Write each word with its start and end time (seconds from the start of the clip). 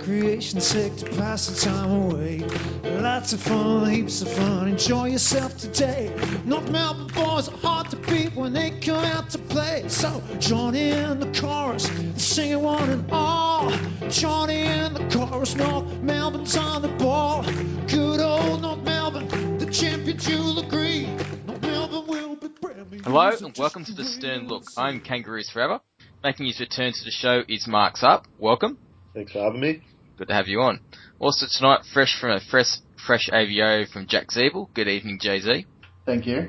Just 0.00 0.08
for 0.08 0.14
recreation's 0.14 0.66
sake 0.66 0.96
to 0.96 1.06
pass 1.16 1.46
the 1.46 1.68
time 1.68 1.90
away. 1.90 2.38
Lots 2.84 3.32
of 3.32 3.40
fun, 3.40 3.90
heaps 3.90 4.22
of 4.22 4.28
fun, 4.32 4.68
enjoy 4.68 5.08
yourself 5.08 5.56
today. 5.58 6.14
North 6.44 6.70
Melbourne 6.70 7.08
boys 7.08 7.48
are 7.48 7.56
hard 7.58 7.90
to 7.90 7.96
beat 7.96 8.34
when 8.34 8.52
they 8.52 8.70
come 8.80 9.04
out 9.04 9.30
to 9.30 9.38
play. 9.38 9.84
So 9.88 10.22
join 10.38 10.74
in 10.74 11.20
the 11.20 11.40
chorus, 11.40 11.90
sing 12.16 12.52
it 12.52 12.60
one 12.60 12.88
and 12.88 13.10
all. 13.10 13.70
Join 14.08 14.50
in 14.50 14.94
the 14.94 15.08
chorus, 15.12 15.54
North 15.54 16.00
Melbourne's 16.00 16.56
on 16.56 16.82
the 16.82 16.88
ball. 16.88 17.42
Good 17.88 18.20
old 18.20 18.62
North 18.62 18.82
Melbourne, 18.82 19.58
the 19.58 19.66
champions 19.66 20.28
you'll 20.28 20.58
agree. 20.60 21.06
North 21.46 21.62
Melbourne 21.62 22.06
will 22.06 22.36
be 22.36 22.48
Premier. 22.48 23.00
Hello 23.04 23.30
and 23.30 23.56
welcome 23.58 23.84
to 23.84 23.92
the 23.92 24.04
Stern 24.04 24.48
Look. 24.48 24.64
I'm 24.76 25.00
Kangaroos 25.00 25.50
Forever. 25.50 25.80
Making 26.22 26.46
his 26.46 26.60
return 26.60 26.92
to 26.92 27.04
the 27.04 27.10
show 27.10 27.42
is 27.48 27.66
Mark's 27.66 28.02
Up. 28.02 28.26
Welcome. 28.38 28.78
Thanks 29.14 29.32
for 29.32 29.40
having 29.40 29.60
me. 29.60 29.82
Good 30.18 30.28
to 30.28 30.34
have 30.34 30.48
you 30.48 30.60
on. 30.60 30.80
Also 31.18 31.46
tonight, 31.50 31.80
fresh 31.92 32.18
from 32.20 32.30
a 32.30 32.40
fresh, 32.50 32.76
fresh 33.06 33.28
AVO 33.32 33.90
from 33.90 34.06
Jack 34.06 34.28
Ziebell. 34.28 34.72
Good 34.74 34.88
evening, 34.88 35.18
Jay-Z. 35.20 35.66
Thank 36.06 36.26
you. 36.26 36.48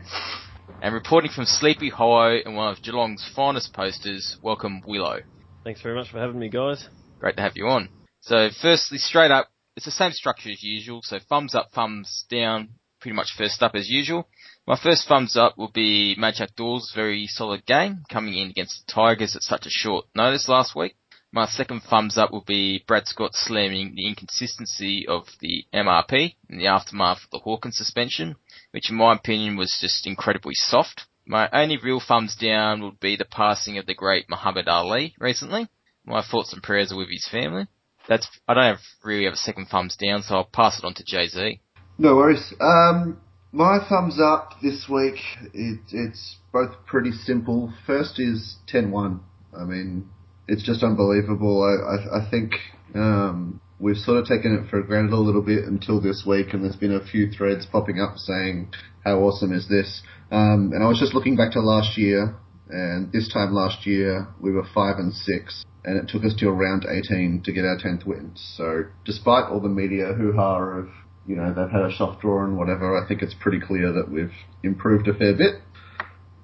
And 0.81 0.93
reporting 0.93 1.31
from 1.31 1.45
Sleepy 1.45 1.89
Hollow 1.89 2.37
and 2.43 2.55
one 2.55 2.71
of 2.71 2.81
Geelong's 2.81 3.29
finest 3.35 3.73
posters, 3.73 4.37
welcome 4.41 4.81
Willow. 4.85 5.20
Thanks 5.63 5.81
very 5.81 5.95
much 5.95 6.09
for 6.11 6.20
having 6.20 6.39
me, 6.39 6.49
guys. 6.49 6.87
Great 7.20 7.37
to 7.37 7.41
have 7.43 7.53
you 7.55 7.67
on. 7.67 7.89
So 8.21 8.49
firstly, 8.62 8.98
straight 8.98 9.31
up, 9.31 9.49
it's 9.75 9.85
the 9.85 9.91
same 9.91 10.12
structure 10.12 10.49
as 10.49 10.63
usual. 10.63 11.01
So 11.03 11.20
thumbs 11.29 11.55
up, 11.55 11.71
thumbs 11.73 12.25
down, 12.29 12.70
pretty 12.99 13.15
much 13.15 13.34
first 13.37 13.62
up 13.63 13.75
as 13.75 13.90
usual. 13.90 14.27
My 14.68 14.77
first 14.81 15.07
thumbs 15.07 15.35
up 15.35 15.57
will 15.57 15.71
be 15.71 16.15
Majak 16.20 16.55
Daw's 16.55 16.91
very 16.96 17.27
solid 17.27 17.65
game, 17.65 18.03
coming 18.12 18.35
in 18.35 18.49
against 18.49 18.85
the 18.85 18.93
Tigers 18.93 19.35
at 19.35 19.41
such 19.41 19.65
a 19.65 19.71
short 19.71 20.05
notice 20.15 20.48
last 20.48 20.75
week. 20.75 20.96
My 21.34 21.46
second 21.46 21.84
thumbs 21.84 22.18
up 22.18 22.32
will 22.32 22.43
be 22.46 22.84
Brad 22.85 23.07
Scott 23.07 23.32
slamming 23.34 23.96
the 23.96 24.05
inconsistency 24.05 25.07
of 25.07 25.27
the 25.40 25.65
MRP 25.74 26.35
in 26.49 26.57
the 26.57 26.68
aftermath 26.68 27.24
of 27.24 27.29
the 27.32 27.40
Hawkins 27.40 27.77
suspension, 27.77 28.35
which 28.71 28.90
in 28.90 28.98
my 28.98 29.15
opinion 29.15 29.55
was 29.55 29.77
just 29.79 30.05
incredibly 30.05 30.54
soft. 30.55 31.07
My 31.26 31.48
only 31.54 31.77
real 31.77 32.02
thumbs 32.02 32.35
down 32.35 32.82
would 32.82 32.99
be 32.99 33.15
the 33.15 33.24
passing 33.24 33.77
of 33.77 33.85
the 33.85 33.93
great 33.93 34.29
Muhammad 34.29 34.68
Ali 34.68 35.15
recently. 35.20 35.70
My 36.05 36.21
thoughts 36.21 36.52
and 36.52 36.62
prayers 36.62 36.91
are 36.91 36.98
with 36.98 37.09
his 37.09 37.27
family. 37.32 37.68
That's 38.09 38.27
I 38.46 38.54
don't 38.54 38.65
have 38.65 38.82
really 39.02 39.24
have 39.24 39.35
a 39.35 39.37
second 39.37 39.68
thumbs 39.68 39.96
down, 39.96 40.24
so 40.24 40.35
I'll 40.35 40.43
pass 40.43 40.79
it 40.79 40.84
on 40.85 40.96
to 40.96 41.04
Jay 41.05 41.27
Z. 41.27 41.62
No 41.98 42.18
worries. 42.18 42.54
Um, 42.59 43.21
my 43.54 43.79
thumbs 43.87 44.20
up 44.20 44.55
this 44.62 44.90
week, 44.90 45.20
it, 45.54 45.79
it's 45.91 46.37
both 46.52 46.85
pretty 46.85 47.12
simple. 47.12 47.74
First 47.85 48.20
is 48.20 48.57
10-1. 48.74 49.20
I 49.57 49.63
mean, 49.63 50.09
it's 50.52 50.63
just 50.63 50.84
unbelievable. 50.84 51.63
I, 51.63 51.96
I, 51.96 52.20
I 52.20 52.30
think 52.30 52.52
um, 52.94 53.62
we've 53.80 53.96
sort 53.96 54.18
of 54.18 54.26
taken 54.26 54.54
it 54.54 54.70
for 54.70 54.82
granted 54.82 55.13
a 55.13 55.18
little 55.18 55.41
bit 55.41 55.63
until 55.63 56.02
this 56.02 56.24
week, 56.27 56.48
and 56.52 56.63
there's 56.63 56.76
been 56.76 56.93
a 56.93 57.05
few 57.05 57.32
threads 57.32 57.66
popping 57.66 58.02
up 58.02 58.18
saying, 58.18 58.70
how 59.05 59.20
awesome 59.20 59.54
is 59.54 59.70
this? 59.70 60.02
Um, 60.30 60.71
and 60.74 60.84
I 60.84 60.88
was 60.88 60.99
just 60.99 61.13
looking 61.13 61.38
back 61.38 61.54
to 61.54 61.62
last 61.62 61.98
year, 61.98 62.35
and 62.70 63.13
this 63.13 63.32
time 63.32 63.54
last 63.54 63.88
year 63.88 64.28
we 64.41 64.52
were 64.52 64.66
5 64.75 64.97
and 64.97 65.13
6 65.13 65.66
and 65.84 65.97
it 65.97 66.08
took 66.08 66.24
us 66.24 66.35
to 66.38 66.52
round 66.52 66.86
18 66.86 67.41
to 67.44 67.52
get 67.52 67.66
our 67.66 67.78
10th 67.78 68.06
win. 68.06 68.34
So 68.36 68.84
despite 69.03 69.46
all 69.50 69.59
the 69.59 69.69
media 69.69 70.13
hoo-ha 70.13 70.58
of, 70.58 70.90
you 71.25 71.36
know, 71.36 71.47
they've 71.47 71.72
had 71.72 71.81
a 71.81 71.96
soft 71.97 72.22
draw 72.22 72.44
and 72.44 72.56
whatever, 72.56 73.02
I 73.03 73.08
think 73.08 73.24
it's 73.24 73.34
pretty 73.40 73.59
clear 73.59 73.92
that 73.94 74.12
we've 74.12 74.34
improved 74.64 75.08
a 75.08 75.14
fair 75.16 75.34
bit. 75.36 75.56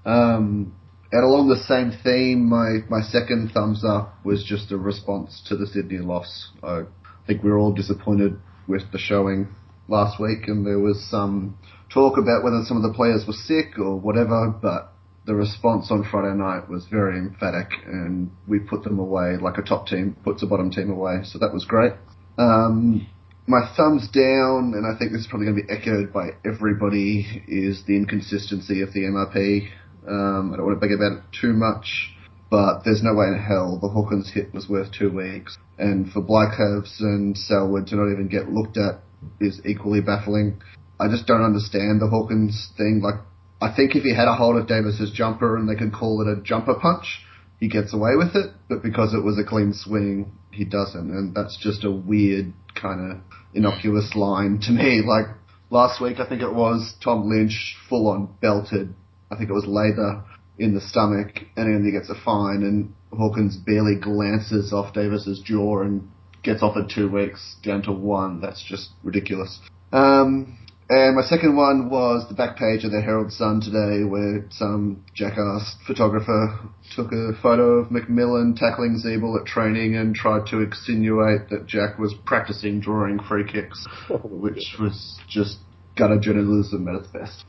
Um, 0.05 0.73
and 1.11 1.23
along 1.23 1.49
the 1.49 1.63
same 1.63 1.91
theme, 2.03 2.49
my, 2.49 2.79
my 2.89 3.01
second 3.01 3.51
thumbs 3.53 3.83
up 3.85 4.13
was 4.25 4.43
just 4.43 4.71
a 4.71 4.77
response 4.77 5.41
to 5.47 5.55
the 5.55 5.67
Sydney 5.67 5.99
loss. 5.99 6.51
I 6.63 6.83
think 7.25 7.43
we 7.43 7.49
were 7.49 7.57
all 7.57 7.73
disappointed 7.73 8.39
with 8.67 8.91
the 8.91 8.97
showing 8.97 9.47
last 9.87 10.19
week 10.19 10.47
and 10.47 10.65
there 10.65 10.79
was 10.79 11.05
some 11.09 11.57
talk 11.93 12.17
about 12.17 12.43
whether 12.43 12.61
some 12.65 12.77
of 12.77 12.83
the 12.83 12.93
players 12.93 13.25
were 13.25 13.33
sick 13.33 13.79
or 13.79 13.97
whatever, 13.97 14.49
but 14.49 14.93
the 15.27 15.35
response 15.35 15.91
on 15.91 16.07
Friday 16.09 16.35
night 16.35 16.69
was 16.69 16.85
very 16.89 17.19
emphatic, 17.19 17.69
and 17.85 18.31
we 18.47 18.59
put 18.59 18.83
them 18.83 18.97
away 18.97 19.35
like 19.35 19.57
a 19.57 19.61
top 19.61 19.85
team 19.85 20.15
puts 20.23 20.41
a 20.41 20.47
bottom 20.47 20.71
team 20.71 20.89
away. 20.89 21.19
So 21.23 21.37
that 21.39 21.53
was 21.53 21.65
great. 21.65 21.91
Um, 22.37 23.05
my 23.45 23.59
thumbs 23.75 24.07
down, 24.09 24.73
and 24.73 24.85
I 24.85 24.97
think 24.97 25.11
this 25.11 25.21
is 25.21 25.27
probably 25.27 25.47
going 25.47 25.57
to 25.57 25.63
be 25.63 25.73
echoed 25.73 26.13
by 26.13 26.29
everybody, 26.45 27.43
is 27.47 27.83
the 27.85 27.97
inconsistency 27.97 28.81
of 28.81 28.93
the 28.93 29.01
MRP. 29.01 29.69
Um, 30.07 30.51
I 30.53 30.57
don't 30.57 30.65
want 30.65 30.79
to 30.79 30.87
beg 30.87 30.95
about 30.95 31.17
it 31.17 31.23
too 31.39 31.53
much, 31.53 32.13
but 32.49 32.83
there's 32.83 33.03
no 33.03 33.13
way 33.13 33.27
in 33.27 33.39
hell 33.39 33.77
the 33.81 33.89
Hawkins 33.89 34.31
hit 34.33 34.53
was 34.53 34.69
worth 34.69 34.91
two 34.91 35.11
weeks. 35.11 35.57
And 35.77 36.11
for 36.11 36.21
Blicavs 36.21 36.99
and 36.99 37.37
Selwood 37.37 37.87
to 37.87 37.95
not 37.95 38.11
even 38.11 38.27
get 38.27 38.49
looked 38.49 38.77
at 38.77 39.01
is 39.39 39.61
equally 39.65 40.01
baffling. 40.01 40.61
I 40.99 41.07
just 41.09 41.27
don't 41.27 41.43
understand 41.43 42.01
the 42.01 42.07
Hawkins 42.07 42.71
thing. 42.77 43.01
Like, 43.03 43.21
I 43.61 43.75
think 43.75 43.95
if 43.95 44.03
he 44.03 44.15
had 44.15 44.27
a 44.27 44.35
hold 44.35 44.57
of 44.57 44.67
Davis's 44.67 45.11
jumper 45.11 45.57
and 45.57 45.67
they 45.69 45.75
could 45.75 45.93
call 45.93 46.21
it 46.21 46.31
a 46.31 46.41
jumper 46.41 46.75
punch, 46.75 47.21
he 47.59 47.67
gets 47.67 47.93
away 47.93 48.15
with 48.15 48.35
it. 48.35 48.51
But 48.69 48.83
because 48.83 49.13
it 49.13 49.23
was 49.23 49.37
a 49.37 49.47
clean 49.47 49.73
swing, 49.73 50.31
he 50.51 50.63
doesn't. 50.63 51.11
And 51.11 51.35
that's 51.35 51.57
just 51.57 51.83
a 51.83 51.91
weird 51.91 52.53
kind 52.75 53.11
of 53.11 53.17
innocuous 53.53 54.15
line 54.15 54.59
to 54.63 54.71
me. 54.71 55.01
Like 55.05 55.35
last 55.69 56.01
week, 56.01 56.19
I 56.19 56.27
think 56.27 56.41
it 56.41 56.53
was 56.53 56.95
Tom 57.03 57.29
Lynch 57.29 57.75
full 57.89 58.07
on 58.07 58.29
belted. 58.41 58.93
I 59.31 59.37
think 59.37 59.49
it 59.49 59.53
was 59.53 59.65
Labour 59.65 60.23
in 60.59 60.73
the 60.73 60.81
stomach 60.81 61.39
and 61.55 61.73
then 61.73 61.85
he 61.85 61.91
gets 61.91 62.09
a 62.09 62.15
fine 62.23 62.63
and 62.63 62.93
Hawkins 63.17 63.57
barely 63.57 63.95
glances 63.95 64.73
off 64.73 64.93
Davis's 64.93 65.39
jaw 65.39 65.81
and 65.81 66.09
gets 66.43 66.63
offered 66.63 66.89
two 66.93 67.09
weeks 67.09 67.55
down 67.63 67.83
to 67.83 67.91
one. 67.91 68.41
That's 68.41 68.63
just 68.63 68.89
ridiculous. 69.03 69.59
Um, 69.91 70.57
and 70.89 71.17
my 71.17 71.21
second 71.21 71.57
one 71.57 71.89
was 71.89 72.27
the 72.29 72.35
back 72.35 72.55
page 72.55 72.85
of 72.85 72.91
the 72.91 73.01
Herald 73.01 73.33
Sun 73.33 73.59
today, 73.59 74.05
where 74.05 74.45
some 74.51 75.03
jackass 75.13 75.75
photographer 75.85 76.59
took 76.95 77.11
a 77.11 77.33
photo 77.41 77.79
of 77.79 77.89
McMillan 77.89 78.55
tackling 78.55 79.01
Ziebell 79.03 79.37
at 79.39 79.45
training 79.45 79.97
and 79.97 80.15
tried 80.15 80.47
to 80.47 80.61
insinuate 80.61 81.49
that 81.49 81.67
Jack 81.67 81.99
was 81.99 82.13
practicing 82.25 82.79
drawing 82.79 83.19
free 83.19 83.43
kicks, 83.43 83.85
which 84.23 84.77
was 84.79 85.19
just 85.27 85.57
gutter 85.97 86.19
journalism 86.19 86.87
at 86.87 86.95
its 86.95 87.07
best. 87.07 87.43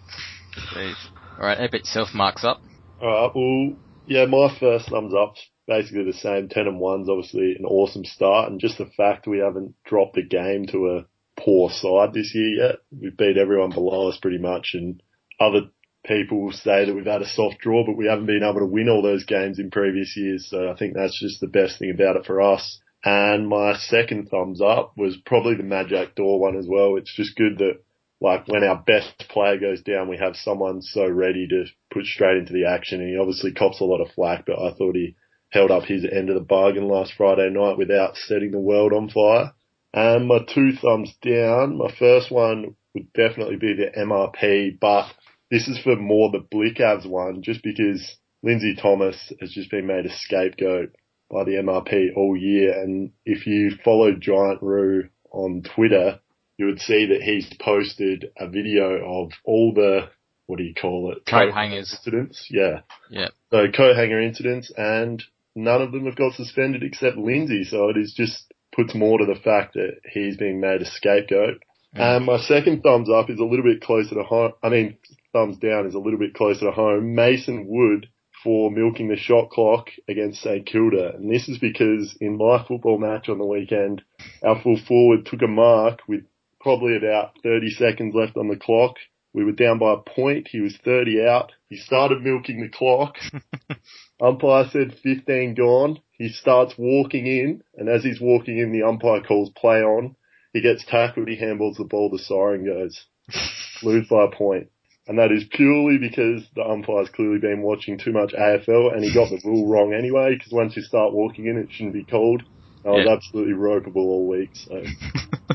Alright, 1.38 1.70
bit 1.70 1.86
self 1.86 2.08
marks 2.14 2.44
up. 2.44 2.60
Alright, 3.00 3.34
well, 3.34 3.76
yeah, 4.06 4.26
my 4.26 4.54
first 4.58 4.88
thumbs 4.88 5.14
up, 5.14 5.34
basically 5.68 6.04
the 6.04 6.12
same. 6.12 6.48
10 6.48 6.66
and 6.66 6.80
1's 6.80 7.08
obviously 7.08 7.54
an 7.56 7.64
awesome 7.64 8.04
start, 8.04 8.50
and 8.50 8.60
just 8.60 8.78
the 8.78 8.90
fact 8.96 9.26
we 9.26 9.38
haven't 9.38 9.74
dropped 9.84 10.16
a 10.16 10.22
game 10.22 10.66
to 10.66 10.98
a 10.98 11.06
poor 11.40 11.70
side 11.70 12.12
this 12.12 12.34
year 12.34 12.66
yet. 12.66 12.76
We've 12.90 13.16
beat 13.16 13.36
everyone 13.36 13.70
below 13.70 14.08
us 14.08 14.18
pretty 14.20 14.38
much 14.38 14.70
and 14.74 15.00
other 15.38 15.70
people 16.04 16.50
say 16.52 16.86
that 16.86 16.94
we've 16.94 17.06
had 17.06 17.22
a 17.22 17.28
soft 17.28 17.58
draw, 17.58 17.84
but 17.86 17.96
we 17.96 18.06
haven't 18.08 18.26
been 18.26 18.42
able 18.42 18.60
to 18.60 18.66
win 18.66 18.88
all 18.88 19.02
those 19.02 19.24
games 19.24 19.60
in 19.60 19.70
previous 19.70 20.16
years. 20.16 20.48
So 20.50 20.70
I 20.70 20.76
think 20.76 20.94
that's 20.94 21.20
just 21.20 21.40
the 21.40 21.46
best 21.46 21.78
thing 21.78 21.90
about 21.90 22.16
it 22.16 22.26
for 22.26 22.40
us. 22.40 22.80
And 23.04 23.48
my 23.48 23.76
second 23.76 24.28
thumbs 24.28 24.60
up 24.60 24.94
was 24.96 25.16
probably 25.24 25.54
the 25.54 25.62
Majak 25.62 26.16
Daw 26.16 26.38
one 26.38 26.56
as 26.56 26.66
well. 26.68 26.96
It's 26.96 27.14
just 27.14 27.36
good 27.36 27.58
that 27.58 27.80
like 28.20 28.48
when 28.48 28.64
our 28.64 28.82
best 28.84 29.26
player 29.28 29.58
goes 29.58 29.82
down, 29.82 30.08
we 30.08 30.16
have 30.18 30.36
someone 30.36 30.82
so 30.82 31.06
ready 31.08 31.46
to 31.48 31.64
put 31.92 32.04
straight 32.04 32.38
into 32.38 32.52
the 32.52 32.66
action. 32.66 33.00
And 33.00 33.10
he 33.10 33.18
obviously 33.18 33.52
cops 33.52 33.80
a 33.80 33.84
lot 33.84 34.00
of 34.00 34.12
flack, 34.12 34.44
but 34.46 34.58
I 34.58 34.72
thought 34.74 34.96
he 34.96 35.14
held 35.50 35.70
up 35.70 35.84
his 35.84 36.04
end 36.04 36.28
of 36.28 36.34
the 36.34 36.40
bargain 36.40 36.88
last 36.88 37.14
Friday 37.16 37.48
night 37.50 37.78
without 37.78 38.16
setting 38.16 38.50
the 38.50 38.58
world 38.58 38.92
on 38.92 39.08
fire. 39.08 39.52
And 39.94 40.26
my 40.26 40.40
two 40.40 40.72
thumbs 40.72 41.14
down, 41.22 41.78
my 41.78 41.94
first 41.98 42.30
one 42.30 42.76
would 42.94 43.12
definitely 43.12 43.56
be 43.56 43.74
the 43.74 43.90
MRP, 43.98 44.78
but 44.80 45.06
this 45.50 45.68
is 45.68 45.78
for 45.82 45.96
more 45.96 46.30
the 46.30 46.40
Blicavs 46.40 47.08
one, 47.08 47.42
just 47.42 47.62
because 47.62 48.16
Lindsay 48.42 48.74
Thomas 48.74 49.32
has 49.40 49.50
just 49.52 49.70
been 49.70 49.86
made 49.86 50.04
a 50.04 50.14
scapegoat 50.14 50.90
by 51.30 51.44
the 51.44 51.52
MRP 51.52 52.16
all 52.16 52.36
year. 52.36 52.72
And 52.72 53.12
if 53.24 53.46
you 53.46 53.72
follow 53.84 54.12
Giant 54.12 54.62
Roo 54.62 55.08
on 55.30 55.62
Twitter, 55.74 56.20
you 56.58 56.66
would 56.66 56.80
see 56.80 57.06
that 57.06 57.22
he's 57.22 57.50
posted 57.60 58.32
a 58.36 58.48
video 58.48 59.22
of 59.22 59.32
all 59.44 59.72
the, 59.72 60.08
what 60.46 60.58
do 60.58 60.64
you 60.64 60.74
call 60.74 61.12
it? 61.12 61.24
Coat 61.24 61.54
hangers. 61.54 61.92
Incidents. 61.92 62.46
Yeah. 62.50 62.80
Yeah. 63.08 63.28
So 63.50 63.66
coat 63.74 63.96
hanger 63.96 64.20
incidents 64.20 64.70
and 64.76 65.22
none 65.54 65.80
of 65.80 65.92
them 65.92 66.04
have 66.06 66.16
got 66.16 66.34
suspended 66.34 66.82
except 66.82 67.16
Lindsay. 67.16 67.64
So 67.64 67.88
it 67.88 67.96
is 67.96 68.12
just 68.12 68.52
puts 68.74 68.94
more 68.94 69.18
to 69.18 69.24
the 69.24 69.40
fact 69.40 69.74
that 69.74 70.00
he's 70.12 70.36
being 70.36 70.60
made 70.60 70.82
a 70.82 70.86
scapegoat. 70.86 71.62
And 71.94 72.26
my 72.26 72.38
second 72.38 72.82
thumbs 72.82 73.08
up 73.08 73.30
is 73.30 73.40
a 73.40 73.44
little 73.44 73.64
bit 73.64 73.80
closer 73.80 74.14
to 74.14 74.22
home. 74.22 74.52
I 74.62 74.68
mean, 74.68 74.98
thumbs 75.32 75.56
down 75.56 75.86
is 75.86 75.94
a 75.94 75.98
little 75.98 76.18
bit 76.18 76.34
closer 76.34 76.66
to 76.66 76.70
home. 76.70 77.14
Mason 77.14 77.66
Wood 77.66 78.08
for 78.44 78.70
milking 78.70 79.08
the 79.08 79.16
shot 79.16 79.50
clock 79.50 79.88
against 80.08 80.42
St 80.42 80.64
Kilda. 80.66 81.14
And 81.14 81.32
this 81.32 81.48
is 81.48 81.58
because 81.58 82.16
in 82.20 82.36
my 82.36 82.64
football 82.66 82.98
match 82.98 83.28
on 83.28 83.38
the 83.38 83.46
weekend, 83.46 84.02
our 84.42 84.60
full 84.62 84.78
forward 84.86 85.26
took 85.26 85.42
a 85.42 85.48
mark 85.48 86.00
with 86.06 86.24
probably 86.60 86.96
about 86.96 87.32
30 87.42 87.70
seconds 87.70 88.14
left 88.14 88.36
on 88.36 88.48
the 88.48 88.56
clock. 88.56 88.96
We 89.32 89.44
were 89.44 89.52
down 89.52 89.78
by 89.78 89.94
a 89.94 89.96
point. 89.98 90.48
He 90.50 90.60
was 90.60 90.76
30 90.84 91.24
out. 91.26 91.52
He 91.68 91.76
started 91.76 92.22
milking 92.22 92.60
the 92.60 92.68
clock. 92.68 93.14
Umpire 94.20 94.66
said 94.70 94.96
15 95.02 95.54
gone. 95.54 96.00
He 96.12 96.28
starts 96.30 96.74
walking 96.76 97.26
in, 97.26 97.62
and 97.76 97.88
as 97.88 98.02
he's 98.02 98.20
walking 98.20 98.58
in, 98.58 98.72
the 98.72 98.82
umpire 98.82 99.22
calls 99.22 99.50
play 99.56 99.82
on. 99.82 100.16
He 100.52 100.60
gets 100.60 100.84
tackled, 100.84 101.28
he 101.28 101.36
handballs 101.36 101.76
the 101.76 101.84
ball, 101.84 102.10
the 102.10 102.18
siren 102.18 102.64
goes. 102.64 103.06
Lose 103.82 104.08
by 104.08 104.24
a 104.24 104.30
point. 104.36 104.68
And 105.06 105.18
that 105.18 105.30
is 105.30 105.44
purely 105.50 105.98
because 105.98 106.42
the 106.56 106.64
umpire's 106.64 107.08
clearly 107.10 107.38
been 107.38 107.62
watching 107.62 107.98
too 107.98 108.12
much 108.12 108.32
AFL 108.32 108.92
and 108.92 109.04
he 109.04 109.14
got 109.14 109.30
the 109.30 109.40
rule 109.44 109.66
wrong 109.70 109.94
anyway, 109.94 110.34
because 110.34 110.52
once 110.52 110.76
you 110.76 110.82
start 110.82 111.14
walking 111.14 111.46
in, 111.46 111.56
it 111.56 111.68
shouldn't 111.70 111.94
be 111.94 112.04
called. 112.04 112.42
I 112.84 112.90
was 112.90 113.06
Yeah. 113.06 113.12
absolutely 113.12 113.54
ropeable 113.54 113.96
all 113.96 114.26
week, 114.26 114.50
so 114.54 114.82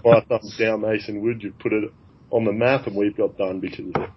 my 0.04 0.22
thumbs 0.28 0.56
down 0.58 0.82
Mason 0.82 1.22
Wood, 1.22 1.42
you've 1.42 1.60
put 1.60 1.74
it 1.74 1.92
on 2.32 2.46
the 2.46 2.52
map 2.52 2.88
and 2.88 2.96
we've 2.96 3.16
got 3.16 3.38
done 3.38 3.60
because 3.60 3.88
of 3.96 4.02
it. 4.04 4.10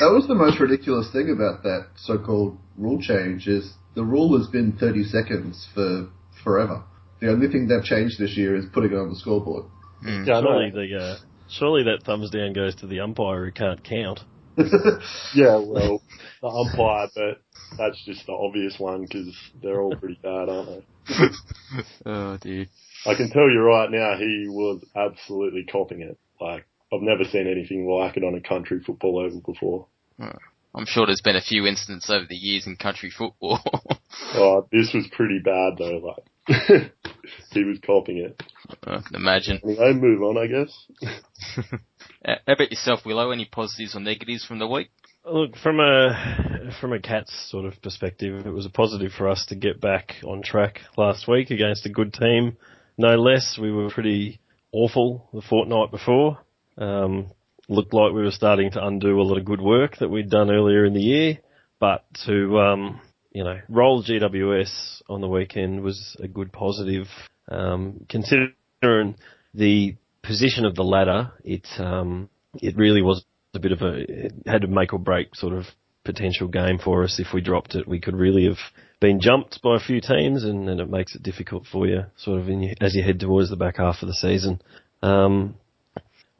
That 0.00 0.12
was 0.12 0.26
the 0.26 0.34
most 0.34 0.58
ridiculous 0.58 1.10
thing 1.12 1.30
about 1.30 1.62
that 1.64 1.88
so-called 1.96 2.56
rule 2.78 3.00
change 3.00 3.46
is 3.46 3.74
the 3.94 4.04
rule 4.04 4.38
has 4.38 4.48
been 4.48 4.72
30 4.72 5.04
seconds 5.04 5.66
for 5.74 6.08
forever. 6.42 6.82
The 7.20 7.30
only 7.30 7.48
thing 7.48 7.68
they've 7.68 7.84
changed 7.84 8.18
this 8.18 8.36
year 8.36 8.56
is 8.56 8.64
putting 8.72 8.92
it 8.92 8.96
on 8.96 9.10
the 9.10 9.16
scoreboard. 9.16 9.64
Mm. 10.04 10.26
Yeah, 10.26 10.40
Surely 10.40 10.70
the 10.70 10.98
uh, 10.98 11.16
surely 11.48 11.84
that 11.84 12.04
thumbs 12.04 12.30
down 12.30 12.52
goes 12.52 12.74
to 12.76 12.86
the 12.86 13.00
umpire 13.00 13.44
who 13.44 13.52
can't 13.52 13.82
count. 13.84 14.20
Yeah, 15.34 15.56
well, 15.56 16.02
the 16.42 16.48
umpire, 16.48 17.08
but 17.14 17.42
that's 17.78 18.04
just 18.04 18.26
the 18.26 18.32
obvious 18.32 18.74
one 18.78 19.02
because 19.02 19.34
they're 19.62 19.80
all 19.80 19.96
pretty 19.96 20.18
bad, 20.22 20.48
aren't 20.48 20.68
they? 20.68 20.84
oh 22.06 22.36
dear. 22.40 22.66
I 23.06 23.14
can 23.14 23.30
tell 23.30 23.50
you 23.50 23.60
right 23.60 23.90
now, 23.90 24.16
he 24.16 24.46
was 24.48 24.84
absolutely 24.94 25.64
copping 25.64 26.02
it. 26.02 26.18
Like, 26.40 26.66
I've 26.92 27.02
never 27.02 27.24
seen 27.24 27.46
anything 27.48 27.88
like 27.88 28.16
it 28.16 28.24
on 28.24 28.34
a 28.34 28.40
country 28.40 28.80
football 28.84 29.18
oval 29.18 29.40
before. 29.40 29.86
I'm 30.74 30.86
sure 30.86 31.06
there's 31.06 31.20
been 31.20 31.36
a 31.36 31.40
few 31.40 31.66
incidents 31.66 32.08
over 32.08 32.24
the 32.28 32.36
years 32.36 32.66
in 32.66 32.76
country 32.76 33.10
football. 33.16 33.60
Oh, 34.34 34.66
this 34.70 34.92
was 34.94 35.08
pretty 35.12 35.40
bad 35.40 35.74
though, 35.78 36.14
like, 36.46 36.92
he 37.52 37.64
was 37.64 37.78
copping 37.84 38.18
it. 38.18 38.42
I 38.86 39.00
can 39.00 39.14
imagine. 39.14 39.60
Anyway, 39.64 39.92
move 39.94 40.22
on, 40.22 40.38
I 40.38 40.46
guess. 40.46 41.72
Uh, 42.24 42.36
How 42.46 42.52
about 42.52 42.70
yourself, 42.70 43.00
Willow? 43.04 43.32
Any 43.32 43.46
positives 43.46 43.96
or 43.96 44.00
negatives 44.00 44.44
from 44.44 44.60
the 44.60 44.66
week? 44.68 44.90
Look, 45.24 45.56
from 45.56 45.80
a 45.80 46.70
from 46.80 46.92
a 46.92 47.00
Cats 47.00 47.32
sort 47.50 47.64
of 47.64 47.82
perspective, 47.82 48.46
it 48.46 48.50
was 48.50 48.64
a 48.64 48.70
positive 48.70 49.10
for 49.10 49.28
us 49.28 49.44
to 49.46 49.56
get 49.56 49.80
back 49.80 50.14
on 50.24 50.40
track 50.40 50.82
last 50.96 51.26
week 51.26 51.50
against 51.50 51.84
a 51.84 51.88
good 51.88 52.12
team. 52.12 52.56
No 52.98 53.16
less, 53.16 53.58
we 53.60 53.72
were 53.72 53.90
pretty 53.90 54.40
awful 54.72 55.28
the 55.32 55.42
fortnight 55.42 55.90
before. 55.90 56.38
Um, 56.76 57.28
looked 57.68 57.94
like 57.94 58.12
we 58.12 58.22
were 58.22 58.30
starting 58.30 58.70
to 58.72 58.84
undo 58.84 59.20
a 59.20 59.22
lot 59.22 59.38
of 59.38 59.44
good 59.44 59.60
work 59.60 59.96
that 59.98 60.08
we'd 60.08 60.30
done 60.30 60.50
earlier 60.50 60.84
in 60.84 60.94
the 60.94 61.00
year, 61.00 61.38
but 61.80 62.04
to 62.26 62.58
um, 62.58 63.00
you 63.32 63.44
know 63.44 63.58
roll 63.68 64.02
GWS 64.02 65.02
on 65.08 65.20
the 65.20 65.28
weekend 65.28 65.82
was 65.82 66.16
a 66.20 66.28
good 66.28 66.52
positive. 66.52 67.06
Um, 67.48 68.06
considering 68.08 69.16
the 69.54 69.96
position 70.22 70.64
of 70.64 70.74
the 70.74 70.84
ladder, 70.84 71.32
it 71.44 71.66
um, 71.78 72.28
it 72.54 72.76
really 72.76 73.02
was 73.02 73.24
a 73.54 73.58
bit 73.58 73.72
of 73.72 73.82
a 73.82 74.30
had 74.46 74.64
a 74.64 74.68
make 74.68 74.92
or 74.92 74.98
break 74.98 75.34
sort 75.34 75.54
of 75.54 75.64
potential 76.04 76.48
game 76.48 76.78
for 76.78 77.04
us. 77.04 77.20
If 77.20 77.32
we 77.32 77.40
dropped 77.40 77.74
it, 77.74 77.86
we 77.86 78.00
could 78.00 78.16
really 78.16 78.44
have 78.46 78.58
been 79.00 79.20
jumped 79.20 79.60
by 79.62 79.76
a 79.76 79.80
few 79.80 80.00
teams, 80.00 80.44
and, 80.44 80.68
and 80.68 80.80
it 80.80 80.90
makes 80.90 81.14
it 81.14 81.22
difficult 81.22 81.66
for 81.70 81.86
you, 81.86 82.04
sort 82.16 82.40
of 82.40 82.48
your, 82.48 82.74
as 82.80 82.94
you 82.94 83.02
head 83.02 83.20
towards 83.20 83.50
the 83.50 83.56
back 83.56 83.76
half 83.76 84.02
of 84.02 84.08
the 84.08 84.14
season. 84.14 84.60
Um, 85.02 85.56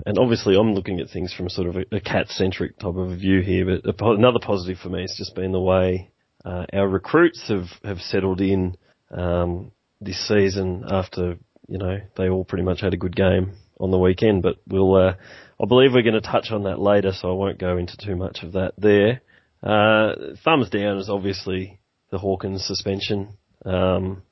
and 0.04 0.18
obviously, 0.18 0.56
I'm 0.56 0.74
looking 0.74 1.00
at 1.00 1.10
things 1.10 1.32
from 1.32 1.48
sort 1.48 1.68
of 1.68 1.76
a, 1.76 1.96
a 1.96 2.00
cat-centric 2.00 2.78
type 2.78 2.96
of 2.96 3.10
view 3.18 3.40
here. 3.40 3.80
But 3.84 4.00
another 4.00 4.40
positive 4.40 4.78
for 4.78 4.88
me 4.88 5.02
has 5.02 5.14
just 5.16 5.34
been 5.34 5.52
the 5.52 5.60
way 5.60 6.10
uh, 6.44 6.66
our 6.72 6.88
recruits 6.88 7.48
have 7.48 7.66
have 7.84 7.98
settled 7.98 8.40
in 8.40 8.76
um, 9.10 9.70
this 10.00 10.26
season 10.26 10.84
after 10.88 11.36
you 11.68 11.78
know 11.78 11.98
they 12.16 12.28
all 12.28 12.44
pretty 12.44 12.64
much 12.64 12.80
had 12.80 12.94
a 12.94 12.96
good 12.96 13.14
game 13.14 13.52
on 13.78 13.90
the 13.90 13.98
weekend. 13.98 14.42
But 14.42 14.56
we'll, 14.66 14.94
uh, 14.94 15.14
I 15.60 15.66
believe 15.66 15.92
we're 15.92 16.02
going 16.02 16.20
to 16.20 16.20
touch 16.20 16.50
on 16.50 16.64
that 16.64 16.80
later, 16.80 17.12
so 17.12 17.30
I 17.30 17.34
won't 17.34 17.58
go 17.58 17.76
into 17.76 17.96
too 17.96 18.16
much 18.16 18.42
of 18.42 18.52
that 18.52 18.74
there. 18.78 19.20
Uh, 19.62 20.34
thumbs 20.44 20.70
down 20.70 20.98
is 20.98 21.08
obviously 21.08 21.80
the 22.10 22.18
Hawkins 22.18 22.66
suspension. 22.66 23.36
Um, 23.64 24.22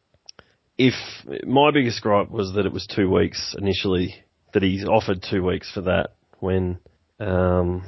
if 0.77 0.95
my 1.47 1.71
biggest 1.73 2.03
gripe 2.03 2.31
was 2.31 2.55
that 2.55 2.67
it 2.67 2.73
was 2.73 2.87
two 2.87 3.11
weeks 3.11 3.55
initially, 3.57 4.15
that 4.53 4.63
he's 4.63 4.85
offered 4.85 5.23
two 5.29 5.45
weeks 5.45 5.71
for 5.73 5.83
that 5.83 6.15
when, 6.39 6.79
um, 7.21 7.85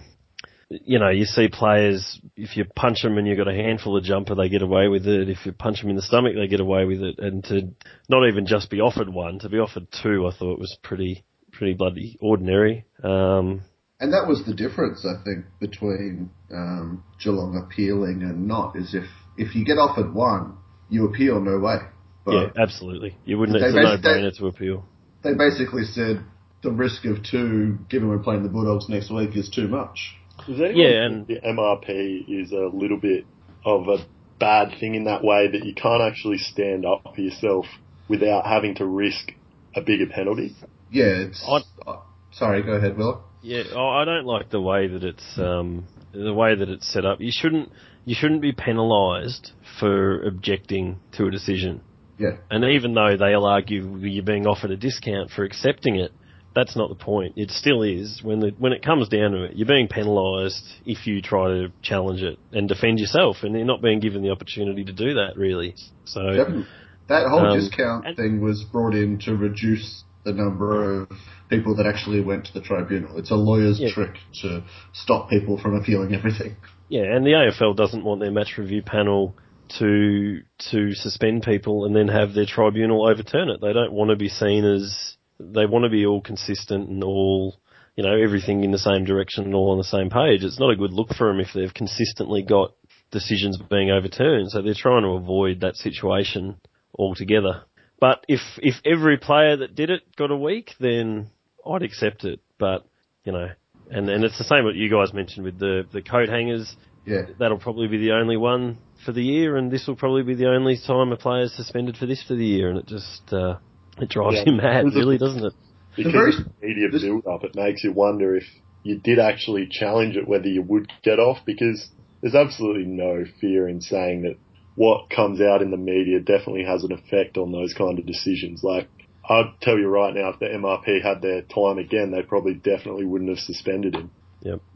you 0.68 0.98
know, 0.98 1.08
you 1.08 1.24
see 1.24 1.48
players, 1.48 2.20
if 2.36 2.56
you 2.56 2.64
punch 2.64 3.02
them 3.02 3.18
and 3.18 3.26
you've 3.26 3.38
got 3.38 3.48
a 3.48 3.54
handful 3.54 3.96
of 3.96 4.04
jumper, 4.04 4.34
they 4.34 4.48
get 4.48 4.62
away 4.62 4.88
with 4.88 5.06
it. 5.06 5.28
If 5.28 5.44
you 5.44 5.52
punch 5.52 5.80
them 5.80 5.90
in 5.90 5.96
the 5.96 6.02
stomach, 6.02 6.34
they 6.36 6.46
get 6.46 6.60
away 6.60 6.84
with 6.84 7.02
it. 7.02 7.18
And 7.18 7.42
to 7.44 7.68
not 8.08 8.28
even 8.28 8.46
just 8.46 8.70
be 8.70 8.80
offered 8.80 9.08
one, 9.08 9.38
to 9.40 9.48
be 9.48 9.58
offered 9.58 9.88
two, 10.02 10.26
I 10.26 10.36
thought 10.36 10.58
was 10.58 10.76
pretty, 10.82 11.24
pretty 11.50 11.74
bloody 11.74 12.18
ordinary. 12.20 12.84
Um, 13.02 13.62
And 14.02 14.12
that 14.12 14.26
was 14.26 14.42
the 14.44 14.52
difference, 14.52 15.06
I 15.06 15.22
think, 15.22 15.44
between 15.60 16.28
um, 16.52 17.04
Geelong 17.22 17.56
appealing 17.56 18.22
and 18.24 18.48
not, 18.48 18.74
is 18.76 18.96
if, 18.96 19.04
if 19.38 19.54
you 19.54 19.64
get 19.64 19.74
offered 19.78 20.12
one, 20.12 20.56
you 20.90 21.06
appeal 21.06 21.40
no 21.40 21.60
way. 21.60 21.76
But 22.24 22.32
yeah, 22.34 22.46
absolutely. 22.60 23.16
You 23.24 23.38
wouldn't, 23.38 23.60
They 23.60 23.64
it's 23.64 23.76
a 23.76 23.80
no-brainer 23.80 24.36
to 24.38 24.46
appeal. 24.48 24.84
they 25.22 25.34
basically 25.34 25.84
said 25.84 26.24
the 26.64 26.72
risk 26.72 27.04
of 27.04 27.18
two, 27.22 27.78
given 27.88 28.08
we're 28.08 28.18
playing 28.18 28.42
the 28.42 28.48
Bulldogs 28.48 28.88
next 28.88 29.08
week, 29.08 29.36
is 29.36 29.48
too 29.48 29.68
much. 29.68 30.16
Does 30.48 30.60
anyone 30.60 30.76
Yeah, 30.76 31.04
and- 31.06 31.26
the 31.28 31.38
MRP 31.40 32.24
is 32.28 32.50
a 32.50 32.76
little 32.76 32.98
bit 32.98 33.24
of 33.64 33.86
a 33.86 33.98
bad 34.40 34.80
thing 34.80 34.96
in 34.96 35.04
that 35.04 35.22
way 35.22 35.46
that 35.46 35.64
you 35.64 35.74
can't 35.74 36.02
actually 36.02 36.38
stand 36.38 36.84
up 36.84 37.14
for 37.14 37.20
yourself 37.20 37.66
without 38.08 38.46
having 38.46 38.74
to 38.76 38.84
risk 38.84 39.30
a 39.76 39.80
bigger 39.80 40.06
penalty? 40.06 40.56
Yeah, 40.90 41.04
it's. 41.04 41.40
I- 41.48 41.62
uh, 41.88 42.00
sorry, 42.32 42.64
go 42.64 42.72
ahead, 42.72 42.96
Will. 42.96 43.22
Yeah, 43.42 43.62
oh, 43.74 43.88
I 43.88 44.04
don't 44.04 44.24
like 44.24 44.50
the 44.50 44.60
way 44.60 44.86
that 44.86 45.02
it's 45.02 45.38
um, 45.38 45.86
the 46.12 46.32
way 46.32 46.54
that 46.54 46.68
it's 46.68 46.90
set 46.92 47.04
up. 47.04 47.20
You 47.20 47.32
shouldn't 47.32 47.70
you 48.04 48.14
shouldn't 48.18 48.40
be 48.42 48.52
penalised 48.52 49.52
for 49.80 50.22
objecting 50.22 51.00
to 51.12 51.26
a 51.26 51.30
decision. 51.30 51.80
Yeah. 52.18 52.36
And 52.50 52.64
even 52.64 52.94
though 52.94 53.16
they'll 53.16 53.44
argue 53.44 53.96
you're 53.98 54.24
being 54.24 54.46
offered 54.46 54.70
a 54.70 54.76
discount 54.76 55.30
for 55.30 55.44
accepting 55.44 55.96
it, 55.96 56.12
that's 56.54 56.76
not 56.76 56.88
the 56.88 56.94
point. 56.94 57.32
It 57.36 57.50
still 57.50 57.82
is. 57.82 58.20
When 58.22 58.40
the 58.40 58.52
when 58.58 58.72
it 58.72 58.84
comes 58.84 59.08
down 59.08 59.32
to 59.32 59.44
it, 59.44 59.56
you're 59.56 59.66
being 59.66 59.88
penalised 59.88 60.64
if 60.86 61.06
you 61.06 61.20
try 61.22 61.48
to 61.48 61.72
challenge 61.82 62.22
it 62.22 62.38
and 62.52 62.68
defend 62.68 62.98
yourself, 63.00 63.38
and 63.42 63.56
you're 63.56 63.64
not 63.64 63.82
being 63.82 63.98
given 64.00 64.22
the 64.22 64.30
opportunity 64.30 64.84
to 64.84 64.92
do 64.92 65.14
that 65.14 65.32
really. 65.36 65.74
So 66.04 66.22
Definitely. 66.32 66.66
That 67.08 67.26
whole 67.28 67.40
Um, 67.40 67.58
discount 67.58 68.06
and- 68.06 68.16
thing 68.16 68.40
was 68.40 68.62
brought 68.62 68.94
in 68.94 69.18
to 69.20 69.34
reduce 69.34 70.04
the 70.24 70.32
number 70.32 71.02
of 71.02 71.08
people 71.48 71.76
that 71.76 71.86
actually 71.86 72.20
went 72.20 72.46
to 72.46 72.52
the 72.54 72.60
tribunal. 72.60 73.18
It's 73.18 73.30
a 73.30 73.36
lawyer's 73.36 73.80
Yeah. 73.80 73.90
trick 73.90 74.18
to 74.42 74.62
stop 74.92 75.28
people 75.28 75.58
from 75.58 75.74
appealing 75.74 76.14
everything. 76.14 76.56
Yeah, 76.88 77.14
and 77.14 77.26
the 77.26 77.34
AFL 77.34 77.74
doesn't 77.74 78.04
want 78.04 78.20
their 78.20 78.30
match 78.30 78.58
review 78.58 78.82
panel 78.82 79.34
to 79.78 80.42
to 80.70 80.92
suspend 80.92 81.42
people 81.42 81.86
and 81.86 81.96
then 81.96 82.08
have 82.08 82.34
their 82.34 82.44
tribunal 82.44 83.08
overturn 83.08 83.48
it. 83.48 83.60
They 83.60 83.72
don't 83.72 83.92
want 83.92 84.10
to 84.10 84.16
be 84.16 84.28
seen 84.28 84.64
as 84.64 85.16
they 85.40 85.66
want 85.66 85.84
to 85.84 85.90
be 85.90 86.04
all 86.06 86.20
consistent 86.20 86.88
and 86.88 87.02
all 87.02 87.56
you 87.96 88.04
know 88.04 88.14
everything 88.14 88.64
in 88.64 88.70
the 88.70 88.78
same 88.78 89.04
direction 89.04 89.44
and 89.44 89.54
all 89.54 89.70
on 89.70 89.78
the 89.78 89.84
same 89.84 90.10
page. 90.10 90.44
It's 90.44 90.60
not 90.60 90.70
a 90.70 90.76
good 90.76 90.92
look 90.92 91.14
for 91.14 91.28
them 91.28 91.40
if 91.40 91.52
they've 91.54 91.72
consistently 91.72 92.42
got 92.42 92.72
decisions 93.10 93.58
being 93.70 93.90
overturned. 93.90 94.50
So 94.50 94.62
they're 94.62 94.74
trying 94.74 95.02
to 95.02 95.10
avoid 95.10 95.60
that 95.60 95.76
situation 95.76 96.56
altogether. 96.98 97.62
But 98.02 98.24
if 98.26 98.40
if 98.58 98.74
every 98.84 99.16
player 99.16 99.56
that 99.58 99.76
did 99.76 99.88
it 99.88 100.02
got 100.16 100.32
a 100.32 100.36
week, 100.36 100.72
then 100.80 101.30
I'd 101.64 101.84
accept 101.84 102.24
it. 102.24 102.40
But 102.58 102.84
you 103.24 103.30
know, 103.30 103.46
and 103.92 104.08
and 104.08 104.24
it's 104.24 104.36
the 104.38 104.42
same 104.52 104.64
what 104.64 104.74
you 104.74 104.90
guys 104.90 105.14
mentioned 105.14 105.44
with 105.44 105.56
the 105.60 105.86
the 105.92 106.02
coat 106.02 106.28
hangers 106.28 106.74
Yeah. 107.06 107.26
that'll 107.38 107.60
probably 107.60 107.86
be 107.86 107.98
the 107.98 108.10
only 108.20 108.36
one 108.36 108.78
for 109.06 109.12
the 109.12 109.22
year, 109.22 109.56
and 109.56 109.70
this 109.70 109.86
will 109.86 109.94
probably 109.94 110.24
be 110.24 110.34
the 110.34 110.48
only 110.48 110.76
time 110.84 111.12
a 111.12 111.16
player's 111.16 111.52
suspended 111.54 111.96
for 111.96 112.06
this 112.06 112.20
for 112.24 112.34
the 112.34 112.44
year, 112.44 112.70
and 112.70 112.78
it 112.80 112.86
just 112.86 113.32
uh, 113.32 113.58
it 114.00 114.08
drives 114.08 114.38
Yeah. 114.38 114.44
you 114.46 114.52
mad, 114.56 114.84
really, 114.96 115.16
doesn't 115.16 115.44
it? 115.44 115.52
Because 115.94 116.12
very- 116.12 116.30
of 116.34 116.44
the 116.60 116.66
media 116.66 116.88
this- 116.90 117.02
build 117.04 117.24
up, 117.28 117.44
it 117.44 117.54
makes 117.54 117.84
you 117.84 117.92
wonder 117.92 118.34
if 118.34 118.46
you 118.82 118.98
did 118.98 119.20
actually 119.20 119.68
challenge 119.70 120.16
it, 120.16 120.26
whether 120.26 120.48
you 120.48 120.62
would 120.62 120.88
get 121.04 121.20
off, 121.20 121.38
because 121.46 121.88
there's 122.20 122.34
absolutely 122.34 122.84
no 122.86 123.24
fear 123.40 123.68
in 123.68 123.80
saying 123.80 124.22
that 124.22 124.36
what 124.74 125.10
comes 125.10 125.40
out 125.40 125.62
in 125.62 125.70
the 125.70 125.76
media 125.76 126.20
definitely 126.20 126.64
has 126.64 126.84
an 126.84 126.92
effect 126.92 127.36
on 127.36 127.52
those 127.52 127.74
kind 127.74 127.98
of 127.98 128.06
decisions. 128.06 128.62
Like, 128.62 128.88
I'd 129.28 129.52
tell 129.60 129.78
you 129.78 129.88
right 129.88 130.14
now, 130.14 130.30
if 130.30 130.38
the 130.38 130.46
MRP 130.46 131.02
had 131.02 131.22
their 131.22 131.42
time 131.42 131.78
again, 131.78 132.10
they 132.10 132.22
probably 132.22 132.54
definitely 132.54 133.04
wouldn't 133.04 133.30
have 133.30 133.38
suspended 133.38 133.94
him. 133.94 134.10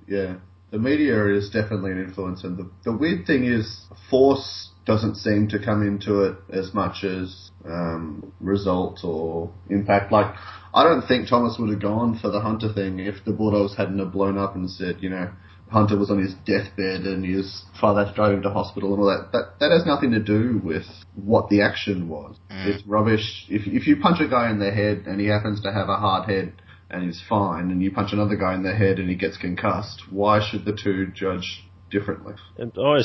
Yeah. 0.06 0.36
The 0.70 0.78
media 0.78 1.26
is 1.34 1.50
definitely 1.50 1.92
an 1.92 2.04
influence, 2.04 2.44
and 2.44 2.58
the, 2.58 2.70
the 2.84 2.92
weird 2.92 3.26
thing 3.26 3.44
is, 3.44 3.86
force 4.10 4.70
doesn't 4.84 5.16
seem 5.16 5.48
to 5.48 5.58
come 5.58 5.86
into 5.86 6.22
it 6.22 6.36
as 6.52 6.74
much 6.74 7.04
as 7.04 7.50
um, 7.64 8.32
result 8.40 9.00
or 9.02 9.52
impact. 9.68 10.12
Like, 10.12 10.34
I 10.74 10.84
don't 10.84 11.06
think 11.06 11.28
Thomas 11.28 11.56
would 11.58 11.70
have 11.70 11.80
gone 11.80 12.18
for 12.18 12.30
the 12.30 12.40
Hunter 12.40 12.72
thing 12.72 12.98
if 12.98 13.24
the 13.24 13.32
Bulldogs 13.32 13.76
hadn't 13.76 13.98
have 13.98 14.12
blown 14.12 14.38
up 14.38 14.54
and 14.54 14.70
said, 14.70 14.98
you 15.00 15.10
know, 15.10 15.30
Hunter 15.70 15.98
was 15.98 16.10
on 16.10 16.22
his 16.22 16.34
deathbed 16.46 17.00
and 17.02 17.24
his 17.24 17.64
father 17.80 18.10
driving 18.14 18.42
to 18.42 18.50
hospital 18.50 18.94
and 18.94 19.02
all 19.02 19.08
that. 19.08 19.32
That 19.32 19.58
that 19.60 19.72
has 19.72 19.84
nothing 19.84 20.12
to 20.12 20.20
do 20.20 20.60
with 20.62 20.84
what 21.14 21.48
the 21.48 21.62
action 21.62 22.08
was. 22.08 22.36
Mm. 22.50 22.66
It's 22.66 22.86
rubbish. 22.86 23.46
If 23.48 23.66
if 23.66 23.86
you 23.86 23.96
punch 23.96 24.20
a 24.20 24.28
guy 24.28 24.50
in 24.50 24.60
the 24.60 24.70
head 24.70 25.04
and 25.06 25.20
he 25.20 25.26
happens 25.26 25.62
to 25.62 25.72
have 25.72 25.88
a 25.88 25.96
hard 25.96 26.28
head 26.30 26.52
and 26.88 27.04
he's 27.04 27.22
fine, 27.28 27.70
and 27.70 27.82
you 27.82 27.90
punch 27.90 28.12
another 28.12 28.36
guy 28.36 28.54
in 28.54 28.62
the 28.62 28.74
head 28.74 29.00
and 29.00 29.08
he 29.08 29.16
gets 29.16 29.36
concussed, 29.36 30.02
why 30.10 30.40
should 30.48 30.64
the 30.64 30.72
two 30.72 31.08
judge 31.08 31.64
differently? 31.90 32.34
And 32.58 32.72
I 32.78 32.98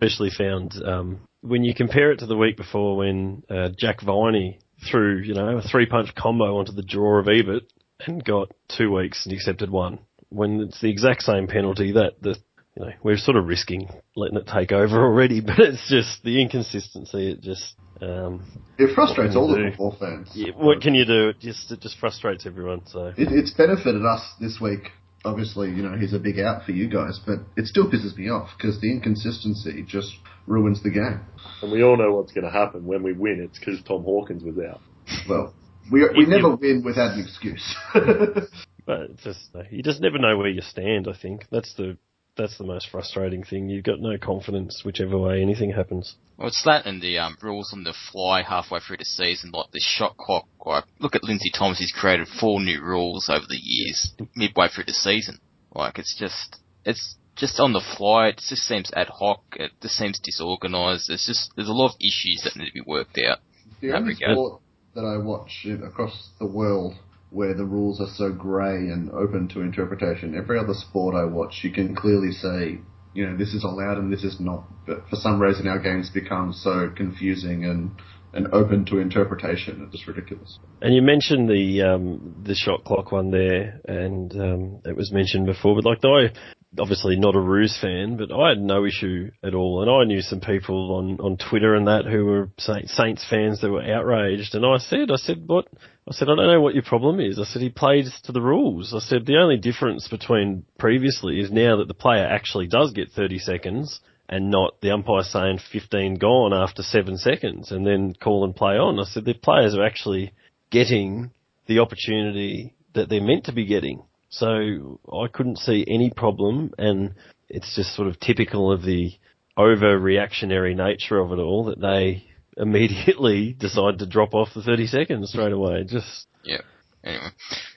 especially 0.00 0.30
found 0.30 0.74
um, 0.82 1.20
when 1.42 1.62
you 1.62 1.74
compare 1.74 2.10
it 2.12 2.20
to 2.20 2.26
the 2.26 2.36
week 2.36 2.56
before 2.56 2.96
when 2.96 3.42
uh, 3.50 3.68
Jack 3.78 4.00
Viney 4.00 4.60
threw, 4.90 5.18
you 5.18 5.34
know, 5.34 5.58
a 5.58 5.62
three 5.62 5.86
punch 5.86 6.14
combo 6.14 6.56
onto 6.56 6.72
the 6.72 6.82
jaw 6.82 7.18
of 7.18 7.28
Ebert 7.28 7.64
and 8.06 8.24
got 8.24 8.52
two 8.76 8.92
weeks 8.92 9.26
and 9.26 9.34
accepted 9.34 9.70
one. 9.70 9.98
When 10.30 10.60
it's 10.60 10.80
the 10.80 10.90
exact 10.90 11.22
same 11.22 11.46
penalty 11.46 11.92
that 11.92 12.20
the 12.20 12.36
you 12.78 12.84
know, 12.84 12.92
we're 13.02 13.16
sort 13.16 13.36
of 13.36 13.46
risking 13.46 13.88
letting 14.14 14.36
it 14.38 14.46
take 14.46 14.72
over 14.72 15.02
already, 15.02 15.40
but 15.46 15.58
it's 15.58 15.88
just 15.88 16.22
the 16.22 16.40
inconsistency. 16.40 17.32
It 17.32 17.40
just, 17.40 17.74
um, 18.00 18.44
It 18.78 18.94
frustrates 18.94 19.34
all 19.34 19.52
can 19.52 19.56
the 19.56 19.64
you 19.64 19.70
football 19.70 19.96
fans. 19.98 20.30
yeah, 20.34 20.52
what 20.54 20.80
can 20.80 20.94
you 20.94 21.04
do? 21.04 21.30
It 21.30 21.40
just, 21.40 21.72
it 21.72 21.80
just 21.80 21.98
frustrates 21.98 22.46
everyone. 22.46 22.82
So 22.86 23.06
It, 23.16 23.28
it's 23.32 23.52
benefited 23.52 24.04
us 24.04 24.22
this 24.40 24.58
week. 24.60 24.90
Obviously, 25.24 25.70
you 25.70 25.82
know, 25.82 25.98
he's 25.98 26.14
a 26.14 26.18
big 26.20 26.38
out 26.38 26.64
for 26.64 26.70
you 26.70 26.88
guys, 26.88 27.18
but 27.26 27.38
it 27.56 27.66
still 27.66 27.90
pisses 27.90 28.16
me 28.16 28.30
off 28.30 28.50
because 28.56 28.80
the 28.80 28.92
inconsistency 28.92 29.84
just 29.86 30.12
ruins 30.46 30.80
the 30.84 30.90
game. 30.90 31.20
And 31.60 31.72
we 31.72 31.82
all 31.82 31.96
know 31.96 32.14
what's 32.14 32.32
going 32.32 32.44
to 32.44 32.52
happen 32.52 32.86
when 32.86 33.02
we 33.02 33.12
win. 33.12 33.40
It's 33.44 33.58
because 33.58 33.82
Tom 33.82 34.04
Hawkins 34.04 34.44
was 34.44 34.54
out. 34.64 34.80
Well, 35.28 35.52
we, 35.90 36.08
we 36.16 36.26
never 36.26 36.54
win 36.54 36.82
without 36.84 37.14
an 37.14 37.20
excuse. 37.26 37.74
But 38.88 39.00
it's 39.02 39.22
just 39.22 39.50
you 39.70 39.82
just 39.82 40.00
never 40.00 40.16
know 40.16 40.38
where 40.38 40.48
you 40.48 40.62
stand. 40.62 41.08
I 41.08 41.12
think 41.12 41.44
that's 41.50 41.74
the 41.74 41.98
that's 42.38 42.56
the 42.56 42.64
most 42.64 42.88
frustrating 42.88 43.44
thing. 43.44 43.68
You've 43.68 43.84
got 43.84 44.00
no 44.00 44.16
confidence 44.16 44.80
whichever 44.82 45.18
way 45.18 45.42
anything 45.42 45.72
happens. 45.72 46.16
Well, 46.38 46.48
it's 46.48 46.62
that 46.64 46.86
and 46.86 47.02
the 47.02 47.18
um, 47.18 47.36
rules 47.42 47.70
on 47.74 47.84
the 47.84 47.92
fly 48.10 48.42
halfway 48.42 48.80
through 48.80 48.96
the 48.96 49.04
season, 49.04 49.50
like 49.50 49.72
the 49.72 49.80
shot 49.80 50.16
clock. 50.16 50.46
Like, 50.64 50.84
look 51.00 51.14
at 51.14 51.22
Lindsay 51.22 51.50
Thomas, 51.52 51.78
he's 51.78 51.92
created 51.92 52.28
four 52.40 52.60
new 52.60 52.80
rules 52.80 53.28
over 53.28 53.44
the 53.46 53.60
years, 53.60 54.14
midway 54.34 54.68
through 54.68 54.84
the 54.84 54.94
season. 54.94 55.38
Like, 55.74 55.98
it's 55.98 56.16
just, 56.18 56.56
it's 56.86 57.16
just 57.36 57.60
on 57.60 57.74
the 57.74 57.84
fly, 57.98 58.28
it 58.28 58.36
just 58.38 58.62
seems 58.62 58.90
ad 58.94 59.08
hoc, 59.08 59.42
it 59.56 59.72
just 59.82 59.96
seems 59.96 60.18
disorganised, 60.18 61.08
there's 61.08 61.26
just, 61.26 61.50
there's 61.56 61.68
a 61.68 61.72
lot 61.72 61.90
of 61.90 62.00
issues 62.00 62.40
that 62.44 62.56
need 62.56 62.68
to 62.68 62.72
be 62.72 62.82
worked 62.86 63.18
out. 63.18 63.40
the 63.82 63.92
only 63.92 64.14
sport 64.14 64.62
that 64.94 65.04
I 65.04 65.18
watch 65.18 65.66
across 65.84 66.30
the 66.38 66.46
world 66.46 66.94
where 67.30 67.54
the 67.54 67.64
rules 67.64 68.00
are 68.00 68.12
so 68.14 68.32
grey 68.32 68.88
and 68.88 69.10
open 69.10 69.48
to 69.48 69.60
interpretation, 69.60 70.34
every 70.36 70.58
other 70.58 70.74
sport 70.74 71.14
I 71.14 71.24
watch, 71.24 71.60
you 71.62 71.70
can 71.70 71.94
clearly 71.94 72.32
say, 72.32 72.78
you 73.12 73.26
know, 73.26 73.36
this 73.36 73.52
is 73.52 73.64
allowed 73.64 73.98
and 73.98 74.12
this 74.12 74.24
is 74.24 74.40
not. 74.40 74.64
But 74.86 75.08
for 75.08 75.16
some 75.16 75.40
reason, 75.40 75.66
our 75.66 75.78
games 75.78 76.10
become 76.10 76.52
so 76.52 76.90
confusing 76.94 77.64
and 77.64 77.90
and 78.32 78.52
open 78.52 78.84
to 78.84 78.98
interpretation. 78.98 79.82
It's 79.84 79.92
just 79.92 80.06
ridiculous. 80.06 80.58
And 80.82 80.94
you 80.94 81.02
mentioned 81.02 81.48
the 81.48 81.82
um, 81.82 82.34
the 82.44 82.54
shot 82.54 82.84
clock 82.84 83.10
one 83.10 83.30
there, 83.30 83.80
and 83.86 84.32
um, 84.36 84.80
it 84.84 84.96
was 84.96 85.12
mentioned 85.12 85.46
before. 85.46 85.74
But 85.74 85.84
like, 85.84 85.98
I 86.04 86.30
obviously 86.78 87.16
not 87.16 87.34
a 87.34 87.40
Roos 87.40 87.78
fan, 87.80 88.16
but 88.16 88.32
I 88.32 88.50
had 88.50 88.60
no 88.60 88.84
issue 88.84 89.30
at 89.42 89.54
all. 89.54 89.82
And 89.82 89.90
I 89.90 90.04
knew 90.04 90.20
some 90.20 90.40
people 90.40 90.94
on 90.96 91.20
on 91.20 91.36
Twitter 91.36 91.74
and 91.74 91.86
that 91.86 92.06
who 92.06 92.24
were 92.24 92.50
Saints 92.58 93.26
fans 93.28 93.60
that 93.60 93.70
were 93.70 93.82
outraged. 93.82 94.54
And 94.54 94.64
I 94.64 94.78
said, 94.78 95.10
I 95.10 95.16
said, 95.16 95.44
what? 95.46 95.66
I 96.08 96.12
said, 96.12 96.28
I 96.28 96.36
don't 96.36 96.46
know 96.46 96.60
what 96.60 96.74
your 96.74 96.84
problem 96.84 97.20
is. 97.20 97.38
I 97.38 97.44
said 97.44 97.60
he 97.60 97.68
plays 97.68 98.18
to 98.24 98.32
the 98.32 98.40
rules. 98.40 98.94
I 98.94 99.00
said 99.00 99.26
the 99.26 99.36
only 99.36 99.58
difference 99.58 100.08
between 100.08 100.64
previously 100.78 101.40
is 101.40 101.50
now 101.50 101.76
that 101.76 101.88
the 101.88 101.94
player 101.94 102.24
actually 102.24 102.66
does 102.66 102.92
get 102.92 103.10
30 103.10 103.38
seconds 103.38 104.00
and 104.28 104.50
not 104.50 104.80
the 104.80 104.90
umpire 104.90 105.22
saying 105.22 105.58
15 105.72 106.16
gone 106.16 106.52
after 106.52 106.82
seven 106.82 107.16
seconds 107.16 107.70
and 107.70 107.86
then 107.86 108.14
call 108.14 108.44
and 108.44 108.54
play 108.54 108.74
on. 108.74 108.98
I 108.98 109.04
said 109.04 109.24
the 109.24 109.34
players 109.34 109.74
are 109.74 109.84
actually 109.84 110.32
getting 110.70 111.30
the 111.66 111.80
opportunity 111.80 112.74
that 112.94 113.08
they're 113.08 113.22
meant 113.22 113.44
to 113.44 113.52
be 113.52 113.66
getting. 113.66 114.02
So 114.30 115.00
I 115.10 115.28
couldn't 115.28 115.58
see 115.58 115.84
any 115.88 116.10
problem 116.10 116.72
and 116.78 117.14
it's 117.48 117.74
just 117.74 117.94
sort 117.94 118.08
of 118.08 118.20
typical 118.20 118.70
of 118.70 118.82
the 118.82 119.12
overreactionary 119.56 120.76
nature 120.76 121.18
of 121.18 121.32
it 121.32 121.38
all 121.38 121.64
that 121.66 121.80
they 121.80 122.24
immediately 122.56 123.52
decide 123.52 123.98
to 123.98 124.06
drop 124.06 124.34
off 124.34 124.54
the 124.54 124.62
30 124.62 124.86
seconds 124.86 125.30
straight 125.30 125.52
away. 125.52 125.84
Just, 125.84 126.26
Yeah. 126.44 126.60
Anyway. 127.04 127.28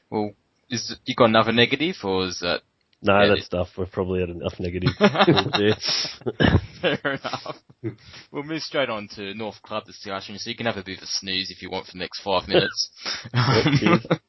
Well, 0.10 0.31
is, 0.70 0.96
you 1.05 1.15
got 1.15 1.25
another 1.25 1.51
negative, 1.51 1.96
or 2.03 2.25
is 2.25 2.39
that 2.39 2.62
no, 3.01 3.20
Yeah, 3.22 3.27
that 3.29 3.38
it- 3.39 3.43
stuff, 3.43 3.70
we've 3.77 3.91
probably 3.91 4.20
had 4.22 4.29
enough 4.29 4.60
negative. 4.60 4.89
Fair 6.81 7.13
enough. 7.13 7.58
We'll 8.31 8.43
move 8.43 8.62
straight 8.62 8.89
on 8.89 9.08
to 9.15 9.34
North 9.34 9.62
Club 9.63 9.86
discussion, 9.86 10.38
so 10.38 10.50
you 10.50 10.55
can 10.55 10.67
have 10.67 10.77
a 10.77 10.84
bit 10.84 10.98
of 10.98 11.03
a 11.03 11.08
snooze 11.08 11.50
if 11.51 11.62
you 11.62 11.70
want 11.72 11.88
for 11.88 11.93
the 11.93 11.98
next 12.00 12.22
five 12.22 12.48
minutes. 12.48 12.89
cheers. 13.79 14.05
Um, 14.10 14.20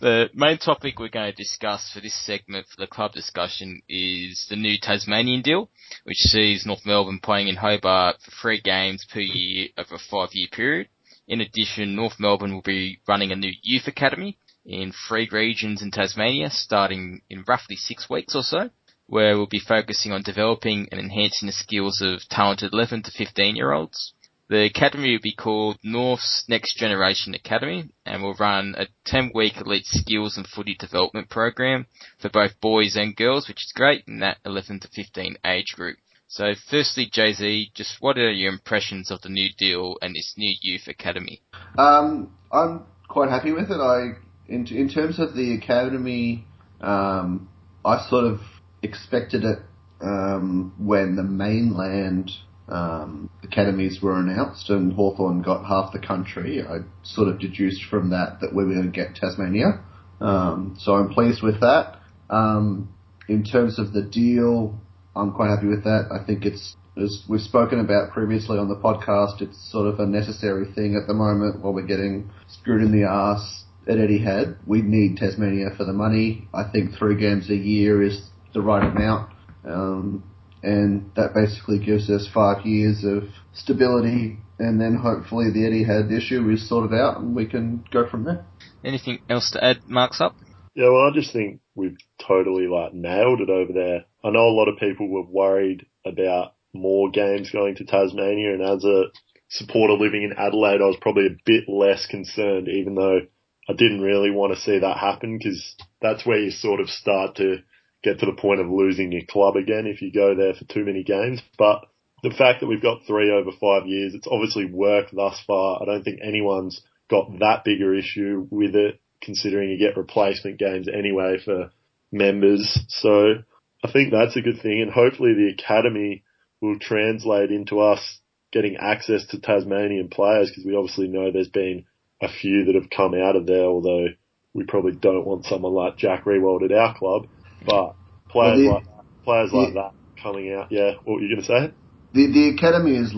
the 0.00 0.30
main 0.34 0.58
topic 0.58 0.98
we're 0.98 1.08
going 1.08 1.32
to 1.32 1.36
discuss 1.36 1.90
for 1.92 2.00
this 2.00 2.14
segment 2.24 2.66
for 2.68 2.80
the 2.80 2.86
club 2.86 3.12
discussion 3.12 3.82
is 3.88 4.46
the 4.48 4.56
new 4.56 4.76
Tasmanian 4.80 5.42
deal, 5.42 5.70
which 6.04 6.18
sees 6.18 6.64
North 6.66 6.84
Melbourne 6.86 7.20
playing 7.22 7.48
in 7.48 7.56
Hobart 7.56 8.16
for 8.24 8.30
three 8.40 8.60
games 8.60 9.04
per 9.12 9.20
year 9.20 9.68
over 9.76 9.96
a 9.96 9.98
five-year 10.10 10.48
period. 10.52 10.88
In 11.26 11.40
addition, 11.40 11.96
North 11.96 12.20
Melbourne 12.20 12.52
will 12.54 12.62
be 12.62 12.98
running 13.08 13.32
a 13.32 13.36
new 13.36 13.52
youth 13.62 13.86
academy 13.88 14.38
in 14.64 14.92
three 15.08 15.28
regions 15.30 15.82
in 15.82 15.90
Tasmania, 15.90 16.50
starting 16.50 17.22
in 17.28 17.44
roughly 17.46 17.76
six 17.76 18.08
weeks 18.08 18.34
or 18.34 18.42
so 18.42 18.70
where 19.06 19.36
we'll 19.36 19.46
be 19.46 19.60
focusing 19.60 20.12
on 20.12 20.22
developing 20.22 20.88
and 20.90 21.00
enhancing 21.00 21.46
the 21.46 21.52
skills 21.52 22.00
of 22.00 22.26
talented 22.28 22.72
11 22.72 23.02
to 23.02 23.10
15 23.10 23.56
year 23.56 23.72
olds. 23.72 24.14
The 24.48 24.64
academy 24.64 25.12
will 25.12 25.22
be 25.22 25.34
called 25.34 25.78
North's 25.82 26.44
Next 26.48 26.76
Generation 26.76 27.34
Academy 27.34 27.90
and 28.04 28.22
will 28.22 28.34
run 28.34 28.74
a 28.76 28.86
10 29.06 29.32
week 29.34 29.56
elite 29.56 29.86
skills 29.86 30.36
and 30.36 30.46
footy 30.46 30.76
development 30.78 31.30
program 31.30 31.86
for 32.18 32.28
both 32.28 32.60
boys 32.60 32.94
and 32.94 33.16
girls, 33.16 33.48
which 33.48 33.64
is 33.64 33.72
great 33.74 34.04
in 34.06 34.20
that 34.20 34.38
11 34.44 34.80
to 34.80 34.88
15 34.88 35.36
age 35.46 35.72
group. 35.74 35.96
So 36.28 36.52
firstly, 36.70 37.08
Jay-Z, 37.10 37.70
just 37.74 37.96
what 38.00 38.18
are 38.18 38.30
your 38.30 38.52
impressions 38.52 39.10
of 39.10 39.22
the 39.22 39.28
new 39.28 39.48
deal 39.56 39.96
and 40.02 40.14
this 40.14 40.34
new 40.36 40.54
youth 40.60 40.88
academy? 40.88 41.40
Um, 41.78 42.34
I'm 42.52 42.84
quite 43.08 43.30
happy 43.30 43.52
with 43.52 43.70
it. 43.70 43.80
I, 43.80 44.12
in 44.48 44.66
in 44.66 44.88
terms 44.88 45.18
of 45.18 45.34
the 45.34 45.54
academy, 45.54 46.44
um, 46.80 47.48
I 47.84 48.06
sort 48.08 48.24
of 48.24 48.40
expected 48.82 49.44
it 49.44 49.58
um, 50.00 50.74
when 50.78 51.16
the 51.16 51.22
mainland 51.22 52.30
um, 52.68 53.30
academies 53.42 54.00
were 54.02 54.18
announced 54.18 54.70
and 54.70 54.92
Hawthorn 54.92 55.42
got 55.42 55.64
half 55.64 55.92
the 55.92 55.98
country. 55.98 56.62
I 56.62 56.78
sort 57.02 57.28
of 57.28 57.38
deduced 57.38 57.84
from 57.90 58.10
that 58.10 58.40
that 58.40 58.54
we 58.54 58.64
were 58.64 58.74
going 58.74 58.86
to 58.86 58.90
get 58.90 59.16
Tasmania. 59.16 59.80
Um, 60.20 60.76
so 60.78 60.94
I'm 60.94 61.10
pleased 61.10 61.42
with 61.42 61.60
that. 61.60 61.98
Um, 62.30 62.94
in 63.28 63.44
terms 63.44 63.78
of 63.78 63.92
the 63.92 64.02
deal, 64.02 64.78
I'm 65.14 65.32
quite 65.32 65.50
happy 65.50 65.66
with 65.66 65.84
that. 65.84 66.08
I 66.10 66.24
think 66.24 66.44
it's, 66.44 66.76
as 66.96 67.24
we've 67.28 67.40
spoken 67.40 67.80
about 67.80 68.12
previously 68.12 68.58
on 68.58 68.68
the 68.68 68.76
podcast, 68.76 69.42
it's 69.42 69.70
sort 69.70 69.86
of 69.86 70.00
a 70.00 70.06
necessary 70.06 70.72
thing 70.74 70.96
at 70.96 71.06
the 71.06 71.14
moment 71.14 71.60
while 71.60 71.72
we're 71.72 71.86
getting 71.86 72.30
screwed 72.48 72.82
in 72.82 72.92
the 72.92 73.06
ass 73.06 73.63
at 73.88 73.98
had. 73.98 74.56
We 74.66 74.82
need 74.82 75.16
Tasmania 75.16 75.70
for 75.76 75.84
the 75.84 75.92
money. 75.92 76.48
I 76.54 76.64
think 76.70 76.96
three 76.98 77.18
games 77.18 77.50
a 77.50 77.56
year 77.56 78.02
is 78.02 78.22
the 78.52 78.62
right 78.62 78.84
amount. 78.84 79.32
Um, 79.64 80.24
and 80.62 81.10
that 81.16 81.34
basically 81.34 81.78
gives 81.78 82.08
us 82.08 82.28
five 82.32 82.64
years 82.64 83.04
of 83.04 83.24
stability 83.52 84.38
and 84.58 84.80
then 84.80 84.94
hopefully 84.94 85.50
the 85.50 85.60
Etihad 85.60 86.12
issue 86.12 86.48
is 86.50 86.68
sorted 86.68 86.98
out 86.98 87.18
and 87.18 87.34
we 87.34 87.46
can 87.46 87.84
go 87.92 88.08
from 88.08 88.24
there. 88.24 88.44
Anything 88.84 89.18
else 89.28 89.50
to 89.52 89.64
add, 89.64 89.78
Marks 89.88 90.20
up? 90.20 90.36
Yeah, 90.74 90.90
well, 90.90 91.10
I 91.10 91.14
just 91.14 91.32
think 91.32 91.60
we've 91.74 91.96
totally 92.26 92.66
like 92.66 92.94
nailed 92.94 93.40
it 93.40 93.50
over 93.50 93.72
there. 93.72 94.04
I 94.24 94.30
know 94.30 94.48
a 94.48 94.56
lot 94.56 94.68
of 94.68 94.78
people 94.78 95.08
were 95.08 95.24
worried 95.24 95.86
about 96.04 96.54
more 96.72 97.10
games 97.10 97.50
going 97.50 97.76
to 97.76 97.84
Tasmania, 97.84 98.54
and 98.54 98.62
as 98.62 98.84
a 98.84 99.04
supporter 99.48 99.94
living 99.94 100.24
in 100.24 100.34
Adelaide, 100.36 100.82
I 100.82 100.86
was 100.86 100.98
probably 101.00 101.26
a 101.26 101.36
bit 101.46 101.68
less 101.68 102.06
concerned, 102.06 102.68
even 102.68 102.96
though 102.96 103.20
I 103.68 103.72
didn't 103.72 104.02
really 104.02 104.30
want 104.30 104.54
to 104.54 104.60
see 104.60 104.78
that 104.78 104.98
happen 104.98 105.38
because 105.38 105.74
that's 106.00 106.26
where 106.26 106.38
you 106.38 106.50
sort 106.50 106.80
of 106.80 106.90
start 106.90 107.36
to 107.36 107.58
get 108.02 108.20
to 108.20 108.26
the 108.26 108.32
point 108.32 108.60
of 108.60 108.68
losing 108.68 109.10
your 109.10 109.24
club 109.28 109.56
again 109.56 109.86
if 109.86 110.02
you 110.02 110.12
go 110.12 110.34
there 110.34 110.54
for 110.54 110.64
too 110.64 110.84
many 110.84 111.02
games. 111.02 111.40
But 111.58 111.86
the 112.22 112.30
fact 112.30 112.60
that 112.60 112.66
we've 112.66 112.82
got 112.82 113.06
three 113.06 113.30
over 113.30 113.50
five 113.58 113.86
years, 113.86 114.14
it's 114.14 114.28
obviously 114.30 114.66
worked 114.66 115.14
thus 115.14 115.42
far. 115.46 115.82
I 115.82 115.86
don't 115.86 116.04
think 116.04 116.20
anyone's 116.22 116.82
got 117.10 117.38
that 117.38 117.64
bigger 117.64 117.94
issue 117.94 118.46
with 118.50 118.74
it 118.74 119.00
considering 119.22 119.70
you 119.70 119.78
get 119.78 119.96
replacement 119.96 120.58
games 120.58 120.86
anyway 120.88 121.38
for 121.42 121.70
members. 122.12 122.78
So 122.88 123.36
I 123.82 123.90
think 123.90 124.12
that's 124.12 124.36
a 124.36 124.42
good 124.42 124.60
thing 124.60 124.82
and 124.82 124.90
hopefully 124.90 125.34
the 125.34 125.54
academy 125.58 126.22
will 126.60 126.78
translate 126.78 127.50
into 127.50 127.80
us 127.80 128.20
getting 128.52 128.76
access 128.76 129.26
to 129.26 129.40
Tasmanian 129.40 130.08
players 130.08 130.50
because 130.50 130.64
we 130.64 130.76
obviously 130.76 131.08
know 131.08 131.30
there's 131.30 131.48
been 131.48 131.84
a 132.20 132.28
few 132.28 132.64
that 132.66 132.74
have 132.74 132.90
come 132.90 133.14
out 133.14 133.36
of 133.36 133.46
there, 133.46 133.64
although 133.64 134.06
we 134.54 134.64
probably 134.64 134.92
don't 134.92 135.26
want 135.26 135.44
someone 135.46 135.72
like 135.72 135.96
Jack 135.98 136.24
Riewoldt 136.24 136.64
at 136.64 136.72
our 136.72 136.96
club, 136.96 137.26
but 137.66 137.94
players 138.28 138.66
Well, 138.66 138.80
the- 138.82 138.90
like 138.90 139.04
players 139.24 139.52
like 139.52 139.74
that 139.74 139.92
coming 140.22 140.52
out. 140.52 140.70
Yeah, 140.70 140.92
what 141.04 141.14
were 141.14 141.20
you 141.20 141.34
going 141.34 141.40
to 141.40 141.46
say? 141.46 141.74
The 142.12 142.26
the 142.30 142.48
academy 142.50 142.96
is 142.96 143.12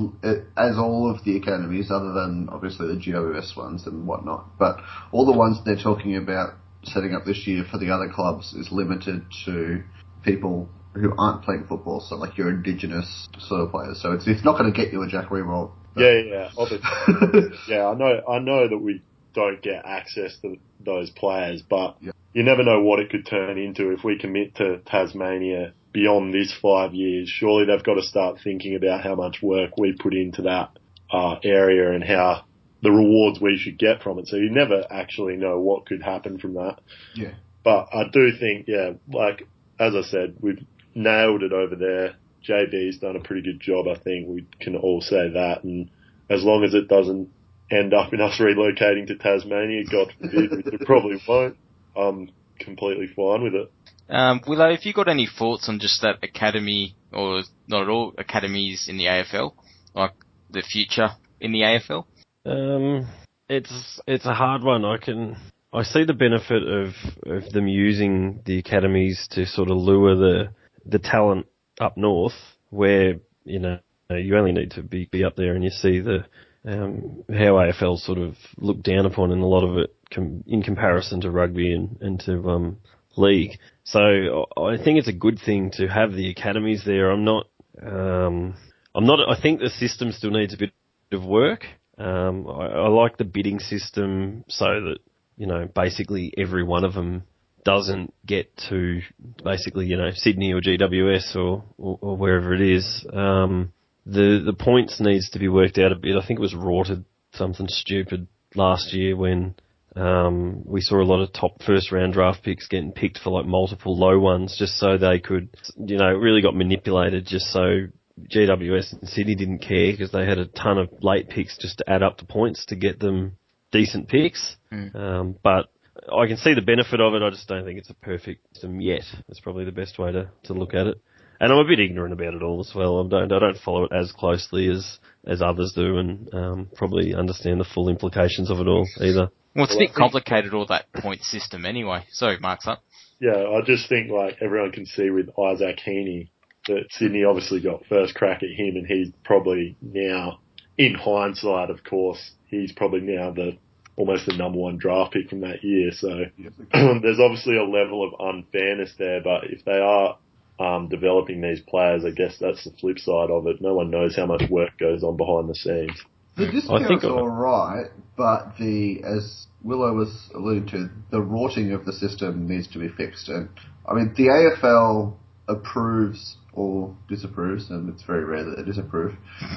as 0.57 0.79
all 0.79 1.11
of 1.11 1.23
the 1.25 1.37
academies, 1.37 1.91
other 1.91 2.13
than 2.15 2.49
obviously 2.51 2.87
the 2.89 2.95
GWS 2.95 3.55
ones 3.55 3.87
and 3.87 4.07
whatnot. 4.07 4.59
But 4.59 4.79
all 5.13 5.27
the 5.27 5.37
ones 5.37 5.59
they're 5.67 5.77
talking 5.77 6.17
about 6.17 6.55
setting 6.83 7.15
up 7.15 7.27
this 7.27 7.47
year 7.47 7.65
for 7.71 7.77
the 7.77 7.91
other 7.91 8.09
clubs 8.09 8.55
is 8.55 8.73
limited 8.73 9.23
to 9.45 9.83
people 10.25 10.71
who 10.95 11.13
aren't 11.19 11.43
playing 11.43 11.67
football. 11.69 12.01
So 12.01 12.17
like 12.17 12.39
your 12.39 12.49
indigenous 12.49 13.29
sort 13.39 13.61
of 13.61 13.71
players. 13.71 14.01
So 14.01 14.13
it's 14.13 14.27
it's 14.27 14.45
not 14.45 14.59
going 14.59 14.73
to 14.73 14.77
get 14.77 14.93
you 14.95 15.03
a 15.03 15.09
Jack 15.09 15.29
Riewoldt. 15.29 15.73
Yeah, 15.97 16.13
yeah, 16.13 16.23
yeah, 16.25 16.51
obviously. 16.59 17.59
yeah, 17.69 17.87
I 17.87 17.95
know, 17.95 18.21
I 18.29 18.39
know 18.39 18.69
that 18.69 18.79
we 18.79 19.03
don't 19.35 19.61
get 19.63 19.85
access 19.85 20.37
to 20.43 20.57
those 20.85 21.11
players, 21.11 21.63
but 21.63 21.97
Yeah. 22.01 22.13
you 22.33 22.43
never 22.43 22.63
know 22.63 22.81
what 22.83 23.01
it 23.01 23.11
could 23.11 23.27
turn 23.27 23.59
into 23.59 23.91
if 23.93 24.05
we 24.05 24.19
commit 24.19 24.55
to 24.57 24.79
Tasmania 24.87 25.73
beyond 25.93 26.33
this 26.35 26.55
five 26.61 26.95
years. 26.95 27.29
Surely 27.29 27.67
they've 27.67 27.83
got 27.85 27.95
to 27.95 28.03
start 28.03 28.39
thinking 28.43 28.75
about 28.77 29.03
how 29.03 29.15
much 29.15 29.43
work 29.43 29.77
we 29.79 29.93
put 29.99 30.15
into 30.15 30.43
that 30.43 30.71
uh, 31.11 31.37
area 31.43 31.93
and 31.93 32.05
how 32.05 32.45
the 32.83 32.91
rewards 32.91 33.41
we 33.41 33.57
should 33.59 33.79
get 33.79 34.03
from 34.03 34.19
it. 34.19 34.27
So 34.29 34.37
you 34.37 34.51
never 34.51 34.85
actually 34.91 35.37
know 35.37 35.59
what 35.59 35.87
could 35.87 36.03
happen 36.03 36.39
from 36.39 36.55
that. 36.55 36.79
Yeah. 37.15 37.33
But 37.65 37.89
I 37.93 38.05
do 38.13 38.31
think, 38.39 38.67
yeah, 38.69 38.93
like 39.13 39.47
as 39.79 39.95
I 39.95 40.03
said, 40.03 40.37
we've 40.41 40.65
nailed 40.95 41.43
it 41.43 41.53
over 41.53 41.75
there. 41.75 42.15
JB's 42.49 42.99
done 42.99 43.17
a 43.17 43.21
pretty 43.21 43.43
good 43.43 43.61
job, 43.61 43.87
I 43.89 43.99
think. 43.99 44.29
We 44.29 44.47
can 44.61 44.77
all 44.77 45.01
say 45.01 45.31
that. 45.31 45.65
And 45.65 45.91
as 46.31 46.43
long 46.45 46.65
as 46.65 46.75
it 46.75 46.89
doesn't 46.89 47.31
end 47.71 47.95
up 47.95 48.13
in 48.13 48.21
us 48.21 48.41
relocating 48.41 49.07
to 49.09 49.17
Tasmania, 49.17 49.85
God 49.91 50.13
forbid, 50.21 50.51
which 50.51 50.67
it 50.67 50.87
probably 50.87 51.21
won't, 51.29 51.57
I'm 51.97 52.31
completely 52.59 53.07
fine 53.09 53.43
with 53.43 53.55
it. 53.55 53.71
Um, 54.09 54.41
Willow, 54.47 54.71
if 54.71 54.87
you 54.87 54.93
got 54.93 55.09
any 55.09 55.27
thoughts 55.27 55.69
on 55.69 55.81
just 55.81 56.03
that 56.03 56.23
academy, 56.23 56.95
or 57.13 57.43
not 57.67 57.83
at 57.83 57.89
all, 57.89 58.15
academies 58.19 58.87
in 58.89 58.99
the 58.99 59.05
AFL, 59.05 59.53
like 59.95 60.13
the 60.51 60.63
future 60.63 61.11
in 61.41 61.53
the 61.53 61.61
AFL? 61.61 62.05
Um, 62.45 63.09
it's 63.49 64.01
it's 64.07 64.27
a 64.27 64.35
hard 64.35 64.63
one. 64.63 64.85
I 64.85 64.99
can 64.99 65.37
I 65.73 65.83
see 65.83 66.05
the 66.05 66.15
benefit 66.15 66.63
of 66.63 66.95
of 67.27 67.53
them 67.53 67.67
using 67.67 68.43
the 68.45 68.59
academies 68.59 69.27
to 69.33 69.45
sort 69.47 69.71
of 69.71 69.77
lure 69.77 70.15
the 70.15 70.49
the 70.85 71.01
talent 71.01 71.47
up 71.81 71.97
north, 71.97 72.35
where 72.71 73.15
you 73.45 73.59
know 73.59 73.79
you 74.11 74.37
only 74.37 74.53
need 74.53 74.73
to 74.73 74.83
be 74.83 75.09
be 75.11 75.25
up 75.25 75.37
there 75.37 75.55
and 75.55 75.65
you 75.65 75.71
see 75.71 76.01
the 76.01 76.25
um, 76.65 77.25
how 77.29 77.55
AFL 77.55 77.99
sort 77.99 78.19
of 78.19 78.35
looked 78.57 78.83
down 78.83 79.07
upon 79.07 79.31
in 79.31 79.39
a 79.39 79.47
lot 79.47 79.65
of 79.65 79.79
it 79.79 79.95
com- 80.13 80.43
in 80.47 80.63
comparison 80.63 81.21
to 81.21 81.31
rugby 81.31 81.73
and, 81.73 81.97
and 82.01 82.21
to 82.21 82.49
um, 82.49 82.79
league. 83.17 83.59
So 83.85 84.47
I 84.57 84.77
think 84.77 84.99
it's 84.99 85.09
a 85.09 85.13
good 85.13 85.39
thing 85.45 85.71
to 85.77 85.87
have 85.87 86.13
the 86.13 86.31
academies 86.31 86.83
there. 86.85 87.11
I'm 87.11 87.25
not 87.25 87.47
um, 87.83 88.57
I'm 88.95 89.05
not. 89.05 89.21
I 89.29 89.41
think 89.41 89.61
the 89.61 89.71
system 89.71 90.13
still 90.13 90.31
needs 90.31 90.55
a 90.55 90.59
bit 90.59 90.73
of 91.13 91.25
work. 91.25 91.67
Um, 91.99 92.47
I, 92.49 92.67
I 92.67 92.89
like 92.89 93.17
the 93.17 93.25
bidding 93.25 93.61
system 93.61 94.45
so 94.49 94.65
that 94.65 94.99
you 95.37 95.47
know 95.47 95.69
basically 95.73 96.33
every 96.37 96.65
one 96.65 96.85
of 96.85 96.95
them 96.95 97.25
doesn't 97.67 98.15
get 98.25 98.57
to 98.71 99.01
basically 99.45 99.87
you 99.87 99.97
know 99.97 100.11
Sydney 100.15 100.53
or 100.53 100.61
GWS 100.61 101.35
or 101.35 101.65
or, 101.77 101.99
or 102.01 102.17
wherever 102.17 102.55
it 102.55 102.63
is. 102.63 103.05
Um, 103.13 103.73
the 104.07 104.41
the 104.47 104.55
points 104.55 105.01
needs 105.01 105.29
to 105.31 105.41
be 105.41 105.49
worked 105.49 105.77
out 105.77 105.93
a 105.93 105.97
bit. 105.97 106.17
I 106.17 106.25
think 106.25 106.39
it 106.39 106.43
was 106.43 106.55
rorted 106.55 107.05
something 107.35 107.67
stupid 107.69 108.29
last 108.55 108.95
year 108.95 109.17
when 109.17 109.57
um, 109.97 110.63
we 110.65 110.81
saw 110.81 111.03
a 111.03 111.05
lot 111.05 111.23
of 111.23 111.33
top 111.33 111.61
first 111.67 111.91
round 111.91 112.13
draft 112.13 112.45
picks 112.45 112.69
getting 112.69 112.93
picked 112.93 113.19
for 113.19 113.31
like 113.31 113.47
multiple 113.47 113.99
low 113.99 114.19
ones 114.19 114.55
just 114.57 114.77
so 114.77 114.97
they 114.97 115.19
could, 115.19 115.49
you 115.77 115.99
know, 115.99 116.09
it 116.09 116.21
really 116.21 116.43
got 116.43 116.55
manipulated 116.55 117.27
just 117.27 117.47
so 117.47 117.89
GWS 118.33 118.93
and 118.93 119.09
Sydney 119.09 119.35
didn't 119.35 119.59
care 119.59 119.91
because 119.93 120.13
they 120.13 120.25
had 120.25 120.39
a 120.39 120.47
ton 120.47 120.79
of 120.79 120.89
late 121.03 121.29
picks 121.29 121.59
just 121.59 121.79
to 121.79 121.91
add 121.91 122.03
up 122.03 122.19
to 122.19 122.25
points 122.25 122.65
to 122.67 122.77
get 122.77 123.01
them 123.01 123.37
decent 123.73 124.09
picks. 124.09 124.57
Um, 124.95 125.37
but 125.43 125.67
I 126.13 126.27
can 126.27 126.37
see 126.37 126.55
the 126.55 126.63
benefit 126.63 127.01
of 127.01 127.15
it. 127.15 127.23
I 127.23 127.31
just 127.31 127.49
don't 127.49 127.65
think 127.65 127.79
it's 127.79 127.91
a 127.91 127.95
perfect 127.95 128.47
system 128.55 128.81
yet. 128.81 129.03
That's 129.29 129.41
probably 129.41 129.65
the 129.65 129.73
best 129.73 129.99
way 129.99 130.13
to, 130.13 130.31
to 130.45 130.53
look 130.53 130.75
at 130.75 130.87
it. 130.87 131.01
And 131.39 131.53
I'm 131.53 131.59
a 131.59 131.69
bit 131.69 131.81
ignorant 131.81 132.15
about 132.15 132.35
it 132.35 132.43
all 132.43 132.61
as 132.61 132.75
well. 132.75 133.05
I 133.05 133.09
don't 133.09 133.33
I 133.33 133.39
don't 133.39 133.59
follow 133.59 133.85
it 133.85 133.93
as 133.93 134.11
closely 134.13 134.69
as 134.69 134.99
as 135.27 135.43
others 135.43 135.73
do, 135.75 135.99
and 135.99 136.33
um, 136.33 136.71
probably 136.75 137.15
understand 137.15 137.61
the 137.61 137.65
full 137.65 137.89
implications 137.89 138.51
of 138.51 138.59
it 138.59 138.67
all 138.67 138.89
either. 139.01 139.29
Well, 139.55 139.65
it's 139.65 139.75
a 139.75 139.79
bit 139.79 139.95
complicated, 139.95 140.55
all 140.55 140.67
that 140.67 140.93
point 140.93 141.23
system 141.23 141.67
anyway. 141.67 142.05
Sorry, 142.11 142.39
Mark's 142.39 142.67
up. 142.67 142.83
Yeah, 143.21 143.33
I 143.37 143.61
just 143.65 143.89
think 143.89 144.11
like 144.11 144.37
everyone 144.43 144.73
can 144.73 144.87
see 144.87 145.11
with 145.11 145.31
Isaac 145.39 145.79
Heaney 145.87 146.29
that 146.69 146.87
Sydney 146.91 147.25
obviously 147.25 147.61
got 147.61 147.87
first 147.87 148.15
crack 148.15 148.43
at 148.43 148.51
him 148.51 148.77
and 148.77 148.87
he's 148.87 149.11
probably 149.25 149.77
now, 149.81 150.41
in 150.77 150.95
hindsight 150.95 151.71
of 151.71 151.85
course, 151.85 152.33
he's 152.47 152.73
probably 152.73 153.01
now 153.01 153.31
the 153.31 153.57
almost 153.97 154.27
the 154.27 154.37
number 154.37 154.59
one 154.59 154.77
draft 154.77 155.13
pick 155.13 155.29
from 155.29 155.41
that 155.41 155.65
year. 155.65 155.91
So 155.93 156.09
there's 156.73 157.21
obviously 157.21 157.57
a 157.57 157.65
level 157.65 158.07
of 158.07 158.35
unfairness 158.35 158.95
there, 158.99 159.23
but 159.23 159.45
if 159.45 159.65
they 159.65 159.79
are 159.79 160.19
um, 160.59 160.89
developing 160.89 161.41
these 161.41 161.61
players, 161.61 162.05
I 162.05 162.11
guess 162.11 162.37
that's 162.39 162.65
the 162.65 162.73
flip 162.81 162.99
side 162.99 163.31
of 163.31 163.47
it. 163.47 163.61
No 163.61 163.75
one 163.75 163.91
knows 163.91 164.17
how 164.17 164.27
much 164.27 164.43
work 164.51 164.79
goes 164.79 165.03
on 165.03 165.17
behind 165.17 165.49
the 165.49 165.55
scenes. 165.55 166.03
The 166.37 166.51
discount's 166.51 166.87
think- 166.87 167.05
all 167.05 167.29
right, 167.29 167.87
but 168.17 168.57
the 168.59 169.03
as 169.05 169.47
Willow 169.63 169.95
was 169.95 170.31
alluding 170.35 170.69
to, 170.69 170.91
the 171.11 171.23
rotting 171.23 171.73
of 171.73 171.85
the 171.87 171.93
system 171.93 172.47
needs 172.47 172.69
to 172.69 172.79
be 172.79 172.89
fixed. 172.89 173.29
And 173.29 173.49
I 173.89 173.95
mean, 173.95 174.13
the 174.17 174.29
AFL 174.29 175.15
approves 175.49 176.37
or 176.53 176.95
disapproves, 177.09 177.71
and 177.71 177.89
it's 177.89 178.03
very 178.03 178.25
rare 178.25 178.45
that 178.45 178.57
they 178.57 178.65
disapprove 178.65 179.15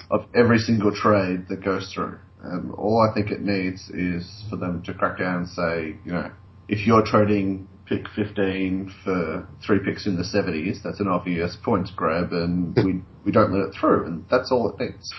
of 0.10 0.26
every 0.36 0.58
single 0.60 0.94
trade 0.94 1.48
that 1.50 1.64
goes 1.64 1.92
through. 1.94 2.18
Um, 2.44 2.74
all 2.78 3.08
I 3.10 3.14
think 3.14 3.32
it 3.32 3.42
needs 3.42 3.90
is 3.90 4.44
for 4.50 4.56
them 4.56 4.82
to 4.84 4.94
crack 4.94 5.20
down 5.20 5.38
and 5.38 5.48
say, 5.50 5.98
you 6.06 6.12
know, 6.12 6.32
if 6.68 6.88
you're 6.88 7.06
trading 7.06 7.68
pick 7.86 8.08
15 8.16 8.94
for 9.04 9.48
three 9.66 9.80
picks 9.84 10.06
in 10.06 10.16
the 10.16 10.24
70s, 10.24 10.82
that's 10.84 11.00
an 11.00 11.08
obvious 11.08 11.58
points 11.64 11.92
grab, 11.96 12.32
and 12.32 12.76
we 12.86 13.02
we 13.26 13.32
don't 13.32 13.52
let 13.52 13.68
it 13.68 13.76
through, 13.80 14.06
and 14.06 14.26
that's 14.30 14.52
all 14.52 14.70
it 14.70 14.80
needs. 14.80 15.14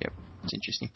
Yep, 0.00 0.12
it's 0.44 0.54
interesting. 0.54 0.90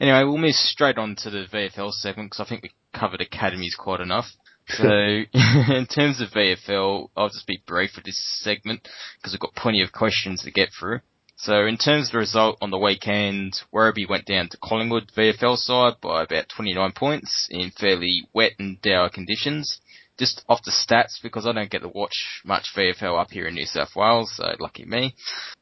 Anyway, 0.00 0.22
we'll 0.24 0.38
move 0.38 0.54
straight 0.54 0.98
on 0.98 1.16
to 1.16 1.30
the 1.30 1.46
VFL 1.52 1.92
segment 1.92 2.30
because 2.30 2.44
I 2.44 2.48
think 2.48 2.62
we 2.62 2.70
covered 2.92 3.20
academies 3.20 3.76
quite 3.78 4.00
enough. 4.00 4.26
So, 4.70 4.84
in 5.32 5.86
terms 5.86 6.20
of 6.20 6.28
VFL, 6.36 7.08
I'll 7.16 7.30
just 7.30 7.46
be 7.46 7.62
brief 7.66 7.92
with 7.96 8.04
this 8.04 8.22
segment 8.42 8.86
because 9.16 9.32
we've 9.32 9.40
got 9.40 9.54
plenty 9.54 9.80
of 9.80 9.92
questions 9.92 10.42
to 10.42 10.50
get 10.50 10.68
through. 10.78 11.00
So, 11.40 11.66
in 11.66 11.76
terms 11.78 12.08
of 12.08 12.12
the 12.12 12.18
result 12.18 12.58
on 12.60 12.72
the 12.72 12.78
weekend, 12.78 13.62
Werribee 13.72 14.08
went 14.08 14.26
down 14.26 14.48
to 14.48 14.58
Collingwood 14.58 15.12
VFL 15.16 15.56
side 15.56 16.00
by 16.00 16.24
about 16.24 16.48
29 16.48 16.90
points 16.90 17.46
in 17.48 17.70
fairly 17.70 18.28
wet 18.34 18.54
and 18.58 18.82
dour 18.82 19.08
conditions. 19.08 19.80
Just 20.18 20.44
off 20.48 20.64
the 20.64 20.72
stats 20.72 21.22
because 21.22 21.46
I 21.46 21.52
don't 21.52 21.70
get 21.70 21.82
to 21.82 21.88
watch 21.88 22.40
much 22.44 22.74
VFL 22.76 23.20
up 23.20 23.30
here 23.30 23.46
in 23.46 23.54
New 23.54 23.66
South 23.66 23.94
Wales, 23.94 24.32
so 24.34 24.56
lucky 24.58 24.84
me. 24.84 25.14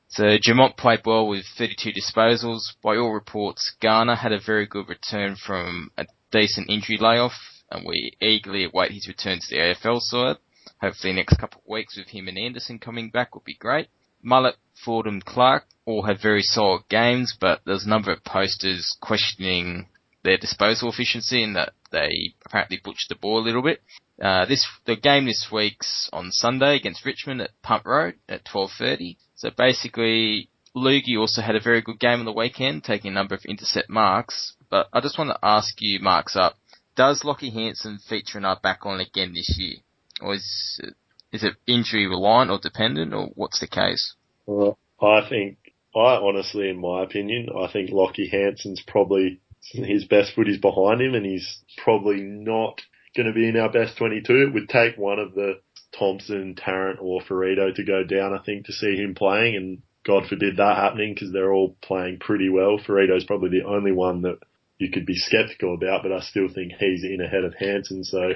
So 0.09 0.39
Jamont 0.39 0.79
played 0.79 1.03
well 1.05 1.29
with 1.29 1.45
32 1.59 1.93
disposals. 1.93 2.73
By 2.83 2.97
all 2.97 3.13
reports, 3.13 3.77
Garner 3.83 4.15
had 4.17 4.33
a 4.33 4.41
very 4.41 4.65
good 4.65 4.89
return 4.89 5.37
from 5.37 5.91
a 5.99 6.07
decent 6.33 6.71
injury 6.71 6.97
layoff, 6.99 7.35
and 7.71 7.85
we 7.85 8.13
eagerly 8.23 8.65
await 8.65 8.93
his 8.93 9.09
return 9.09 9.41
to 9.41 9.47
the 9.51 9.61
AFL 9.61 10.01
side. 10.01 10.37
Hopefully 10.81 11.13
next 11.13 11.37
couple 11.37 11.61
of 11.61 11.69
weeks 11.69 11.99
with 11.99 12.09
him 12.09 12.29
and 12.29 12.39
Anderson 12.39 12.79
coming 12.79 13.11
back 13.11 13.35
will 13.35 13.43
be 13.45 13.57
great. 13.57 13.89
Mullet, 14.23 14.57
Ford 14.85 15.07
and 15.07 15.25
Clark 15.25 15.65
all 15.85 16.03
had 16.03 16.21
very 16.21 16.43
solid 16.43 16.83
games, 16.89 17.37
but 17.41 17.61
there's 17.65 17.87
a 17.87 17.89
number 17.89 18.13
of 18.13 18.25
posters 18.25 18.97
questioning 19.01 19.87
their 20.25 20.37
disposal 20.37 20.91
efficiency 20.91 21.43
and 21.43 21.57
that 21.57 21.73
they 21.93 22.35
apparently 22.45 22.81
butchered 22.83 23.09
the 23.09 23.15
ball 23.15 23.39
a 23.39 23.47
little 23.47 23.63
bit. 23.63 23.81
Uh, 24.21 24.45
this 24.47 24.67
the 24.87 24.97
game 24.97 25.27
this 25.27 25.49
week's 25.53 26.09
on 26.13 26.33
Sunday 26.33 26.77
against 26.77 27.05
Richmond 27.05 27.43
at 27.43 27.63
Punt 27.63 27.85
Road 27.85 28.15
at 28.29 28.45
12:30. 28.45 29.17
So 29.37 29.51
basically, 29.51 30.49
Lugie 30.75 31.19
also 31.19 31.43
had 31.43 31.55
a 31.55 31.61
very 31.61 31.83
good 31.83 32.01
game 32.01 32.19
on 32.19 32.25
the 32.25 32.33
weekend, 32.33 32.83
taking 32.83 33.11
a 33.11 33.15
number 33.15 33.35
of 33.35 33.45
intercept 33.45 33.89
marks. 33.89 34.55
But 34.69 34.89
I 34.93 35.01
just 35.01 35.19
want 35.19 35.31
to 35.31 35.39
ask 35.43 35.75
you, 35.81 36.01
marks 36.01 36.35
up, 36.35 36.57
does 36.97 37.23
Lachie 37.23 37.53
Hansen 37.53 37.99
feature 37.99 38.39
in 38.39 38.45
our 38.45 38.59
back 38.61 38.85
line 38.85 39.01
again 39.01 39.33
this 39.35 39.55
year, 39.59 39.77
or 40.21 40.35
is 40.35 40.81
is 41.33 41.45
it 41.45 41.55
injury 41.67 42.07
reliant 42.07 42.51
or 42.51 42.59
dependent, 42.59 43.13
or 43.13 43.29
what's 43.35 43.61
the 43.61 43.69
case? 43.69 44.15
Well, 44.47 44.79
I 45.01 45.29
think, 45.29 45.59
I 45.95 46.17
honestly, 46.17 46.69
in 46.69 46.81
my 46.81 47.03
opinion, 47.03 47.49
I 47.57 47.71
think 47.71 47.91
Lachie 47.91 48.31
Hansen's 48.31 48.83
probably 48.87 49.41
his 49.73 50.05
best 50.05 50.35
foot 50.35 50.49
is 50.49 50.59
behind 50.59 51.01
him, 51.01 51.15
and 51.15 51.27
he's 51.27 51.59
probably 51.79 52.21
not 52.21 52.81
going 53.17 53.27
to 53.27 53.33
be 53.33 53.49
in 53.49 53.57
our 53.57 53.71
best 53.71 53.97
22. 53.99 54.33
It 54.33 54.55
would 54.55 54.69
take 54.69 54.97
one 54.97 55.19
of 55.19 55.35
the 55.35 55.61
Thompson, 55.99 56.55
Tarrant, 56.55 56.99
or 57.01 57.21
Ferrito 57.21 57.73
to 57.73 57.85
go 57.85 58.05
down, 58.05 58.35
I 58.35 58.43
think, 58.45 58.67
to 58.67 58.73
see 58.73 58.97
him 58.97 59.15
playing, 59.15 59.57
and 59.57 59.83
God 60.05 60.29
forbid 60.29 60.59
that 60.59 60.77
happening 60.77 61.15
because 61.15 61.33
they're 61.33 61.53
all 61.53 61.77
playing 61.83 62.19
pretty 62.21 62.49
well. 62.49 62.79
Ferrito's 62.79 63.25
probably 63.25 63.51
the 63.51 63.67
only 63.67 63.93
one 63.93 64.23
that 64.23 64.39
you 64.79 64.91
could 64.91 65.07
be 65.07 65.17
skeptical 65.17 65.75
about, 65.75 66.03
but 66.03 66.13
I 66.13 66.21
still 66.21 66.49
think 66.49 66.73
he's 66.79 67.03
in 67.03 67.21
ahead 67.21 67.45
of 67.45 67.55
Hansen. 67.55 68.05
So, 68.05 68.33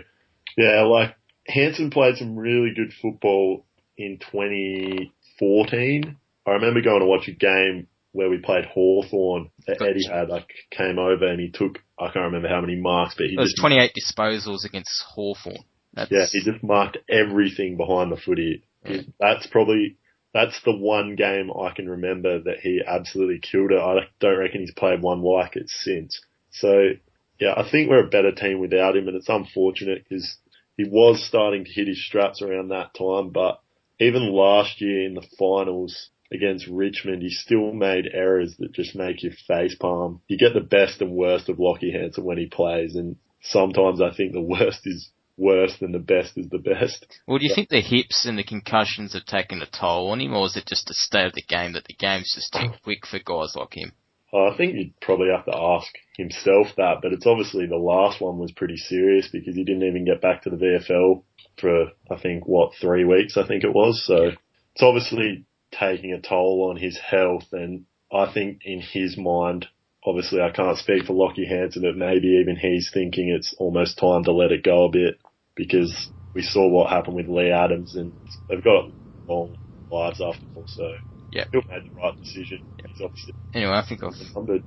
yeah, 0.56 0.82
like 0.82 1.14
Hansen 1.50 1.90
played 1.90 2.16
some 2.16 2.36
really 2.36 2.72
good 2.74 2.92
football 3.00 3.64
in 3.96 4.18
2014. 4.18 6.16
I 6.46 6.50
remember 6.50 6.80
going 6.80 7.00
to 7.00 7.06
watch 7.06 7.28
a 7.28 7.32
game 7.32 7.86
where 8.12 8.30
we 8.30 8.38
played 8.38 8.64
Hawthorn 8.64 9.50
that. 9.66 9.80
Eddie 9.80 10.06
had 10.08 10.28
like 10.28 10.48
came 10.70 10.98
over 10.98 11.26
and 11.26 11.40
he 11.40 11.50
took 11.50 11.78
I 11.98 12.06
can't 12.06 12.24
remember 12.24 12.48
how 12.48 12.60
many 12.60 12.76
marks, 12.76 13.14
but 13.16 13.26
he 13.26 13.34
It 13.34 13.38
was 13.38 13.50
just 13.50 13.60
28 13.60 13.92
disposals 13.94 14.64
against 14.64 15.02
Hawthorn. 15.14 15.64
That's, 15.92 16.10
yeah 16.10 16.26
he 16.26 16.42
just 16.42 16.62
marked 16.62 16.98
everything 17.08 17.76
behind 17.76 18.10
the 18.10 18.16
footy. 18.16 18.64
Yeah. 18.84 19.02
That's 19.18 19.46
probably 19.46 19.96
that's 20.32 20.60
the 20.64 20.76
one 20.76 21.16
game 21.16 21.50
I 21.50 21.70
can 21.74 21.88
remember 21.88 22.40
that 22.40 22.60
he 22.60 22.80
absolutely 22.86 23.40
killed 23.40 23.72
it. 23.72 23.80
I 23.80 24.08
don't 24.20 24.38
reckon 24.38 24.60
he's 24.60 24.72
played 24.72 25.02
one 25.02 25.22
like 25.22 25.56
it 25.56 25.68
since. 25.68 26.20
So 26.50 26.90
yeah, 27.38 27.54
I 27.56 27.68
think 27.68 27.88
we're 27.88 28.04
a 28.04 28.08
better 28.08 28.32
team 28.32 28.60
without 28.60 28.96
him, 28.96 29.08
and 29.08 29.16
it's 29.16 29.28
unfortunate 29.28 30.04
because 30.08 30.36
he 30.80 30.88
was 30.88 31.22
starting 31.22 31.64
to 31.64 31.70
hit 31.70 31.88
his 31.88 32.04
straps 32.04 32.40
around 32.40 32.68
that 32.68 32.94
time. 32.94 33.30
But 33.30 33.60
even 33.98 34.32
last 34.32 34.80
year 34.80 35.04
in 35.04 35.14
the 35.14 35.26
finals 35.38 36.08
against 36.32 36.66
Richmond, 36.68 37.22
he 37.22 37.28
still 37.28 37.72
made 37.72 38.08
errors 38.12 38.54
that 38.58 38.72
just 38.72 38.96
make 38.96 39.22
you 39.22 39.30
face 39.46 39.74
palm. 39.74 40.22
You 40.26 40.38
get 40.38 40.54
the 40.54 40.60
best 40.60 41.02
and 41.02 41.12
worst 41.12 41.50
of 41.50 41.58
Lachie 41.58 41.92
Hansen 41.92 42.24
when 42.24 42.38
he 42.38 42.46
plays, 42.46 42.94
and 42.94 43.16
sometimes 43.42 44.00
I 44.00 44.14
think 44.14 44.32
the 44.32 44.40
worst 44.60 44.80
is 44.84 45.10
worse 45.36 45.76
than 45.80 45.92
the 45.92 45.98
best 45.98 46.38
is 46.38 46.48
the 46.48 46.58
best. 46.58 47.06
Well, 47.26 47.38
do 47.38 47.46
you 47.46 47.54
think 47.54 47.68
the 47.68 47.82
hips 47.82 48.24
and 48.24 48.38
the 48.38 48.44
concussions 48.44 49.12
have 49.12 49.26
taken 49.26 49.60
a 49.60 49.66
toll 49.66 50.10
on 50.10 50.20
him, 50.20 50.34
or 50.34 50.46
is 50.46 50.56
it 50.56 50.66
just 50.66 50.86
the 50.86 50.94
state 50.94 51.26
of 51.26 51.34
the 51.34 51.42
game 51.42 51.74
that 51.74 51.84
the 51.84 51.94
game's 51.94 52.32
just 52.34 52.54
too 52.54 52.72
quick 52.84 53.06
for 53.06 53.18
guys 53.18 53.54
like 53.54 53.76
him? 53.76 53.92
I 54.32 54.56
think 54.56 54.74
you'd 54.74 55.00
probably 55.00 55.28
have 55.34 55.44
to 55.46 55.56
ask 55.56 55.88
himself 56.16 56.68
that, 56.76 56.98
but 57.02 57.12
it's 57.12 57.26
obviously 57.26 57.66
the 57.66 57.76
last 57.76 58.20
one 58.20 58.38
was 58.38 58.52
pretty 58.52 58.76
serious 58.76 59.28
because 59.28 59.56
he 59.56 59.64
didn't 59.64 59.82
even 59.82 60.04
get 60.04 60.22
back 60.22 60.42
to 60.42 60.50
the 60.50 60.56
VFL 60.56 61.22
for, 61.58 61.92
I 62.10 62.20
think, 62.20 62.46
what, 62.46 62.72
three 62.80 63.04
weeks, 63.04 63.36
I 63.36 63.46
think 63.46 63.64
it 63.64 63.74
was. 63.74 64.04
So 64.06 64.30
it's 64.74 64.82
obviously 64.82 65.46
taking 65.72 66.12
a 66.12 66.20
toll 66.20 66.68
on 66.70 66.76
his 66.76 66.98
health 66.98 67.46
and 67.52 67.86
I 68.12 68.32
think 68.32 68.60
in 68.64 68.80
his 68.80 69.16
mind, 69.16 69.66
obviously 70.04 70.40
I 70.40 70.50
can't 70.50 70.78
speak 70.78 71.04
for 71.04 71.14
Lachie 71.14 71.48
Hansen, 71.48 71.82
but 71.82 71.96
maybe 71.96 72.40
even 72.40 72.56
he's 72.56 72.90
thinking 72.92 73.28
it's 73.28 73.54
almost 73.58 73.98
time 73.98 74.24
to 74.24 74.32
let 74.32 74.52
it 74.52 74.64
go 74.64 74.84
a 74.84 74.90
bit 74.90 75.18
because 75.54 76.10
we 76.34 76.42
saw 76.42 76.68
what 76.68 76.90
happened 76.90 77.16
with 77.16 77.28
Lee 77.28 77.50
Adams 77.50 77.94
and 77.94 78.12
they've 78.48 78.64
got 78.64 78.90
long 79.26 79.56
lives 79.90 80.20
after 80.20 80.44
all, 80.54 80.64
so 80.66 80.92
Yeah. 81.32 81.44
he'll 81.52 81.62
made 81.68 81.82
the 81.84 81.96
right 81.96 82.14
decision. 82.22 82.60
He's 82.86 83.00
obviously 83.00 83.34
Anyway, 83.54 83.72
I 83.72 83.84
think 83.88 84.02
I've 84.02 84.14
numbered. 84.34 84.64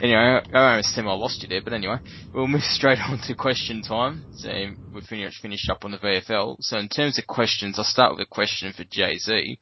Anyway, 0.00 0.18
I 0.52 0.56
I 0.56 0.70
almost 0.70 0.90
seem 0.94 1.08
I 1.08 1.12
lost 1.14 1.42
you 1.42 1.48
there, 1.48 1.62
but 1.62 1.72
anyway, 1.72 1.96
we'll 2.32 2.46
move 2.46 2.62
straight 2.64 3.00
on 3.00 3.18
to 3.26 3.34
question 3.34 3.82
time. 3.82 4.24
So 4.32 4.48
we've 4.92 5.02
finished, 5.04 5.40
finished 5.42 5.68
up 5.70 5.84
on 5.84 5.90
the 5.92 5.98
VFL. 5.98 6.56
So 6.60 6.78
in 6.78 6.88
terms 6.88 7.18
of 7.18 7.26
questions, 7.26 7.78
I'll 7.78 7.84
start 7.84 8.12
with 8.12 8.20
a 8.20 8.30
question 8.30 8.72
for 8.72 8.84
Jay-Z. 8.84 9.58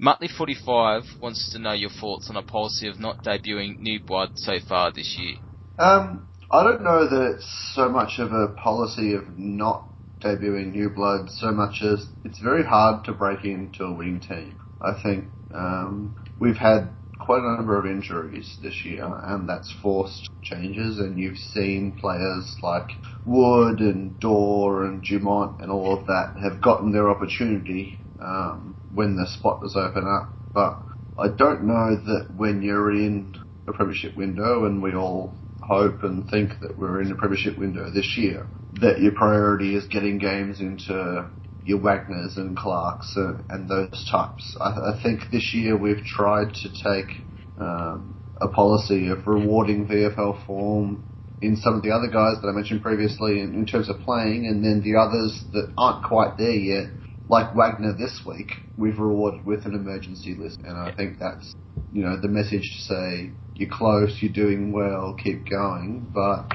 Muttley45 0.00 1.04
wants 1.20 1.50
to 1.50 1.58
know 1.58 1.72
your 1.72 1.90
thoughts 1.90 2.28
on 2.30 2.36
a 2.36 2.42
policy 2.42 2.88
of 2.88 2.98
not 3.00 3.22
debuting 3.24 3.78
new 3.78 4.00
blood 4.04 4.30
so 4.34 4.58
far 4.68 4.92
this 4.92 5.16
year. 5.18 5.36
Um, 5.78 6.28
I 6.50 6.62
don't 6.64 6.82
know 6.82 7.08
that 7.08 7.34
it's 7.36 7.72
so 7.74 7.88
much 7.88 8.18
of 8.18 8.32
a 8.32 8.48
policy 8.48 9.14
of 9.14 9.38
not 9.38 9.88
debuting 10.22 10.72
new 10.72 10.90
blood, 10.90 11.30
so 11.30 11.52
much 11.52 11.82
as 11.82 12.06
it's 12.24 12.40
very 12.40 12.64
hard 12.64 13.04
to 13.04 13.12
break 13.12 13.44
into 13.44 13.84
a 13.84 13.92
winning 13.92 14.20
team. 14.20 14.58
I 14.84 15.00
think 15.02 15.24
um, 15.52 16.16
we've 16.38 16.56
had 16.56 16.90
quite 17.18 17.42
a 17.42 17.56
number 17.56 17.78
of 17.78 17.86
injuries 17.86 18.58
this 18.62 18.84
year, 18.84 19.04
and 19.04 19.48
that's 19.48 19.72
forced 19.82 20.28
changes. 20.42 20.98
And 20.98 21.18
you've 21.18 21.38
seen 21.38 21.96
players 21.98 22.56
like 22.62 22.90
Wood 23.24 23.80
and 23.80 24.18
Daw 24.20 24.82
and 24.82 25.02
Dumont 25.02 25.60
and 25.60 25.70
all 25.70 25.98
of 25.98 26.06
that 26.06 26.34
have 26.42 26.60
gotten 26.60 26.92
their 26.92 27.08
opportunity 27.08 27.98
um, 28.20 28.76
when 28.92 29.16
the 29.16 29.26
spot 29.26 29.62
was 29.62 29.76
open 29.76 30.06
up. 30.06 30.34
But 30.52 30.82
I 31.18 31.28
don't 31.28 31.64
know 31.64 31.96
that 31.96 32.34
when 32.36 32.62
you're 32.62 32.92
in 32.92 33.34
a 33.66 33.72
premiership 33.72 34.16
window, 34.16 34.66
and 34.66 34.82
we 34.82 34.94
all 34.94 35.34
hope 35.60 36.02
and 36.02 36.28
think 36.28 36.60
that 36.60 36.78
we're 36.78 37.00
in 37.00 37.10
a 37.10 37.14
premiership 37.14 37.58
window 37.58 37.90
this 37.90 38.16
year, 38.18 38.46
that 38.74 39.00
your 39.00 39.12
priority 39.12 39.74
is 39.74 39.86
getting 39.86 40.18
games 40.18 40.60
into 40.60 41.26
your 41.64 41.78
Wagners 41.78 42.36
and 42.36 42.56
Clarks 42.56 43.12
and, 43.16 43.42
and 43.48 43.68
those 43.68 44.06
types. 44.10 44.56
I, 44.60 44.68
I 44.68 45.00
think 45.02 45.30
this 45.32 45.52
year 45.54 45.76
we've 45.76 46.04
tried 46.04 46.54
to 46.54 46.68
take 46.68 47.10
um, 47.58 48.18
a 48.40 48.48
policy 48.48 49.08
of 49.08 49.26
rewarding 49.26 49.86
VFL 49.86 50.46
form 50.46 51.04
in 51.40 51.56
some 51.56 51.74
of 51.74 51.82
the 51.82 51.90
other 51.90 52.08
guys 52.08 52.40
that 52.40 52.48
I 52.48 52.52
mentioned 52.52 52.82
previously 52.82 53.40
in, 53.40 53.54
in 53.54 53.66
terms 53.66 53.88
of 53.88 54.00
playing, 54.00 54.46
and 54.46 54.64
then 54.64 54.82
the 54.82 54.98
others 54.98 55.42
that 55.52 55.72
aren't 55.76 56.04
quite 56.04 56.38
there 56.38 56.54
yet, 56.54 56.86
like 57.28 57.54
Wagner 57.54 57.94
this 57.98 58.20
week, 58.26 58.52
we've 58.76 58.98
rewarded 58.98 59.44
with 59.44 59.64
an 59.66 59.74
emergency 59.74 60.36
list, 60.38 60.58
and 60.64 60.76
I 60.76 60.94
think 60.94 61.18
that's 61.18 61.54
you 61.92 62.04
know 62.04 62.20
the 62.20 62.28
message 62.28 62.62
to 62.62 62.80
say 62.82 63.30
you're 63.54 63.70
close, 63.70 64.18
you're 64.20 64.32
doing 64.32 64.72
well, 64.72 65.16
keep 65.22 65.48
going, 65.48 66.10
but 66.12 66.48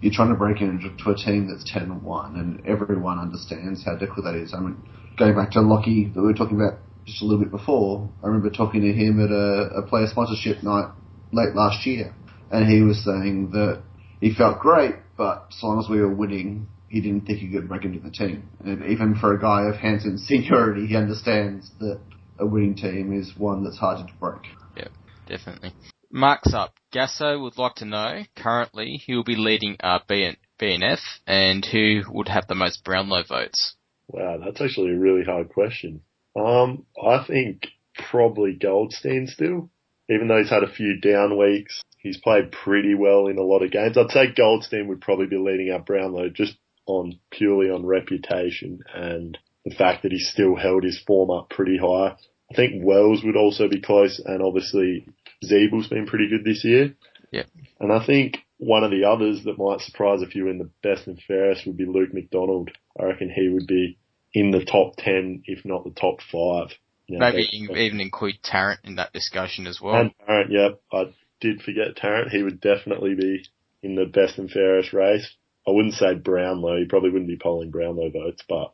you're 0.00 0.12
trying 0.12 0.28
to 0.28 0.34
break 0.34 0.60
into 0.60 0.88
a 0.88 1.14
team 1.14 1.48
that's 1.48 1.64
10 1.72 1.82
and 1.84 2.02
1, 2.02 2.36
and 2.36 2.66
everyone 2.66 3.18
understands 3.18 3.84
how 3.84 3.96
difficult 3.96 4.26
that 4.26 4.34
is. 4.34 4.52
I 4.54 4.60
mean, 4.60 4.76
going 5.18 5.34
back 5.34 5.52
to 5.52 5.60
Lachie 5.60 6.12
that 6.14 6.20
we 6.20 6.26
were 6.26 6.34
talking 6.34 6.60
about 6.60 6.80
just 7.06 7.22
a 7.22 7.24
little 7.24 7.42
bit 7.42 7.50
before, 7.50 8.10
I 8.22 8.26
remember 8.26 8.50
talking 8.50 8.82
to 8.82 8.92
him 8.92 9.22
at 9.24 9.30
a, 9.30 9.78
a 9.78 9.82
player 9.86 10.06
sponsorship 10.06 10.62
night 10.62 10.90
late 11.32 11.54
last 11.54 11.86
year, 11.86 12.14
and 12.50 12.68
he 12.70 12.82
was 12.82 13.02
saying 13.04 13.50
that 13.52 13.82
he 14.20 14.34
felt 14.34 14.60
great, 14.60 14.96
but 15.16 15.46
as 15.50 15.62
long 15.62 15.78
as 15.78 15.88
we 15.88 16.00
were 16.00 16.12
winning, 16.12 16.68
he 16.88 17.00
didn't 17.00 17.26
think 17.26 17.38
he 17.38 17.50
could 17.50 17.68
break 17.68 17.84
into 17.84 18.00
the 18.00 18.10
team. 18.10 18.48
And 18.64 18.84
even 18.86 19.16
for 19.16 19.34
a 19.34 19.40
guy 19.40 19.68
of 19.68 19.76
Hansen's 19.76 20.26
seniority, 20.26 20.86
he 20.86 20.96
understands 20.96 21.70
that 21.80 22.00
a 22.38 22.46
winning 22.46 22.74
team 22.74 23.18
is 23.18 23.32
one 23.36 23.64
that's 23.64 23.78
harder 23.78 24.06
to 24.06 24.12
break. 24.20 24.42
Yeah, 24.76 24.88
definitely. 25.26 25.72
Mark's 26.10 26.54
up. 26.54 26.74
Gasso 26.92 27.40
would 27.40 27.58
like 27.58 27.76
to 27.76 27.84
know, 27.84 28.22
currently, 28.36 29.02
who 29.06 29.16
will 29.16 29.24
be 29.24 29.36
leading 29.36 29.76
uh, 29.80 29.98
BN- 30.08 30.36
BNF 30.60 31.00
and 31.26 31.64
who 31.64 32.02
would 32.08 32.28
have 32.28 32.46
the 32.46 32.54
most 32.54 32.84
Brownlow 32.84 33.24
votes. 33.28 33.74
Wow, 34.08 34.38
that's 34.44 34.60
actually 34.60 34.92
a 34.92 34.98
really 34.98 35.24
hard 35.24 35.48
question. 35.50 36.02
Um, 36.36 36.86
I 37.02 37.24
think 37.26 37.66
probably 38.10 38.54
Goldstein 38.54 39.26
still, 39.26 39.70
even 40.08 40.28
though 40.28 40.38
he's 40.38 40.50
had 40.50 40.62
a 40.62 40.72
few 40.72 41.00
down 41.00 41.38
weeks. 41.38 41.82
He's 41.98 42.18
played 42.18 42.52
pretty 42.52 42.94
well 42.94 43.26
in 43.26 43.36
a 43.36 43.42
lot 43.42 43.62
of 43.62 43.72
games. 43.72 43.98
I'd 43.98 44.10
say 44.10 44.32
Goldstein 44.32 44.86
would 44.88 45.00
probably 45.00 45.26
be 45.26 45.38
leading 45.38 45.72
our 45.72 45.80
Brownlow 45.80 46.28
just 46.28 46.56
on 46.86 47.18
purely 47.32 47.68
on 47.68 47.84
reputation 47.84 48.80
and 48.94 49.36
the 49.64 49.74
fact 49.74 50.04
that 50.04 50.12
he's 50.12 50.30
still 50.30 50.54
held 50.54 50.84
his 50.84 51.02
form 51.04 51.30
up 51.30 51.50
pretty 51.50 51.78
high. 51.78 52.16
I 52.50 52.54
think 52.54 52.84
Wells 52.84 53.24
would 53.24 53.36
also 53.36 53.68
be 53.68 53.80
close, 53.80 54.20
and 54.24 54.40
obviously 54.40 55.08
Ziebell's 55.44 55.88
been 55.88 56.06
pretty 56.06 56.28
good 56.28 56.44
this 56.44 56.64
year. 56.64 56.94
Yep. 57.32 57.46
And 57.80 57.92
I 57.92 58.04
think 58.04 58.38
one 58.58 58.84
of 58.84 58.90
the 58.90 59.04
others 59.04 59.44
that 59.44 59.58
might 59.58 59.80
surprise 59.80 60.22
a 60.22 60.26
few 60.26 60.48
in 60.48 60.58
the 60.58 60.70
best 60.82 61.06
and 61.06 61.20
fairest 61.26 61.66
would 61.66 61.76
be 61.76 61.84
Luke 61.84 62.14
McDonald. 62.14 62.70
I 62.98 63.04
reckon 63.04 63.30
he 63.30 63.48
would 63.48 63.66
be 63.66 63.98
in 64.32 64.50
the 64.50 64.64
top 64.64 64.94
10, 64.98 65.42
if 65.46 65.64
not 65.64 65.84
the 65.84 65.90
top 65.90 66.20
five. 66.20 66.76
You 67.06 67.18
know, 67.18 67.26
Maybe 67.30 67.48
you 67.52 67.70
even 67.76 68.00
include 68.00 68.42
Tarrant 68.42 68.80
in 68.84 68.96
that 68.96 69.12
discussion 69.12 69.66
as 69.66 69.80
well. 69.80 69.96
and 69.96 70.12
Tarrant, 70.26 70.50
yep. 70.50 70.80
I 70.92 71.12
did 71.40 71.62
forget 71.62 71.96
Tarrant. 71.96 72.30
He 72.30 72.42
would 72.42 72.60
definitely 72.60 73.14
be 73.14 73.44
in 73.82 73.94
the 73.94 74.06
best 74.06 74.38
and 74.38 74.50
fairest 74.50 74.92
race. 74.92 75.28
I 75.66 75.72
wouldn't 75.72 75.94
say 75.94 76.14
Brownlow. 76.14 76.78
He 76.78 76.86
probably 76.86 77.10
wouldn't 77.10 77.28
be 77.28 77.38
polling 77.38 77.70
Brownlow 77.70 78.10
votes, 78.10 78.42
but 78.48 78.72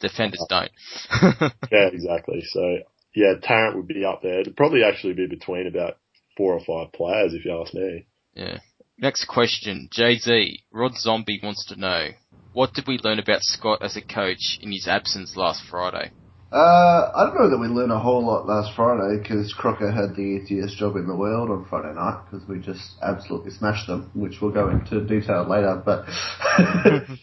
Defenders 0.00 0.44
uh, 0.50 0.66
don't. 1.10 1.52
yeah, 1.70 1.88
exactly. 1.92 2.42
So 2.46 2.78
yeah, 3.14 3.34
Tarrant 3.42 3.76
would 3.76 3.88
be 3.88 4.04
up 4.04 4.22
there. 4.22 4.40
It'd 4.40 4.56
probably 4.56 4.82
actually 4.84 5.14
be 5.14 5.26
between 5.26 5.66
about 5.66 5.98
four 6.36 6.54
or 6.54 6.60
five 6.60 6.92
players 6.92 7.34
if 7.34 7.44
you 7.44 7.60
ask 7.60 7.74
me. 7.74 8.06
yeah. 8.34 8.58
Next 8.98 9.24
question. 9.24 9.88
Jay-Z. 9.90 10.62
Rod 10.70 10.94
Zombie 10.94 11.40
wants 11.42 11.64
to 11.66 11.76
know, 11.76 12.08
what 12.52 12.74
did 12.74 12.86
we 12.86 12.98
learn 13.02 13.18
about 13.18 13.40
Scott 13.42 13.78
as 13.82 13.96
a 13.96 14.02
coach 14.02 14.58
in 14.60 14.72
his 14.72 14.86
absence 14.86 15.36
last 15.36 15.62
Friday? 15.70 16.10
Uh, 16.52 17.12
I 17.14 17.24
don't 17.24 17.36
know 17.36 17.48
that 17.48 17.58
we 17.58 17.68
learned 17.68 17.92
a 17.92 17.98
whole 17.98 18.26
lot 18.26 18.46
last 18.46 18.74
Friday 18.74 19.22
because 19.22 19.54
Crocker 19.54 19.90
had 19.90 20.16
the 20.16 20.22
easiest 20.22 20.76
job 20.76 20.96
in 20.96 21.06
the 21.06 21.14
world 21.14 21.48
on 21.48 21.64
Friday 21.70 21.94
night 21.94 22.24
because 22.28 22.46
we 22.48 22.58
just 22.58 22.82
absolutely 23.02 23.52
smashed 23.52 23.86
them, 23.86 24.10
which 24.14 24.42
we'll 24.42 24.50
go 24.50 24.68
into 24.68 25.00
detail 25.06 25.48
later. 25.48 25.80
But 25.82 26.06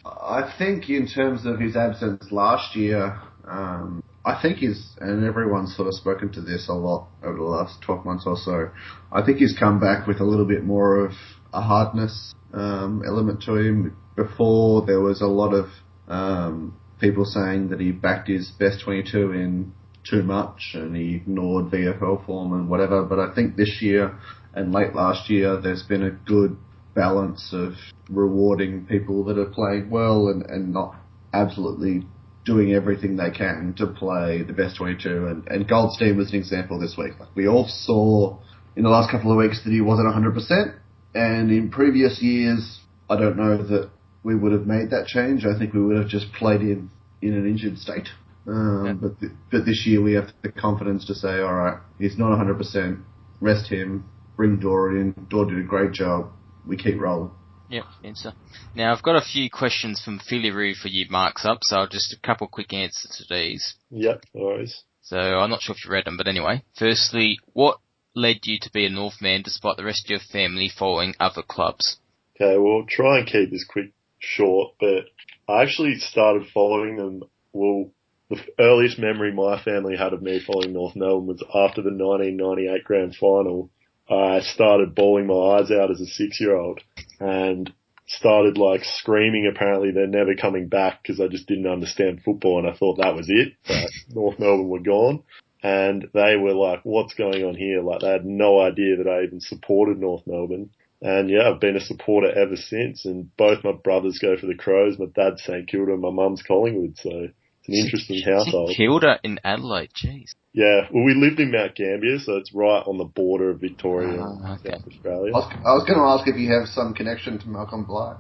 I 0.06 0.52
think 0.58 0.90
in 0.90 1.08
terms 1.08 1.46
of 1.46 1.60
his 1.60 1.76
absence 1.76 2.32
last 2.32 2.76
year, 2.76 3.20
um, 3.46 4.02
I 4.28 4.38
think 4.42 4.58
he's, 4.58 4.90
and 5.00 5.24
everyone's 5.24 5.74
sort 5.74 5.88
of 5.88 5.94
spoken 5.94 6.34
to 6.34 6.42
this 6.42 6.68
a 6.68 6.74
lot 6.74 7.08
over 7.24 7.38
the 7.38 7.44
last 7.44 7.82
12 7.82 8.04
months 8.04 8.26
or 8.28 8.36
so, 8.36 8.72
I 9.10 9.24
think 9.26 9.38
he's 9.38 9.58
come 9.58 9.80
back 9.80 10.06
with 10.06 10.20
a 10.20 10.26
little 10.26 10.46
bit 10.46 10.66
more 10.66 11.06
of 11.06 11.14
a 11.54 11.62
hardness 11.62 12.34
um, 12.54 13.04
element 13.08 13.42
to 13.44 13.56
him. 13.56 13.96
Before 14.18 14.86
there 14.86 15.00
was 15.00 15.22
a 15.22 15.28
lot 15.28 15.54
of 15.54 15.68
um, 16.10 16.78
people 17.00 17.24
saying 17.24 17.70
that 17.70 17.80
he 17.80 17.94
backed 17.94 18.28
his 18.28 18.52
best 18.60 18.84
22 18.84 19.32
in 19.32 19.72
too 20.04 20.24
much 20.24 20.72
and 20.74 20.94
he 20.94 21.16
ignored 21.16 21.72
VFL 21.72 22.26
form 22.26 22.52
and 22.52 22.70
whatever. 22.70 23.04
But 23.04 23.20
I 23.20 23.34
think 23.34 23.56
this 23.56 23.82
year 23.82 24.20
and 24.54 24.74
late 24.74 24.94
last 24.94 25.30
year, 25.30 25.62
there's 25.62 25.84
been 25.84 26.04
a 26.04 26.12
good 26.12 26.58
balance 26.94 27.54
of 27.54 27.76
rewarding 28.10 28.88
people 28.88 29.24
that 29.26 29.38
are 29.38 29.46
playing 29.46 29.90
well 29.90 30.28
and, 30.28 30.46
and 30.48 30.74
not 30.74 30.96
absolutely 31.34 32.06
doing 32.48 32.74
everything 32.74 33.18
they 33.18 33.30
can 33.30 33.76
to 33.78 33.86
play 33.86 34.42
the 34.42 34.54
best 34.54 34.78
22. 34.78 35.28
And, 35.28 35.48
and 35.50 35.68
Goldstein 35.68 36.18
was 36.18 36.32
an 36.32 36.40
example 36.40 36.80
this 36.80 36.96
week. 36.98 37.20
Like 37.20 37.36
we 37.36 37.46
all 37.46 37.68
saw 37.68 38.40
in 38.78 38.84
the 38.84 38.90
last 38.90 39.12
couple 39.12 39.32
of 39.32 39.38
weeks 39.38 39.62
that 39.66 39.72
he 39.72 39.82
wasn't 39.82 40.08
100%. 40.08 40.74
And 41.14 41.52
in 41.52 41.70
previous 41.70 42.22
years, 42.22 42.80
I 43.10 43.20
don't 43.20 43.36
know 43.36 43.58
that 43.58 43.90
we 44.24 44.34
would 44.34 44.54
have 44.54 44.66
made 44.66 44.92
that 44.92 45.08
change. 45.08 45.46
I 45.46 45.60
think 45.60 45.74
we 45.74 45.84
would 45.84 45.98
have 45.98 46.08
just 46.08 46.32
played 46.32 46.62
him 46.62 46.90
in 47.22 47.34
an 47.34 47.46
injured 47.46 47.78
state. 47.78 48.08
Um, 48.48 48.86
yeah. 48.86 48.94
but, 48.94 49.20
th- 49.20 49.32
but 49.52 49.66
this 49.66 49.84
year 49.86 50.02
we 50.02 50.14
have 50.14 50.30
the 50.42 50.50
confidence 50.50 51.06
to 51.08 51.16
say, 51.16 51.42
all 51.42 51.54
right, 51.54 51.80
he's 52.00 52.18
not 52.18 52.30
100%. 52.40 53.04
Rest 53.42 53.70
him. 53.70 54.06
Bring 54.38 54.60
Daw 54.60 54.88
in. 54.92 55.28
Daw 55.30 55.46
did 55.46 55.60
a 55.60 55.64
great 55.64 55.92
job. 55.92 56.30
We 56.66 56.78
keep 56.78 57.00
rolling. 57.00 57.32
Yep, 57.70 57.86
answer. 58.04 58.34
Now 58.76 58.94
I've 58.94 59.04
got 59.04 59.22
a 59.22 59.26
few 59.26 59.50
questions 59.50 60.02
from 60.04 60.20
Philly 60.20 60.74
for 60.74 60.88
you 60.88 61.06
marks 61.10 61.46
up, 61.46 61.60
so 61.64 61.86
just 61.90 62.14
a 62.14 62.20
couple 62.20 62.48
quick 62.48 62.74
answers 62.74 63.18
to 63.18 63.34
these. 63.34 63.76
Yep, 63.92 64.24
always. 64.34 64.84
So 65.02 65.18
I'm 65.18 65.50
not 65.50 65.62
sure 65.62 65.76
if 65.76 65.86
you 65.86 65.92
read 65.92 66.06
them, 66.06 66.18
but 66.18 66.28
anyway. 66.28 66.64
Firstly, 66.78 67.40
what 67.54 67.80
led 68.16 68.38
you 68.44 68.58
to 68.62 68.72
be 68.72 68.86
a 68.86 68.90
Northman 68.90 69.42
despite 69.42 69.78
the 69.78 69.86
rest 69.86 70.06
of 70.06 70.10
your 70.10 70.20
family 70.20 70.70
following 70.70 71.14
other 71.20 71.42
clubs? 71.42 71.98
Okay, 72.36 72.58
we'll 72.58 72.86
try 72.88 73.20
and 73.20 73.28
keep 73.28 73.52
this 73.52 73.66
quick 73.66 73.92
short, 74.20 74.74
but 74.80 75.06
I 75.48 75.64
actually 75.64 75.96
started 76.00 76.48
following 76.54 76.98
them, 76.98 77.24
well, 77.54 77.92
the 78.30 78.40
earliest 78.60 79.00
memory 79.00 79.32
my 79.32 79.62
family 79.62 79.96
had 79.96 80.14
of 80.14 80.22
me 80.22 80.42
following 80.46 80.74
North 80.74 80.96
Melbourne 80.96 81.28
was 81.28 81.44
after 81.54 81.82
the 81.82 81.92
1998 81.92 82.84
grand 82.84 83.16
final. 83.16 83.70
I 84.10 84.42
started 84.42 84.96
bawling 84.96 85.28
my 85.28 85.58
eyes 85.60 85.72
out 85.72 85.92
as 85.92 86.02
a 86.02 86.06
six 86.06 86.40
year 86.40 86.56
old 86.56 86.82
and 87.20 87.72
started 88.08 88.58
like 88.58 88.84
screaming 88.84 89.52
apparently 89.54 89.92
they're 89.92 90.08
never 90.08 90.34
coming 90.34 90.68
back 90.70 91.02
because 91.02 91.20
I 91.20 91.28
just 91.28 91.48
didn't 91.48 91.68
understand 91.68 92.22
football 92.24 92.60
and 92.60 92.68
I 92.68 92.74
thought 92.74 92.98
that 92.98 93.16
was 93.16 93.28
it. 93.30 93.54
But 93.68 93.90
North 94.16 94.40
Melbourne 94.40 94.70
were 94.70 94.80
gone. 94.80 95.24
And 95.64 96.08
they 96.14 96.36
were 96.36 96.54
like, 96.54 96.82
what's 96.84 97.16
going 97.16 97.44
on 97.44 97.56
here? 97.56 97.82
Like 97.82 98.02
they 98.02 98.12
had 98.12 98.26
no 98.26 98.62
idea 98.62 98.98
that 98.98 99.10
I 99.10 99.24
even 99.24 99.42
supported 99.42 100.00
North 100.00 100.26
Melbourne. 100.26 100.70
And 101.02 101.30
yeah, 101.30 101.50
I've 101.50 101.60
been 101.60 101.76
a 101.76 101.82
supporter 101.82 102.32
ever 102.32 102.56
since. 102.56 103.06
And 103.06 103.36
both 103.38 103.64
my 103.64 103.74
brothers 103.74 104.20
go 104.20 104.38
for 104.38 104.46
the 104.46 104.56
Crows. 104.56 104.98
My 104.98 105.08
dad's 105.14 105.44
St 105.44 105.68
Kilda 105.68 105.94
and 105.94 106.02
my 106.02 106.12
mum's 106.12 106.44
Collingwood. 106.44 106.98
So 106.98 107.28
it's 107.68 107.78
an 107.78 107.86
interesting 107.86 108.22
household. 108.22 108.70
St 108.70 108.78
Kilda 108.78 109.20
in 109.24 109.40
Adelaide, 109.44 109.92
jeez. 109.94 110.36
Yeah, 110.54 110.88
well, 110.92 111.04
we 111.04 111.14
lived 111.14 111.40
in 111.40 111.52
Mount 111.52 111.76
Gambier, 111.76 112.20
so 112.20 112.38
it's 112.38 112.54
right 112.54 112.82
on 112.86 112.98
the 112.98 113.04
border 113.04 113.52
of 113.52 113.60
Victoria 113.60 114.20
oh, 114.20 114.40
and 114.44 114.60
okay. 114.60 114.72
South 114.72 114.88
Australia. 114.88 115.32
I 115.34 115.38
was, 115.38 115.54
I 115.54 115.74
was 115.74 115.86
going 115.86 116.00
to 116.00 116.06
ask 116.06 116.28
if 116.28 116.36
you 116.36 116.52
have 116.52 116.68
some 116.68 116.94
connection 116.94 117.38
to 117.40 117.48
Malcolm 117.48 117.84
Blight. 117.84 118.18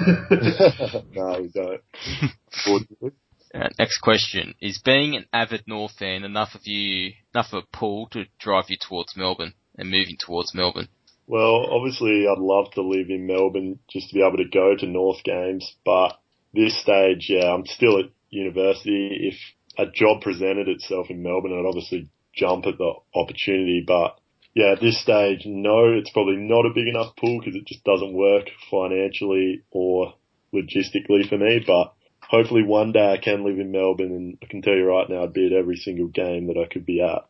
no, 1.14 1.40
we 1.40 1.48
don't. 1.48 3.12
Uh, 3.54 3.68
next 3.78 3.98
question. 3.98 4.54
Is 4.60 4.82
being 4.84 5.16
an 5.16 5.24
avid 5.32 5.62
North 5.66 5.92
fan 5.98 6.24
enough 6.24 6.54
of 6.54 6.66
you, 6.66 7.12
enough 7.34 7.52
of 7.52 7.62
a 7.62 7.76
pull 7.76 8.08
to 8.08 8.24
drive 8.38 8.64
you 8.68 8.76
towards 8.78 9.16
Melbourne 9.16 9.54
and 9.78 9.88
moving 9.88 10.16
towards 10.18 10.52
Melbourne? 10.52 10.88
Well, 11.26 11.66
obviously 11.70 12.26
I'd 12.28 12.38
love 12.38 12.72
to 12.72 12.82
live 12.82 13.08
in 13.08 13.26
Melbourne 13.26 13.78
just 13.88 14.10
to 14.10 14.14
be 14.14 14.20
able 14.20 14.38
to 14.38 14.48
go 14.52 14.76
to 14.76 14.86
North 14.86 15.22
games, 15.24 15.74
but 15.84 16.18
this 16.52 16.80
stage, 16.80 17.26
yeah, 17.28 17.52
I'm 17.52 17.66
still 17.66 17.98
at 17.98 18.06
university. 18.30 19.32
If 19.32 19.36
a 19.78 19.90
job 19.90 20.22
presented 20.22 20.68
itself 20.68 21.06
in 21.10 21.22
Melbourne, 21.22 21.52
I'd 21.52 21.68
obviously 21.68 22.08
jump 22.34 22.66
at 22.66 22.78
the 22.78 22.92
opportunity. 23.14 23.84
But 23.86 24.18
yeah, 24.54 24.72
at 24.72 24.80
this 24.80 25.00
stage, 25.00 25.42
no, 25.44 25.92
it's 25.92 26.10
probably 26.10 26.36
not 26.36 26.66
a 26.66 26.74
big 26.74 26.88
enough 26.88 27.16
pool 27.16 27.40
because 27.40 27.54
it 27.54 27.66
just 27.66 27.84
doesn't 27.84 28.14
work 28.14 28.46
financially 28.70 29.62
or 29.70 30.14
logistically 30.54 31.28
for 31.28 31.38
me. 31.38 31.62
But 31.66 31.92
hopefully 32.28 32.62
one 32.62 32.92
day 32.92 33.12
I 33.12 33.22
can 33.22 33.44
live 33.44 33.58
in 33.58 33.72
Melbourne 33.72 34.12
and 34.12 34.38
I 34.42 34.46
can 34.46 34.62
tell 34.62 34.74
you 34.74 34.84
right 34.84 35.08
now 35.08 35.24
I'd 35.24 35.32
be 35.32 35.46
at 35.46 35.52
every 35.52 35.76
single 35.76 36.08
game 36.08 36.46
that 36.46 36.58
I 36.58 36.72
could 36.72 36.86
be 36.86 37.02
at. 37.02 37.26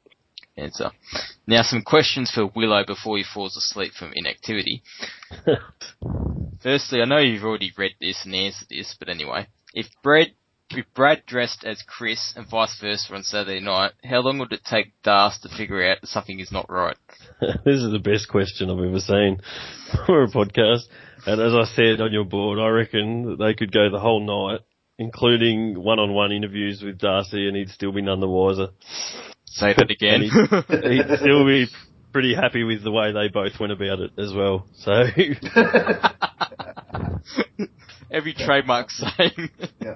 Answer. 0.59 0.91
Now 1.47 1.63
some 1.63 1.83
questions 1.83 2.31
for 2.35 2.47
Willow 2.47 2.85
before 2.87 3.19
he 3.19 3.25
falls 3.25 3.57
asleep 3.57 3.93
from 3.93 4.13
inactivity. 4.15 4.83
Firstly, 6.63 7.03
I 7.03 7.05
know 7.05 7.19
you've 7.19 7.45
already 7.45 7.73
read 7.77 7.93
this 8.01 8.25
and 8.25 8.35
answered 8.35 8.69
this, 8.71 8.97
but 8.99 9.11
anyway. 9.11 9.49
If 9.75 9.89
Brad 10.03 10.33
if 10.70 10.87
Brad 10.94 11.24
dressed 11.26 11.64
as 11.64 11.83
Chris 11.83 12.33
and 12.37 12.48
vice 12.48 12.76
versa 12.81 13.14
on 13.14 13.22
Saturday 13.22 13.61
night, 13.61 13.92
how 14.05 14.20
long 14.20 14.38
would 14.38 14.52
it 14.52 14.64
take 14.64 14.92
Das 15.02 15.38
to 15.40 15.48
figure 15.48 15.83
out 15.88 16.00
that 16.00 16.09
something 16.09 16.40
is 16.40 16.50
not 16.50 16.70
right? 16.70 16.96
this 17.40 17.83
is 17.83 17.90
the 17.92 18.00
best 18.02 18.29
question 18.29 18.70
I've 18.70 18.79
ever 18.79 19.00
seen 19.00 19.40
for 20.07 20.24
a 20.24 20.29
podcast. 20.29 20.83
And 21.26 21.40
as 21.40 21.55
I 21.55 21.64
said 21.74 22.00
on 22.00 22.12
your 22.12 22.24
board, 22.24 22.59
I 22.59 22.68
reckon 22.68 23.31
that 23.31 23.38
they 23.38 23.55
could 23.55 23.72
go 23.72 23.90
the 23.90 24.00
whole 24.00 24.20
night, 24.20 24.61
including 24.98 25.81
one-on-one 25.81 26.33
interviews 26.33 26.83
with 26.83 26.98
Darcy, 26.98 27.48
and 27.48 27.57
he'd 27.57 27.70
still 27.70 27.92
be 27.92 28.02
none 28.02 28.20
the 28.20 28.29
wiser. 28.29 28.68
Say 29.44 29.74
that 29.74 29.90
again. 29.90 30.22
he'd, 30.22 30.31
he'd 30.31 31.18
still 31.20 31.46
be 31.46 31.66
pretty 32.12 32.35
happy 32.35 32.64
with 32.64 32.83
the 32.83 32.90
way 32.90 33.12
they 33.12 33.29
both 33.29 33.59
went 33.61 33.72
about 33.72 34.00
it 34.00 34.12
as 34.18 34.33
well. 34.33 34.66
So 34.76 35.05
every 38.11 38.35
trademark 38.35 38.90
saying. 38.90 39.51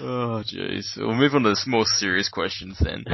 oh 0.00 0.42
jeez. 0.44 0.96
We'll 0.96 1.14
move 1.14 1.34
on 1.34 1.42
to 1.44 1.56
some 1.56 1.70
more 1.70 1.84
serious 1.86 2.28
questions 2.28 2.80
then. 2.80 3.04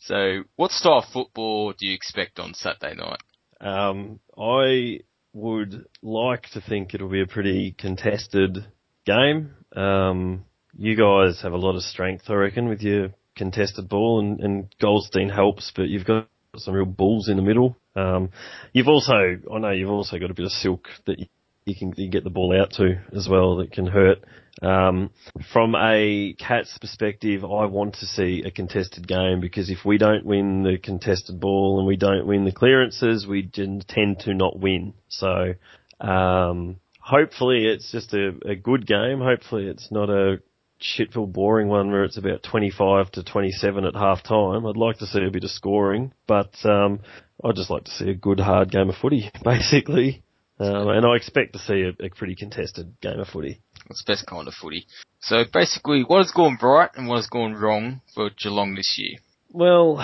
so, 0.00 0.42
what 0.56 0.70
style 0.70 0.98
of 0.98 1.04
football 1.12 1.72
do 1.72 1.86
you 1.86 1.94
expect 1.94 2.38
on 2.38 2.54
Saturday 2.54 2.94
night? 2.94 3.20
Um, 3.60 4.20
I 4.38 5.00
would 5.32 5.84
like 6.02 6.44
to 6.52 6.60
think 6.60 6.94
it'll 6.94 7.08
be 7.08 7.22
a 7.22 7.26
pretty 7.26 7.74
contested 7.78 8.66
game. 9.04 9.54
Um, 9.74 10.44
you 10.76 10.96
guys 10.96 11.40
have 11.42 11.52
a 11.52 11.58
lot 11.58 11.76
of 11.76 11.82
strength, 11.82 12.24
I 12.28 12.34
reckon, 12.34 12.68
with 12.68 12.80
your 12.80 13.10
contested 13.36 13.88
ball, 13.88 14.20
and, 14.20 14.40
and 14.40 14.74
Goldstein 14.80 15.28
helps, 15.28 15.72
but 15.74 15.88
you've 15.88 16.06
got 16.06 16.28
some 16.56 16.74
real 16.74 16.84
bulls 16.84 17.28
in 17.28 17.36
the 17.36 17.42
middle. 17.42 17.76
Um, 17.94 18.30
you've 18.72 18.88
also, 18.88 19.12
I 19.12 19.58
know 19.58 19.70
you've 19.70 19.90
also 19.90 20.18
got 20.18 20.30
a 20.30 20.34
bit 20.34 20.46
of 20.46 20.52
silk 20.52 20.88
that 21.06 21.18
you 21.18 21.26
you 21.70 21.76
can, 21.76 21.94
you 21.96 22.10
get 22.10 22.24
the 22.24 22.30
ball 22.30 22.58
out 22.58 22.72
to 22.72 23.00
as 23.16 23.28
well 23.28 23.56
that 23.56 23.72
can 23.72 23.86
hurt. 23.86 24.18
Um, 24.62 25.10
from 25.52 25.74
a 25.74 26.34
Cats 26.38 26.76
perspective, 26.78 27.44
I 27.44 27.64
want 27.66 27.94
to 27.96 28.06
see 28.06 28.42
a 28.44 28.50
contested 28.50 29.08
game 29.08 29.40
because 29.40 29.70
if 29.70 29.84
we 29.84 29.96
don't 29.96 30.26
win 30.26 30.62
the 30.62 30.76
contested 30.76 31.40
ball 31.40 31.78
and 31.78 31.86
we 31.86 31.96
don't 31.96 32.26
win 32.26 32.44
the 32.44 32.52
clearances, 32.52 33.26
we 33.26 33.42
tend 33.48 34.20
to 34.20 34.34
not 34.34 34.58
win. 34.58 34.94
So, 35.08 35.54
um, 36.00 36.76
hopefully 36.98 37.66
it's 37.66 37.90
just 37.90 38.12
a, 38.12 38.32
a 38.44 38.54
good 38.54 38.86
game. 38.86 39.20
Hopefully 39.20 39.66
it's 39.66 39.90
not 39.90 40.10
a 40.10 40.40
shitful 40.80 41.32
boring 41.32 41.68
one 41.68 41.90
where 41.90 42.04
it's 42.04 42.18
about 42.18 42.42
25 42.42 43.12
to 43.12 43.22
27 43.22 43.84
at 43.84 43.94
half 43.94 44.22
time. 44.22 44.66
I'd 44.66 44.76
like 44.76 44.98
to 44.98 45.06
see 45.06 45.24
a 45.24 45.30
bit 45.30 45.44
of 45.44 45.50
scoring, 45.50 46.12
but, 46.26 46.54
um, 46.64 47.00
I'd 47.42 47.56
just 47.56 47.70
like 47.70 47.84
to 47.84 47.90
see 47.90 48.10
a 48.10 48.14
good 48.14 48.40
hard 48.40 48.70
game 48.70 48.90
of 48.90 48.96
footy, 48.96 49.30
basically. 49.44 50.22
Um, 50.60 50.88
and 50.88 51.06
I 51.06 51.16
expect 51.16 51.54
to 51.54 51.58
see 51.58 51.82
a, 51.82 52.04
a, 52.04 52.10
pretty 52.10 52.34
contested 52.34 52.92
game 53.00 53.18
of 53.18 53.28
footy. 53.28 53.62
It's 53.88 54.02
best 54.02 54.26
kind 54.26 54.46
of 54.46 54.52
footy. 54.52 54.86
So 55.20 55.44
basically, 55.50 56.02
what 56.02 56.18
has 56.18 56.32
gone 56.32 56.58
right 56.60 56.90
and 56.94 57.08
what 57.08 57.16
has 57.16 57.28
gone 57.28 57.54
wrong 57.54 58.02
for 58.14 58.28
Geelong 58.38 58.74
this 58.74 58.96
year? 58.98 59.18
Well, 59.50 59.96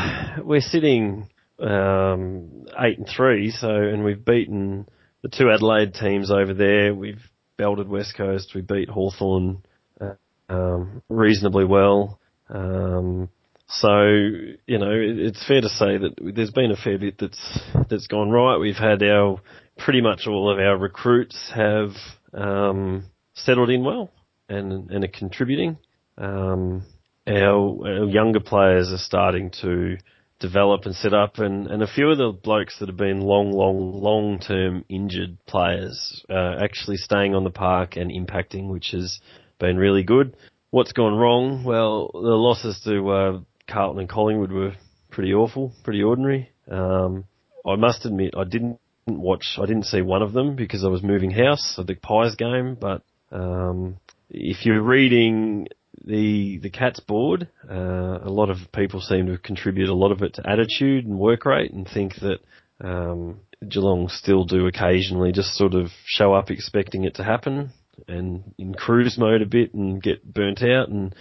we're 0.42 0.62
sitting 0.62 1.29
um, 1.59 2.66
eight 2.79 2.97
and 2.97 3.07
three, 3.07 3.51
so 3.51 3.69
and 3.69 4.03
we've 4.03 4.25
beaten 4.25 4.88
the 5.23 5.29
two 5.29 5.51
Adelaide 5.51 5.92
teams 5.92 6.31
over 6.31 6.55
there. 6.55 6.95
We've 6.95 7.23
belted 7.59 7.88
West 7.88 8.16
Coast. 8.16 8.53
We 8.55 8.62
beat 8.62 8.88
Hawthorn 8.88 9.62
uh, 10.01 10.14
um, 10.49 11.03
reasonably 11.11 11.66
well. 11.66 12.19
Um, 12.49 13.29
so 13.69 14.05
you 14.05 14.79
know, 14.79 14.90
it, 14.90 15.19
it's 15.19 15.47
fair 15.47 15.61
to 15.61 15.69
say 15.69 15.99
that 15.99 16.14
there's 16.35 16.51
been 16.51 16.71
a 16.71 16.77
fair 16.77 16.99
bit 16.99 17.19
that's 17.19 17.61
that's 17.90 18.07
gone 18.07 18.31
right. 18.31 18.57
We've 18.57 18.75
had 18.75 19.03
our 19.03 19.40
pretty 19.79 20.01
much 20.01 20.27
all 20.27 20.51
of 20.51 20.59
our 20.59 20.77
recruits 20.77 21.51
have 21.55 21.91
um, 22.33 23.05
settled 23.35 23.71
in 23.71 23.85
well 23.85 24.11
and 24.49 24.91
and 24.91 25.05
are 25.05 25.09
contributing. 25.09 25.79
Um, 26.19 26.85
our, 27.27 27.87
our, 27.87 28.05
younger 28.05 28.41
players 28.41 28.93
are 28.93 28.99
starting 28.99 29.51
to 29.62 29.97
develop 30.39 30.85
and 30.85 30.95
set 30.95 31.12
up, 31.12 31.39
and, 31.39 31.67
and 31.67 31.83
a 31.83 31.87
few 31.87 32.11
of 32.11 32.19
the 32.19 32.33
blokes 32.33 32.79
that 32.79 32.89
have 32.89 32.97
been 32.97 33.21
long, 33.21 33.53
long, 33.53 33.93
long 33.93 34.39
term 34.39 34.85
injured 34.89 35.37
players 35.47 36.25
uh, 36.31 36.57
actually 36.62 36.97
staying 36.97 37.35
on 37.35 37.45
the 37.45 37.51
park 37.51 37.97
and 37.97 38.11
impacting, 38.11 38.69
which 38.69 38.91
has 38.93 39.19
been 39.59 39.77
really 39.77 40.03
good. 40.03 40.37
What's 40.71 40.93
gone 40.93 41.15
wrong? 41.15 41.65
Well, 41.65 42.11
the 42.12 42.19
losses 42.19 42.81
to 42.85 43.09
uh, 43.11 43.41
Carlton 43.69 44.01
and 44.01 44.09
Collingwood 44.09 44.53
were 44.53 44.75
pretty 45.11 45.33
awful, 45.33 45.73
pretty 45.85 46.03
ordinary. 46.03 46.51
Um, 46.71 47.25
I 47.67 47.77
must 47.77 48.05
admit, 48.05 48.35
I 48.37 48.45
didn't 48.45 48.79
watch. 49.07 49.59
I 49.61 49.66
didn't 49.66 49.85
see 49.87 50.03
one 50.03 50.23
of 50.23 50.33
them 50.33 50.57
because 50.57 50.85
I 50.85 50.88
was 50.88 51.03
moving 51.03 51.31
house 51.31 51.79
the 51.79 51.95
Pies 51.95 52.35
game. 52.35 52.77
But 52.81 53.03
um, 53.31 53.99
if 54.31 54.66
you're 54.66 54.83
reading 54.83 55.69
the 56.05 56.59
the 56.59 56.71
Cats 56.71 57.01
board, 57.01 57.49
uh, 57.71 58.19
a 58.23 58.31
lot 58.31 58.51
of 58.51 58.59
people 58.73 59.01
seem 59.01 59.27
to 59.27 59.38
contribute 59.38 59.88
a 59.88 59.95
lot 59.95 60.12
of 60.12 60.23
it 60.23 60.35
to 60.35 60.49
attitude 60.49 61.07
and 61.07 61.19
work 61.19 61.45
rate, 61.45 61.73
and 61.73 61.88
think 61.88 62.14
that 62.16 62.38
um, 62.81 63.40
Geelong 63.69 64.09
still 64.09 64.45
do 64.45 64.66
occasionally 64.66 65.33
just 65.33 65.55
sort 65.55 65.75
of 65.75 65.88
show 66.05 66.35
up 66.35 66.51
expecting 66.51 67.05
it 67.05 67.14
to 67.16 67.25
happen. 67.25 67.73
and 68.09 68.55
in 68.59 68.75
cruise 68.75 69.16
mode 69.19 69.42
a 69.42 69.47
bit 69.47 69.75
and 69.75 70.03
get 70.03 70.23
burnt 70.33 70.62
out. 70.62 70.88
And 70.88 71.14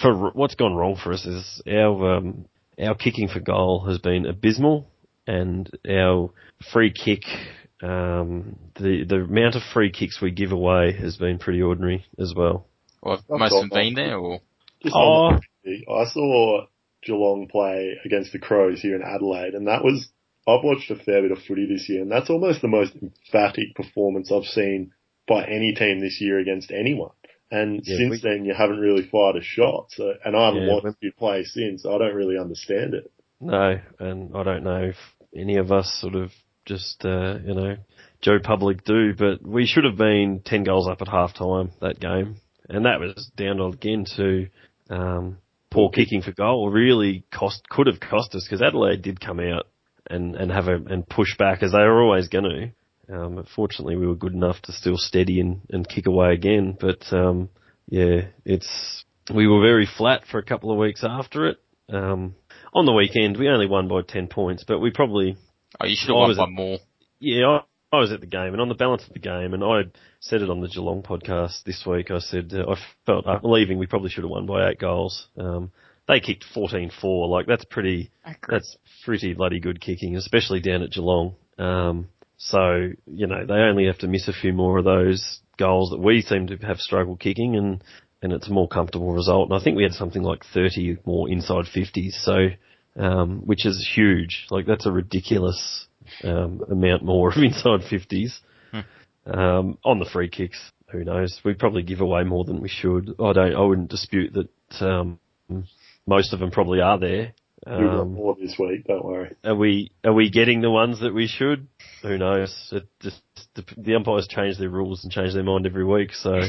for 0.00 0.30
what's 0.30 0.54
gone 0.54 0.74
wrong 0.74 0.96
for 1.02 1.12
us 1.12 1.26
is 1.26 1.62
our 1.66 2.16
um, 2.16 2.46
our 2.78 2.94
kicking 2.94 3.28
for 3.28 3.40
goal 3.40 3.86
has 3.86 3.98
been 3.98 4.26
abysmal, 4.26 4.88
and 5.26 5.70
our 5.88 6.30
free 6.72 6.92
kick. 6.92 7.22
Um, 7.82 8.56
the 8.76 9.04
the 9.04 9.16
amount 9.16 9.56
of 9.56 9.62
free 9.72 9.90
kicks 9.90 10.20
we 10.20 10.30
give 10.30 10.52
away 10.52 10.92
has 10.92 11.16
been 11.16 11.38
pretty 11.38 11.60
ordinary 11.60 12.06
as 12.18 12.32
well. 12.34 12.66
Or 13.02 13.16
have 13.16 13.24
most 13.28 13.52
of 13.54 13.60
them 13.62 13.68
been 13.70 13.94
there, 13.94 14.16
or 14.16 14.40
Oh. 14.92 15.38
the- 15.64 15.84
I 15.90 16.04
saw 16.06 16.66
Geelong 17.02 17.48
play 17.48 17.98
against 18.04 18.32
the 18.32 18.38
Crows 18.38 18.80
here 18.80 18.96
in 18.96 19.02
Adelaide, 19.02 19.54
and 19.54 19.66
that 19.66 19.84
was 19.84 20.08
I've 20.46 20.62
watched 20.62 20.90
a 20.90 20.96
fair 20.96 21.22
bit 21.22 21.32
of 21.32 21.38
footy 21.42 21.66
this 21.66 21.88
year, 21.88 22.02
and 22.02 22.10
that's 22.10 22.28
almost 22.30 22.60
the 22.62 22.68
most 22.68 22.94
emphatic 22.96 23.74
performance 23.74 24.30
I've 24.30 24.44
seen 24.44 24.92
by 25.26 25.44
any 25.46 25.72
team 25.74 26.00
this 26.00 26.20
year 26.20 26.38
against 26.38 26.70
anyone. 26.70 27.12
And 27.50 27.80
Yeah, 27.86 27.96
since 27.96 28.10
we- 28.10 28.18
then, 28.28 28.44
you 28.44 28.52
haven't 28.54 28.78
really 28.80 29.02
fired 29.04 29.36
a 29.36 29.42
shot. 29.42 29.90
So, 29.92 30.12
and 30.24 30.36
I 30.36 30.46
haven't 30.46 30.66
Yeah, 30.66 30.74
watched 30.74 30.96
you 31.02 31.12
play 31.12 31.44
since. 31.44 31.86
I 31.86 31.96
don't 31.98 32.14
really 32.14 32.36
understand 32.38 32.92
it. 32.94 33.10
No, 33.40 33.80
and 33.98 34.34
I 34.36 34.42
don't 34.42 34.64
know 34.64 34.84
if 34.84 34.96
any 35.36 35.56
of 35.56 35.72
us 35.72 35.98
sort 36.00 36.14
of 36.14 36.30
just, 36.64 37.04
uh, 37.04 37.38
you 37.44 37.54
know, 37.54 37.76
Joe 38.20 38.38
Public 38.42 38.84
do, 38.84 39.14
but 39.14 39.46
we 39.46 39.66
should 39.66 39.84
have 39.84 39.96
been 39.96 40.40
10 40.44 40.64
goals 40.64 40.88
up 40.88 41.02
at 41.02 41.08
half 41.08 41.34
time 41.34 41.72
that 41.80 42.00
game. 42.00 42.36
And 42.68 42.86
that 42.86 43.00
was 43.00 43.30
down 43.36 43.60
again 43.60 44.06
to, 44.16 44.48
um, 44.88 45.38
poor 45.70 45.90
kicking 45.90 46.22
for 46.22 46.32
goal 46.32 46.70
really 46.70 47.24
cost, 47.32 47.68
could 47.68 47.86
have 47.86 48.00
cost 48.00 48.34
us 48.34 48.46
because 48.48 48.62
Adelaide 48.62 49.02
did 49.02 49.20
come 49.20 49.40
out 49.40 49.66
and, 50.08 50.34
and 50.36 50.50
have 50.50 50.68
a, 50.68 50.76
and 50.76 51.06
push 51.06 51.36
back 51.36 51.62
as 51.62 51.72
they 51.72 51.78
were 51.78 52.02
always 52.02 52.28
going 52.28 52.44
to. 52.44 53.14
Um, 53.14 53.34
but 53.34 53.48
fortunately 53.54 53.96
we 53.96 54.06
were 54.06 54.14
good 54.14 54.32
enough 54.32 54.60
to 54.62 54.72
still 54.72 54.96
steady 54.96 55.40
and, 55.40 55.60
and 55.68 55.86
kick 55.86 56.06
away 56.06 56.32
again. 56.32 56.78
But, 56.80 57.04
um, 57.12 57.50
yeah, 57.88 58.28
it's, 58.46 59.04
we 59.32 59.46
were 59.46 59.60
very 59.60 59.86
flat 59.86 60.22
for 60.30 60.38
a 60.38 60.44
couple 60.44 60.72
of 60.72 60.78
weeks 60.78 61.04
after 61.04 61.48
it. 61.48 61.58
Um, 61.90 62.34
on 62.74 62.86
the 62.86 62.92
weekend, 62.92 63.36
we 63.36 63.48
only 63.48 63.66
won 63.66 63.88
by 63.88 64.02
10 64.06 64.26
points, 64.28 64.64
but 64.66 64.78
we 64.80 64.90
probably, 64.90 65.36
oh, 65.80 65.86
you 65.86 65.96
should 65.96 66.08
have 66.08 66.16
I 66.16 66.20
won 66.20 66.28
was 66.28 66.38
by 66.38 66.44
at- 66.44 66.50
more. 66.50 66.78
yeah, 67.20 67.46
I, 67.46 67.60
I 67.96 68.00
was 68.00 68.12
at 68.12 68.20
the 68.20 68.26
game 68.26 68.52
and 68.52 68.60
on 68.60 68.68
the 68.68 68.74
balance 68.74 69.04
of 69.06 69.12
the 69.12 69.20
game, 69.20 69.54
and 69.54 69.62
I 69.62 69.82
said 70.20 70.42
it 70.42 70.50
on 70.50 70.60
the 70.60 70.68
Geelong 70.68 71.02
podcast 71.02 71.62
this 71.64 71.84
week. 71.86 72.10
I 72.10 72.18
said 72.18 72.52
uh, 72.52 72.72
I 72.72 72.76
felt 73.06 73.26
after 73.26 73.46
leaving 73.46 73.78
we 73.78 73.86
probably 73.86 74.10
should 74.10 74.24
have 74.24 74.30
won 74.30 74.46
by 74.46 74.68
eight 74.68 74.78
goals. 74.80 75.28
Um, 75.38 75.70
they 76.08 76.20
kicked 76.20 76.44
14-4, 76.54 77.28
like 77.30 77.46
that's 77.46 77.64
pretty, 77.64 78.10
that's 78.48 78.76
pretty 79.04 79.32
bloody 79.34 79.60
good 79.60 79.80
kicking, 79.80 80.16
especially 80.16 80.60
down 80.60 80.82
at 80.82 80.90
Geelong. 80.90 81.36
Um, 81.58 82.08
so 82.36 82.90
you 83.06 83.26
know 83.28 83.46
they 83.46 83.54
only 83.54 83.86
have 83.86 83.98
to 83.98 84.08
miss 84.08 84.26
a 84.26 84.32
few 84.32 84.52
more 84.52 84.78
of 84.78 84.84
those 84.84 85.38
goals 85.56 85.90
that 85.90 86.00
we 86.00 86.20
seem 86.20 86.48
to 86.48 86.56
have 86.66 86.78
struggled 86.78 87.20
kicking, 87.20 87.54
and 87.56 87.82
and 88.24 88.32
it's 88.32 88.48
a 88.48 88.52
more 88.52 88.66
comfortable 88.66 89.12
result. 89.12 89.48
And 89.50 89.56
I 89.60 89.62
think 89.62 89.76
we 89.76 89.84
had 89.84 89.92
something 89.92 90.22
like 90.22 90.42
30 90.52 90.98
more 91.06 91.28
inside 91.28 91.66
50s, 91.66 92.12
so 92.24 92.48
um, 92.96 93.42
which 93.46 93.64
is 93.66 93.88
huge. 93.94 94.46
Like 94.50 94.66
that's 94.66 94.86
a 94.86 94.90
ridiculous 94.92 95.86
um, 96.24 96.62
amount 96.70 97.04
more 97.04 97.30
of 97.30 97.36
inside 97.42 97.80
50s. 97.82 98.40
Um, 99.26 99.78
on 99.84 100.00
the 100.00 100.04
free 100.12 100.28
kicks, 100.28 100.60
who 100.90 101.02
knows? 101.02 101.40
We 101.44 101.54
probably 101.54 101.82
give 101.82 102.00
away 102.02 102.24
more 102.24 102.44
than 102.44 102.60
we 102.60 102.68
should. 102.68 103.14
I 103.18 103.32
don't. 103.32 103.54
I 103.54 103.60
wouldn't 103.60 103.88
dispute 103.90 104.34
that. 104.34 104.48
Um, 104.84 105.18
most 106.06 106.32
of 106.34 106.40
them 106.40 106.50
probably 106.50 106.80
are 106.82 106.98
there. 106.98 107.32
We've 107.66 107.76
got 107.78 108.00
Um, 108.00 108.14
more 108.14 108.36
this 108.38 108.56
week. 108.58 108.84
Don't 108.86 109.02
worry. 109.04 109.34
are 109.42 109.54
we 109.54 109.90
are 110.04 110.12
we 110.12 110.28
getting 110.28 110.60
the 110.60 110.70
ones 110.70 111.00
that 111.00 111.14
we 111.14 111.26
should? 111.26 111.66
Who 112.02 112.18
knows? 112.18 112.68
It 112.72 112.86
just 113.00 113.22
the, 113.54 113.64
the 113.78 113.94
umpires 113.94 114.28
change 114.28 114.58
their 114.58 114.68
rules 114.68 115.02
and 115.04 115.10
change 115.12 115.32
their 115.32 115.42
mind 115.44 115.64
every 115.64 115.86
week, 115.86 116.12
so 116.12 116.42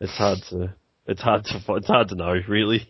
it's 0.00 0.16
hard 0.18 0.40
to 0.50 0.74
it's 1.08 1.22
hard 1.22 1.44
to 1.44 1.60
it's 1.74 1.88
hard 1.88 2.08
to 2.08 2.14
know 2.14 2.34
really. 2.48 2.86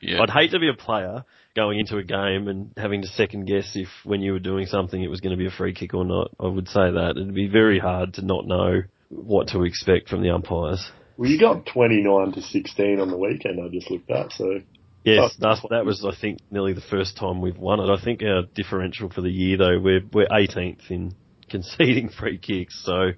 Yeah. 0.00 0.22
I'd 0.22 0.30
hate 0.30 0.52
to 0.52 0.60
be 0.60 0.68
a 0.68 0.74
player 0.74 1.24
going 1.56 1.80
into 1.80 1.96
a 1.96 2.04
game 2.04 2.46
and 2.46 2.72
having 2.76 3.02
to 3.02 3.08
second 3.08 3.46
guess 3.46 3.72
if 3.74 3.88
when 4.04 4.20
you 4.20 4.32
were 4.32 4.38
doing 4.38 4.66
something 4.66 5.02
it 5.02 5.08
was 5.08 5.20
going 5.20 5.32
to 5.32 5.36
be 5.36 5.48
a 5.48 5.50
free 5.50 5.74
kick 5.74 5.92
or 5.92 6.04
not. 6.04 6.30
I 6.38 6.46
would 6.46 6.68
say 6.68 6.92
that 6.92 7.14
it'd 7.16 7.34
be 7.34 7.48
very 7.48 7.80
hard 7.80 8.14
to 8.14 8.24
not 8.24 8.46
know 8.46 8.82
what 9.08 9.48
to 9.48 9.64
expect 9.64 10.08
from 10.08 10.22
the 10.22 10.30
umpires. 10.30 10.88
Well, 11.16 11.28
you 11.28 11.40
got 11.40 11.66
29 11.66 12.32
to 12.32 12.42
16 12.42 13.00
on 13.00 13.10
the 13.10 13.16
weekend. 13.16 13.60
I 13.60 13.68
just 13.72 13.90
looked 13.90 14.08
at. 14.08 14.32
So 14.32 14.60
Yes, 15.04 15.34
that, 15.40 15.58
that 15.70 15.84
was 15.84 16.04
I 16.04 16.18
think 16.18 16.38
nearly 16.50 16.74
the 16.74 16.80
first 16.80 17.16
time 17.16 17.40
we've 17.40 17.56
won 17.56 17.80
it. 17.80 17.90
I 17.90 18.02
think 18.02 18.22
our 18.22 18.42
differential 18.54 19.10
for 19.10 19.20
the 19.20 19.30
year 19.30 19.56
though 19.56 19.80
we're 19.80 20.02
we're 20.12 20.28
18th 20.28 20.90
in 20.90 21.14
conceding 21.48 22.08
free 22.18 22.38
kicks, 22.38 22.84
so 22.84 23.10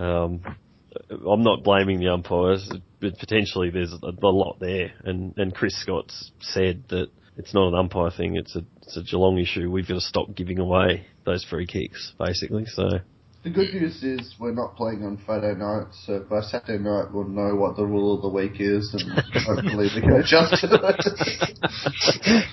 um, 0.00 0.42
I'm 1.10 1.42
not 1.42 1.62
blaming 1.62 2.00
the 2.00 2.08
umpires, 2.08 2.70
but 3.00 3.18
potentially 3.18 3.70
there's 3.70 3.92
a, 3.92 4.06
a 4.06 4.28
lot 4.28 4.58
there. 4.60 4.92
And 5.04 5.34
and 5.36 5.54
Chris 5.54 5.80
Scott's 5.80 6.32
said 6.40 6.84
that 6.88 7.08
it's 7.36 7.54
not 7.54 7.68
an 7.68 7.74
umpire 7.74 8.10
thing; 8.10 8.36
it's 8.36 8.56
a 8.56 8.62
it's 8.82 8.96
a 8.96 9.02
Geelong 9.02 9.38
issue. 9.38 9.70
We've 9.70 9.86
got 9.86 9.94
to 9.94 10.00
stop 10.00 10.34
giving 10.34 10.58
away 10.58 11.06
those 11.24 11.44
free 11.44 11.66
kicks, 11.66 12.12
basically. 12.18 12.66
So 12.66 12.88
The 13.44 13.50
good 13.50 13.74
news 13.74 14.02
is 14.02 14.34
we're 14.38 14.54
not 14.54 14.76
playing 14.76 15.04
on 15.04 15.18
Friday 15.24 15.54
night, 15.54 15.88
so 16.04 16.20
by 16.28 16.40
Saturday 16.40 16.82
night 16.82 17.12
we'll 17.12 17.28
know 17.28 17.54
what 17.56 17.76
the 17.76 17.84
rule 17.84 18.16
of 18.16 18.22
the 18.22 18.28
week 18.28 18.60
is, 18.60 18.94
and 18.94 19.12
hopefully 19.44 19.88
we 19.94 20.00
can 20.00 20.12
adjust 20.20 20.60
to 20.62 20.68
it. 20.72 22.44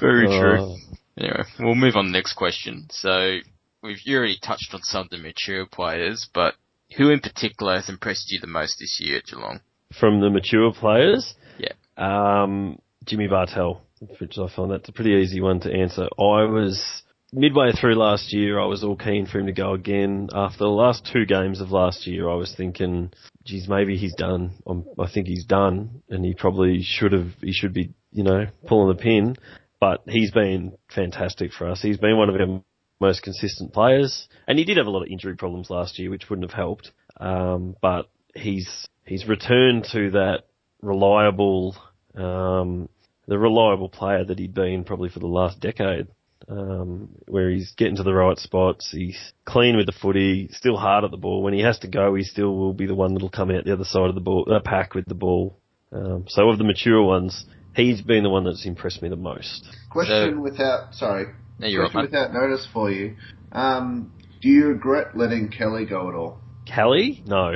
Very 0.00 0.26
uh, 0.26 0.40
true. 0.40 0.76
Anyway, 1.18 1.44
we'll 1.60 1.74
move 1.74 1.96
on 1.96 2.04
to 2.04 2.10
the 2.10 2.18
next 2.18 2.34
question. 2.34 2.86
So, 2.90 3.38
we've 3.82 4.00
you 4.04 4.18
already 4.18 4.38
touched 4.42 4.74
on 4.74 4.82
some 4.82 5.02
of 5.02 5.10
the 5.10 5.18
mature 5.18 5.64
players, 5.66 6.28
but 6.34 6.54
who 6.96 7.10
in 7.10 7.20
particular 7.20 7.76
has 7.76 7.88
impressed 7.88 8.30
you 8.30 8.40
the 8.40 8.46
most 8.46 8.78
this 8.78 8.98
year 9.00 9.18
at 9.18 9.26
Geelong? 9.26 9.60
from 9.98 10.20
the 10.20 10.30
mature 10.30 10.72
players, 10.72 11.34
Yeah. 11.58 11.72
Um, 11.96 12.78
Jimmy 13.04 13.28
Bartel, 13.28 13.80
which 14.18 14.38
I 14.38 14.48
find 14.48 14.70
that's 14.70 14.88
a 14.88 14.92
pretty 14.92 15.12
easy 15.12 15.40
one 15.40 15.60
to 15.60 15.72
answer. 15.72 16.08
I 16.18 16.44
was 16.44 17.02
midway 17.32 17.72
through 17.72 17.94
last 17.96 18.32
year, 18.32 18.58
I 18.58 18.66
was 18.66 18.82
all 18.82 18.96
keen 18.96 19.26
for 19.26 19.38
him 19.38 19.46
to 19.46 19.52
go 19.52 19.74
again. 19.74 20.28
After 20.34 20.58
the 20.58 20.68
last 20.68 21.08
two 21.12 21.26
games 21.26 21.60
of 21.60 21.70
last 21.70 22.06
year, 22.06 22.28
I 22.28 22.34
was 22.34 22.54
thinking, 22.56 23.12
geez, 23.44 23.68
maybe 23.68 23.96
he's 23.96 24.14
done. 24.14 24.52
Um, 24.66 24.84
I 24.98 25.08
think 25.08 25.26
he's 25.26 25.44
done, 25.44 26.02
and 26.08 26.24
he 26.24 26.34
probably 26.34 26.82
should 26.82 27.12
have. 27.12 27.28
He 27.40 27.52
should 27.52 27.74
be, 27.74 27.92
you 28.10 28.24
know, 28.24 28.46
pulling 28.66 28.96
the 28.96 29.02
pin. 29.02 29.36
But 29.80 30.02
he's 30.08 30.30
been 30.30 30.78
fantastic 30.94 31.52
for 31.52 31.68
us. 31.68 31.82
He's 31.82 31.98
been 31.98 32.16
one 32.16 32.30
of 32.30 32.36
our 32.36 32.62
most 33.00 33.22
consistent 33.22 33.72
players, 33.72 34.28
and 34.46 34.58
he 34.58 34.64
did 34.64 34.76
have 34.76 34.86
a 34.86 34.90
lot 34.90 35.02
of 35.02 35.08
injury 35.08 35.36
problems 35.36 35.70
last 35.70 35.98
year, 35.98 36.10
which 36.10 36.28
wouldn't 36.30 36.50
have 36.50 36.56
helped. 36.56 36.92
Um, 37.18 37.76
but 37.80 38.08
he's 38.34 38.88
he's 39.04 39.26
returned 39.26 39.86
to 39.92 40.10
that 40.12 40.44
reliable, 40.82 41.76
um, 42.14 42.88
the 43.26 43.38
reliable 43.38 43.88
player 43.88 44.24
that 44.24 44.38
he'd 44.38 44.54
been 44.54 44.84
probably 44.84 45.08
for 45.08 45.20
the 45.20 45.26
last 45.26 45.60
decade. 45.60 46.08
Um, 46.46 47.08
where 47.26 47.48
he's 47.48 47.72
getting 47.72 47.96
to 47.96 48.02
the 48.02 48.12
right 48.12 48.36
spots, 48.36 48.90
he's 48.92 49.32
clean 49.46 49.78
with 49.78 49.86
the 49.86 49.92
footy, 49.92 50.48
still 50.52 50.76
hard 50.76 51.02
at 51.02 51.10
the 51.10 51.16
ball. 51.16 51.42
When 51.42 51.54
he 51.54 51.62
has 51.62 51.78
to 51.78 51.88
go, 51.88 52.14
he 52.14 52.22
still 52.22 52.54
will 52.54 52.74
be 52.74 52.86
the 52.86 52.94
one 52.94 53.14
that'll 53.14 53.30
come 53.30 53.50
out 53.50 53.64
the 53.64 53.72
other 53.72 53.84
side 53.84 54.10
of 54.10 54.14
the 54.14 54.20
ball, 54.20 54.46
uh, 54.52 54.60
pack 54.60 54.94
with 54.94 55.06
the 55.06 55.14
ball. 55.14 55.58
Um, 55.90 56.26
so 56.28 56.50
of 56.50 56.58
the 56.58 56.64
mature 56.64 57.02
ones, 57.02 57.46
he's 57.74 58.02
been 58.02 58.24
the 58.24 58.28
one 58.28 58.44
that's 58.44 58.66
impressed 58.66 59.00
me 59.00 59.08
the 59.08 59.16
most. 59.16 59.66
Question 59.90 60.42
without, 60.42 60.92
sorry, 60.92 61.26
No, 61.58 61.66
you're 61.66 61.82
right, 61.82 61.92
question 61.92 62.12
mate. 62.12 62.20
without 62.28 62.32
notice 62.34 62.66
for 62.72 62.90
you. 62.90 63.16
Um, 63.52 64.12
do 64.40 64.48
you 64.48 64.66
regret 64.66 65.16
letting 65.16 65.50
Kelly 65.50 65.86
go 65.86 66.08
at 66.08 66.14
all? 66.14 66.38
Kelly? 66.66 67.22
No. 67.26 67.54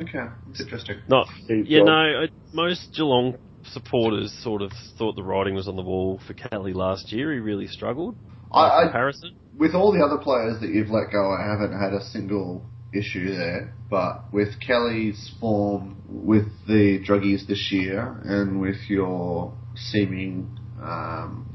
Okay, 0.00 0.26
it's 0.50 0.60
interesting. 0.60 0.98
Not, 1.08 1.26
He's 1.48 1.68
you 1.68 1.80
got- 1.80 1.86
know, 1.86 2.22
uh, 2.24 2.26
most 2.54 2.94
Geelong 2.94 3.36
supporters 3.64 4.32
sort 4.42 4.62
of 4.62 4.72
thought 4.98 5.16
the 5.16 5.22
writing 5.22 5.54
was 5.54 5.68
on 5.68 5.76
the 5.76 5.82
wall 5.82 6.20
for 6.26 6.32
Kelly 6.34 6.72
last 6.72 7.12
year. 7.12 7.32
He 7.32 7.38
really 7.40 7.66
struggled. 7.66 8.16
I, 8.52 8.68
By 8.68 8.76
I, 8.78 8.82
comparison. 8.84 9.36
with 9.58 9.74
all 9.74 9.92
the 9.92 10.02
other 10.04 10.16
players 10.18 10.60
that 10.60 10.70
you've 10.70 10.88
let 10.90 11.10
go, 11.12 11.30
I 11.30 11.44
haven't 11.46 11.78
had 11.78 11.92
a 11.92 12.02
single 12.06 12.64
issue 12.94 13.34
there. 13.36 13.74
But 13.90 14.32
with 14.32 14.60
Kelly's 14.66 15.32
form, 15.40 15.96
with 16.08 16.46
the 16.66 17.00
druggies 17.06 17.46
this 17.46 17.68
year, 17.70 18.20
and 18.24 18.60
with 18.60 18.76
your 18.88 19.52
seeming, 19.76 20.58
um, 20.82 21.46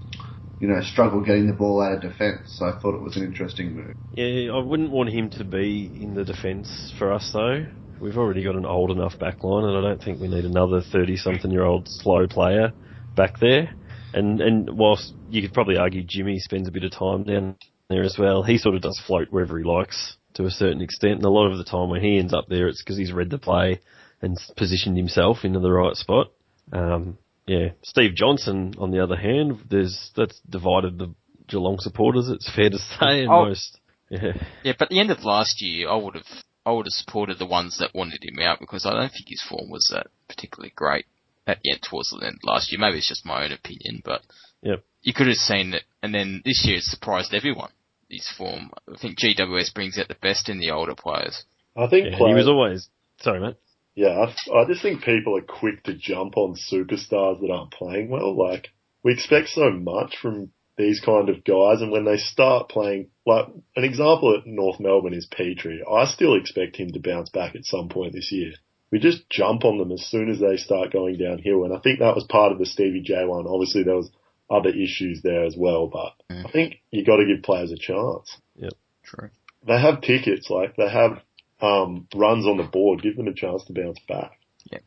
you 0.65 0.73
know, 0.73 0.81
struggle 0.81 1.21
getting 1.21 1.45
the 1.45 1.53
ball 1.53 1.79
out 1.79 1.93
of 1.93 2.01
defence, 2.01 2.55
So 2.57 2.65
I 2.65 2.79
thought 2.79 2.95
it 2.95 3.01
was 3.01 3.15
an 3.17 3.23
interesting 3.23 3.75
move. 3.75 3.95
Yeah, 4.15 4.51
I 4.51 4.57
wouldn't 4.57 4.89
want 4.89 5.11
him 5.11 5.29
to 5.31 5.43
be 5.43 5.91
in 6.01 6.15
the 6.15 6.25
defence 6.25 6.91
for 6.97 7.13
us 7.13 7.29
though. 7.31 7.67
We've 8.01 8.17
already 8.17 8.43
got 8.43 8.55
an 8.55 8.65
old 8.65 8.89
enough 8.89 9.19
back 9.19 9.43
line 9.43 9.65
and 9.65 9.77
I 9.77 9.81
don't 9.87 10.01
think 10.01 10.19
we 10.19 10.27
need 10.27 10.43
another 10.43 10.81
30 10.81 11.17
something 11.17 11.51
year 11.51 11.63
old 11.63 11.87
slow 11.87 12.25
player 12.25 12.73
back 13.15 13.39
there. 13.39 13.75
And, 14.15 14.41
and 14.41 14.75
whilst 14.75 15.13
you 15.29 15.43
could 15.43 15.53
probably 15.53 15.77
argue 15.77 16.01
Jimmy 16.03 16.39
spends 16.39 16.67
a 16.67 16.71
bit 16.71 16.83
of 16.83 16.91
time 16.91 17.25
down 17.25 17.57
there 17.87 18.01
as 18.01 18.17
well, 18.17 18.41
he 18.41 18.57
sort 18.57 18.73
of 18.73 18.81
does 18.81 18.99
float 19.05 19.27
wherever 19.29 19.59
he 19.59 19.63
likes 19.63 20.17
to 20.33 20.45
a 20.45 20.51
certain 20.51 20.81
extent. 20.81 21.17
And 21.17 21.25
a 21.25 21.29
lot 21.29 21.51
of 21.51 21.59
the 21.59 21.63
time 21.63 21.91
when 21.91 22.01
he 22.01 22.17
ends 22.17 22.33
up 22.33 22.45
there, 22.49 22.67
it's 22.67 22.81
because 22.81 22.97
he's 22.97 23.13
read 23.13 23.29
the 23.29 23.37
play 23.37 23.81
and 24.19 24.35
positioned 24.57 24.97
himself 24.97 25.43
into 25.43 25.59
the 25.59 25.71
right 25.71 25.95
spot. 25.95 26.31
Um, 26.73 27.19
yeah, 27.47 27.69
Steve 27.83 28.15
Johnson, 28.15 28.73
on 28.77 28.91
the 28.91 29.01
other 29.03 29.15
hand, 29.15 29.59
there's 29.69 30.11
that's 30.15 30.39
divided 30.49 30.97
the 30.97 31.13
Geelong 31.47 31.77
supporters. 31.79 32.27
It's 32.29 32.49
fair 32.55 32.69
to 32.69 32.77
say, 32.79 33.21
and 33.23 33.29
Oh. 33.31 33.45
most. 33.45 33.79
Yeah, 34.09 34.33
Yeah, 34.63 34.73
but 34.77 34.83
at 34.85 34.89
the 34.89 34.99
end 34.99 35.11
of 35.11 35.23
last 35.23 35.61
year, 35.61 35.89
I 35.89 35.95
would 35.95 36.15
have 36.15 36.27
I 36.65 36.71
would 36.71 36.85
have 36.87 36.93
supported 36.93 37.37
the 37.37 37.45
ones 37.45 37.77
that 37.77 37.93
wanted 37.93 38.23
him 38.23 38.39
out 38.39 38.59
because 38.59 38.85
I 38.85 38.91
don't 38.93 39.11
think 39.11 39.27
his 39.27 39.41
form 39.47 39.69
was 39.69 39.87
that 39.91 40.07
particularly 40.27 40.73
great 40.75 41.05
at 41.45 41.59
the 41.63 41.71
end 41.71 41.81
towards 41.83 42.09
the 42.09 42.25
end 42.25 42.39
last 42.43 42.71
year. 42.71 42.79
Maybe 42.79 42.97
it's 42.97 43.07
just 43.07 43.25
my 43.25 43.45
own 43.45 43.51
opinion, 43.51 44.01
but 44.03 44.21
Yep. 44.63 44.83
you 45.03 45.13
could 45.13 45.27
have 45.27 45.35
seen 45.37 45.75
it. 45.75 45.83
And 46.01 46.13
then 46.13 46.41
this 46.43 46.65
year 46.65 46.77
it 46.77 46.83
surprised 46.83 47.33
everyone. 47.35 47.69
His 48.09 48.27
form. 48.37 48.71
I 48.91 48.97
think 48.97 49.19
GWS 49.19 49.73
brings 49.73 49.97
out 49.99 50.07
the 50.07 50.15
best 50.15 50.49
in 50.49 50.59
the 50.59 50.71
older 50.71 50.95
players. 50.95 51.43
I 51.75 51.85
think 51.87 52.09
Yeah, 52.11 52.17
he 52.17 52.33
was 52.33 52.47
always 52.47 52.89
sorry, 53.21 53.39
mate. 53.39 53.55
Yeah, 53.95 54.27
I, 54.27 54.57
I 54.57 54.65
just 54.65 54.81
think 54.81 55.03
people 55.03 55.37
are 55.37 55.41
quick 55.41 55.83
to 55.83 55.93
jump 55.93 56.35
on 56.37 56.55
superstars 56.55 57.39
that 57.39 57.51
aren't 57.51 57.71
playing 57.71 58.09
well. 58.09 58.37
Like, 58.37 58.69
we 59.03 59.13
expect 59.13 59.49
so 59.49 59.71
much 59.71 60.17
from 60.21 60.51
these 60.77 60.99
kind 60.99 61.29
of 61.29 61.45
guys, 61.45 61.81
and 61.81 61.91
when 61.91 62.03
they 62.03 62.17
start 62.17 62.67
playing, 62.67 63.07
like, 63.25 63.47
an 63.77 63.85
example 63.85 64.35
at 64.35 64.45
North 64.45 64.81
Melbourne 64.81 65.13
is 65.13 65.25
Petrie. 65.25 65.81
I 65.89 66.05
still 66.05 66.35
expect 66.35 66.75
him 66.75 66.91
to 66.91 66.99
bounce 66.99 67.29
back 67.29 67.55
at 67.55 67.63
some 67.63 67.87
point 67.87 68.11
this 68.13 68.31
year. 68.33 68.51
We 68.91 68.99
just 68.99 69.29
jump 69.29 69.63
on 69.63 69.77
them 69.77 69.91
as 69.91 70.05
soon 70.05 70.29
as 70.29 70.39
they 70.39 70.57
start 70.57 70.91
going 70.91 71.17
downhill, 71.17 71.63
and 71.63 71.73
I 71.73 71.79
think 71.79 71.99
that 71.99 72.15
was 72.15 72.25
part 72.25 72.51
of 72.51 72.59
the 72.59 72.65
Stevie 72.65 73.01
J 73.01 73.25
one. 73.25 73.47
Obviously, 73.47 73.83
there 73.83 73.95
was 73.95 74.11
other 74.49 74.69
issues 74.69 75.21
there 75.21 75.45
as 75.45 75.55
well, 75.57 75.87
but 75.87 76.13
mm. 76.29 76.45
I 76.45 76.51
think 76.51 76.81
you 76.91 77.05
got 77.05 77.17
to 77.17 77.25
give 77.25 77.43
players 77.43 77.71
a 77.71 77.77
chance. 77.77 78.37
Yep, 78.57 78.73
True. 79.03 79.29
They 79.65 79.79
have 79.79 80.01
tickets, 80.01 80.49
like 80.49 80.75
they 80.75 80.89
have 80.89 81.21
um, 81.61 82.07
runs 82.15 82.45
on 82.45 82.57
the 82.57 82.63
board. 82.63 83.01
Give 83.01 83.15
them 83.15 83.27
a 83.27 83.33
chance 83.33 83.63
to 83.65 83.73
bounce 83.73 83.99
back. 84.07 84.31
Yeah. 84.71 84.79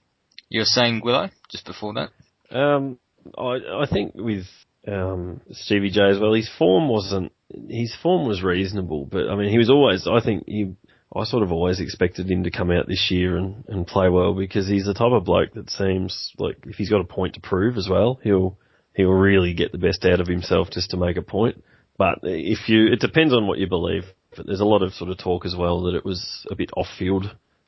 You 0.48 0.60
were 0.60 0.64
saying 0.64 1.00
Willow 1.04 1.30
just 1.50 1.66
before 1.66 1.94
that? 1.94 2.10
Um, 2.50 2.98
I 3.36 3.82
I 3.82 3.86
think 3.90 4.14
with 4.14 4.46
um, 4.86 5.40
Stevie 5.50 5.90
J 5.90 6.10
as 6.10 6.18
well, 6.18 6.34
his 6.34 6.50
form 6.58 6.88
wasn't 6.88 7.32
his 7.68 7.94
form 8.02 8.26
was 8.26 8.42
reasonable, 8.42 9.06
but 9.06 9.28
I 9.28 9.36
mean 9.36 9.50
he 9.50 9.58
was 9.58 9.70
always 9.70 10.06
I 10.06 10.20
think 10.20 10.44
he 10.46 10.74
I 11.14 11.24
sort 11.24 11.42
of 11.42 11.52
always 11.52 11.80
expected 11.80 12.30
him 12.30 12.44
to 12.44 12.50
come 12.50 12.70
out 12.70 12.86
this 12.86 13.10
year 13.10 13.36
and, 13.36 13.64
and 13.68 13.86
play 13.86 14.10
well 14.10 14.34
because 14.34 14.68
he's 14.68 14.84
the 14.84 14.94
type 14.94 15.12
of 15.12 15.24
bloke 15.24 15.54
that 15.54 15.70
seems 15.70 16.32
like 16.38 16.58
if 16.66 16.76
he's 16.76 16.90
got 16.90 17.00
a 17.00 17.04
point 17.04 17.34
to 17.34 17.40
prove 17.40 17.76
as 17.76 17.88
well, 17.90 18.20
he'll 18.22 18.58
he'll 18.94 19.08
really 19.08 19.54
get 19.54 19.72
the 19.72 19.78
best 19.78 20.04
out 20.04 20.20
of 20.20 20.26
himself 20.26 20.68
just 20.70 20.90
to 20.90 20.96
make 20.96 21.16
a 21.16 21.22
point. 21.22 21.62
But 21.96 22.20
if 22.22 22.68
you, 22.68 22.92
it 22.92 23.00
depends 23.00 23.34
on 23.34 23.46
what 23.46 23.58
you 23.58 23.68
believe. 23.68 24.04
But 24.38 24.46
there's 24.46 24.60
a 24.60 24.64
lot 24.64 24.82
of 24.82 24.94
sort 24.94 25.10
of 25.10 25.18
talk 25.18 25.44
as 25.44 25.54
well 25.56 25.82
that 25.82 25.94
it 25.96 26.04
was 26.04 26.46
a 26.50 26.54
bit 26.54 26.70
off 26.76 26.86
field. 26.98 27.24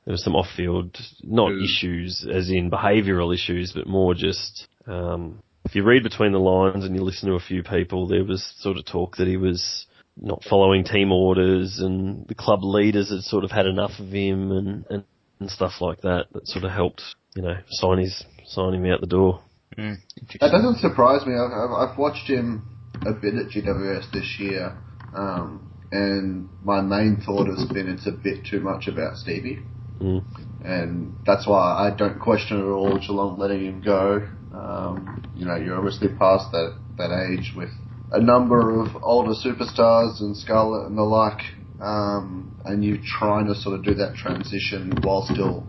There 0.07 0.13
was 0.13 0.25
some 0.25 0.37
off 0.37 0.47
field, 0.57 0.97
not 1.23 1.51
Mm. 1.51 1.65
issues 1.65 2.25
as 2.33 2.49
in 2.49 2.71
behavioural 2.71 3.35
issues, 3.35 3.73
but 3.75 3.87
more 3.87 4.15
just, 4.15 4.67
um, 4.87 5.41
if 5.67 5.75
you 5.75 5.83
read 5.83 6.03
between 6.05 6.33
the 6.33 6.39
lines 6.39 6.85
and 6.85 6.95
you 6.95 7.03
listen 7.03 7.29
to 7.29 7.35
a 7.35 7.41
few 7.41 7.63
people, 7.63 8.07
there 8.07 8.25
was 8.25 8.43
sort 8.61 8.79
of 8.79 8.85
talk 8.87 9.17
that 9.17 9.27
he 9.29 9.37
was 9.37 9.87
not 10.17 10.43
following 10.45 10.85
team 10.85 11.11
orders 11.13 11.81
and 11.81 12.27
the 12.29 12.35
club 12.35 12.63
leaders 12.63 13.11
had 13.11 13.23
sort 13.23 13.43
of 13.45 13.51
had 13.51 13.67
enough 13.67 13.99
of 13.99 14.09
him 14.13 14.51
and, 14.53 14.85
and, 14.91 15.05
and 15.41 15.51
stuff 15.51 15.81
like 15.81 16.01
that 16.03 16.27
that 16.33 16.47
sort 16.47 16.65
of 16.65 16.71
helped, 16.71 17.03
you 17.35 17.43
know, 17.43 17.57
sign 17.69 17.99
his, 17.99 18.25
sign 18.47 18.75
him 18.75 18.87
out 18.87 19.01
the 19.01 19.07
door. 19.07 19.41
Mm, 19.77 19.97
That 20.41 20.51
doesn't 20.53 20.79
surprise 20.79 21.27
me. 21.27 21.35
I've, 21.35 21.53
I've- 21.53 21.93
I've 21.93 21.99
watched 21.99 22.29
him 22.29 22.63
a 23.07 23.13
bit 23.13 23.35
at 23.35 23.49
GWS 23.51 24.11
this 24.13 24.37
year, 24.39 24.77
um, 25.17 25.70
and 25.93 26.49
my 26.65 26.81
main 26.81 27.17
thought 27.25 27.47
has 27.47 27.65
been 27.73 27.89
it's 27.89 28.07
a 28.07 28.13
bit 28.13 28.47
too 28.47 28.61
much 28.61 28.89
about 28.89 29.17
Stevie, 29.17 29.61
Mm. 30.01 30.23
and 30.65 31.15
that's 31.27 31.47
why 31.47 31.87
I 31.87 31.95
don't 31.95 32.19
question 32.19 32.59
at 32.59 32.65
all 32.65 32.99
Geelong 32.99 33.39
letting 33.39 33.67
him 33.67 33.83
go. 33.83 34.27
Um, 34.55 35.23
you 35.37 35.45
know, 35.45 35.57
you're 35.57 35.77
obviously 35.77 36.09
past 36.09 36.53
that 36.53 36.75
that 36.97 37.11
age 37.31 37.53
with 37.55 37.71
a 38.13 38.21
number 38.21 38.81
of 38.81 38.89
older 39.03 39.35
superstars 39.35 40.21
and 40.21 40.37
Scarlett 40.37 40.87
and 40.87 40.97
the 40.97 41.03
like, 41.03 41.43
um, 41.81 42.53
and 42.65 42.85
you're 42.85 42.99
trying 43.05 43.47
to 43.47 43.55
sort 43.55 43.79
of 43.79 43.85
do 43.85 43.95
that 43.95 44.15
transition 44.17 44.93
while 45.03 45.23
still 45.27 45.67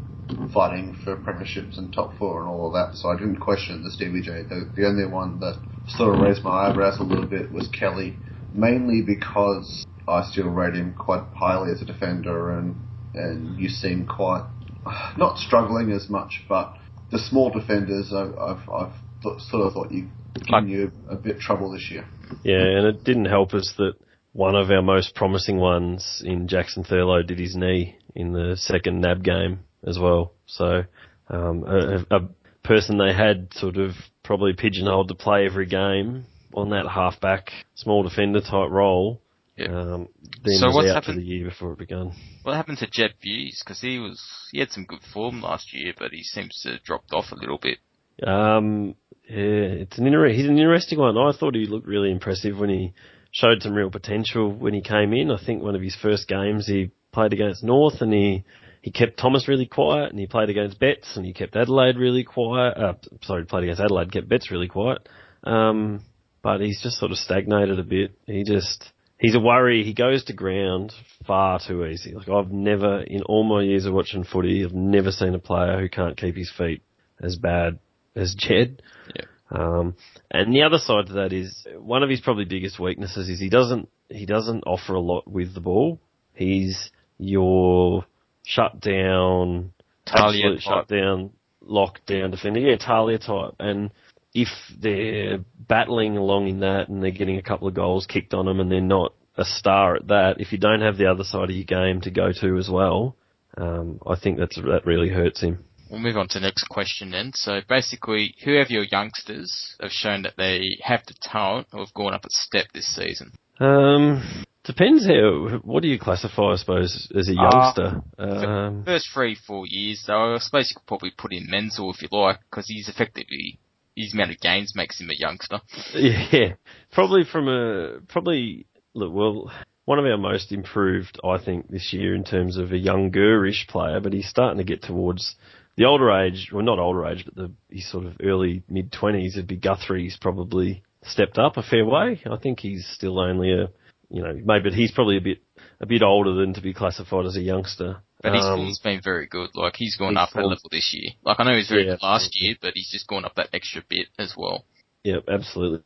fighting 0.53 0.97
for 1.03 1.17
premierships 1.17 1.77
and 1.77 1.93
top 1.93 2.17
four 2.17 2.41
and 2.41 2.49
all 2.49 2.67
of 2.67 2.73
that. 2.73 2.97
So 2.97 3.09
I 3.09 3.17
didn't 3.17 3.37
question 3.37 3.83
the 3.83 3.91
Stevie 3.91 4.21
J. 4.21 4.43
The, 4.43 4.69
the 4.75 4.87
only 4.87 5.05
one 5.05 5.39
that 5.39 5.57
sort 5.87 6.15
of 6.15 6.21
raised 6.21 6.43
my 6.43 6.69
eyebrows 6.69 6.99
a 6.99 7.03
little 7.03 7.27
bit 7.27 7.51
was 7.51 7.67
Kelly, 7.67 8.17
mainly 8.53 9.01
because 9.01 9.85
I 10.11 10.29
still 10.29 10.49
rate 10.49 10.75
him 10.75 10.93
quite 10.93 11.23
highly 11.35 11.71
as 11.71 11.81
a 11.81 11.85
defender, 11.85 12.51
and 12.57 12.75
and 13.13 13.59
you 13.59 13.69
seem 13.69 14.05
quite 14.05 14.45
not 15.17 15.37
struggling 15.37 15.91
as 15.91 16.09
much, 16.09 16.43
but 16.47 16.75
the 17.11 17.19
small 17.19 17.49
defenders 17.49 18.13
I've 18.13 18.37
I've, 18.37 18.69
I've 18.69 18.93
th- 19.23 19.39
sort 19.49 19.65
of 19.65 19.73
thought 19.73 19.91
you 19.91 20.09
given 20.45 20.69
you 20.69 20.91
a 21.09 21.15
bit 21.15 21.39
trouble 21.39 21.71
this 21.71 21.89
year. 21.91 22.05
Yeah, 22.43 22.61
and 22.61 22.87
it 22.87 23.03
didn't 23.03 23.25
help 23.25 23.53
us 23.53 23.73
that 23.77 23.93
one 24.33 24.55
of 24.55 24.71
our 24.71 24.81
most 24.81 25.15
promising 25.15 25.57
ones 25.57 26.21
in 26.25 26.47
Jackson 26.47 26.83
Thurlow 26.83 27.23
did 27.23 27.39
his 27.39 27.55
knee 27.55 27.97
in 28.15 28.31
the 28.33 28.55
second 28.57 29.01
NAB 29.01 29.23
game 29.23 29.59
as 29.85 29.99
well. 29.99 30.33
So 30.45 30.83
um, 31.29 31.63
a, 31.65 32.05
a 32.15 32.19
person 32.63 32.97
they 32.97 33.13
had 33.13 33.53
sort 33.53 33.77
of 33.77 33.91
probably 34.23 34.53
pigeonholed 34.53 35.09
to 35.09 35.15
play 35.15 35.45
every 35.45 35.65
game 35.65 36.25
on 36.53 36.69
that 36.69 36.87
halfback 36.87 37.51
small 37.75 38.03
defender 38.03 38.41
type 38.41 38.69
role. 38.69 39.21
Yeah. 39.61 39.79
Um, 39.79 40.07
So 40.45 40.67
was 40.67 40.75
what's 40.75 40.91
happened- 40.91 41.19
the 41.19 41.25
year 41.25 41.45
before 41.45 41.73
it 41.73 41.79
began. 41.79 42.11
What 42.43 42.55
happened 42.55 42.79
to 42.79 42.87
Jed 42.87 43.13
Bews? 43.21 43.61
Because 43.63 43.79
he 43.81 43.99
was 43.99 44.21
he 44.51 44.59
had 44.59 44.71
some 44.71 44.85
good 44.85 45.01
form 45.13 45.41
last 45.41 45.73
year, 45.73 45.93
but 45.97 46.11
he 46.11 46.23
seems 46.23 46.59
to 46.63 46.71
have 46.73 46.83
dropped 46.83 47.13
off 47.13 47.31
a 47.31 47.35
little 47.35 47.57
bit. 47.57 47.77
Um, 48.25 48.95
yeah, 49.29 49.85
it's 49.85 49.97
an 49.97 50.07
inter- 50.07 50.29
he's 50.29 50.47
an 50.47 50.57
interesting 50.57 50.99
one. 50.99 51.17
I 51.17 51.31
thought 51.31 51.55
he 51.55 51.65
looked 51.65 51.87
really 51.87 52.11
impressive 52.11 52.59
when 52.59 52.69
he 52.69 52.93
showed 53.31 53.61
some 53.63 53.73
real 53.73 53.89
potential 53.89 54.51
when 54.51 54.73
he 54.73 54.81
came 54.81 55.13
in. 55.13 55.31
I 55.31 55.37
think 55.43 55.63
one 55.63 55.75
of 55.75 55.81
his 55.81 55.95
first 55.95 56.27
games 56.27 56.67
he 56.67 56.91
played 57.11 57.33
against 57.33 57.63
North 57.63 58.01
and 58.01 58.13
he, 58.13 58.43
he 58.81 58.91
kept 58.91 59.17
Thomas 59.17 59.47
really 59.47 59.65
quiet 59.65 60.11
and 60.11 60.19
he 60.19 60.27
played 60.27 60.49
against 60.49 60.79
Betts 60.79 61.15
and 61.15 61.25
he 61.25 61.33
kept 61.33 61.55
Adelaide 61.55 61.97
really 61.97 62.23
quiet. 62.23 62.77
Uh, 62.77 62.93
sorry, 63.21 63.45
played 63.45 63.63
against 63.63 63.81
Adelaide, 63.81 64.11
kept 64.11 64.27
Betts 64.29 64.51
really 64.51 64.67
quiet. 64.67 65.07
Um, 65.43 66.01
but 66.41 66.59
he's 66.61 66.81
just 66.81 66.97
sort 66.97 67.11
of 67.11 67.17
stagnated 67.17 67.79
a 67.79 67.83
bit. 67.83 68.11
He 68.25 68.43
just, 68.43 68.91
he's 69.21 69.35
a 69.35 69.39
worry. 69.39 69.83
He 69.83 69.93
goes 69.93 70.25
to 70.25 70.33
ground 70.33 70.91
far 71.25 71.59
too 71.65 71.85
easy. 71.85 72.13
Like 72.13 72.27
I've 72.27 72.51
never, 72.51 73.01
in 73.01 73.21
all 73.23 73.43
my 73.43 73.61
years 73.61 73.85
of 73.85 73.93
watching 73.93 74.25
footy, 74.25 74.65
I've 74.65 74.73
never 74.73 75.11
seen 75.11 75.35
a 75.35 75.39
player 75.39 75.79
who 75.79 75.87
can't 75.87 76.17
keep 76.17 76.35
his 76.35 76.51
feet 76.51 76.81
as 77.21 77.37
bad 77.37 77.79
as 78.15 78.35
Jed. 78.35 78.81
Yeah. 79.15 79.25
Um, 79.51 79.95
and 80.29 80.53
the 80.53 80.63
other 80.63 80.77
side 80.77 81.07
to 81.07 81.13
that 81.13 81.33
is 81.33 81.67
one 81.77 82.03
of 82.03 82.09
his 82.09 82.21
probably 82.21 82.45
biggest 82.45 82.79
weaknesses 82.79 83.29
is 83.29 83.39
he 83.39 83.49
doesn't 83.49 83.89
he 84.09 84.25
doesn't 84.25 84.63
offer 84.65 84.93
a 84.93 84.99
lot 84.99 85.27
with 85.29 85.53
the 85.53 85.61
ball. 85.61 85.99
He's 86.33 86.89
your 87.17 88.05
shut 88.43 88.79
down, 88.79 89.73
Talia 90.05 90.53
absolute 90.53 90.61
shut 90.61 90.87
down, 90.87 91.31
locked 91.61 92.05
down 92.07 92.31
defender. 92.31 92.61
Yeah, 92.61 92.77
Talia 92.77 93.19
type. 93.19 93.55
And 93.59 93.91
if 94.33 94.47
they're 94.79 95.39
battling 95.67 96.17
along 96.17 96.47
in 96.47 96.59
that 96.61 96.89
and 96.89 97.03
they're 97.03 97.11
getting 97.11 97.37
a 97.37 97.41
couple 97.43 97.67
of 97.67 97.73
goals 97.73 98.05
kicked 98.05 98.33
on 98.33 98.45
them 98.45 98.59
and 98.59 98.71
they're 98.71 98.81
not 98.81 99.13
a 99.37 99.45
star 99.45 99.95
at 99.95 100.07
that, 100.07 100.35
if 100.39 100.51
you 100.51 100.57
don't 100.57 100.81
have 100.81 100.97
the 100.97 101.07
other 101.07 101.23
side 101.23 101.49
of 101.49 101.55
your 101.55 101.65
game 101.65 102.01
to 102.01 102.11
go 102.11 102.31
to 102.31 102.57
as 102.57 102.69
well, 102.69 103.15
um, 103.57 103.99
I 104.05 104.15
think 104.17 104.37
that's 104.37 104.55
that 104.55 104.85
really 104.85 105.09
hurts 105.09 105.41
him. 105.41 105.65
We'll 105.89 105.99
move 105.99 106.15
on 106.15 106.29
to 106.29 106.39
the 106.39 106.45
next 106.45 106.69
question 106.69 107.11
then. 107.11 107.31
So 107.35 107.59
basically, 107.67 108.33
who 108.45 108.57
of 108.59 108.69
your 108.69 108.85
youngsters 108.85 109.75
have 109.81 109.91
shown 109.91 110.21
that 110.21 110.35
they 110.37 110.77
have 110.81 111.01
the 111.05 111.15
talent 111.21 111.67
or 111.73 111.79
have 111.79 111.93
gone 111.93 112.13
up 112.13 112.23
a 112.23 112.29
step 112.29 112.67
this 112.73 112.95
season? 112.95 113.33
Um, 113.59 114.45
depends 114.63 115.05
how. 115.05 115.59
What 115.63 115.83
do 115.83 115.89
you 115.89 115.99
classify, 115.99 116.53
I 116.53 116.55
suppose, 116.55 117.11
as 117.13 117.27
a 117.27 117.33
Uh, 117.33 117.43
youngster? 117.43 118.01
um, 118.17 118.85
First 118.85 119.09
three, 119.13 119.35
four 119.35 119.67
years, 119.67 120.03
though, 120.07 120.35
I 120.35 120.37
suppose 120.37 120.69
you 120.69 120.75
could 120.77 120.87
probably 120.87 121.11
put 121.11 121.33
in 121.33 121.49
Menzel 121.49 121.91
if 121.91 122.01
you 122.01 122.07
like, 122.09 122.39
because 122.49 122.67
he's 122.69 122.87
effectively, 122.87 123.59
his 123.95 124.13
amount 124.13 124.31
of 124.31 124.39
games 124.39 124.73
makes 124.75 124.99
him 124.99 125.09
a 125.09 125.15
youngster. 125.15 125.59
yeah, 125.95 126.53
probably 126.91 127.23
from 127.23 127.47
a 127.47 127.99
probably 128.07 128.65
look. 128.93 129.13
Well, 129.13 129.51
one 129.85 129.99
of 129.99 130.05
our 130.05 130.17
most 130.17 130.51
improved, 130.51 131.19
I 131.23 131.43
think, 131.43 131.69
this 131.69 131.91
year 131.91 132.15
in 132.15 132.23
terms 132.23 132.57
of 132.57 132.71
a 132.71 132.79
youngerish 132.79 133.67
player, 133.67 133.99
but 133.99 134.13
he's 134.13 134.29
starting 134.29 134.59
to 134.59 134.63
get 134.63 134.83
towards 134.83 135.35
the 135.75 135.85
older 135.85 136.11
age. 136.11 136.49
Well, 136.53 136.63
not 136.63 136.79
older 136.79 137.05
age, 137.05 137.25
but 137.25 137.35
the 137.35 137.51
he's 137.69 137.89
sort 137.89 138.05
of 138.05 138.17
early 138.23 138.63
mid 138.69 138.91
twenties. 138.91 139.35
It'd 139.35 139.47
be 139.47 139.57
Guthrie's 139.57 140.17
probably 140.19 140.83
stepped 141.03 141.37
up 141.37 141.57
a 141.57 141.63
fair 141.63 141.85
way. 141.85 142.21
I 142.29 142.37
think 142.37 142.59
he's 142.59 142.87
still 142.93 143.19
only 143.19 143.51
a, 143.51 143.69
you 144.09 144.21
know, 144.21 144.39
maybe 144.43 144.71
he's 144.71 144.91
probably 144.91 145.17
a 145.17 145.21
bit 145.21 145.39
a 145.79 145.85
bit 145.85 146.03
older 146.03 146.33
than 146.33 146.53
to 146.53 146.61
be 146.61 146.73
classified 146.73 147.25
as 147.25 147.35
a 147.35 147.41
youngster. 147.41 148.01
But 148.21 148.33
his 148.35 148.45
Um, 148.45 148.59
form's 148.59 148.79
been 148.79 149.01
very 149.03 149.25
good. 149.27 149.49
Like, 149.55 149.75
he's 149.75 149.95
gone 149.95 150.17
up 150.17 150.35
a 150.35 150.41
level 150.41 150.69
this 150.69 150.93
year. 150.93 151.11
Like, 151.23 151.39
I 151.39 151.43
know 151.43 151.51
he 151.51 151.57
was 151.57 151.69
very 151.69 151.85
Yeah, 151.85 151.91
good 151.93 152.03
last 152.03 152.25
absolutely. 152.25 152.47
year, 152.47 152.55
but 152.61 152.73
he's 152.75 152.89
just 152.91 153.07
gone 153.07 153.25
up 153.25 153.35
that 153.35 153.49
extra 153.53 153.81
bit 153.87 154.07
as 154.19 154.35
well. 154.37 154.65
Yeah, 155.03 155.17
absolutely. 155.27 155.83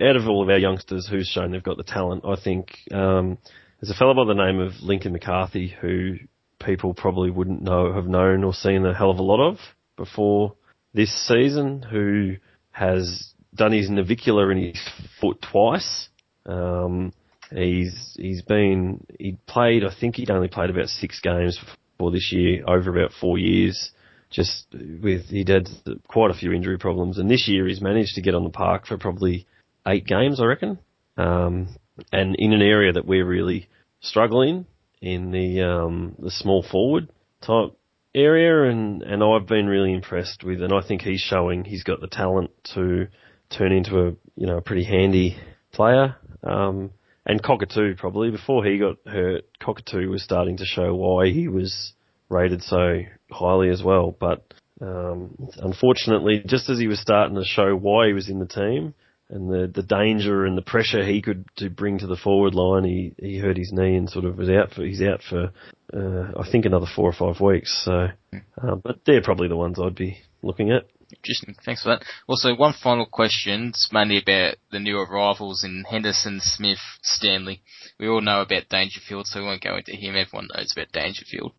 Out 0.00 0.16
of 0.16 0.28
all 0.28 0.42
of 0.42 0.48
our 0.50 0.58
youngsters 0.58 1.06
who's 1.06 1.26
shown 1.28 1.52
they've 1.52 1.62
got 1.62 1.76
the 1.78 1.84
talent, 1.84 2.24
I 2.26 2.36
think 2.36 2.76
um, 2.92 3.38
there's 3.80 3.90
a 3.90 3.94
fellow 3.94 4.14
by 4.14 4.24
the 4.26 4.34
name 4.34 4.58
of 4.60 4.72
Lincoln 4.82 5.12
McCarthy 5.12 5.68
who 5.80 6.16
people 6.62 6.92
probably 6.92 7.30
wouldn't 7.30 7.62
know, 7.62 7.92
have 7.94 8.06
known 8.06 8.44
or 8.44 8.52
seen 8.52 8.84
a 8.84 8.92
hell 8.92 9.10
of 9.10 9.18
a 9.18 9.22
lot 9.22 9.40
of 9.40 9.58
before 9.96 10.54
this 10.92 11.10
season, 11.26 11.82
who 11.82 12.36
has 12.72 13.32
done 13.54 13.72
his 13.72 13.88
navicular 13.88 14.52
in 14.52 14.58
his 14.58 14.88
foot 15.20 15.40
twice. 15.50 16.08
Um, 16.44 17.12
he's 17.50 18.16
he's 18.16 18.42
been 18.42 19.04
he 19.18 19.36
played 19.46 19.84
I 19.84 19.94
think 19.98 20.16
he'd 20.16 20.30
only 20.30 20.48
played 20.48 20.70
about 20.70 20.88
six 20.88 21.20
games 21.20 21.58
for 21.98 22.10
this 22.10 22.32
year 22.32 22.64
over 22.66 22.90
about 22.90 23.12
four 23.20 23.38
years. 23.38 23.90
Just 24.30 24.66
with 24.72 25.26
he'd 25.26 25.48
had 25.48 25.68
quite 26.06 26.30
a 26.30 26.34
few 26.34 26.52
injury 26.52 26.78
problems, 26.78 27.18
and 27.18 27.28
this 27.28 27.48
year 27.48 27.66
he's 27.66 27.80
managed 27.80 28.14
to 28.14 28.22
get 28.22 28.34
on 28.34 28.44
the 28.44 28.50
park 28.50 28.86
for 28.86 28.96
probably 28.96 29.46
eight 29.86 30.06
games, 30.06 30.40
I 30.40 30.44
reckon. 30.44 30.78
Um, 31.16 31.76
and 32.12 32.36
in 32.38 32.52
an 32.52 32.62
area 32.62 32.92
that 32.92 33.06
we're 33.06 33.26
really 33.26 33.68
struggling 34.00 34.66
in 35.00 35.32
the 35.32 35.62
um, 35.62 36.14
the 36.18 36.30
small 36.30 36.62
forward 36.62 37.10
type 37.40 37.76
area, 38.14 38.70
and 38.70 39.02
and 39.02 39.22
I've 39.22 39.46
been 39.46 39.66
really 39.66 39.92
impressed 39.92 40.44
with, 40.44 40.62
and 40.62 40.72
I 40.72 40.80
think 40.86 41.02
he's 41.02 41.20
showing 41.20 41.64
he's 41.64 41.84
got 41.84 42.00
the 42.00 42.08
talent 42.08 42.50
to 42.74 43.08
turn 43.50 43.72
into 43.72 43.98
a 43.98 44.10
you 44.36 44.46
know 44.46 44.58
a 44.58 44.62
pretty 44.62 44.84
handy 44.84 45.36
player. 45.72 46.16
Um, 46.42 46.90
and 47.30 47.40
Cockatoo 47.40 47.94
probably 47.96 48.30
before 48.30 48.64
he 48.64 48.78
got 48.78 48.96
hurt, 49.06 49.44
Cockatoo 49.62 50.10
was 50.10 50.22
starting 50.22 50.56
to 50.56 50.64
show 50.64 50.94
why 50.96 51.30
he 51.30 51.46
was 51.46 51.92
rated 52.28 52.60
so 52.62 53.02
highly 53.30 53.70
as 53.70 53.84
well. 53.84 54.16
But 54.18 54.52
um, 54.80 55.48
unfortunately, 55.58 56.42
just 56.44 56.68
as 56.68 56.80
he 56.80 56.88
was 56.88 57.00
starting 57.00 57.36
to 57.36 57.44
show 57.44 57.76
why 57.76 58.08
he 58.08 58.14
was 58.14 58.28
in 58.28 58.40
the 58.40 58.46
team 58.46 58.94
and 59.28 59.48
the 59.48 59.70
the 59.72 59.84
danger 59.84 60.44
and 60.44 60.58
the 60.58 60.62
pressure 60.62 61.04
he 61.04 61.22
could 61.22 61.44
to 61.58 61.70
bring 61.70 62.00
to 62.00 62.08
the 62.08 62.16
forward 62.16 62.56
line, 62.56 62.82
he 62.82 63.14
he 63.16 63.38
hurt 63.38 63.56
his 63.56 63.72
knee 63.72 63.94
and 63.94 64.10
sort 64.10 64.24
of 64.24 64.36
was 64.36 64.50
out 64.50 64.72
for 64.72 64.84
he's 64.84 65.00
out 65.00 65.20
for 65.22 65.52
uh, 65.94 66.32
I 66.36 66.50
think 66.50 66.64
another 66.64 66.86
four 66.96 67.08
or 67.08 67.12
five 67.12 67.40
weeks. 67.40 67.84
So, 67.84 68.08
uh, 68.32 68.74
but 68.82 69.00
they're 69.06 69.22
probably 69.22 69.46
the 69.46 69.56
ones 69.56 69.78
I'd 69.78 69.94
be 69.94 70.18
looking 70.42 70.72
at. 70.72 70.88
Interesting. 71.12 71.54
Thanks 71.64 71.82
for 71.82 71.90
that. 71.90 72.04
Also, 72.26 72.54
one 72.54 72.72
final 72.72 73.06
question. 73.06 73.68
It's 73.68 73.90
mainly 73.92 74.18
about 74.18 74.56
the 74.70 74.78
new 74.78 74.98
arrivals 74.98 75.64
in 75.64 75.84
Henderson, 75.88 76.40
Smith, 76.40 76.78
Stanley. 77.02 77.62
We 77.98 78.08
all 78.08 78.20
know 78.20 78.42
about 78.42 78.68
Dangerfield, 78.68 79.26
so 79.26 79.40
we 79.40 79.46
won't 79.46 79.62
go 79.62 79.76
into 79.76 79.92
him. 79.92 80.16
Everyone 80.16 80.48
knows 80.54 80.72
about 80.74 80.92
Dangerfield. 80.92 81.52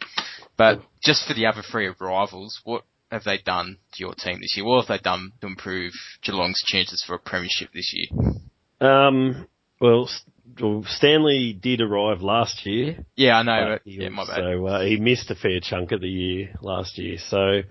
But 0.57 0.81
just 1.03 1.27
for 1.27 1.33
the 1.33 1.45
other 1.45 1.61
three 1.61 1.87
arrivals, 1.87 2.61
what 2.63 2.83
have 3.11 3.23
they 3.23 3.37
done 3.37 3.77
to 3.93 3.99
your 3.99 4.13
team 4.13 4.39
this 4.41 4.55
year? 4.55 4.65
What 4.65 4.85
have 4.85 4.97
they 4.97 5.03
done 5.03 5.33
to 5.41 5.47
improve 5.47 5.93
Geelong's 6.23 6.63
chances 6.65 7.03
for 7.05 7.15
a 7.15 7.19
premiership 7.19 7.69
this 7.73 7.93
year? 7.93 8.31
Um, 8.79 9.47
well, 9.79 10.09
well, 10.59 10.83
Stanley 10.87 11.53
did 11.53 11.81
arrive 11.81 12.21
last 12.21 12.65
year. 12.65 13.05
Yeah, 13.15 13.37
I 13.37 13.43
know. 13.43 13.77
But, 13.83 13.87
yeah, 13.91 14.09
my 14.09 14.25
bad. 14.25 14.37
So 14.37 14.67
uh, 14.67 14.81
he 14.81 14.97
missed 14.97 15.29
a 15.29 15.35
fair 15.35 15.59
chunk 15.61 15.91
of 15.91 16.01
the 16.01 16.09
year 16.09 16.53
last 16.61 16.97
year. 16.97 17.17
So 17.17 17.61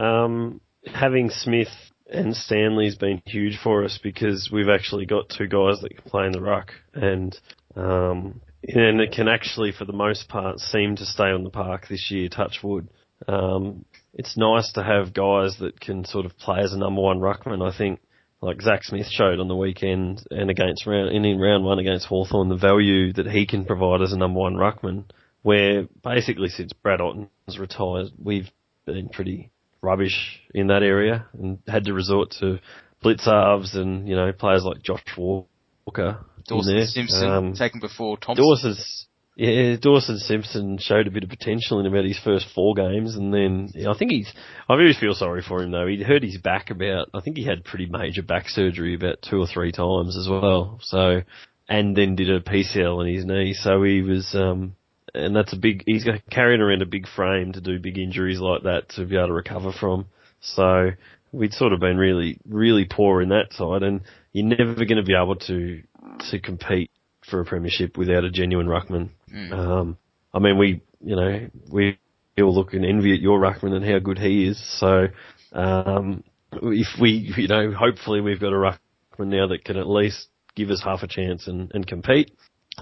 um, 0.00 0.60
having 0.86 1.30
Smith 1.30 1.68
and 2.10 2.34
Stanley's 2.34 2.96
been 2.96 3.22
huge 3.26 3.58
for 3.62 3.84
us 3.84 3.98
because 4.02 4.50
we've 4.52 4.68
actually 4.68 5.06
got 5.06 5.28
two 5.28 5.46
guys 5.46 5.80
that 5.80 5.94
can 5.94 6.10
play 6.10 6.26
in 6.26 6.32
the 6.32 6.40
ruck 6.40 6.72
and 6.94 7.38
um, 7.76 8.40
and 8.62 9.00
it 9.00 9.12
can 9.12 9.28
actually, 9.28 9.72
for 9.72 9.84
the 9.84 9.92
most 9.92 10.28
part, 10.28 10.58
seem 10.58 10.96
to 10.96 11.06
stay 11.06 11.30
on 11.30 11.44
the 11.44 11.50
park 11.50 11.86
this 11.88 12.10
year. 12.10 12.28
Touch 12.28 12.58
wood. 12.62 12.88
Um, 13.26 13.84
it's 14.12 14.36
nice 14.36 14.72
to 14.72 14.82
have 14.82 15.14
guys 15.14 15.56
that 15.60 15.80
can 15.80 16.04
sort 16.04 16.26
of 16.26 16.36
play 16.38 16.60
as 16.60 16.72
a 16.72 16.78
number 16.78 17.00
one 17.00 17.20
ruckman. 17.20 17.66
I 17.66 17.76
think, 17.76 18.00
like 18.42 18.60
Zach 18.60 18.84
Smith 18.84 19.06
showed 19.08 19.40
on 19.40 19.48
the 19.48 19.56
weekend 19.56 20.22
and 20.30 20.50
against 20.50 20.86
round 20.86 21.14
and 21.14 21.24
in 21.24 21.38
round 21.38 21.64
one 21.64 21.78
against 21.78 22.06
Hawthorn, 22.06 22.48
the 22.48 22.56
value 22.56 23.12
that 23.14 23.26
he 23.26 23.46
can 23.46 23.64
provide 23.64 24.02
as 24.02 24.12
a 24.12 24.18
number 24.18 24.40
one 24.40 24.56
ruckman. 24.56 25.04
Where 25.42 25.86
basically 26.02 26.48
since 26.48 26.74
Brad 26.74 27.00
Ottens 27.00 27.58
retired, 27.58 28.08
we've 28.22 28.50
been 28.84 29.08
pretty 29.08 29.50
rubbish 29.82 30.40
in 30.54 30.68
that 30.68 30.82
area 30.82 31.26
and 31.32 31.58
had 31.66 31.84
to 31.84 31.92
resort 31.92 32.30
to 32.40 32.58
Blicavs 33.02 33.74
and, 33.76 34.08
you 34.08 34.16
know, 34.16 34.32
players 34.32 34.64
like 34.64 34.82
Josh 34.82 35.02
Walker. 35.16 36.18
Dawson 36.46 36.86
Simpson 36.86 37.28
um, 37.28 37.54
taken 37.54 37.80
before 37.80 38.16
Thompson. 38.18 38.44
Dawson's, 38.44 39.06
yeah, 39.36 39.76
Dawson 39.80 40.18
Simpson 40.18 40.78
showed 40.78 41.06
a 41.06 41.10
bit 41.10 41.22
of 41.22 41.30
potential 41.30 41.80
in 41.80 41.86
about 41.86 42.04
his 42.04 42.18
first 42.18 42.46
four 42.54 42.74
games 42.74 43.14
and 43.16 43.32
then 43.32 43.70
I 43.88 43.96
think 43.96 44.10
he's, 44.10 44.32
I 44.68 44.74
really 44.74 44.94
feel 44.98 45.14
sorry 45.14 45.42
for 45.46 45.62
him 45.62 45.70
though. 45.70 45.86
He 45.86 46.02
hurt 46.02 46.22
his 46.22 46.38
back 46.38 46.70
about, 46.70 47.08
I 47.14 47.20
think 47.20 47.36
he 47.36 47.44
had 47.44 47.64
pretty 47.64 47.86
major 47.86 48.22
back 48.22 48.48
surgery 48.48 48.94
about 48.94 49.22
two 49.22 49.38
or 49.38 49.46
three 49.46 49.72
times 49.72 50.16
as 50.18 50.28
well. 50.28 50.78
So, 50.82 51.22
and 51.68 51.96
then 51.96 52.16
did 52.16 52.30
a 52.30 52.40
PCL 52.40 53.06
in 53.06 53.14
his 53.14 53.24
knee. 53.24 53.54
So 53.54 53.82
he 53.82 54.02
was, 54.02 54.34
um, 54.34 54.74
and 55.14 55.34
that's 55.34 55.52
a 55.52 55.56
big. 55.56 55.82
He's 55.86 56.06
carrying 56.30 56.60
around 56.60 56.82
a 56.82 56.86
big 56.86 57.06
frame 57.08 57.52
to 57.52 57.60
do 57.60 57.78
big 57.78 57.98
injuries 57.98 58.40
like 58.40 58.62
that 58.64 58.88
to 58.90 59.04
be 59.04 59.16
able 59.16 59.28
to 59.28 59.32
recover 59.32 59.72
from. 59.72 60.06
So 60.40 60.90
we'd 61.32 61.52
sort 61.52 61.72
of 61.72 61.80
been 61.80 61.96
really, 61.96 62.38
really 62.48 62.86
poor 62.90 63.22
in 63.22 63.30
that 63.30 63.52
side, 63.52 63.82
and 63.82 64.02
you're 64.32 64.46
never 64.46 64.84
going 64.84 64.96
to 64.96 65.02
be 65.02 65.14
able 65.14 65.36
to 65.36 65.82
to 66.30 66.40
compete 66.40 66.90
for 67.28 67.40
a 67.40 67.44
premiership 67.44 67.96
without 67.96 68.24
a 68.24 68.30
genuine 68.30 68.66
ruckman. 68.66 69.10
Mm. 69.32 69.52
Um, 69.52 69.96
I 70.32 70.38
mean, 70.38 70.58
we, 70.58 70.82
you 71.00 71.16
know, 71.16 71.48
we 71.70 71.98
all 72.38 72.54
look 72.54 72.72
and 72.72 72.84
envy 72.84 73.12
at 73.12 73.20
your 73.20 73.40
ruckman 73.40 73.74
and 73.74 73.84
how 73.84 73.98
good 73.98 74.18
he 74.18 74.46
is. 74.46 74.62
So 74.78 75.08
um, 75.52 76.24
if 76.52 77.00
we, 77.00 77.32
you 77.36 77.48
know, 77.48 77.72
hopefully 77.72 78.20
we've 78.20 78.40
got 78.40 78.52
a 78.52 78.56
ruckman 78.56 79.28
now 79.28 79.48
that 79.48 79.64
can 79.64 79.76
at 79.76 79.88
least 79.88 80.28
give 80.54 80.70
us 80.70 80.82
half 80.82 81.02
a 81.02 81.06
chance 81.06 81.46
and, 81.46 81.70
and 81.74 81.86
compete. 81.86 82.32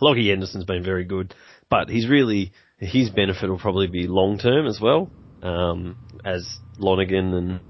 Lachie 0.00 0.30
Henderson's 0.30 0.64
been 0.64 0.84
very 0.84 1.04
good. 1.04 1.34
But 1.70 1.88
he's 1.88 2.08
really 2.08 2.52
his 2.78 3.10
benefit 3.10 3.48
will 3.48 3.58
probably 3.58 3.88
be 3.88 4.06
long 4.06 4.38
term 4.38 4.66
as 4.66 4.80
well. 4.80 5.10
Um, 5.42 5.96
as 6.24 6.58
Lonergan 6.78 7.34
and 7.34 7.60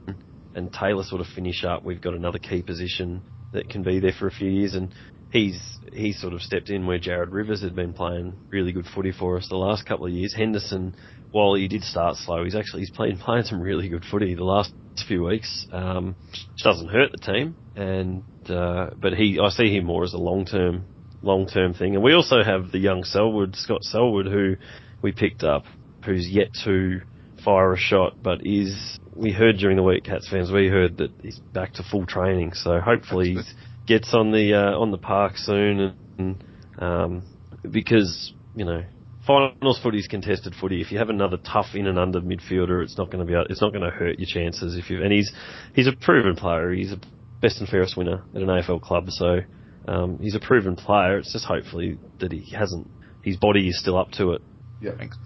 and 0.55 0.73
Taylor 0.73 1.05
sort 1.05 1.21
of 1.21 1.27
finish 1.35 1.65
up, 1.65 1.85
we've 1.85 2.01
got 2.01 2.15
another 2.15 2.39
key 2.39 2.63
position 2.63 3.23
that 3.53 3.69
can 3.69 3.83
be 3.83 4.01
there 4.01 4.13
for 4.19 4.27
a 4.27 4.31
few 4.31 4.51
years, 4.51 4.75
and 4.75 4.93
he's 5.31 5.61
he's 5.93 6.21
sort 6.21 6.33
of 6.33 6.43
stepped 6.43 6.71
in 6.71 6.87
where 6.87 6.99
Jared 6.99 7.31
Rivers 7.31 7.63
had 7.63 7.75
been 7.75 7.93
playing 7.93 8.35
really 8.51 8.73
good 8.73 8.87
footy 8.95 9.13
for 9.13 9.37
us 9.37 9.49
the 9.49 9.57
last 9.57 9.87
couple 9.87 10.07
of 10.07 10.13
years. 10.13 10.35
Henderson, 10.35 10.95
while 11.31 11.55
he 11.55 11.69
did 11.69 11.83
start 11.83 12.17
slow, 12.17 12.45
he's 12.45 12.55
actually 12.55 12.81
he's 12.81 12.91
playing 12.91 13.19
playing 13.25 13.45
some 13.45 13.61
really 13.61 13.89
good 13.89 14.05
footy 14.11 14.35
the 14.35 14.45
last 14.45 14.73
few 15.07 15.25
weeks, 15.25 15.67
um, 15.73 16.15
which 16.31 16.65
doesn't 16.65 16.89
hurt 16.89 17.11
the 17.13 17.33
team. 17.33 17.57
And 17.77 18.23
uh, 18.51 18.91
but 19.01 19.15
he 19.15 19.39
I 19.43 19.49
see 19.51 19.77
him 19.77 19.85
more 19.85 20.05
as 20.05 20.13
a 20.13 20.19
long 20.19 20.45
term 20.45 20.85
long 21.23 21.47
term 21.47 21.75
thing. 21.75 21.95
And 21.95 22.03
we 22.03 22.13
also 22.13 22.43
have 22.43 22.73
the 22.73 22.79
young 22.79 23.05
Selwood, 23.05 23.57
Scott 23.57 23.85
Selwood, 23.85 24.27
who 24.27 24.57
we 25.03 25.13
picked 25.13 25.45
up, 25.45 25.65
who's 26.05 26.29
yet 26.29 26.49
to 26.65 27.01
fire 27.45 27.73
a 27.73 27.79
shot, 27.79 28.23
but 28.23 28.41
is 28.45 28.99
we 29.15 29.33
heard 29.33 29.57
during 29.59 29.77
the 29.77 29.83
week, 29.83 30.05
Cats 30.05 30.29
fans, 30.29 30.51
we 30.51 30.69
heard 30.69 30.99
that 30.99 31.11
he's 31.23 31.39
back 31.39 31.75
to 31.75 31.83
full 31.83 32.07
training. 32.07 32.53
So 32.55 32.81
hopefully 32.81 33.35
he 33.35 33.43
gets 33.87 34.15
on 34.15 34.33
the 34.33 34.55
uh, 34.55 34.79
on 34.79 34.91
the 34.91 34.99
park 34.99 35.37
soon, 35.37 35.95
and 36.19 36.45
um, 36.79 37.23
because 37.69 38.33
you 38.55 38.65
know 38.65 38.85
finals 39.27 39.79
footy 39.83 39.99
is 39.99 40.07
contested 40.07 40.55
footy. 40.61 40.81
If 40.81 40.93
you 40.93 40.99
have 40.99 41.11
another 41.11 41.37
tough 41.37 41.75
in 41.75 41.87
and 41.87 41.99
under 41.99 42.21
midfielder, 42.21 42.83
it's 42.83 42.97
not 42.97 43.11
going 43.11 43.27
to 43.27 43.31
be 43.31 43.39
it's 43.51 43.61
not 43.61 43.73
going 43.73 43.85
to 43.85 43.91
hurt 43.91 44.19
your 44.19 44.29
chances. 44.29 44.77
If 44.77 44.91
you 44.91 45.03
and 45.03 45.13
he's 45.13 45.33
he's 45.75 45.87
a 45.87 45.93
proven 45.93 46.37
player. 46.37 46.73
He's 46.73 46.93
a 46.93 47.01
best 47.41 47.61
and 47.61 47.69
fairest 47.69 47.97
winner 47.97 48.25
at 48.35 48.43
an 48.43 48.49
AFL 48.49 48.83
club. 48.83 49.11
So 49.11 49.41
um, 49.89 50.19
he's 50.21 50.35
a 50.35 50.41
proven 50.41 50.77
player. 50.77 51.19
It's 51.19 51.33
just 51.33 51.47
hopefully 51.47 51.99
that 52.21 52.31
he 52.31 52.55
hasn't. 52.55 52.89
His 53.23 53.37
body 53.37 53.69
is 53.69 53.81
still 53.81 53.99
up 53.99 54.11
to 54.13 54.33
it. 54.33 54.43
Yeah. 54.81 54.93
Thanks. 54.97 55.17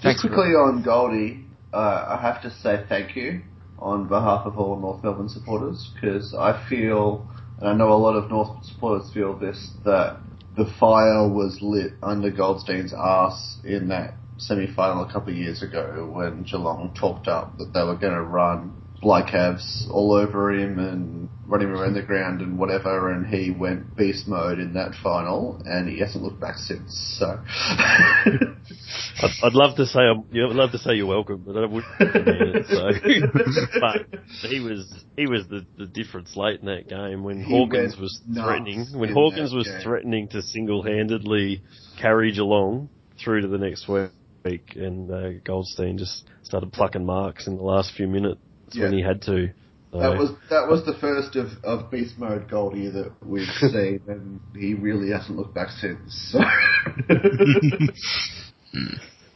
Just 0.00 0.20
quickly 0.20 0.54
on 0.54 0.82
Goldie, 0.82 1.44
uh, 1.72 2.16
I 2.18 2.20
have 2.20 2.42
to 2.42 2.50
say 2.50 2.84
thank 2.88 3.14
you 3.14 3.42
on 3.78 4.08
behalf 4.08 4.46
of 4.46 4.58
all 4.58 4.78
North 4.78 5.04
Melbourne 5.04 5.28
supporters 5.28 5.90
because 5.94 6.34
I 6.34 6.66
feel, 6.68 7.28
and 7.58 7.68
I 7.68 7.74
know 7.74 7.92
a 7.92 7.94
lot 7.94 8.16
of 8.16 8.30
North 8.30 8.64
supporters 8.64 9.12
feel 9.12 9.38
this, 9.38 9.70
that 9.84 10.18
the 10.56 10.72
fire 10.80 11.28
was 11.28 11.58
lit 11.60 11.92
under 12.02 12.30
Goldstein's 12.30 12.92
ass 12.92 13.58
in 13.64 13.88
that 13.88 14.14
semi-final 14.38 15.04
a 15.04 15.12
couple 15.12 15.32
of 15.32 15.38
years 15.38 15.62
ago 15.62 16.10
when 16.12 16.42
Geelong 16.42 16.94
talked 16.98 17.28
up 17.28 17.56
that 17.58 17.72
they 17.72 17.82
were 17.82 17.96
going 17.96 18.14
to 18.14 18.22
run 18.22 18.81
Blicavs 19.02 19.90
all 19.90 20.12
over 20.12 20.52
him 20.52 20.78
and 20.78 21.28
running 21.46 21.68
around 21.68 21.94
the 21.94 22.02
ground 22.02 22.40
and 22.40 22.56
whatever, 22.58 23.12
and 23.12 23.26
he 23.26 23.50
went 23.50 23.96
beast 23.96 24.28
mode 24.28 24.58
in 24.58 24.74
that 24.74 24.92
final, 25.02 25.60
and 25.66 25.88
he 25.88 25.98
hasn't 25.98 26.22
looked 26.22 26.40
back 26.40 26.56
since. 26.56 27.16
So, 27.18 27.38
I'd, 27.46 29.30
I'd, 29.42 29.52
love 29.52 29.76
to 29.76 29.86
say 29.86 30.00
I'm, 30.00 30.24
I'd 30.32 30.54
love 30.56 30.70
to 30.70 30.78
say 30.78 30.94
you're 30.94 31.06
welcome, 31.06 31.42
but 31.44 31.56
I 31.56 31.66
wouldn't. 31.66 31.84
It, 32.00 32.66
so, 32.68 33.80
but 33.80 34.50
he 34.50 34.60
was 34.60 35.04
he 35.16 35.26
was 35.26 35.46
the, 35.48 35.66
the 35.76 35.86
difference 35.86 36.36
late 36.36 36.60
in 36.60 36.66
that 36.66 36.88
game 36.88 37.24
when 37.24 37.42
he 37.42 37.52
Hawkins 37.52 37.96
was 37.98 38.20
threatening 38.32 38.86
when 38.94 39.12
Hawkins 39.12 39.52
was 39.52 39.66
game. 39.66 39.80
threatening 39.82 40.28
to 40.28 40.42
single 40.42 40.82
handedly 40.82 41.62
carry 42.00 42.32
Geelong 42.32 42.88
through 43.22 43.42
to 43.42 43.48
the 43.48 43.58
next 43.58 43.88
week, 43.88 44.76
and 44.76 45.10
uh, 45.10 45.30
Goldstein 45.44 45.98
just 45.98 46.24
started 46.44 46.72
plucking 46.72 47.04
marks 47.04 47.46
in 47.48 47.56
the 47.56 47.62
last 47.62 47.94
few 47.96 48.06
minutes 48.06 48.40
yeah. 48.74 48.84
when 48.84 48.92
he 48.92 49.02
had 49.02 49.22
to. 49.22 49.50
So. 49.92 49.98
That 49.98 50.16
was 50.16 50.30
that 50.48 50.68
was 50.68 50.86
the 50.86 50.94
first 50.94 51.36
of, 51.36 51.48
of 51.64 51.90
beast 51.90 52.18
mode 52.18 52.48
Goldie 52.50 52.88
that 52.88 53.12
we've 53.22 53.46
seen, 53.60 54.00
and 54.08 54.40
he 54.54 54.72
really 54.72 55.10
hasn't 55.10 55.36
looked 55.36 55.54
back 55.54 55.68
since. 55.68 56.32
So. 56.32 56.38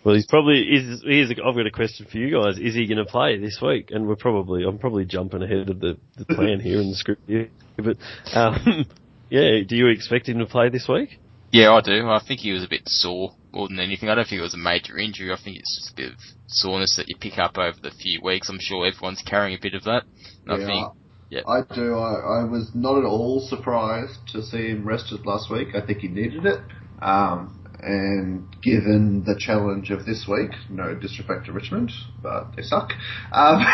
well, 0.03 0.15
he's 0.15 0.27
probably 0.27 0.61
is. 0.63 1.05
Here's 1.07 1.31
a, 1.31 1.35
I've 1.45 1.55
got 1.55 1.67
a 1.67 1.71
question 1.71 2.07
for 2.11 2.17
you 2.17 2.33
guys. 2.33 2.59
Is 2.59 2.75
he 2.75 2.87
going 2.87 2.97
to 2.97 3.05
play 3.05 3.39
this 3.39 3.59
week? 3.61 3.91
And 3.91 4.09
we're 4.09 4.17
probably 4.17 4.65
I'm 4.65 4.79
probably 4.79 5.05
jumping 5.05 5.43
ahead 5.43 5.69
of 5.69 5.79
the, 5.79 5.99
the 6.17 6.25
plan 6.35 6.61
here 6.61 6.81
in 6.81 6.89
the 6.89 6.97
script 6.97 7.23
here, 7.27 7.51
but 7.77 7.99
um, 8.33 8.87
yeah, 9.29 9.61
do 9.69 9.77
you 9.77 9.89
expect 9.89 10.27
him 10.27 10.39
to 10.39 10.47
play 10.47 10.71
this 10.71 10.89
week? 10.89 11.19
Yeah, 11.53 11.73
I 11.73 11.83
do. 11.83 12.09
I 12.09 12.23
think 12.27 12.41
he 12.41 12.53
was 12.53 12.65
a 12.65 12.69
bit 12.69 12.83
sore 12.87 13.35
more 13.57 13.69
than 13.69 13.81
anything. 13.81 14.09
I 14.09 14.15
don't 14.15 14.29
think 14.29 14.39
it 14.39 14.43
was 14.43 14.55
a 14.55 14.59
major 14.59 14.99
injury. 14.99 15.33
I 15.33 15.39
think 15.43 15.57
it's 15.57 15.79
just 15.81 15.93
a 15.93 15.97
bit 15.97 16.13
of 16.13 16.19
soreness 16.47 16.95
that 16.97 17.09
you 17.09 17.17
pick 17.19 17.39
up 17.39 17.57
over 17.57 17.77
the 17.83 17.91
few 17.91 18.21
weeks. 18.23 18.49
I'm 18.49 18.59
sure 18.61 18.87
everyone's 18.87 19.23
carrying 19.27 19.57
a 19.57 19.61
bit 19.61 19.75
of 19.75 19.85
that. 19.85 20.03
And 20.47 20.61
Yeah, 20.61 20.65
I 20.65 20.67
think, 20.67 20.89
yeah. 21.31 21.41
I 21.49 21.75
do. 21.75 21.95
I, 21.97 22.41
I 22.41 22.45
was 22.45 22.71
not 22.75 22.99
at 22.99 23.05
all 23.05 23.41
surprised 23.41 24.19
to 24.33 24.43
see 24.43 24.69
him 24.69 24.87
rested 24.87 25.25
last 25.25 25.51
week. 25.51 25.69
I 25.75 25.85
think 25.85 26.01
he 26.01 26.09
needed 26.09 26.45
it. 26.45 26.61
Um, 27.01 27.63
and 27.81 28.47
given 28.63 29.25
the 29.25 29.37
challenge 29.39 29.91
of 29.91 30.07
this 30.07 30.27
week, 30.29 30.53
no 30.71 30.95
disrespect 30.95 31.47
to 31.47 31.53
Richmond, 31.53 31.93
but 32.23 32.57
they 32.57 32.63
suck. 32.63 32.93
Um, 33.33 33.65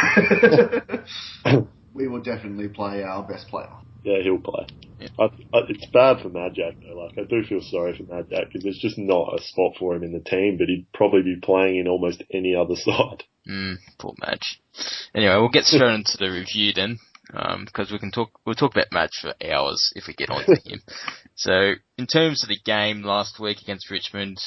we 1.95 2.09
will 2.09 2.23
definitely 2.23 2.69
play 2.69 3.03
our 3.03 3.23
best 3.23 3.49
player. 3.49 3.73
Yeah, 4.03 4.23
he'll 4.23 4.39
play. 4.39 4.67
Yeah. 4.99 5.09
I, 5.19 5.25
I, 5.25 5.61
it's 5.69 5.87
bad 5.87 6.21
for 6.23 6.31
Majak 6.31 6.83
though. 6.83 6.99
Like 6.99 7.19
I 7.19 7.25
do 7.29 7.43
feel 7.45 7.61
sorry 7.61 7.97
for 7.97 8.05
Majak 8.05 8.47
because 8.47 8.63
there's 8.63 8.79
just 8.79 8.99
not 8.99 9.35
a 9.35 9.43
spot 9.43 9.73
for 9.79 9.95
him 9.95 10.03
in 10.03 10.13
the 10.13 10.21
team, 10.21 10.57
but 10.59 10.69
he'd 10.69 10.87
probably 10.93 11.23
be 11.23 11.37
playing 11.43 11.79
in 11.79 11.89
almost 11.89 12.23
any 12.33 12.55
other 12.55 12.75
side. 12.77 13.25
Mm, 13.49 13.77
poor 13.99 14.15
Majak. 14.21 14.59
Anyway, 15.15 15.35
we'll 15.37 15.49
get 15.49 15.65
straight 15.65 15.95
into 15.95 16.17
the 16.19 16.31
review 16.31 16.73
then, 16.75 16.99
because 17.65 17.91
we 17.91 17.99
can 17.99 18.11
talk. 18.11 18.31
We'll 18.45 18.55
talk 18.55 18.73
about 18.73 18.91
Majak 18.91 19.21
for 19.21 19.35
hours 19.45 19.93
if 19.95 20.07
we 20.07 20.15
get 20.15 20.31
on 20.31 20.45
to 20.45 20.57
him. 20.65 20.83
So, 21.35 21.73
in 21.97 22.07
terms 22.07 22.43
of 22.43 22.51
the 22.51 22.59
game 22.63 23.03
last 23.03 23.41
week 23.41 23.63
against 23.63 23.91
Richmond, 23.91 24.39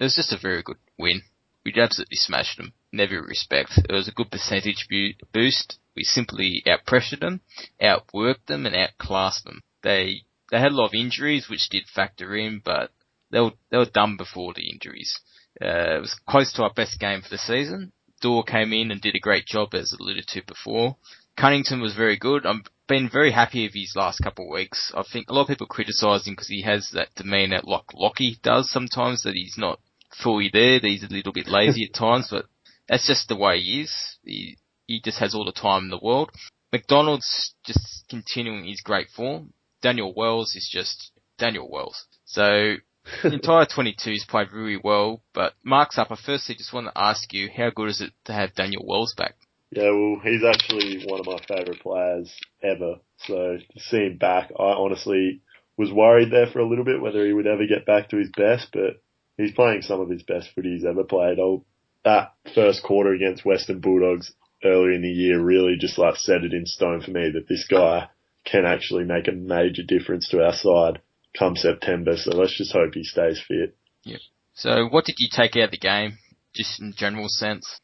it 0.00 0.02
was 0.02 0.16
just 0.16 0.32
a 0.32 0.38
very 0.38 0.62
good 0.62 0.76
win. 0.98 1.22
We 1.64 1.72
absolutely 1.80 2.16
smashed 2.16 2.58
them 2.58 2.74
in 2.92 3.00
every 3.00 3.20
respect. 3.20 3.78
It 3.78 3.92
was 3.92 4.08
a 4.08 4.12
good 4.12 4.30
percentage 4.30 4.86
bu- 4.88 5.14
boost. 5.32 5.78
We 5.96 6.04
simply 6.04 6.62
outpressured 6.66 7.20
them, 7.20 7.40
outworked 7.80 8.46
them, 8.46 8.66
and 8.66 8.74
outclassed 8.74 9.44
them. 9.44 9.62
They 9.82 10.22
they 10.50 10.58
had 10.58 10.72
a 10.72 10.74
lot 10.74 10.86
of 10.86 10.94
injuries, 10.94 11.48
which 11.48 11.68
did 11.70 11.84
factor 11.88 12.36
in, 12.36 12.60
but 12.64 12.90
they 13.30 13.40
were 13.40 13.52
they 13.70 13.78
were 13.78 13.86
done 13.86 14.16
before 14.16 14.52
the 14.54 14.70
injuries. 14.70 15.20
Uh, 15.60 15.96
it 15.96 16.00
was 16.00 16.14
close 16.28 16.52
to 16.52 16.62
our 16.62 16.72
best 16.72 16.98
game 16.98 17.22
for 17.22 17.28
the 17.28 17.38
season. 17.38 17.92
Daw 18.20 18.42
came 18.42 18.72
in 18.72 18.90
and 18.90 19.00
did 19.00 19.16
a 19.16 19.20
great 19.20 19.46
job, 19.46 19.74
as 19.74 19.92
alluded 19.92 20.26
to 20.28 20.42
before. 20.46 20.96
Cunnington 21.36 21.80
was 21.80 21.94
very 21.94 22.16
good. 22.16 22.46
I've 22.46 22.62
been 22.86 23.08
very 23.08 23.32
happy 23.32 23.64
with 23.64 23.74
his 23.74 23.94
last 23.96 24.20
couple 24.22 24.44
of 24.44 24.52
weeks. 24.52 24.92
I 24.94 25.02
think 25.02 25.28
a 25.28 25.32
lot 25.32 25.42
of 25.42 25.48
people 25.48 25.66
criticise 25.66 26.26
him 26.26 26.34
because 26.34 26.48
he 26.48 26.62
has 26.62 26.90
that 26.92 27.14
demeanour 27.16 27.60
like 27.64 27.86
Lachie 27.94 28.40
does 28.42 28.70
sometimes, 28.70 29.22
that 29.22 29.34
he's 29.34 29.56
not 29.56 29.80
fully 30.22 30.50
there, 30.52 30.78
that 30.78 30.86
he's 30.86 31.02
a 31.02 31.12
little 31.12 31.32
bit 31.32 31.48
lazy 31.48 31.84
at 31.84 31.98
times, 31.98 32.28
but 32.30 32.46
that's 32.92 33.06
just 33.06 33.26
the 33.28 33.36
way 33.36 33.58
he 33.58 33.80
is. 33.80 34.18
He, 34.22 34.58
he 34.86 35.00
just 35.00 35.18
has 35.18 35.34
all 35.34 35.46
the 35.46 35.52
time 35.52 35.84
in 35.84 35.90
the 35.90 35.98
world. 36.00 36.30
McDonald's 36.70 37.54
just 37.64 38.04
continuing 38.10 38.66
his 38.66 38.82
great 38.82 39.08
form. 39.08 39.54
Daniel 39.80 40.12
Wells 40.14 40.54
is 40.54 40.68
just 40.70 41.10
Daniel 41.38 41.70
Wells. 41.70 42.04
So 42.26 42.74
the 43.22 43.32
entire 43.32 43.64
twenty 43.64 43.96
two 43.98 44.10
22's 44.10 44.26
played 44.26 44.52
really 44.52 44.78
well, 44.82 45.22
but 45.32 45.54
Mark's 45.64 45.96
up. 45.96 46.10
I 46.10 46.16
firstly 46.22 46.54
just 46.54 46.74
want 46.74 46.86
to 46.86 46.92
ask 46.94 47.32
you, 47.32 47.48
how 47.56 47.70
good 47.70 47.88
is 47.88 48.02
it 48.02 48.12
to 48.26 48.34
have 48.34 48.54
Daniel 48.54 48.84
Wells 48.86 49.14
back? 49.16 49.36
Yeah, 49.70 49.90
well, 49.90 50.20
he's 50.22 50.44
actually 50.44 51.02
one 51.06 51.18
of 51.18 51.24
my 51.24 51.38
favourite 51.48 51.80
players 51.80 52.30
ever. 52.62 52.96
So 53.26 53.56
to 53.56 53.80
see 53.80 54.04
him 54.04 54.18
back, 54.18 54.52
I 54.58 54.64
honestly 54.64 55.40
was 55.78 55.90
worried 55.90 56.30
there 56.30 56.46
for 56.52 56.58
a 56.58 56.68
little 56.68 56.84
bit 56.84 57.00
whether 57.00 57.24
he 57.24 57.32
would 57.32 57.46
ever 57.46 57.66
get 57.66 57.86
back 57.86 58.10
to 58.10 58.18
his 58.18 58.28
best, 58.36 58.68
but 58.74 59.02
he's 59.38 59.54
playing 59.54 59.80
some 59.80 60.02
of 60.02 60.10
his 60.10 60.22
best 60.22 60.50
footy 60.54 60.74
he's 60.74 60.84
ever 60.84 61.04
played. 61.04 61.38
Oh, 61.38 61.64
that 62.04 62.34
first 62.54 62.82
quarter 62.82 63.12
against 63.12 63.44
Western 63.44 63.80
Bulldogs 63.80 64.32
earlier 64.64 64.92
in 64.92 65.02
the 65.02 65.08
year 65.08 65.40
really 65.40 65.76
just 65.78 65.98
like 65.98 66.16
set 66.16 66.44
it 66.44 66.52
in 66.52 66.66
stone 66.66 67.00
for 67.00 67.10
me 67.10 67.30
that 67.32 67.48
this 67.48 67.66
guy 67.68 68.08
can 68.44 68.64
actually 68.64 69.04
make 69.04 69.28
a 69.28 69.32
major 69.32 69.82
difference 69.86 70.28
to 70.28 70.44
our 70.44 70.52
side 70.52 71.00
come 71.38 71.56
September. 71.56 72.16
So 72.16 72.32
let's 72.36 72.56
just 72.56 72.72
hope 72.72 72.94
he 72.94 73.04
stays 73.04 73.40
fit. 73.46 73.76
Yeah. 74.04 74.18
So 74.54 74.88
what 74.88 75.04
did 75.04 75.16
you 75.18 75.28
take 75.30 75.56
out 75.56 75.64
of 75.64 75.70
the 75.70 75.78
game, 75.78 76.18
just 76.54 76.80
in 76.80 76.92
general 76.96 77.28
sense? 77.28 77.80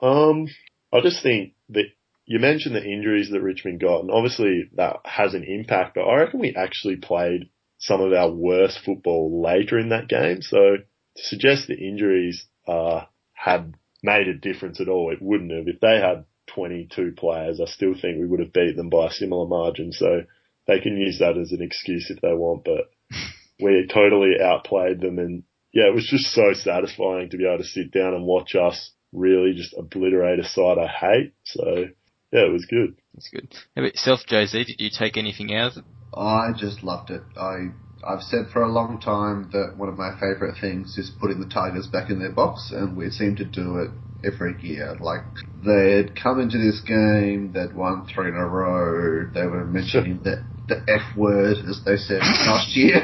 Um, 0.00 0.48
I 0.92 1.00
just 1.00 1.22
think 1.22 1.54
that 1.70 1.84
you 2.24 2.38
mentioned 2.38 2.74
the 2.74 2.84
injuries 2.84 3.30
that 3.30 3.40
Richmond 3.40 3.80
got, 3.80 4.00
and 4.00 4.10
obviously 4.10 4.68
that 4.74 4.96
has 5.04 5.34
an 5.34 5.44
impact, 5.44 5.94
but 5.94 6.02
I 6.02 6.16
reckon 6.16 6.40
we 6.40 6.54
actually 6.56 6.96
played 6.96 7.50
some 7.78 8.00
of 8.00 8.12
our 8.12 8.30
worst 8.30 8.80
football 8.84 9.42
later 9.42 9.78
in 9.78 9.90
that 9.90 10.08
game. 10.08 10.40
So 10.40 10.58
to 10.58 11.22
suggest 11.22 11.66
the 11.66 11.76
injuries, 11.76 12.44
uh, 12.66 13.02
had 13.42 13.74
made 14.04 14.28
a 14.28 14.34
difference 14.34 14.80
at 14.80 14.88
all, 14.88 15.10
it 15.10 15.20
wouldn't 15.20 15.50
have. 15.50 15.66
If 15.66 15.80
they 15.80 15.98
had 16.00 16.24
22 16.54 17.14
players, 17.16 17.60
I 17.60 17.66
still 17.66 17.94
think 17.94 18.18
we 18.18 18.26
would 18.26 18.38
have 18.38 18.52
beat 18.52 18.76
them 18.76 18.88
by 18.88 19.08
a 19.08 19.10
similar 19.10 19.48
margin. 19.48 19.92
So 19.92 20.22
they 20.68 20.78
can 20.78 20.96
use 20.96 21.18
that 21.18 21.36
as 21.36 21.50
an 21.50 21.60
excuse 21.60 22.08
if 22.08 22.20
they 22.20 22.32
want, 22.32 22.64
but 22.64 22.92
we 23.60 23.88
totally 23.92 24.34
outplayed 24.40 25.00
them 25.00 25.18
and 25.18 25.42
yeah, 25.72 25.86
it 25.86 25.94
was 25.94 26.06
just 26.08 26.32
so 26.34 26.52
satisfying 26.52 27.30
to 27.30 27.38
be 27.38 27.46
able 27.46 27.58
to 27.58 27.64
sit 27.64 27.90
down 27.90 28.14
and 28.14 28.26
watch 28.26 28.54
us 28.54 28.92
really 29.12 29.54
just 29.54 29.74
obliterate 29.76 30.38
a 30.38 30.44
side 30.44 30.76
I 30.78 30.86
hate. 30.86 31.32
So 31.44 31.86
yeah, 32.30 32.46
it 32.46 32.52
was 32.52 32.66
good. 32.66 32.96
That's 33.14 33.30
good. 33.30 33.52
How 33.74 33.82
about 33.82 33.94
yourself, 33.94 34.20
Jose? 34.28 34.64
Did 34.64 34.80
you 34.80 34.90
take 34.96 35.16
anything 35.16 35.54
out 35.54 35.72
of 35.72 35.78
it? 35.78 35.84
I 36.14 36.50
just 36.56 36.84
loved 36.84 37.10
it. 37.10 37.22
I 37.36 37.72
I've 38.06 38.22
said 38.22 38.46
for 38.52 38.62
a 38.62 38.72
long 38.72 39.00
time 39.00 39.50
that 39.52 39.76
one 39.76 39.88
of 39.88 39.98
my 39.98 40.12
favourite 40.18 40.58
things 40.60 40.98
is 40.98 41.10
putting 41.10 41.40
the 41.40 41.46
Tigers 41.48 41.86
back 41.86 42.10
in 42.10 42.18
their 42.18 42.32
box, 42.32 42.70
and 42.72 42.96
we 42.96 43.10
seem 43.10 43.36
to 43.36 43.44
do 43.44 43.78
it 43.78 43.90
every 44.24 44.56
year. 44.60 44.96
Like 45.00 45.24
they'd 45.64 46.14
come 46.20 46.40
into 46.40 46.58
this 46.58 46.80
game, 46.80 47.52
they'd 47.52 47.74
won 47.74 48.06
three 48.06 48.28
in 48.28 48.34
a 48.34 48.46
row. 48.46 49.30
They 49.32 49.46
were 49.46 49.64
mentioning 49.64 50.20
the 50.22 50.42
the 50.68 50.82
F 50.88 51.16
word, 51.16 51.56
as 51.68 51.82
they 51.84 51.96
said 51.96 52.20
last 52.20 52.76
year, 52.76 53.02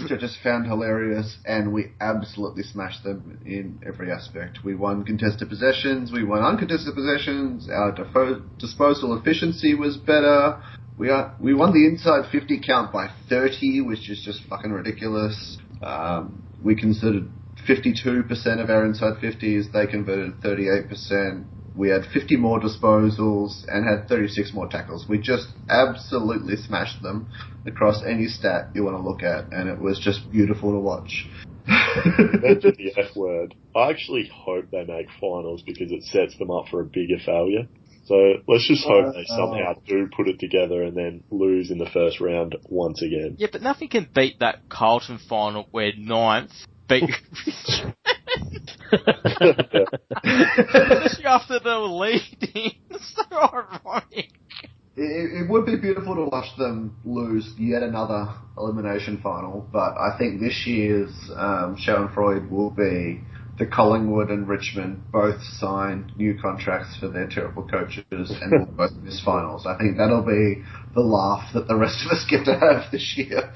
which 0.00 0.12
I 0.12 0.16
just 0.18 0.38
found 0.42 0.66
hilarious. 0.66 1.36
And 1.44 1.72
we 1.72 1.92
absolutely 2.00 2.62
smashed 2.62 3.02
them 3.04 3.38
in 3.44 3.80
every 3.86 4.10
aspect. 4.10 4.60
We 4.64 4.74
won 4.74 5.04
contested 5.04 5.48
possessions, 5.48 6.12
we 6.12 6.24
won 6.24 6.42
uncontested 6.42 6.94
possessions. 6.94 7.68
Our 7.68 7.92
defo- 7.92 8.42
disposal 8.58 9.16
efficiency 9.18 9.74
was 9.74 9.96
better. 9.96 10.58
We 10.98 11.10
are, 11.10 11.34
we 11.38 11.52
won 11.52 11.74
the 11.74 11.86
inside 11.86 12.30
50 12.32 12.62
count 12.66 12.90
by 12.90 13.10
30, 13.28 13.82
which 13.82 14.08
is 14.08 14.22
just 14.24 14.40
fucking 14.48 14.72
ridiculous. 14.72 15.58
Um, 15.82 16.42
we 16.62 16.74
considered 16.74 17.28
52% 17.68 18.62
of 18.62 18.70
our 18.70 18.86
inside 18.86 19.18
50s. 19.22 19.72
They 19.72 19.86
converted 19.86 20.40
38%. 20.40 21.44
We 21.74 21.90
had 21.90 22.06
50 22.06 22.36
more 22.36 22.60
disposals 22.60 23.66
and 23.68 23.86
had 23.86 24.08
36 24.08 24.54
more 24.54 24.68
tackles. 24.68 25.04
We 25.06 25.18
just 25.18 25.48
absolutely 25.68 26.56
smashed 26.56 27.02
them 27.02 27.28
across 27.66 28.02
any 28.06 28.28
stat 28.28 28.70
you 28.74 28.82
want 28.84 28.96
to 28.96 29.02
look 29.02 29.22
at, 29.22 29.52
and 29.52 29.68
it 29.68 29.78
was 29.78 29.98
just 29.98 30.30
beautiful 30.30 30.72
to 30.72 30.78
watch. 30.78 31.28
Mention 31.66 32.74
the 32.78 32.92
F 32.96 33.14
word. 33.14 33.54
I 33.74 33.90
actually 33.90 34.30
hope 34.34 34.70
they 34.70 34.84
make 34.84 35.08
finals 35.20 35.62
because 35.66 35.92
it 35.92 36.04
sets 36.04 36.38
them 36.38 36.50
up 36.50 36.66
for 36.70 36.80
a 36.80 36.84
bigger 36.84 37.18
failure. 37.22 37.68
So 38.06 38.34
let's 38.46 38.68
just 38.68 38.86
hope 38.86 39.14
they 39.14 39.24
somehow 39.26 39.74
do 39.84 40.08
put 40.16 40.28
it 40.28 40.38
together 40.38 40.82
and 40.82 40.96
then 40.96 41.24
lose 41.30 41.72
in 41.72 41.78
the 41.78 41.90
first 41.90 42.20
round 42.20 42.56
once 42.68 43.02
again. 43.02 43.34
Yeah, 43.36 43.48
but 43.50 43.62
nothing 43.62 43.88
can 43.88 44.08
beat 44.14 44.38
that 44.38 44.68
Carlton 44.68 45.18
final 45.28 45.66
where 45.72 45.92
ninth 45.96 46.52
beat 46.88 47.02
Especially 50.22 51.24
after 51.24 51.58
they 51.58 51.70
were 51.70 51.88
leading. 51.88 52.72
so 53.00 53.24
ironic. 53.32 54.30
It, 54.96 55.42
it 55.42 55.50
would 55.50 55.66
be 55.66 55.76
beautiful 55.76 56.14
to 56.14 56.24
watch 56.30 56.56
them 56.56 56.96
lose 57.04 57.52
yet 57.58 57.82
another 57.82 58.28
elimination 58.56 59.20
final, 59.20 59.68
but 59.72 59.98
I 59.98 60.16
think 60.16 60.40
this 60.40 60.64
year's 60.64 61.12
um, 61.34 61.76
Freud 62.14 62.50
will 62.50 62.70
be 62.70 63.20
the 63.58 63.66
Collingwood 63.66 64.28
and 64.28 64.46
Richmond 64.46 65.02
both 65.10 65.42
signed 65.58 66.12
new 66.16 66.38
contracts 66.40 66.96
for 67.00 67.08
their 67.08 67.26
terrible 67.26 67.66
coaches 67.66 68.04
and 68.10 68.52
will 68.52 68.66
both 68.76 68.92
miss 69.02 69.20
finals. 69.24 69.66
I 69.66 69.78
think 69.78 69.96
that'll 69.96 70.22
be 70.22 70.62
the 70.94 71.00
laugh 71.00 71.52
that 71.54 71.66
the 71.66 71.76
rest 71.76 72.04
of 72.04 72.12
us 72.12 72.26
get 72.28 72.44
to 72.44 72.58
have 72.58 72.90
this 72.92 73.14
year. 73.16 73.52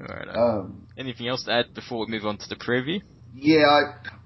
Alright, 0.00 0.28
uh, 0.28 0.40
um, 0.40 0.86
anything 0.96 1.28
else 1.28 1.44
to 1.44 1.52
add 1.52 1.74
before 1.74 2.00
we 2.00 2.12
move 2.12 2.26
on 2.26 2.36
to 2.38 2.48
the 2.48 2.56
preview? 2.56 3.00
yeah, 3.34 3.66
I, 3.66 3.80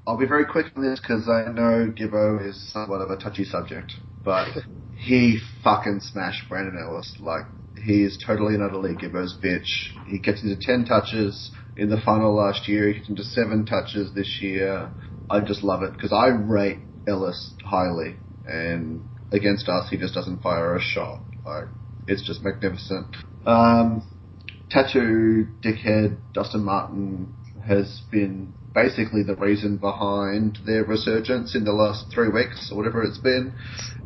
I'll 0.07 0.19
be 0.19 0.27
very 0.27 0.45
quick 0.45 0.67
on 0.77 0.83
this 0.83 1.01
because 1.01 1.29
I 1.29 1.51
know 1.51 1.93
Gibbo 1.97 2.47
is 2.47 2.73
somewhat 2.73 3.01
of 3.01 3.11
a 3.11 3.17
touchy 3.17 3.45
subject, 3.45 3.93
but 4.25 4.49
he 4.99 5.39
fucking 5.65 6.01
smashed 6.01 6.49
Brandon 6.49 6.79
Ellis. 6.79 7.17
Like, 7.19 7.47
he 7.85 8.03
is 8.03 8.23
totally 8.25 8.55
and 8.55 8.63
utterly 8.63 8.95
Gibbo's 8.95 9.37
bitch. 9.43 9.69
He 10.09 10.19
gets 10.19 10.43
into 10.43 10.57
10 10.61 10.85
touches 10.85 11.51
in 11.79 11.89
the 11.89 12.01
final 12.05 12.35
last 12.35 12.69
year. 12.69 12.93
He 12.93 13.03
into 13.09 13.23
7 13.23 13.65
touches 13.65 14.13
this 14.15 14.39
year. 14.43 14.91
I 15.31 15.41
just 15.41 15.63
love 15.63 15.83
it 15.83 15.93
because 15.93 16.13
I 16.13 16.29
rate 16.29 16.81
Ellis 17.07 17.53
highly 17.65 18.17
and 18.47 19.03
against 19.33 19.69
us 19.69 19.89
he 19.91 19.97
just 19.97 20.15
doesn't 20.15 20.43
fire 20.43 20.75
a 20.75 20.81
shot. 20.81 21.21
Like, 21.47 21.67
it's 22.07 22.27
just 22.27 22.43
magnificent. 22.43 23.07
Um, 23.47 24.03
tattoo 24.71 25.47
dickhead 25.63 26.19
Dustin 26.35 26.65
Martin 26.65 27.33
has 27.67 28.03
been 28.11 28.53
basically 28.75 29.23
the 29.23 29.35
reason 29.37 29.77
behind 29.77 30.59
their 30.67 30.85
resurgence 30.85 31.55
in 31.55 31.65
the 31.65 31.73
last 31.73 32.07
three 32.13 32.29
weeks 32.29 32.71
or 32.73 32.79
whatever 32.79 33.03
it's 33.03 33.19
been, 33.19 33.55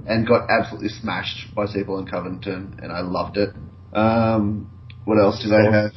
and 0.07 0.27
got 0.27 0.49
absolutely 0.51 0.89
smashed 0.89 1.55
by 1.55 1.66
Ziebell 1.66 1.99
and 1.99 2.11
Cunnington, 2.11 2.75
and 2.83 2.93
I 2.93 3.01
loved 3.01 3.37
it. 3.37 3.55
Um, 3.93 4.68
What 5.05 5.18
else 5.18 5.43
do 5.43 5.49
they 5.51 5.70
have? 5.70 5.93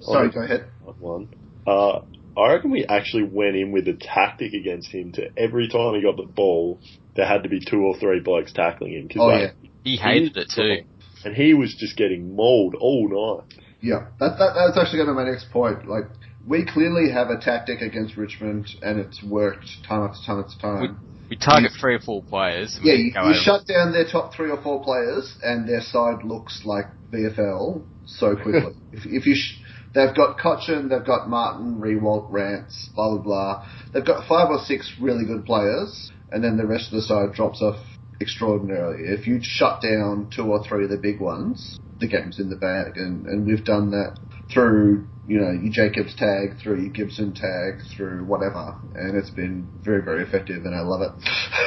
Sorry, 0.00 0.30
go 0.30 0.42
ahead. 0.42 0.70
One. 0.98 1.28
Uh, 1.66 2.00
I 2.38 2.52
reckon 2.52 2.70
we 2.70 2.84
actually 2.84 3.24
went 3.24 3.56
in 3.56 3.72
with 3.72 3.88
a 3.88 3.94
tactic 3.94 4.52
against 4.52 4.90
him 4.92 5.12
to 5.12 5.30
every 5.36 5.68
time 5.68 5.94
he 5.94 6.02
got 6.02 6.16
the 6.16 6.30
ball, 6.30 6.80
there 7.14 7.26
had 7.26 7.42
to 7.44 7.48
be 7.48 7.60
two 7.60 7.80
or 7.80 7.96
three 7.98 8.20
blokes 8.20 8.52
tackling 8.52 8.92
him. 8.92 9.08
Cause 9.08 9.16
Oh, 9.18 9.26
like, 9.26 9.40
yeah. 9.62 9.68
He 9.84 9.96
hated 9.96 10.36
it 10.36 10.50
too. 10.54 10.84
And 11.24 11.34
he 11.34 11.54
was 11.54 11.74
just 11.74 11.96
getting 11.96 12.36
mauled 12.36 12.74
all 12.74 13.08
night. 13.08 13.58
Yeah, 13.80 14.06
that, 14.20 14.38
that 14.38 14.52
that's 14.54 14.78
actually 14.78 14.98
going 14.98 15.08
to 15.08 15.12
be 15.14 15.24
my 15.24 15.30
next 15.30 15.50
point. 15.50 15.88
Like, 15.88 16.04
we 16.46 16.64
clearly 16.64 17.10
have 17.12 17.30
a 17.30 17.38
tactic 17.38 17.80
against 17.80 18.16
Richmond, 18.16 18.68
and 18.82 18.98
it's 18.98 19.22
worked 19.22 19.66
time 19.86 20.02
after 20.02 20.18
time 20.26 20.44
after 20.44 20.60
time. 20.60 20.98
We 21.28 21.36
target 21.36 21.72
three 21.80 21.94
or 21.94 22.00
four 22.00 22.22
players. 22.22 22.78
yeah, 22.82 22.94
you, 22.94 23.12
you 23.14 23.34
shut 23.42 23.66
down 23.66 23.92
their 23.92 24.06
top 24.10 24.34
three 24.34 24.50
or 24.50 24.62
four 24.62 24.82
players, 24.84 25.36
and 25.42 25.68
their 25.68 25.80
side 25.80 26.22
looks 26.24 26.62
like 26.64 26.86
VFL 27.12 27.82
so 28.06 28.36
quickly. 28.36 28.74
if, 28.92 29.06
if 29.06 29.26
you, 29.26 29.34
sh- 29.34 29.58
they've 29.96 30.14
got 30.14 30.38
Cotchin, 30.38 30.88
they've 30.90 31.04
got 31.04 31.28
Martin, 31.28 31.80
Riewoldt, 31.80 32.30
Rance, 32.30 32.90
blah 32.94 33.14
blah 33.14 33.22
blah. 33.22 33.66
They've 33.92 34.04
got 34.04 34.28
five 34.28 34.50
or 34.50 34.58
six 34.58 34.92
really 35.00 35.24
good 35.24 35.44
players, 35.44 36.12
and 36.30 36.44
then 36.44 36.56
the 36.56 36.66
rest 36.66 36.92
of 36.92 36.92
the 36.92 37.02
side 37.02 37.32
drops 37.32 37.62
off 37.62 37.78
extraordinarily. 38.20 39.04
If 39.08 39.26
you 39.26 39.40
shut 39.42 39.80
down 39.80 40.30
two 40.34 40.44
or 40.44 40.62
three 40.62 40.84
of 40.84 40.90
the 40.90 40.98
big 40.98 41.20
ones, 41.20 41.78
the 41.98 42.06
game's 42.06 42.38
in 42.38 42.50
the 42.50 42.56
bag, 42.56 42.96
and, 42.96 43.26
and 43.26 43.46
we've 43.46 43.64
done 43.64 43.90
that 43.90 44.18
through 44.52 45.08
you 45.26 45.40
know 45.40 45.50
your 45.50 45.72
Jacobs 45.72 46.14
tag, 46.14 46.60
through 46.62 46.82
your 46.82 46.92
Gibson 46.92 47.32
tag, 47.32 47.80
through 47.96 48.24
whatever, 48.26 48.76
and 48.94 49.16
it's 49.16 49.30
been 49.30 49.66
very 49.82 50.02
very 50.02 50.22
effective, 50.22 50.64
and 50.64 50.74
I 50.74 50.80
love 50.82 51.00
it. 51.02 51.12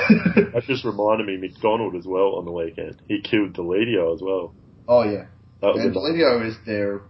That 0.54 0.64
just 0.64 0.84
reminded 0.86 1.28
me 1.28 1.38
McDonald 1.38 1.96
as 1.96 2.06
well 2.06 2.36
on 2.36 2.46
the 2.46 2.52
weekend. 2.52 3.00
He 3.08 3.22
killed 3.22 3.54
Deledio 3.54 4.14
as 4.14 4.22
well. 4.22 4.56
oh 4.88 5.04
yeah, 5.04 5.26
and 5.62 5.96
a, 5.96 6.00
Deledio 6.00 6.48
is 6.48 6.56
their 6.66 7.02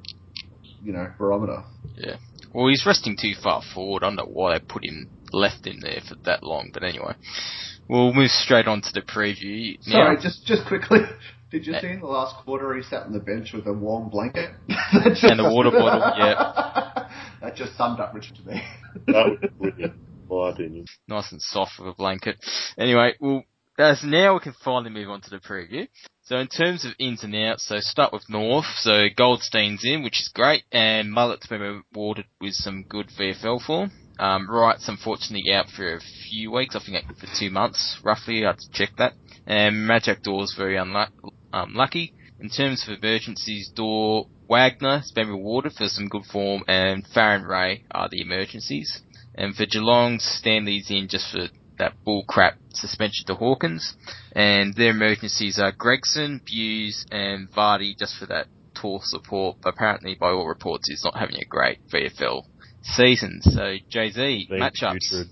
you 0.83 0.93
know 0.93 1.11
barometer. 1.17 1.63
Yeah. 1.95 2.17
Well, 2.53 2.67
he's 2.67 2.85
resting 2.85 3.15
too 3.19 3.33
far 3.41 3.61
forward. 3.73 4.03
I 4.03 4.07
don't 4.07 4.15
know 4.15 4.25
why 4.25 4.57
they 4.57 4.65
put 4.65 4.83
him 4.85 5.09
left 5.31 5.65
him 5.67 5.79
there 5.81 6.01
for 6.07 6.15
that 6.25 6.43
long, 6.43 6.71
but 6.73 6.83
anyway. 6.83 7.13
We'll 7.87 8.13
move 8.13 8.29
straight 8.29 8.67
on 8.67 8.81
to 8.81 8.91
the 8.93 9.01
preview. 9.01 9.77
now. 9.87 9.91
Sorry, 10.05 10.17
just 10.21 10.45
just 10.45 10.67
quickly. 10.67 10.99
Did 11.51 11.65
you 11.65 11.73
Uh, 11.73 11.81
see 11.81 11.87
in 11.87 11.99
the 12.01 12.05
last 12.05 12.35
quarter 12.45 12.75
he 12.75 12.83
sat 12.83 13.03
on 13.07 13.11
the 13.13 13.19
bench 13.19 13.53
with 13.53 13.65
a 13.65 13.73
warm 13.73 14.09
blanket 14.09 14.51
And 14.93 15.39
a 15.39 15.49
water 15.51 15.71
bottle, 15.71 16.13
yeah. 16.17 17.07
that 17.41 17.55
just 17.55 17.75
summed 17.75 17.99
up 17.99 18.13
Richard 18.13 18.35
to 18.37 18.43
me. 18.51 18.61
that 19.07 19.25
was 19.25 19.49
brilliant, 19.59 19.93
my 20.29 20.49
opinion. 20.51 20.85
nice 21.07 21.31
and 21.31 21.41
soft 21.41 21.79
with 21.79 21.87
a 21.89 21.93
blanket. 21.95 22.37
Anyway, 22.77 23.15
well, 23.19 23.43
as 23.79 24.03
now 24.03 24.35
we 24.35 24.39
can 24.41 24.53
finally 24.63 24.91
move 24.91 25.09
on 25.09 25.21
to 25.21 25.29
the 25.31 25.39
preview. 25.39 25.87
So 26.29 26.37
in 26.37 26.47
terms 26.47 26.85
of 26.85 26.91
ins 26.99 27.23
and 27.23 27.35
outs, 27.35 27.65
so 27.65 27.79
start 27.79 28.13
with 28.13 28.29
North. 28.29 28.67
So 28.81 29.07
Goldstein's 29.17 29.83
in, 29.83 30.03
which 30.03 30.21
is 30.21 30.27
great, 30.31 30.61
and 30.71 31.11
Mullet's 31.11 31.47
been 31.47 31.59
rewarded 31.91 32.25
with 32.39 32.53
some 32.53 32.83
good 32.83 33.07
VFL 33.19 33.65
form. 33.65 33.91
Um, 34.19 34.47
Wright's 34.47 34.87
unfortunately 34.87 35.51
out 35.51 35.71
for 35.75 35.95
a 35.95 35.99
few 36.29 36.51
weeks, 36.51 36.75
I 36.75 36.81
think 36.85 37.03
for 37.17 37.25
two 37.39 37.49
months, 37.49 37.97
roughly, 38.03 38.45
I 38.45 38.49
had 38.49 38.59
to 38.59 38.71
check 38.71 38.91
that. 38.99 39.13
And 39.47 39.89
Majak 39.89 40.21
Daw's 40.21 40.53
very 40.55 40.77
unlucky. 40.77 41.15
Um. 41.51 41.75
In 42.39 42.49
terms 42.49 42.87
of 42.87 42.99
emergencies, 43.01 43.69
Door 43.69 44.27
Wagner 44.47 44.99
has 44.99 45.11
been 45.11 45.29
rewarded 45.29 45.73
for 45.73 45.87
some 45.87 46.09
good 46.09 46.25
form, 46.25 46.63
and 46.67 47.07
Farren 47.07 47.41
Ray 47.41 47.85
are 47.89 48.07
the 48.07 48.21
emergencies. 48.21 49.01
And 49.33 49.55
for 49.55 49.65
Geelong, 49.65 50.19
Stanley's 50.19 50.91
in 50.91 51.07
just 51.07 51.31
for 51.31 51.47
that 51.79 51.93
bull 52.05 52.23
crap 52.27 52.57
suspension 52.73 53.25
to 53.27 53.35
Hawkins. 53.35 53.95
And 54.33 54.73
their 54.75 54.91
emergencies 54.91 55.59
are 55.59 55.71
Gregson, 55.71 56.41
Buse, 56.45 57.05
and 57.11 57.49
Vardy 57.51 57.97
just 57.97 58.17
for 58.17 58.27
that 58.27 58.47
tall 58.75 59.01
support. 59.03 59.57
But 59.61 59.73
apparently, 59.73 60.15
by 60.15 60.29
all 60.29 60.47
reports, 60.47 60.87
he's 60.87 61.03
not 61.03 61.17
having 61.17 61.37
a 61.37 61.45
great 61.45 61.79
VFL 61.89 62.43
season. 62.83 63.39
So, 63.41 63.75
Jay-Z, 63.89 64.47
Being 64.49 64.61
matchups. 64.61 65.25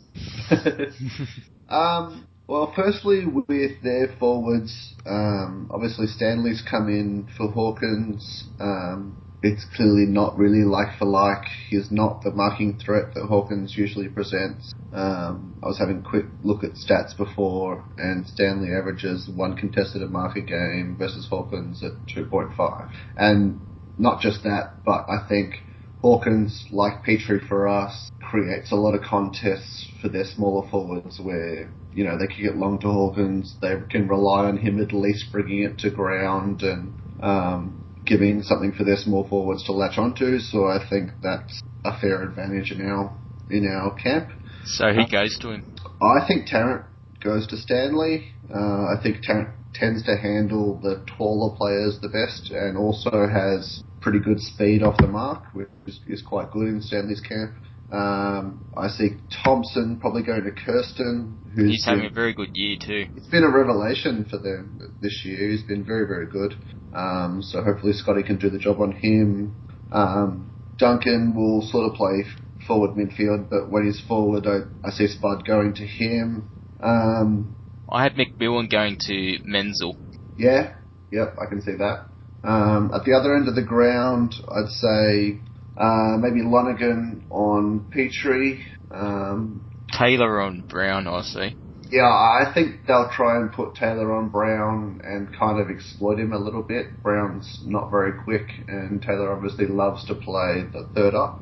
um, 1.69 2.27
well, 2.47 2.71
firstly, 2.75 3.25
with 3.25 3.83
their 3.83 4.15
forwards, 4.19 4.93
um, 5.05 5.69
obviously 5.71 6.07
Stanley's 6.07 6.63
come 6.67 6.87
in 6.87 7.27
for 7.37 7.51
Hawkins. 7.51 8.45
Um, 8.59 9.21
it's 9.43 9.65
clearly 9.75 10.05
not 10.05 10.37
really 10.37 10.63
like 10.63 10.97
for 10.97 11.05
like. 11.05 11.43
He's 11.69 11.91
not 11.91 12.23
the 12.23 12.31
marking 12.31 12.79
threat 12.83 13.13
that 13.13 13.25
Hawkins 13.27 13.77
usually 13.77 14.07
presents. 14.07 14.73
Um, 14.91 15.53
I 15.61 15.67
was 15.67 15.77
having 15.77 15.97
a 15.99 16.09
quick 16.09 16.25
look 16.43 16.63
at 16.63 16.71
stats 16.71 17.15
before, 17.15 17.83
and 17.97 18.25
Stanley 18.25 18.69
averages 18.69 19.29
one 19.29 19.55
contested 19.55 20.01
a 20.01 20.07
mark 20.07 20.37
a 20.37 20.41
game 20.41 20.95
versus 20.97 21.27
Hawkins 21.29 21.83
at 21.83 21.91
2.5. 22.15 22.89
And 23.15 23.59
not 23.97 24.21
just 24.21 24.43
that, 24.43 24.83
but 24.85 25.05
I 25.09 25.27
think 25.27 25.55
Hawkins, 26.01 26.65
like 26.71 27.03
Petrie 27.03 27.41
for 27.47 27.67
us, 27.67 28.09
creates 28.21 28.71
a 28.71 28.75
lot 28.75 28.95
of 28.95 29.01
contests 29.01 29.87
for 30.01 30.09
their 30.09 30.25
smaller 30.25 30.67
forwards 30.69 31.19
where, 31.19 31.71
you 31.93 32.03
know, 32.03 32.17
they 32.17 32.27
can 32.27 32.43
get 32.43 32.57
long 32.57 32.79
to 32.79 32.87
Hawkins, 32.87 33.55
they 33.61 33.75
can 33.89 34.07
rely 34.07 34.45
on 34.45 34.57
him 34.57 34.81
at 34.81 34.93
least 34.93 35.31
bringing 35.31 35.63
it 35.63 35.77
to 35.79 35.89
ground 35.89 36.63
and 36.63 36.93
um, 37.21 37.86
giving 38.07 38.41
something 38.41 38.71
for 38.71 38.83
their 38.83 38.97
small 38.97 39.27
forwards 39.27 39.63
to 39.65 39.73
latch 39.73 39.97
onto. 39.97 40.39
So 40.39 40.65
I 40.65 40.79
think 40.89 41.11
that's 41.21 41.61
a 41.85 41.99
fair 41.99 42.23
advantage 42.23 42.71
in 42.71 42.85
our 42.85 43.15
in 43.49 43.67
our 43.67 43.93
camp. 43.95 44.29
So 44.65 44.91
who 44.93 45.07
goes 45.07 45.37
to 45.39 45.51
him? 45.51 45.75
I 46.01 46.25
think 46.27 46.47
Tarrant 46.47 46.85
goes 47.23 47.47
to 47.47 47.57
Stanley. 47.57 48.33
Uh, 48.53 48.87
I 48.87 48.95
think 49.01 49.21
Tarrant 49.21 49.49
tends 49.73 50.03
to 50.03 50.17
handle 50.17 50.79
the 50.81 51.03
taller 51.17 51.55
players 51.55 51.99
the 52.01 52.09
best 52.09 52.51
and 52.51 52.77
also 52.77 53.27
has 53.27 53.83
pretty 54.01 54.19
good 54.19 54.39
speed 54.39 54.83
off 54.83 54.97
the 54.97 55.07
mark, 55.07 55.43
which 55.53 55.67
is, 55.85 55.99
is 56.07 56.21
quite 56.21 56.51
good 56.51 56.67
in 56.67 56.81
Stanley's 56.81 57.21
camp. 57.21 57.53
Um, 57.91 58.65
I 58.75 58.89
see 58.89 59.11
Thompson 59.43 59.97
probably 59.99 60.23
going 60.23 60.43
to 60.43 60.51
Kersten, 60.51 61.37
who's 61.55 61.71
He's 61.71 61.85
having 61.85 62.01
been- 62.03 62.11
a 62.11 62.13
very 62.15 62.33
good 62.33 62.49
year 62.55 62.77
too. 62.79 63.07
it's 63.15 63.27
been 63.27 63.43
a 63.43 63.49
revelation 63.49 64.25
for 64.29 64.37
them 64.37 64.79
this 65.01 65.23
year. 65.25 65.49
He's 65.49 65.63
been 65.63 65.83
very, 65.85 66.05
very 66.07 66.25
good. 66.27 66.55
Um, 66.93 67.41
so 67.41 67.63
hopefully 67.63 67.93
Scotty 67.93 68.23
can 68.23 68.37
do 68.37 68.49
the 68.49 68.59
job 68.59 68.81
on 68.81 68.91
him. 68.91 69.55
Um, 69.91 70.49
Duncan 70.77 71.33
will 71.35 71.61
sort 71.61 71.89
of 71.89 71.93
play 71.95 72.25
forward 72.67 72.91
midfield, 72.91 73.49
but 73.49 73.69
when 73.71 73.85
he's 73.85 74.01
forward, 74.01 74.45
I, 74.45 74.59
I 74.85 74.91
see 74.91 75.07
Spud 75.07 75.45
going 75.45 75.73
to 75.75 75.85
him. 75.87 76.49
Um, 76.81 77.55
I 77.89 78.03
had 78.03 78.15
McMillan 78.15 78.69
going 78.69 78.97
to 79.07 79.37
Menzel. 79.45 79.95
yeah, 80.37 80.73
yep, 81.11 81.35
I 81.41 81.45
can 81.45 81.61
see 81.61 81.75
that. 81.77 82.05
Um, 82.43 82.91
at 82.93 83.05
the 83.05 83.13
other 83.13 83.35
end 83.35 83.47
of 83.47 83.55
the 83.55 83.63
ground, 83.63 84.35
I'd 84.51 84.69
say 84.69 85.39
uh, 85.77 86.17
maybe 86.17 86.41
Lonergan 86.41 87.25
on 87.29 87.87
Petrie. 87.91 88.65
Um, 88.91 89.63
Taylor 89.97 90.41
on 90.41 90.61
Brown, 90.61 91.07
I 91.07 91.21
see. 91.21 91.55
Yeah, 91.89 92.03
I 92.03 92.51
think 92.53 92.85
they'll 92.85 93.09
try 93.09 93.37
and 93.37 93.51
put 93.51 93.75
Taylor 93.75 94.13
on 94.13 94.29
Brown 94.29 94.99
and 95.03 95.33
kind 95.37 95.59
of 95.59 95.69
exploit 95.69 96.19
him 96.19 96.33
a 96.33 96.37
little 96.37 96.61
bit. 96.61 97.01
Brown's 97.01 97.61
not 97.65 97.89
very 97.89 98.11
quick, 98.23 98.47
and 98.67 99.01
Taylor 99.01 99.31
obviously 99.31 99.67
loves 99.67 100.05
to 100.07 100.15
play 100.15 100.63
the 100.73 100.89
third 100.93 101.15
up. 101.15 101.39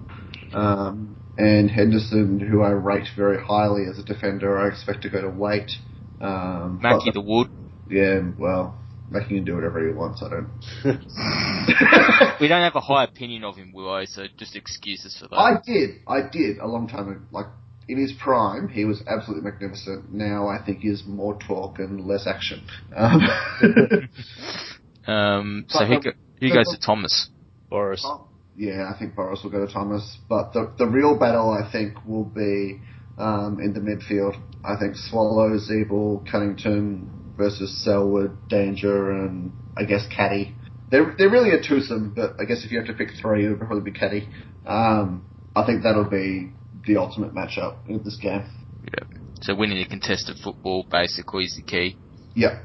Um, 0.54 1.16
and 1.38 1.70
Henderson, 1.70 2.40
who 2.40 2.62
I 2.62 2.70
rate 2.70 3.08
very 3.16 3.44
highly 3.44 3.86
as 3.90 3.98
a 3.98 4.04
defender, 4.04 4.58
I 4.58 4.68
expect 4.68 5.02
to 5.04 5.10
go 5.10 5.22
to 5.22 5.30
Waite. 5.30 5.72
Um, 6.22 6.80
Mackie 6.82 7.12
the 7.12 7.22
Wood. 7.22 7.50
yeah, 7.90 8.22
well, 8.38 8.78
Mackie 9.10 9.36
can 9.36 9.46
do 9.46 9.56
whatever 9.56 9.86
he 9.88 9.94
wants. 9.94 10.24
I 10.24 10.30
don't. 10.30 10.50
We 12.42 12.48
don't 12.48 12.62
have 12.62 12.76
a 12.76 12.82
high 12.82 13.04
opinion 13.06 13.44
of 13.44 13.56
him, 13.56 13.72
Willow, 13.74 14.04
so 14.06 14.24
just 14.38 14.56
excuses 14.56 15.18
for 15.20 15.28
that. 15.30 15.36
I 15.36 15.54
did, 15.66 16.02
I 16.08 16.22
did 16.30 16.58
a 16.58 16.68
long 16.68 16.88
time 16.88 17.10
ago. 17.10 17.22
Like 17.32 17.48
in 17.88 17.98
his 17.98 18.14
prime, 18.14 18.68
he 18.68 18.86
was 18.86 19.02
absolutely 19.08 19.50
magnificent. 19.50 20.14
Now 20.14 20.48
I 20.48 20.64
think 20.64 20.80
he's 20.80 21.04
more 21.06 21.38
talk 21.40 21.80
and 21.80 22.06
less 22.06 22.28
action. 22.28 22.66
Um, 22.96 23.22
Um, 25.08 25.66
so 25.70 25.80
But 25.80 25.88
who, 25.88 26.02
go, 26.02 26.12
who 26.40 26.54
goes 26.54 26.68
to 26.72 26.80
Thomas? 26.80 27.30
Boris. 27.70 28.06
Yeah, 28.58 28.92
I 28.94 28.98
think 28.98 29.16
Boris 29.16 29.42
will 29.44 29.52
go 29.52 29.66
to 29.66 29.72
Thomas. 29.72 30.18
But 30.30 30.54
the 30.54 30.74
the 30.78 30.88
real 30.88 31.20
battle, 31.20 31.52
I 31.52 31.70
think, 31.72 32.06
will 32.06 32.24
be 32.24 32.80
um, 33.18 33.60
in 33.62 33.74
the 33.74 33.82
midfield. 33.82 34.36
I 34.64 34.78
think 34.80 34.96
Swallow, 34.96 35.58
Ziebell, 35.58 36.30
Cunnington 36.30 37.25
versus 37.38 37.84
Selwood, 37.84 38.48
Danger, 38.50 39.12
and 39.12 39.52
I 39.78 39.84
guess 39.84 40.06
Caddy. 40.16 40.56
They're 40.92 41.16
they're 41.18 41.30
really 41.30 41.52
a 41.52 41.62
twosome, 41.62 42.14
but 42.16 42.36
I 42.40 42.46
guess 42.46 42.64
if 42.64 42.72
you 42.72 42.78
have 42.80 42.88
to 42.88 42.94
pick 42.94 43.10
three, 43.22 43.46
it 43.46 43.50
would 43.50 43.60
probably 43.60 43.92
be 43.92 43.98
Caddy. 43.98 44.28
Um, 44.66 45.26
I 45.56 45.66
think 45.66 45.84
that'll 45.84 46.10
be 46.10 46.52
the 46.86 46.98
ultimate 46.98 47.34
matchup 47.34 47.78
in 47.88 48.04
this 48.04 48.18
game. 48.22 48.44
Yeah. 48.84 49.18
So 49.42 49.56
winning 49.56 49.82
a 49.82 49.88
contested 49.88 50.38
football 50.44 50.86
basically 50.90 51.46
is 51.46 51.56
the 51.56 51.64
key. 51.64 51.98
Yeah, 52.36 52.60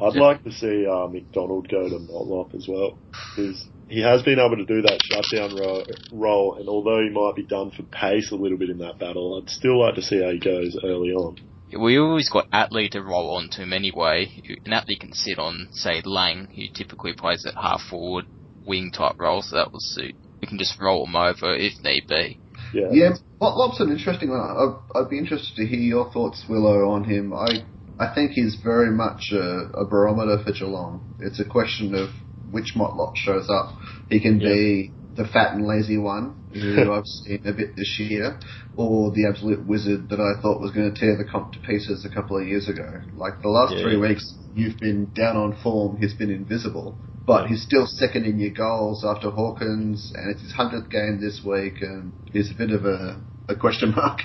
I'd 0.00 0.14
Yeah. 0.14 0.20
like 0.20 0.44
to 0.44 0.52
see 0.52 0.86
uh, 0.86 1.06
McDonald 1.06 1.68
go 1.70 1.88
to 1.88 1.94
Motlop 1.96 2.54
as 2.54 2.66
well, 2.68 2.98
because 3.36 3.64
he 3.88 4.02
has 4.02 4.22
been 4.22 4.38
able 4.38 4.56
to 4.56 4.64
do 4.66 4.82
that 4.82 4.98
shutdown 5.02 5.56
ro- 5.56 5.84
role, 6.12 6.56
and 6.58 6.68
although 6.68 7.00
he 7.02 7.10
might 7.10 7.34
be 7.36 7.44
done 7.44 7.70
for 7.70 7.82
pace 7.84 8.30
a 8.32 8.34
little 8.36 8.58
bit 8.58 8.70
in 8.70 8.78
that 8.78 8.98
battle, 8.98 9.40
I'd 9.40 9.50
still 9.50 9.78
like 9.80 9.94
to 9.96 10.02
see 10.02 10.20
how 10.22 10.30
he 10.30 10.38
goes 10.38 10.76
early 10.82 11.12
on. 11.12 11.36
We 11.78 11.98
always 11.98 12.28
got 12.28 12.50
Atley 12.50 12.90
to 12.90 13.02
roll 13.02 13.36
onto 13.36 13.62
him 13.62 13.72
anyway. 13.72 14.28
And 14.64 14.74
Atley 14.74 14.98
can 14.98 15.12
sit 15.12 15.38
on, 15.38 15.68
say, 15.72 16.02
Lang, 16.04 16.46
who 16.54 16.62
typically 16.74 17.12
plays 17.14 17.44
at 17.46 17.54
half 17.54 17.80
forward. 17.88 18.26
wing 18.64 18.90
type 18.92 19.16
role, 19.18 19.42
so 19.42 19.56
that 19.56 19.72
will 19.72 19.80
suit. 19.80 20.14
We 20.40 20.46
can 20.46 20.58
just 20.58 20.78
roll 20.80 21.06
him 21.06 21.16
over 21.16 21.54
if 21.54 21.72
need 21.82 22.06
be. 22.08 22.38
Yeah. 22.72 22.88
Yeah, 22.92 23.10
Lop- 23.40 23.56
Lop's 23.56 23.80
an 23.80 23.90
interesting 23.90 24.30
one. 24.30 24.40
I'd, 24.40 24.98
I'd 24.98 25.10
be 25.10 25.18
interested 25.18 25.56
to 25.56 25.66
hear 25.66 25.80
your 25.80 26.10
thoughts, 26.12 26.44
Willow, 26.48 26.90
on 26.90 27.04
him. 27.04 27.32
I 27.32 27.64
I 27.98 28.14
think 28.14 28.32
he's 28.32 28.56
very 28.64 28.90
much 28.90 29.30
a, 29.32 29.70
a 29.74 29.84
barometer 29.84 30.42
for 30.44 30.52
Geelong. 30.52 31.16
It's 31.20 31.38
a 31.40 31.44
question 31.44 31.94
of 31.94 32.10
which 32.50 32.74
Motlop 32.76 33.16
shows 33.16 33.48
up. 33.50 33.74
He 34.08 34.20
can 34.20 34.38
be 34.38 34.90
the 35.16 35.24
fat 35.26 35.54
and 35.54 35.66
lazy 35.66 35.98
one, 35.98 36.36
who 36.52 36.92
I've 36.92 37.06
seen 37.06 37.40
a 37.44 37.52
bit 37.52 37.76
this 37.76 37.96
year, 37.98 38.38
or 38.76 39.10
the 39.10 39.26
absolute 39.28 39.66
wizard 39.66 40.08
that 40.10 40.20
I 40.20 40.40
thought 40.40 40.60
was 40.60 40.70
going 40.72 40.92
to 40.92 40.98
tear 40.98 41.16
the 41.16 41.24
comp 41.30 41.52
to 41.52 41.60
pieces 41.60 42.04
a 42.04 42.14
couple 42.14 42.38
of 42.38 42.46
years 42.46 42.68
ago. 42.68 43.00
Like 43.16 43.42
the 43.42 43.48
last 43.48 43.74
Yeah. 43.76 43.82
three 43.82 43.96
weeks, 43.96 44.24
you've 44.54 44.78
been 44.78 45.10
down 45.14 45.36
on 45.36 45.56
form. 45.62 45.98
He's 45.98 46.14
been 46.14 46.30
invisible, 46.30 46.98
but 47.26 47.46
he's 47.48 47.62
still 47.62 47.86
second 47.86 48.24
in 48.26 48.38
your 48.38 48.50
goals 48.52 49.04
after 49.04 49.30
Hawkins, 49.30 50.12
and 50.14 50.30
it's 50.30 50.42
his 50.42 50.52
hundredth 50.52 50.90
game 50.90 51.20
this 51.20 51.42
week, 51.44 51.82
and 51.82 52.12
he's 52.32 52.50
a 52.50 52.54
bit 52.54 52.70
of 52.70 52.84
a, 52.84 53.22
a 53.48 53.56
question 53.56 53.90
mark. 53.96 54.20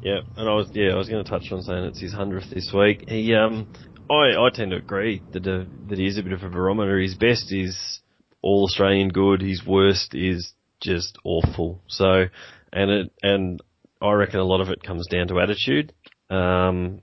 Yeah, 0.00 0.20
and 0.36 0.48
I 0.48 0.54
was 0.54 0.70
yeah 0.72 0.92
I 0.92 0.96
was 0.96 1.08
going 1.08 1.24
to 1.24 1.30
touch 1.30 1.50
on 1.52 1.62
saying 1.62 1.84
it's 1.84 2.00
his 2.00 2.12
hundredth 2.12 2.50
this 2.50 2.70
week. 2.72 3.04
He 3.08 3.34
um 3.34 3.66
I 4.10 4.36
I 4.36 4.50
tend 4.52 4.70
to 4.72 4.76
agree 4.76 5.24
that 5.32 5.46
uh, 5.46 5.64
that 5.88 5.98
he 5.98 6.06
is 6.06 6.18
a 6.18 6.22
bit 6.22 6.32
of 6.32 6.42
a 6.42 6.48
barometer. 6.50 6.98
His 6.98 7.16
best 7.16 7.52
is 7.52 8.00
all 8.46 8.64
Australian 8.64 9.08
good. 9.08 9.42
His 9.42 9.66
worst 9.66 10.14
is 10.14 10.52
just 10.80 11.18
awful. 11.24 11.82
So 11.88 12.26
and 12.72 12.90
it 12.90 13.12
and 13.22 13.60
I 14.00 14.12
reckon 14.12 14.38
a 14.38 14.44
lot 14.44 14.60
of 14.60 14.68
it 14.68 14.82
comes 14.82 15.06
down 15.08 15.28
to 15.28 15.40
attitude. 15.40 15.92
Um, 16.30 17.02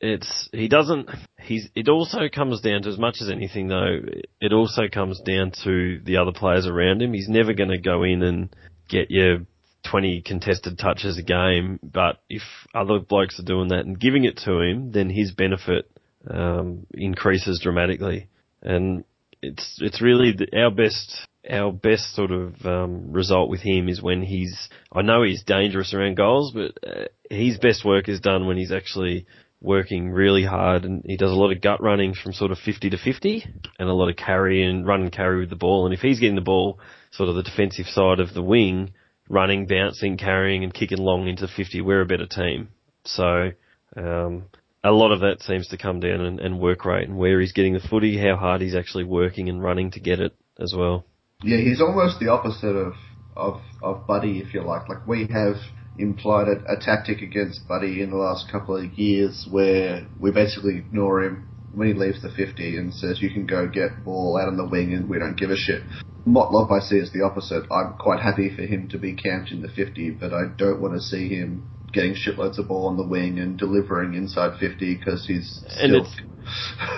it's 0.00 0.48
he 0.52 0.68
doesn't 0.68 1.10
he's 1.40 1.68
it 1.74 1.88
also 1.88 2.28
comes 2.32 2.60
down 2.60 2.82
to 2.82 2.88
as 2.88 2.98
much 2.98 3.16
as 3.20 3.28
anything 3.28 3.66
though 3.66 3.98
it 4.40 4.52
also 4.52 4.82
comes 4.92 5.20
down 5.22 5.50
to 5.64 6.00
the 6.04 6.18
other 6.18 6.30
players 6.30 6.68
around 6.68 7.02
him 7.02 7.12
he's 7.12 7.28
never 7.28 7.52
going 7.52 7.70
to 7.70 7.78
go 7.78 8.04
in 8.04 8.22
and 8.22 8.54
get 8.88 9.10
you 9.10 9.44
20 9.90 10.22
contested 10.22 10.78
touches 10.78 11.18
a 11.18 11.22
game 11.22 11.80
but 11.82 12.22
if 12.30 12.42
other 12.76 13.00
blokes 13.00 13.40
are 13.40 13.44
doing 13.44 13.68
that 13.68 13.86
and 13.86 13.98
giving 13.98 14.24
it 14.24 14.36
to 14.36 14.60
him 14.60 14.92
then 14.92 15.10
his 15.10 15.32
benefit 15.32 15.90
um, 16.30 16.86
increases 16.94 17.58
dramatically 17.60 18.28
and 18.62 19.02
it's 19.42 19.78
it's 19.80 20.02
really 20.02 20.32
the, 20.32 20.46
our 20.58 20.70
best 20.70 21.26
our 21.48 21.72
best 21.72 22.14
sort 22.14 22.30
of 22.30 22.54
um, 22.66 23.12
result 23.12 23.48
with 23.48 23.60
him 23.60 23.88
is 23.88 24.02
when 24.02 24.22
he's 24.22 24.68
I 24.92 25.02
know 25.02 25.22
he's 25.22 25.42
dangerous 25.44 25.94
around 25.94 26.16
goals 26.16 26.52
but 26.52 26.78
uh, 26.86 27.04
his 27.30 27.58
best 27.58 27.84
work 27.84 28.08
is 28.08 28.20
done 28.20 28.46
when 28.46 28.56
he's 28.56 28.72
actually 28.72 29.26
working 29.60 30.10
really 30.10 30.44
hard 30.44 30.84
and 30.84 31.02
he 31.04 31.16
does 31.16 31.30
a 31.30 31.34
lot 31.34 31.50
of 31.50 31.60
gut 31.60 31.82
running 31.82 32.14
from 32.14 32.32
sort 32.32 32.52
of 32.52 32.58
50 32.58 32.90
to 32.90 32.98
50 32.98 33.44
and 33.78 33.88
a 33.88 33.92
lot 33.92 34.08
of 34.08 34.16
carry 34.16 34.62
and 34.62 34.86
run 34.86 35.02
and 35.02 35.12
carry 35.12 35.40
with 35.40 35.50
the 35.50 35.56
ball. 35.56 35.84
And 35.84 35.94
if 35.94 36.00
he's 36.00 36.20
getting 36.20 36.36
the 36.36 36.40
ball 36.40 36.78
sort 37.10 37.28
of 37.28 37.34
the 37.34 37.42
defensive 37.42 37.86
side 37.86 38.20
of 38.20 38.34
the 38.34 38.42
wing 38.42 38.92
running 39.28 39.66
bouncing 39.66 40.16
carrying 40.16 40.64
and 40.64 40.72
kicking 40.72 40.98
long 40.98 41.26
into 41.26 41.48
50 41.48 41.80
we're 41.80 42.02
a 42.02 42.06
better 42.06 42.26
team. 42.26 42.68
So 43.04 43.50
um, 43.96 44.44
a 44.84 44.92
lot 44.92 45.12
of 45.12 45.20
that 45.20 45.42
seems 45.42 45.68
to 45.68 45.78
come 45.78 46.00
down 46.00 46.20
and, 46.20 46.40
and 46.40 46.60
work 46.60 46.84
rate 46.84 47.08
and 47.08 47.18
where 47.18 47.40
he's 47.40 47.52
getting 47.52 47.74
the 47.74 47.88
footy 47.88 48.18
how 48.18 48.36
hard 48.36 48.60
he's 48.60 48.76
actually 48.76 49.04
working 49.04 49.48
and 49.48 49.62
running 49.62 49.90
to 49.90 50.00
get 50.00 50.20
it 50.20 50.36
as 50.60 50.74
well 50.76 51.04
Yeah, 51.42 51.58
he's 51.58 51.80
almost 51.80 52.18
the 52.18 52.28
opposite 52.28 52.76
of 52.76 52.94
of 53.38 53.60
of 53.80 54.06
Buddy, 54.06 54.40
if 54.40 54.52
you 54.52 54.62
like. 54.62 54.88
Like 54.88 55.06
we 55.06 55.28
have 55.30 55.56
implied 55.96 56.48
a, 56.48 56.72
a 56.72 56.80
tactic 56.80 57.22
against 57.22 57.66
Buddy 57.68 58.02
in 58.02 58.10
the 58.10 58.16
last 58.16 58.50
couple 58.50 58.76
of 58.76 58.92
years, 58.98 59.46
where 59.50 60.06
we 60.20 60.30
basically 60.32 60.76
ignore 60.76 61.22
him 61.22 61.48
when 61.72 61.88
he 61.88 61.94
leaves 61.94 62.20
the 62.20 62.30
fifty 62.30 62.76
and 62.76 62.92
says, 62.92 63.22
"You 63.22 63.30
can 63.30 63.46
go 63.46 63.68
get 63.68 64.04
ball 64.04 64.38
out 64.40 64.48
on 64.48 64.56
the 64.56 64.66
wing, 64.66 64.92
and 64.92 65.08
we 65.08 65.18
don't 65.18 65.38
give 65.38 65.50
a 65.50 65.56
shit." 65.56 65.82
Motlop, 66.26 66.70
I 66.70 66.80
see 66.80 66.96
is 66.96 67.12
the 67.12 67.22
opposite. 67.22 67.64
I'm 67.70 67.94
quite 67.94 68.20
happy 68.20 68.54
for 68.54 68.62
him 68.62 68.88
to 68.88 68.98
be 68.98 69.14
camped 69.14 69.50
in 69.50 69.62
the 69.62 69.68
fifty, 69.68 70.10
but 70.10 70.34
I 70.34 70.42
don't 70.56 70.80
want 70.80 70.94
to 70.94 71.00
see 71.00 71.28
him 71.28 71.68
getting 71.92 72.14
shitloads 72.14 72.58
of 72.58 72.68
ball 72.68 72.86
on 72.86 72.96
the 72.96 73.06
wing 73.06 73.38
and 73.38 73.58
delivering 73.58 74.14
inside 74.14 74.58
fifty 74.58 74.94
because 74.96 75.26
he's 75.26 75.64
And 75.78 76.06
still. 76.06 76.24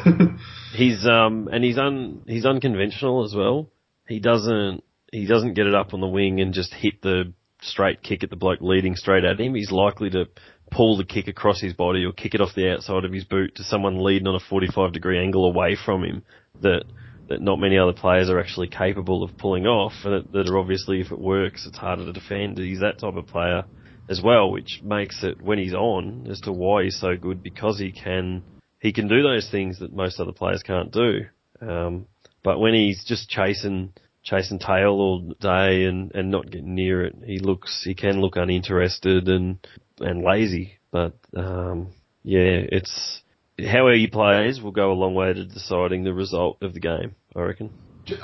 He's 0.73 1.05
um 1.05 1.49
and 1.53 1.65
he's 1.65 1.79
un 1.79 2.23
he's 2.27 2.47
unconventional 2.47 3.25
as 3.25 3.35
well. 3.35 3.69
He 4.07 4.21
doesn't 4.21 4.85
he 5.13 5.27
doesn't 5.27 5.55
get 5.55 5.67
it 5.67 5.75
up 5.75 5.93
on 5.93 6.01
the 6.01 6.07
wing 6.07 6.41
and 6.41 6.55
just 6.55 6.73
hit 6.73 7.03
the 7.03 7.33
straight 7.61 8.03
kick 8.03 8.23
at 8.23 8.31
the 8.31 8.37
bloke 8.37 8.61
leading 8.61 8.95
straight 8.95 9.25
at 9.25 9.41
him. 9.41 9.55
He's 9.55 9.73
likely 9.73 10.11
to 10.11 10.27
pull 10.71 10.97
the 10.97 11.05
kick 11.05 11.27
across 11.27 11.61
his 11.61 11.75
body 11.75 12.05
or 12.05 12.13
kick 12.13 12.35
it 12.35 12.41
off 12.41 12.55
the 12.55 12.71
outside 12.71 13.05
of 13.05 13.13
his 13.13 13.25
boot 13.25 13.57
to 13.57 13.65
someone 13.65 14.03
leading 14.03 14.29
on 14.29 14.37
a 14.37 14.49
45 14.49 14.93
degree 14.93 15.21
angle 15.21 15.45
away 15.45 15.77
from 15.85 16.05
him 16.05 16.23
that 16.63 16.85
that 17.29 17.41
not 17.41 17.57
many 17.57 17.77
other 17.79 17.93
players 17.93 18.31
are 18.31 18.41
actually 18.41 18.69
capable 18.69 19.23
of 19.23 19.37
pulling 19.39 19.67
off 19.67 19.93
and 20.05 20.15
that, 20.15 20.33
that 20.33 20.49
are 20.49 20.59
obviously 20.59 21.01
if 21.01 21.11
it 21.11 21.19
works 21.19 21.67
it's 21.67 21.79
harder 21.79 22.05
to 22.05 22.13
defend. 22.13 22.59
He's 22.59 22.81
that 22.81 22.99
type 23.01 23.17
of 23.17 23.27
player 23.27 23.65
as 24.11 24.21
well, 24.23 24.51
which 24.51 24.81
makes 24.83 25.23
it 25.23 25.41
when 25.41 25.59
he's 25.59 25.73
on 25.73 26.27
as 26.29 26.41
to 26.41 26.53
why 26.53 26.83
he's 26.83 27.01
so 27.01 27.17
good 27.17 27.43
because 27.43 27.79
he 27.79 27.93
can 27.93 28.43
he 28.81 28.93
can 28.93 29.07
do 29.09 29.23
those 29.23 29.49
things 29.51 29.79
that 29.79 29.95
most 29.95 30.19
other 30.19 30.33
players 30.33 30.63
can't 30.63 30.91
do. 30.91 31.21
Um, 31.61 32.07
but 32.43 32.59
when 32.59 32.75
he's 32.75 33.05
just 33.05 33.31
chasing 33.31 33.93
chasing 34.23 34.59
tail 34.59 34.91
all 34.91 35.21
day 35.41 35.85
and, 35.85 36.13
and 36.15 36.31
not 36.31 36.51
getting 36.51 36.75
near 36.75 37.05
it, 37.05 37.15
he 37.25 37.39
looks 37.39 37.83
he 37.85 37.95
can 37.95 38.21
look 38.21 38.37
uninterested 38.37 39.29
and 39.29 39.65
and 40.01 40.25
lazy. 40.25 40.79
But 40.91 41.15
um, 41.37 41.93
yeah, 42.25 42.67
it's 42.73 43.23
how 43.65 43.89
he 43.93 44.09
plays 44.09 44.61
will 44.61 44.73
go 44.73 44.91
a 44.91 44.95
long 44.95 45.15
way 45.15 45.33
to 45.33 45.45
deciding 45.45 46.03
the 46.03 46.13
result 46.13 46.59
of 46.63 46.75
the 46.75 46.81
game. 46.81 47.15
I 47.37 47.41
reckon. 47.43 47.71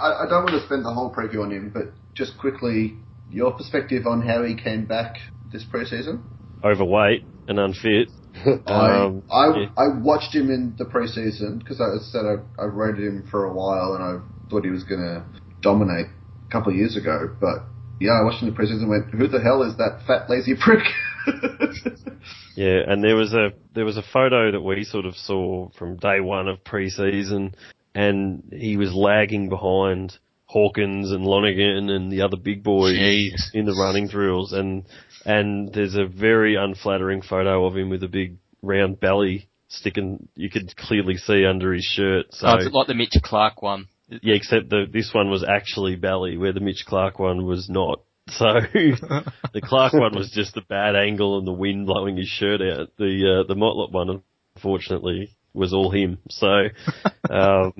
I, 0.00 0.24
I 0.24 0.26
don't 0.28 0.44
want 0.44 0.60
to 0.60 0.66
spend 0.66 0.84
the 0.84 0.92
whole 0.92 1.14
preview 1.14 1.44
on 1.44 1.52
him, 1.52 1.70
but 1.72 1.92
just 2.14 2.36
quickly, 2.38 2.94
your 3.30 3.52
perspective 3.52 4.04
on 4.04 4.22
how 4.22 4.42
he 4.42 4.56
came 4.56 4.86
back 4.86 5.18
this 5.52 5.64
preseason. 5.64 6.22
Overweight 6.64 7.24
and 7.48 7.58
unfit. 7.58 8.10
Um, 8.66 9.22
I, 9.32 9.46
yeah. 9.46 9.66
I 9.78 9.84
I 9.84 9.98
watched 9.98 10.34
him 10.34 10.50
in 10.50 10.74
the 10.76 10.84
preseason 10.84 11.58
because 11.58 11.80
I 11.80 11.96
said 12.12 12.26
I, 12.26 12.62
I 12.62 12.66
rated 12.66 13.02
him 13.02 13.26
for 13.30 13.46
a 13.46 13.54
while 13.54 13.94
and 13.94 14.04
I 14.04 14.50
thought 14.50 14.62
he 14.62 14.70
was 14.70 14.84
going 14.84 15.00
to 15.00 15.24
dominate 15.62 16.08
a 16.46 16.52
couple 16.52 16.70
of 16.70 16.76
years 16.76 16.98
ago. 16.98 17.34
But 17.40 17.64
yeah, 17.98 18.12
I 18.12 18.24
watched 18.24 18.42
him 18.42 18.48
in 18.48 18.54
the 18.54 18.60
preseason 18.60 18.82
and 18.82 18.90
went, 18.90 19.10
who 19.10 19.26
the 19.26 19.40
hell 19.40 19.62
is 19.62 19.78
that 19.78 20.02
fat 20.06 20.28
lazy 20.28 20.54
prick? 20.54 20.84
Yeah, 22.56 22.80
and 22.88 23.04
there 23.04 23.16
was 23.16 23.34
a 23.34 23.50
there 23.74 23.84
was 23.84 23.98
a 23.98 24.02
photo 24.02 24.50
that 24.50 24.62
we 24.62 24.82
sort 24.82 25.04
of 25.04 25.14
saw 25.14 25.68
from 25.78 25.98
day 25.98 26.20
one 26.20 26.48
of 26.48 26.64
pre-season, 26.64 27.54
and 27.94 28.42
he 28.50 28.78
was 28.78 28.94
lagging 28.94 29.50
behind 29.50 30.18
Hawkins 30.56 31.12
and 31.12 31.22
Lonergan 31.22 31.90
and 31.90 32.10
the 32.10 32.22
other 32.22 32.38
big 32.38 32.62
boys 32.64 32.96
Jeez. 32.96 33.52
in 33.52 33.66
the 33.66 33.74
running 33.74 34.08
drills, 34.08 34.54
and 34.54 34.84
and 35.26 35.70
there's 35.74 35.96
a 35.96 36.06
very 36.06 36.54
unflattering 36.56 37.20
photo 37.20 37.66
of 37.66 37.76
him 37.76 37.90
with 37.90 38.02
a 38.02 38.08
big 38.08 38.36
round 38.62 38.98
belly 38.98 39.48
sticking. 39.68 40.28
You 40.34 40.48
could 40.48 40.74
clearly 40.74 41.18
see 41.18 41.44
under 41.44 41.74
his 41.74 41.84
shirt. 41.84 42.26
So 42.30 42.46
Oh, 42.46 42.54
it's 42.56 42.72
like 42.72 42.86
the 42.86 42.94
Mitch 42.94 43.16
Clark 43.22 43.60
one. 43.60 43.88
yeah, 44.08 44.34
except 44.34 44.70
the 44.70 44.86
this 44.90 45.10
one 45.12 45.28
was 45.30 45.44
actually 45.46 45.96
belly, 45.96 46.38
where 46.38 46.54
the 46.54 46.60
Mitch 46.60 46.84
Clark 46.86 47.18
one 47.18 47.44
was 47.44 47.68
not. 47.68 48.00
So 48.30 48.44
the 48.72 49.60
Clark 49.62 49.92
one 49.92 50.16
was 50.16 50.30
just 50.30 50.56
a 50.56 50.62
bad 50.62 50.96
angle 50.96 51.36
and 51.38 51.46
the 51.46 51.52
wind 51.52 51.84
blowing 51.84 52.16
his 52.16 52.28
shirt 52.28 52.62
out. 52.62 52.88
The 52.96 53.42
uh, 53.42 53.46
the 53.46 53.54
Motlop 53.56 53.92
one, 53.92 54.22
unfortunately, 54.54 55.36
was 55.52 55.74
all 55.74 55.90
him. 55.90 56.16
So 56.30 56.48
um, 57.30 57.72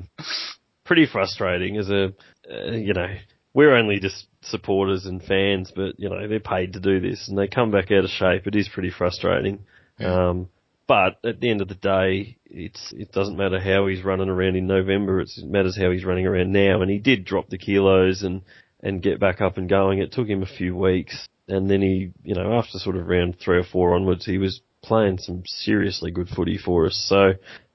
pretty 0.87 1.07
frustrating 1.07 1.77
as 1.77 1.91
a 1.91 2.15
uh, 2.51 2.73
you 2.73 2.95
know 2.95 3.09
we're 3.53 3.75
only 3.75 3.99
just 3.99 4.27
supporters 4.43 5.07
and 5.07 5.23
fans, 5.23 5.73
but 5.75 5.99
you 5.99 6.09
know 6.09 6.29
they're 6.29 6.41
paid 6.41 6.75
to 6.75 6.81
do 6.81 7.01
this 7.01 7.29
and 7.29 7.39
they 7.39 7.49
come 7.49 7.71
back 7.71 7.91
out 7.91 8.05
of 8.05 8.11
shape. 8.11 8.47
It 8.47 8.55
is 8.55 8.69
pretty 8.69 8.91
frustrating. 8.91 9.61
Um, 9.99 10.49
but 10.87 11.19
at 11.25 11.41
the 11.41 11.51
end 11.51 11.63
of 11.63 11.69
the 11.69 11.75
day, 11.75 12.37
it's 12.45 12.93
it 12.97 13.13
doesn't 13.13 13.37
matter 13.37 13.59
how 13.59 13.87
he's 13.87 14.05
running 14.05 14.29
around 14.29 14.57
in 14.57 14.67
November. 14.67 15.21
It's, 15.21 15.39
it 15.39 15.47
matters 15.47 15.77
how 15.77 15.91
he's 15.91 16.05
running 16.05 16.27
around 16.27 16.53
now. 16.53 16.83
And 16.83 16.91
he 16.91 16.99
did 16.99 17.25
drop 17.25 17.49
the 17.49 17.59
kilos 17.59 18.23
and 18.23 18.43
and 18.83 19.03
get 19.03 19.19
back 19.19 19.41
up 19.41 19.57
and 19.57 19.69
going. 19.69 19.99
It 19.99 20.13
took 20.13 20.29
him 20.29 20.43
a 20.43 20.47
few 20.47 20.77
weeks, 20.77 21.29
and 21.49 21.69
then 21.69 21.83
he, 21.83 22.13
you 22.23 22.35
know, 22.35 22.53
after 22.53 22.79
sort 22.79 22.97
of 22.97 23.09
round 23.09 23.39
three 23.41 23.59
or 23.59 23.65
four 23.65 23.95
onwards, 23.95 24.27
he 24.27 24.39
was 24.39 24.61
playing 24.83 25.19
some 25.19 25.43
seriously 25.47 26.11
good 26.11 26.29
footy 26.29 26.59
for 26.59 26.87
us. 26.87 26.97
So 27.09 27.33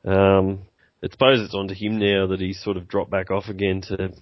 um, 0.10 0.60
I 1.04 1.08
suppose 1.10 1.42
it's 1.42 1.56
on 1.56 1.68
to 1.70 1.74
him 1.74 1.98
now 1.98 2.28
that 2.28 2.40
he's 2.40 2.64
sort 2.64 2.78
of 2.78 2.88
dropped 2.88 3.12
back 3.12 3.32
off 3.32 3.48
again 3.48 3.82
to 3.82 4.14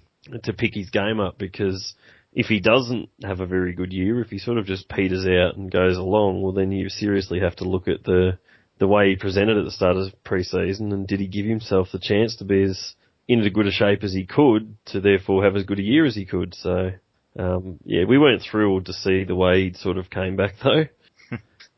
to 0.42 0.52
pick 0.52 0.74
his 0.74 0.90
game 0.90 1.18
up 1.20 1.38
because 1.38 1.94
if 2.32 2.46
he 2.46 2.60
doesn't 2.60 3.08
have 3.24 3.40
a 3.40 3.46
very 3.46 3.72
good 3.72 3.92
year, 3.92 4.20
if 4.20 4.28
he 4.28 4.38
sort 4.38 4.58
of 4.58 4.66
just 4.66 4.88
peters 4.88 5.26
out 5.26 5.56
and 5.56 5.70
goes 5.70 5.96
along, 5.96 6.42
well 6.42 6.52
then 6.52 6.72
you 6.72 6.88
seriously 6.88 7.40
have 7.40 7.56
to 7.56 7.64
look 7.64 7.88
at 7.88 8.04
the 8.04 8.38
the 8.78 8.88
way 8.88 9.10
he 9.10 9.16
presented 9.16 9.58
at 9.58 9.64
the 9.64 9.70
start 9.70 9.96
of 9.96 10.12
pre-season 10.24 10.90
and 10.92 11.06
did 11.06 11.20
he 11.20 11.26
give 11.26 11.44
himself 11.44 11.88
the 11.92 11.98
chance 11.98 12.36
to 12.36 12.44
be 12.44 12.62
as 12.62 12.94
in 13.28 13.40
as 13.40 13.52
good 13.52 13.66
a 13.66 13.70
shape 13.70 14.02
as 14.02 14.14
he 14.14 14.24
could 14.24 14.76
to 14.86 15.00
therefore 15.00 15.44
have 15.44 15.54
as 15.54 15.64
good 15.64 15.78
a 15.78 15.82
year 15.82 16.06
as 16.06 16.14
he 16.14 16.24
could. 16.24 16.54
So 16.54 16.90
um, 17.38 17.78
yeah, 17.84 18.04
we 18.04 18.18
weren't 18.18 18.42
thrilled 18.42 18.86
to 18.86 18.92
see 18.92 19.24
the 19.24 19.36
way 19.36 19.68
he 19.68 19.72
sort 19.74 19.98
of 19.98 20.10
came 20.10 20.36
back 20.36 20.54
though. 20.64 20.84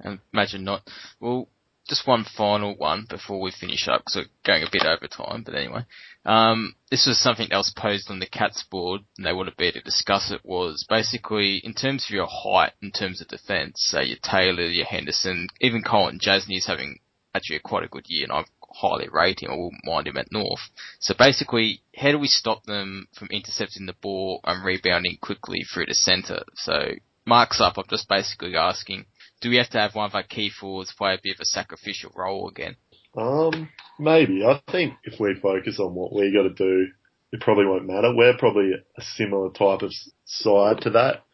Imagine 0.32 0.64
not. 0.64 0.88
Well, 1.20 1.48
just 1.88 2.06
one 2.06 2.24
final 2.36 2.76
one 2.76 3.06
before 3.08 3.40
we 3.40 3.50
finish 3.50 3.88
up, 3.88 4.02
because 4.02 4.16
we're 4.16 4.46
going 4.46 4.62
a 4.62 4.70
bit 4.70 4.84
over 4.84 5.08
time. 5.08 5.42
But 5.44 5.54
anyway, 5.54 5.84
um, 6.24 6.74
this 6.90 7.06
was 7.06 7.18
something 7.18 7.50
else 7.50 7.72
posed 7.76 8.10
on 8.10 8.20
the 8.20 8.26
Cats 8.26 8.64
board, 8.70 9.02
and 9.16 9.26
they 9.26 9.32
wanted 9.32 9.58
me 9.58 9.72
to 9.72 9.80
discuss 9.80 10.30
it. 10.30 10.40
Was 10.44 10.86
basically 10.88 11.60
in 11.64 11.74
terms 11.74 12.06
of 12.06 12.14
your 12.14 12.28
height, 12.28 12.72
in 12.82 12.92
terms 12.92 13.20
of 13.20 13.28
defence, 13.28 13.82
say 13.82 14.04
your 14.04 14.18
Taylor, 14.22 14.64
your 14.64 14.86
Henderson, 14.86 15.48
even 15.60 15.82
Kolodjashnij 15.82 16.58
is 16.58 16.66
having 16.66 16.98
actually 17.34 17.58
quite 17.60 17.84
a 17.84 17.88
good 17.88 18.04
year, 18.08 18.24
and 18.24 18.32
I 18.32 18.44
highly 18.74 19.08
rate 19.10 19.42
him. 19.42 19.50
I 19.50 19.56
wouldn't 19.56 19.84
mind 19.84 20.06
him 20.06 20.16
at 20.16 20.32
North. 20.32 20.60
So 21.00 21.14
basically, 21.18 21.82
how 21.96 22.12
do 22.12 22.18
we 22.18 22.28
stop 22.28 22.64
them 22.64 23.06
from 23.18 23.28
intercepting 23.30 23.86
the 23.86 23.94
ball 24.00 24.40
and 24.44 24.64
rebounding 24.64 25.18
quickly 25.20 25.62
through 25.62 25.86
the 25.86 25.94
centre? 25.94 26.42
So 26.54 26.92
marks 27.26 27.60
up. 27.60 27.76
I'm 27.76 27.84
just 27.88 28.08
basically 28.08 28.56
asking 28.56 29.06
do 29.42 29.50
we 29.50 29.56
have 29.56 29.70
to 29.70 29.78
have 29.78 29.94
one 29.94 30.08
of 30.08 30.14
our 30.14 30.22
key 30.22 30.48
forwards 30.48 30.94
play 30.96 31.14
a 31.14 31.20
bit 31.22 31.34
of 31.36 31.40
a 31.40 31.44
sacrificial 31.44 32.12
role 32.14 32.48
again? 32.48 32.76
Um, 33.16 33.68
maybe. 33.98 34.44
I 34.44 34.62
think 34.70 34.94
if 35.04 35.20
we 35.20 35.34
focus 35.34 35.78
on 35.78 35.94
what 35.94 36.14
we 36.14 36.32
got 36.32 36.44
to 36.44 36.54
do, 36.54 36.86
it 37.32 37.40
probably 37.40 37.66
won't 37.66 37.86
matter. 37.86 38.14
We're 38.14 38.36
probably 38.38 38.72
a 38.72 39.02
similar 39.02 39.50
type 39.50 39.82
of 39.82 39.92
side 40.24 40.80
to 40.82 40.90
that. 40.90 41.24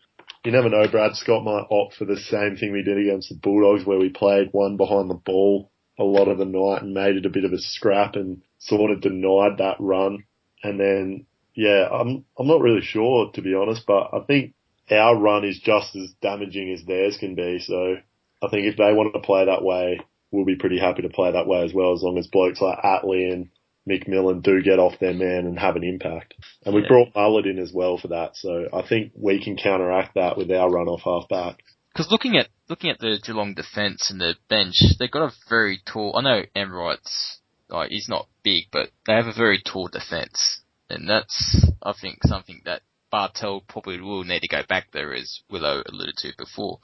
You 0.45 0.53
never 0.53 0.69
know. 0.69 0.89
Brad 0.91 1.15
Scott 1.15 1.45
might 1.45 1.67
opt 1.71 1.95
for 1.95 2.05
the 2.05 2.17
same 2.17 2.57
thing 2.57 2.73
we 2.73 2.83
did 2.83 2.99
against 2.99 3.29
the 3.29 3.35
Bulldogs, 3.37 3.85
where 3.85 3.99
we 3.99 4.09
played 4.09 4.49
one 4.53 4.77
behind 4.77 5.11
the 5.11 5.15
ball 5.15 5.71
a 5.99 6.05
lot 6.05 6.29
of 6.29 6.39
the 6.39 6.45
night 6.45 6.83
and 6.83 6.95
made 6.95 7.17
it 7.17 7.27
a 7.27 7.31
bit 7.31 7.45
of 7.45 7.53
a 7.53 7.59
scrap 7.59 8.15
and 8.15 8.43
sort 8.59 8.91
of 8.91 9.01
denied 9.01 9.59
that 9.59 9.77
run. 9.81 10.25
And 10.63 10.79
then, 10.79 11.27
yeah, 11.55 11.89
I'm 11.93 12.25
I'm 12.39 12.47
not 12.47 12.61
really 12.61 12.83
sure 12.83 13.31
to 13.33 13.43
be 13.43 13.55
honest, 13.55 13.83
but 13.87 14.11
I 14.13 14.21
think 14.27 14.55
our 14.91 15.16
run 15.16 15.45
is 15.45 15.59
just 15.59 15.95
as 15.97 16.12
damaging 16.22 16.72
as 16.72 16.84
theirs 16.84 17.16
can 17.18 17.34
be. 17.34 17.59
So 17.61 17.97
I 18.43 18.49
think 18.49 18.66
if 18.66 18.76
they 18.76 18.93
want 18.93 19.12
to 19.14 19.20
play 19.20 19.47
that 19.47 19.62
way, 19.62 20.01
we'll 20.30 20.45
be 20.45 20.57
pretty 20.57 20.78
happy 20.78 21.03
to 21.03 21.09
play 21.09 21.32
that 21.32 21.47
way 21.47 21.64
as 21.64 21.72
well, 21.72 21.95
as 21.95 22.03
long 22.03 22.18
as 22.18 22.26
blokes 22.26 22.61
like 22.61 22.78
Atley 22.82 23.32
and 23.32 23.49
McMillan 23.89 24.43
do 24.43 24.62
get 24.62 24.78
off 24.78 24.99
their 25.01 25.14
man 25.14 25.47
and 25.47 25.59
have 25.59 25.76
an 25.76 25.84
impact. 25.84 26.34
And 26.64 26.74
we 26.74 26.82
Yeah. 26.82 26.89
brought 26.89 27.14
Mullett 27.14 27.47
in 27.47 27.59
as 27.59 27.72
well 27.72 27.97
for 27.97 28.09
that, 28.09 28.36
so 28.36 28.68
I 28.72 28.82
think 28.82 29.12
we 29.14 29.43
can 29.43 29.57
counteract 29.57 30.14
that 30.14 30.36
with 30.36 30.51
our 30.53 30.70
run 30.70 30.89
off 30.89 31.03
half 31.03 31.28
back. 31.28 31.62
Because 31.93 32.11
looking 32.12 32.36
at 32.36 32.49
looking 32.68 32.91
at 32.91 32.99
the 32.99 33.18
Geelong 33.24 33.55
defence 33.55 34.11
and 34.11 34.20
the 34.20 34.36
bench, 34.49 34.76
they've 34.99 35.11
got 35.11 35.32
a 35.32 35.34
very 35.49 35.80
tall. 35.86 36.16
I 36.16 36.20
know 36.20 36.45
Enright's 36.55 37.41
like 37.68 37.91
he's 37.91 38.09
not 38.09 38.28
big, 38.43 38.66
but 38.70 38.91
they 39.07 39.14
have 39.14 39.26
a 39.26 39.32
very 39.32 39.61
tall 39.61 39.89
defence, 39.89 40.61
and 40.91 41.09
that's 41.09 41.66
I 41.82 41.93
think 41.93 42.18
something 42.24 42.61
that 42.66 42.82
Bartel 43.11 43.63
probably 43.69 44.01
will 44.01 44.25
need 44.25 44.41
to 44.41 44.49
go 44.49 44.63
back 44.69 44.89
there, 44.93 45.15
as 45.15 45.41
Willo 45.51 45.83
alluded 45.87 46.17
to 46.19 46.33
before. 46.37 46.79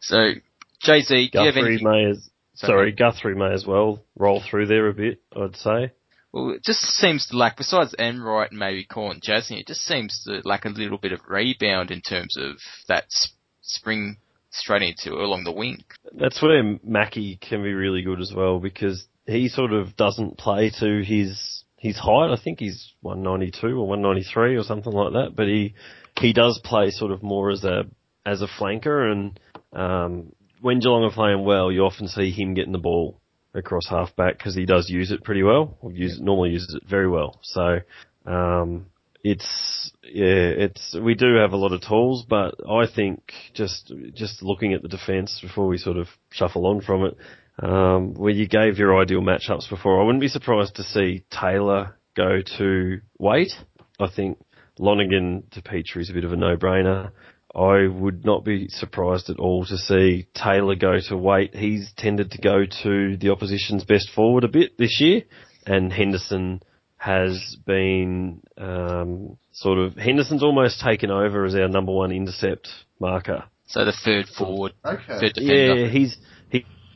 So, 0.00 0.32
Jay 0.80 1.00
Z, 1.02 1.30
do 1.32 1.38
you 1.40 1.46
have 1.46 1.56
anything? 1.56 1.88
may 1.88 2.10
as 2.10 2.30
sorry, 2.54 2.92
Guthrie 2.92 3.34
may 3.34 3.52
as 3.52 3.66
well 3.66 4.02
roll 4.16 4.42
through 4.42 4.66
there 4.66 4.88
a 4.88 4.94
bit. 4.94 5.20
I'd 5.36 5.56
say. 5.56 5.92
Well, 6.32 6.50
it 6.50 6.62
just 6.64 6.80
seems 6.80 7.26
to 7.26 7.36
lack, 7.36 7.56
besides 7.56 7.94
Enright 7.98 8.50
and 8.50 8.58
maybe 8.60 8.84
Kolodjashnij, 8.84 9.60
it 9.60 9.66
just 9.66 9.82
seems 9.82 10.22
to 10.24 10.40
lack 10.44 10.64
a 10.64 10.68
little 10.68 10.98
bit 10.98 11.12
of 11.12 11.20
rebound 11.28 11.90
in 11.90 12.02
terms 12.02 12.36
of 12.38 12.56
that 12.86 13.04
s- 13.04 13.32
spring 13.62 14.16
straight 14.50 14.82
into 14.82 15.14
along 15.14 15.42
the 15.44 15.52
wing. 15.52 15.82
That's 16.12 16.40
where 16.40 16.78
Mackie 16.84 17.36
can 17.40 17.62
be 17.62 17.72
really 17.72 18.02
good 18.02 18.20
as 18.20 18.32
well 18.34 18.60
because 18.60 19.06
he 19.26 19.48
sort 19.48 19.72
of 19.72 19.96
doesn't 19.96 20.38
play 20.38 20.70
to 20.78 21.02
his 21.02 21.59
his 21.80 21.96
height. 21.96 22.30
I 22.30 22.36
think 22.36 22.60
he's 22.60 22.92
192 23.00 23.66
or 23.68 23.88
193 23.88 24.56
or 24.56 24.62
something 24.62 24.92
like 24.92 25.14
that. 25.14 25.34
But 25.34 25.48
he 25.48 25.74
he 26.20 26.32
does 26.32 26.60
play 26.62 26.90
sort 26.90 27.10
of 27.10 27.22
more 27.22 27.50
as 27.50 27.64
a 27.64 27.84
as 28.24 28.42
a 28.42 28.46
flanker, 28.46 29.10
and 29.10 29.40
um, 29.72 30.32
when 30.60 30.78
Geelong 30.78 31.04
are 31.04 31.10
playing 31.10 31.44
well, 31.44 31.72
you 31.72 31.80
often 31.80 32.06
see 32.06 32.30
him 32.30 32.54
getting 32.54 32.72
the 32.72 32.78
ball 32.78 33.18
across 33.54 33.88
half 33.88 34.14
back 34.14 34.36
because 34.36 34.54
he 34.54 34.66
does 34.66 34.90
use 34.90 35.10
it 35.10 35.24
pretty 35.24 35.42
well. 35.42 35.78
Or 35.80 35.90
use 35.90 36.20
normally 36.20 36.50
uses 36.50 36.74
it 36.74 36.88
very 36.88 37.08
well. 37.08 37.40
So. 37.42 37.80
Um, 38.26 38.86
it's 39.22 39.92
yeah, 40.02 40.48
it's 40.64 40.96
we 40.98 41.14
do 41.14 41.36
have 41.36 41.52
a 41.52 41.56
lot 41.56 41.72
of 41.72 41.82
tools, 41.82 42.24
but 42.28 42.54
I 42.68 42.86
think 42.86 43.32
just 43.52 43.92
just 44.14 44.42
looking 44.42 44.72
at 44.72 44.80
the 44.80 44.88
defence 44.88 45.40
before 45.42 45.66
we 45.66 45.76
sort 45.76 45.98
of 45.98 46.08
shuffle 46.30 46.66
on 46.66 46.80
from 46.80 47.04
it, 47.04 47.16
um, 47.60 48.14
where 48.14 48.32
you 48.32 48.46
gave 48.48 48.78
your 48.78 49.00
ideal 49.00 49.20
matchups 49.20 49.68
before, 49.68 50.00
I 50.00 50.04
wouldn't 50.04 50.20
be 50.22 50.28
surprised 50.28 50.76
to 50.76 50.82
see 50.82 51.24
Taylor 51.30 51.96
go 52.16 52.40
to 52.58 53.00
Waite. 53.18 53.52
I 53.98 54.08
think 54.14 54.38
Lonergan 54.78 55.44
to 55.52 55.62
Petrie 55.62 56.02
is 56.02 56.10
a 56.10 56.14
bit 56.14 56.24
of 56.24 56.32
a 56.32 56.36
no-brainer. 56.36 57.10
I 57.54 57.88
would 57.88 58.24
not 58.24 58.44
be 58.44 58.68
surprised 58.68 59.28
at 59.28 59.38
all 59.38 59.64
to 59.66 59.76
see 59.76 60.28
Taylor 60.34 60.76
go 60.76 60.98
to 61.08 61.16
Waite. 61.16 61.54
He's 61.54 61.92
tended 61.96 62.30
to 62.32 62.38
go 62.38 62.64
to 62.82 63.16
the 63.16 63.30
opposition's 63.30 63.84
best 63.84 64.10
forward 64.14 64.44
a 64.44 64.48
bit 64.48 64.78
this 64.78 65.00
year, 65.00 65.22
and 65.66 65.92
Henderson 65.92 66.62
has 66.96 67.56
been 67.66 68.40
um, 68.56 69.36
sort 69.52 69.78
of 69.78 69.96
Henderson's 69.96 70.42
almost 70.42 70.80
taken 70.80 71.10
over 71.10 71.44
as 71.44 71.54
our 71.54 71.66
number 71.68 71.92
one 71.92 72.12
intercept 72.12 72.68
marker. 73.00 73.44
So 73.66 73.84
the 73.84 73.92
third 74.04 74.26
forward, 74.28 74.72
Okay. 74.84 75.02
third 75.20 75.32
defender. 75.34 75.74
Yeah, 75.74 75.88
he's 75.88 76.14
he, 76.14 76.24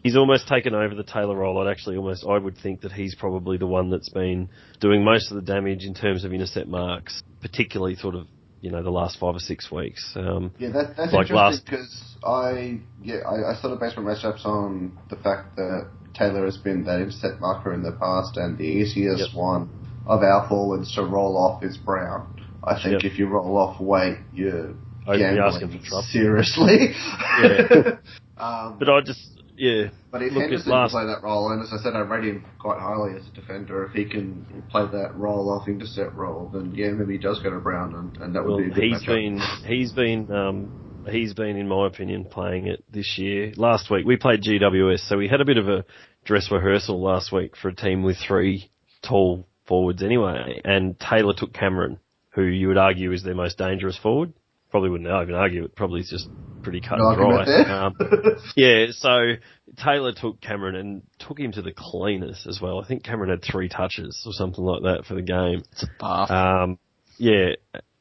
he's 0.05 0.15
almost 0.17 0.47
taken 0.47 0.73
over 0.75 0.95
the 0.95 1.03
Taylor 1.03 1.35
role. 1.37 1.59
I'd 1.67 1.71
actually 1.71 1.97
almost 1.97 2.25
I 2.25 2.39
would 2.39 2.57
think 2.59 2.83
that 2.83 2.93
he's 2.93 3.17
probably 3.17 3.57
the 3.57 3.67
one 3.67 3.91
that's 3.91 4.11
been 4.11 4.49
doing 4.79 5.03
most 5.05 5.33
of 5.33 5.35
the 5.37 5.43
damage 5.43 5.83
in 5.85 5.95
terms 5.95 6.25
of 6.25 6.33
intercept 6.33 6.69
marks, 6.69 7.21
particularly 7.41 7.97
sort 7.97 8.15
of 8.15 8.29
you 8.61 8.71
know 8.71 8.83
the 8.85 8.91
last 8.91 9.19
five 9.19 9.35
or 9.35 9.41
six 9.41 9.73
weeks. 9.73 10.13
Um, 10.15 10.53
Yeah, 10.59 10.71
that, 10.71 10.95
that's 10.97 11.13
Like 11.13 11.29
interesting 11.31 11.65
because 11.69 12.17
I 12.25 12.79
yeah 13.03 13.17
I, 13.27 13.51
I 13.53 13.55
sort 13.61 13.73
of 13.73 13.81
based 13.81 13.97
my 13.97 14.03
matchups 14.05 14.47
on 14.47 14.97
the 15.11 15.17
fact 15.17 15.57
that 15.57 15.89
Taylor 16.15 16.45
has 16.45 16.57
been 16.59 16.85
that 16.85 17.01
intercept 17.01 17.41
marker 17.41 17.75
in 17.75 17.83
the 17.83 17.93
past, 17.93 18.37
and 18.37 18.57
the 18.57 18.63
easiest 18.65 19.31
Yep. 19.31 19.35
one 19.35 19.69
of 20.07 20.23
our 20.23 20.49
forwards 20.49 20.95
to 20.95 21.03
roll 21.03 21.37
off 21.37 21.65
is 21.65 21.77
Brown. 21.77 22.41
I 22.63 22.75
think 22.81 23.03
Yep. 23.03 23.13
if 23.13 23.19
you 23.19 23.27
roll 23.27 23.57
off 23.59 23.81
Waite, 23.81 24.19
you're 24.33 24.75
I'd 25.09 25.19
gambling 25.19 25.43
asking 25.45 25.69
for 25.81 25.85
trouble. 25.85 26.03
seriously. 26.05 26.95
Yeah. 27.43 27.97
um, 28.39 28.77
but 28.79 28.89
I 28.89 29.01
just 29.05 29.34
yeah 29.57 29.89
but 30.11 30.23
if 30.23 30.33
Henderson 30.33 30.71
last- 30.73 30.93
can 30.93 31.01
play 31.01 31.13
that 31.13 31.23
role, 31.25 31.51
and 31.51 31.63
as 31.63 31.73
I 31.73 31.79
said, 31.83 31.95
I 31.95 32.01
rate 32.01 32.25
him 32.25 32.45
quite 32.61 32.79
highly 32.81 33.17
as 33.19 33.27
a 33.27 33.31
defender. 33.35 33.85
If 33.85 33.93
he 33.93 34.05
can 34.05 34.63
play 34.71 34.87
that 34.93 35.17
role 35.17 35.51
off 35.51 35.67
intercept 35.69 36.15
role, 36.15 36.51
then 36.55 36.73
yeah, 36.75 36.91
maybe 36.93 37.15
he 37.15 37.19
does 37.19 37.41
go 37.41 37.51
to 37.51 37.59
Brown, 37.59 37.95
and, 37.95 38.17
and 38.23 38.35
that 38.35 38.45
would 38.45 38.51
Well, 38.51 38.59
be 38.59 38.67
a 38.67 38.71
good 38.71 38.85
he's 38.85 39.03
matchup. 39.03 39.07
been 39.07 39.41
he's 39.67 39.93
been 39.93 40.31
um, 40.33 41.05
he's 41.11 41.35
been 41.35 41.57
in 41.57 41.67
my 41.69 41.87
opinion 41.89 42.27
playing 42.27 42.69
it 42.69 42.85
this 42.93 43.19
year. 43.19 43.53
Last 43.57 43.91
week 43.91 44.07
we 44.07 44.17
played 44.17 44.43
GWS, 44.43 45.09
so 45.09 45.17
we 45.17 45.27
had 45.29 45.41
a 45.41 45.45
bit 45.45 45.57
of 45.59 45.69
a 45.69 45.85
dress 46.25 46.49
rehearsal 46.53 47.03
last 47.03 47.33
week 47.33 47.57
for 47.57 47.69
a 47.69 47.75
team 47.75 48.03
with 48.05 48.17
three 48.27 48.71
tall 49.03 49.47
forwards 49.67 50.03
anyway, 50.03 50.61
and 50.65 50.99
Taylor 51.01 51.35
took 51.37 51.53
Cameron, 51.53 51.99
who 52.31 52.43
you 52.43 52.69
would 52.69 52.79
argue 52.79 53.11
is 53.13 53.23
their 53.25 53.35
most 53.35 53.59
dangerous 53.59 53.99
forward. 53.99 54.33
Probably 54.75 54.91
wouldn't 54.91 55.07
even 55.09 55.37
argue 55.37 55.67
it. 55.67 55.77
Probably 55.77 56.01
is 56.01 56.11
just 56.11 56.29
pretty 56.65 56.81
cut 56.81 56.99
No 56.99 57.11
and 57.11 57.17
dry. 57.17 57.87
Um, 57.87 57.95
yeah, 58.57 58.87
so 58.91 59.35
Taylor 59.77 60.13
took 60.13 60.41
Cameron 60.41 60.75
and 60.75 61.03
took 61.21 61.39
him 61.39 61.53
to 61.53 61.63
the 61.63 61.71
cleaners 61.71 62.45
as 62.49 62.61
well. 62.61 62.81
I 62.81 62.89
think 62.89 63.05
Cameron 63.05 63.31
had 63.31 63.45
three 63.49 63.69
touches 63.69 64.21
or 64.27 64.33
something 64.33 64.65
like 64.65 64.83
that 64.83 65.05
for 65.07 65.15
the 65.15 65.23
game. 65.23 65.63
It's 65.71 65.85
a 65.85 65.87
bath. 66.01 66.29
Um, 66.29 66.81
yeah, 67.19 67.51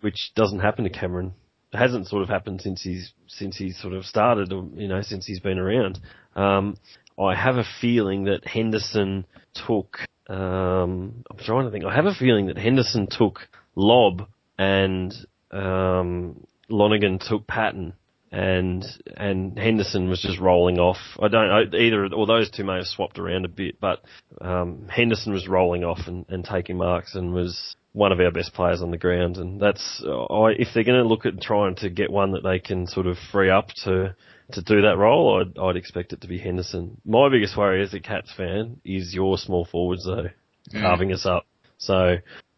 which 0.01 0.31
doesn't 0.35 0.61
happen 0.61 0.85
to 0.85 0.89
Cameron. 0.89 1.33
It 1.71 1.77
hasn't 1.77 2.07
sort 2.07 2.23
of 2.23 2.29
happened 2.29 2.61
since 2.61 2.81
he's 2.81 3.13
since 3.27 3.55
he's 3.55 3.79
sort 3.79 3.93
of 3.93 4.03
started, 4.03 4.51
you 4.51 4.87
know, 4.87 5.03
since 5.03 5.27
he's 5.27 5.41
been 5.41 5.59
around. 5.59 5.99
Um, 6.35 6.75
I 7.19 7.35
have 7.35 7.57
a 7.57 7.65
feeling 7.81 8.23
that 8.23 8.47
Henderson 8.47 9.27
took. 9.67 9.99
Um, 10.27 11.23
I'm 11.29 11.37
trying 11.37 11.65
to 11.65 11.71
think. 11.71 11.85
I 11.85 11.93
have 11.93 12.07
a 12.07 12.15
feeling 12.15 12.47
that 12.47 12.57
Henderson 12.57 13.07
took 13.11 13.41
Lobb 13.75 14.27
and 14.57 15.13
um, 15.51 16.47
Lonergan 16.69 17.19
took 17.19 17.47
Patton. 17.47 17.93
And 18.31 18.83
and 19.15 19.59
Henderson 19.59 20.09
was 20.09 20.19
just 20.19 20.39
rolling 20.39 20.79
off. 20.79 20.97
I 21.21 21.27
don't 21.27 21.51
I, 21.51 21.77
either, 21.77 22.09
or 22.11 22.25
those 22.25 22.49
two 22.49 22.63
may 22.63 22.77
have 22.77 22.87
swapped 22.87 23.19
around 23.19 23.45
a 23.45 23.47
bit, 23.47 23.79
but 23.79 24.03
um, 24.41 24.87
Henderson 24.89 25.33
was 25.33 25.47
rolling 25.47 25.83
off 25.83 25.99
and, 26.07 26.25
and 26.29 26.43
taking 26.43 26.77
marks 26.77 27.13
and 27.13 27.31
was 27.31 27.75
one 27.91 28.11
of 28.11 28.19
our 28.19 28.31
best 28.31 28.55
players 28.55 28.81
on 28.81 28.89
the 28.89 28.97
ground. 28.97 29.37
And 29.37 29.61
that's 29.61 30.03
I, 30.03 30.55
if 30.57 30.69
they're 30.73 30.83
going 30.83 30.99
to 30.99 31.07
look 31.07 31.27
at 31.27 31.39
trying 31.41 31.75
to 31.75 31.91
get 31.91 32.11
one 32.11 32.31
that 32.31 32.41
they 32.41 32.57
can 32.57 32.87
sort 32.87 33.05
of 33.05 33.17
free 33.31 33.51
up 33.51 33.67
to 33.83 34.15
to 34.53 34.61
do 34.63 34.81
that 34.81 34.97
role, 34.97 35.39
I'd, 35.39 35.59
I'd 35.59 35.77
expect 35.77 36.11
it 36.11 36.21
to 36.21 36.27
be 36.27 36.39
Henderson. 36.39 36.99
My 37.05 37.29
biggest 37.29 37.55
worry 37.55 37.83
as 37.83 37.93
a 37.93 37.99
Cats 37.99 38.33
fan 38.35 38.81
is 38.83 39.13
your 39.13 39.37
small 39.37 39.63
forwards 39.63 40.05
though, 40.05 40.29
carving 40.71 41.13
us 41.13 41.27
up. 41.27 41.45
So 41.77 42.15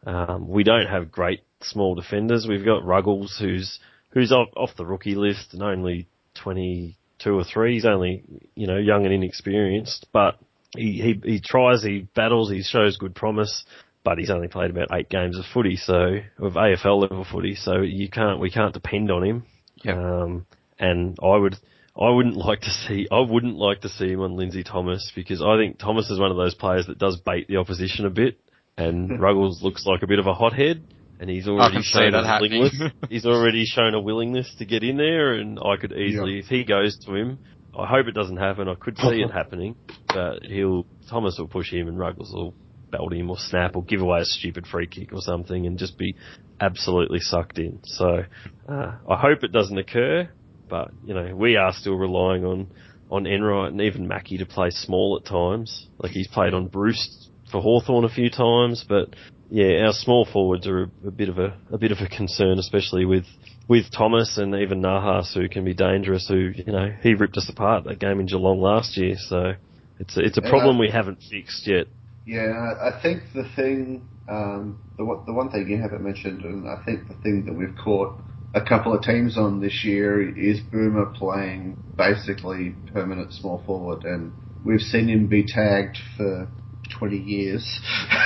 um, 0.07 0.47
we 0.47 0.63
don't 0.63 0.87
have 0.87 1.11
great 1.11 1.41
small 1.61 1.95
defenders. 1.95 2.47
We've 2.47 2.63
got 2.63 2.85
Ruggles, 2.85 3.37
who's 3.37 3.77
who's 4.15 4.31
off, 4.31 4.47
off 4.55 4.71
the 4.75 4.85
rookie 4.85 5.13
list 5.13 5.53
and 5.53 5.61
only 5.61 6.07
22 6.35 7.31
or 7.31 7.43
3. 7.43 7.73
He's 7.73 7.85
only, 7.85 8.23
you 8.55 8.65
know, 8.65 8.77
young 8.77 9.05
and 9.05 9.13
inexperienced, 9.13 10.07
but 10.11 10.39
he, 10.75 10.93
he, 11.23 11.33
he 11.33 11.39
tries, 11.39 11.83
he 11.83 12.07
battles, 12.15 12.49
he 12.49 12.63
shows 12.63 12.97
good 12.97 13.13
promise, 13.13 13.65
but 14.03 14.17
he's 14.17 14.31
only 14.31 14.47
played 14.47 14.71
about 14.71 14.87
eight 14.93 15.09
games 15.09 15.37
of 15.37 15.45
footy, 15.53 15.75
so, 15.75 16.19
of 16.39 16.53
AFL 16.53 17.01
level 17.01 17.27
footy, 17.29 17.55
so 17.55 17.81
you 17.81 18.09
can't, 18.09 18.39
we 18.39 18.49
can't 18.49 18.73
depend 18.73 19.11
on 19.11 19.23
him. 19.23 19.45
Yep. 19.83 19.97
Um, 19.97 20.45
and 20.79 21.17
I 21.21 21.35
would, 21.35 21.57
I 21.99 22.09
wouldn't 22.09 22.35
like 22.35 22.61
to 22.61 22.69
see 22.69 23.07
I 23.09 23.19
wouldn't 23.19 23.55
like 23.55 23.81
to 23.81 23.89
see 23.89 24.09
him 24.09 24.19
on 24.19 24.35
Lindsay 24.35 24.63
Thomas 24.63 25.13
because 25.15 25.41
I 25.41 25.57
think 25.57 25.77
Thomas 25.77 26.09
is 26.09 26.19
one 26.19 26.29
of 26.29 26.35
those 26.35 26.53
players 26.53 26.87
that 26.87 26.97
does 26.97 27.15
bait 27.17 27.47
the 27.47 27.55
opposition 27.57 28.05
a 28.05 28.09
bit, 28.09 28.37
and 28.77 29.19
Ruggles 29.21 29.61
looks 29.63 29.85
like 29.85 30.03
a 30.03 30.07
bit 30.07 30.19
of 30.19 30.27
a 30.27 30.33
hothead, 30.33 30.83
and 31.19 31.29
he's 31.29 31.47
already 31.47 31.81
shown 31.81 32.11
that 32.11 32.23
a 32.23 32.27
happening. 32.27 32.61
willingness. 32.61 32.91
he's 33.09 33.25
already 33.25 33.65
shown 33.65 33.93
a 33.93 34.01
willingness 34.01 34.53
to 34.59 34.65
get 34.65 34.83
in 34.83 34.97
there, 34.97 35.33
and 35.33 35.59
I 35.59 35.77
could 35.77 35.93
easily, 35.93 36.39
if 36.39 36.45
he 36.45 36.63
goes 36.63 36.97
to 37.05 37.15
him, 37.15 37.39
I 37.77 37.87
hope 37.87 38.07
it 38.07 38.13
doesn't 38.13 38.37
happen. 38.37 38.67
I 38.67 38.75
could 38.75 38.97
see 38.97 39.21
it 39.21 39.31
happening, 39.33 39.75
but 40.07 40.43
he'll 40.43 40.85
Thomas 41.09 41.37
will 41.37 41.47
push 41.47 41.71
him, 41.71 41.87
and 41.87 41.97
Ruggles 41.97 42.31
will 42.33 42.53
belt 42.91 43.13
him 43.13 43.29
or 43.29 43.37
snap 43.37 43.75
or 43.75 43.83
give 43.83 44.01
away 44.01 44.21
a 44.21 44.25
stupid 44.25 44.65
free 44.67 44.87
kick 44.87 45.13
or 45.13 45.21
something, 45.21 45.65
and 45.65 45.77
just 45.77 45.97
be 45.97 46.15
absolutely 46.59 47.19
sucked 47.19 47.59
in. 47.59 47.79
So 47.83 48.23
uh, 48.69 48.91
I 49.09 49.15
hope 49.17 49.43
it 49.43 49.51
doesn't 49.51 49.77
occur, 49.77 50.29
but 50.69 50.91
you 51.05 51.13
know 51.13 51.35
we 51.35 51.55
are 51.55 51.73
still 51.73 51.95
relying 51.95 52.45
on 52.45 52.67
on 53.11 53.27
Enright 53.27 53.71
and 53.71 53.81
even 53.81 54.07
Mackie 54.07 54.37
to 54.37 54.45
play 54.45 54.69
small 54.69 55.19
at 55.21 55.29
times. 55.29 55.87
Like 55.97 56.11
he's 56.11 56.27
played 56.27 56.53
on 56.53 56.67
Bruce 56.67 57.29
for 57.51 57.61
Hawthorn 57.61 58.05
a 58.05 58.09
few 58.09 58.29
times, 58.29 58.85
but 58.87 59.15
yeah, 59.49 59.85
our 59.85 59.93
small 59.93 60.25
forwards 60.25 60.67
are 60.67 60.83
a, 60.83 61.07
a 61.07 61.11
bit 61.11 61.29
of 61.29 61.37
a 61.37 61.57
a 61.71 61.77
bit 61.77 61.91
of 61.91 61.99
a 61.99 62.07
concern, 62.07 62.57
especially 62.59 63.05
with 63.05 63.25
with 63.67 63.91
Thomas 63.91 64.37
and 64.37 64.55
even 64.55 64.81
Nahas, 64.81 65.33
who 65.33 65.47
can 65.49 65.63
be 65.63 65.73
dangerous. 65.73 66.27
Who 66.27 66.51
you 66.55 66.71
know 66.71 66.93
he 67.01 67.13
ripped 67.13 67.37
us 67.37 67.49
apart 67.49 67.83
that 67.85 67.99
game 67.99 68.19
in 68.19 68.25
Geelong 68.25 68.59
last 68.59 68.97
year, 68.97 69.15
so 69.17 69.53
it's 69.99 70.17
a, 70.17 70.21
it's 70.21 70.37
a 70.37 70.41
problem 70.41 70.79
we 70.79 70.89
haven't 70.89 71.19
fixed 71.29 71.67
yet. 71.67 71.87
Yeah, 72.25 72.51
I 72.51 72.89
I 72.89 73.01
think 73.01 73.23
the 73.33 73.47
thing, 73.55 74.07
um, 74.27 74.79
the 74.97 75.03
the 75.25 75.33
one 75.33 75.51
thing 75.51 75.69
you 75.69 75.79
haven't 75.79 76.03
mentioned, 76.03 76.43
and 76.43 76.67
I 76.67 76.83
think 76.83 77.07
the 77.07 77.15
thing 77.15 77.45
that 77.45 77.53
we've 77.53 77.75
caught 77.83 78.19
a 78.55 78.61
couple 78.61 78.93
of 78.93 79.03
teams 79.03 79.37
on 79.37 79.59
this 79.61 79.83
year 79.83 80.35
is 80.35 80.59
Boomer 80.71 81.07
playing 81.07 81.77
basically 81.97 82.73
permanent 82.93 83.33
small 83.33 83.61
forward, 83.65 84.05
and 84.05 84.31
we've 84.63 84.81
seen 84.81 85.07
him 85.07 85.27
be 85.27 85.45
tagged 85.45 85.97
for 86.17 86.47
20 86.89 87.17
years, 87.17 87.79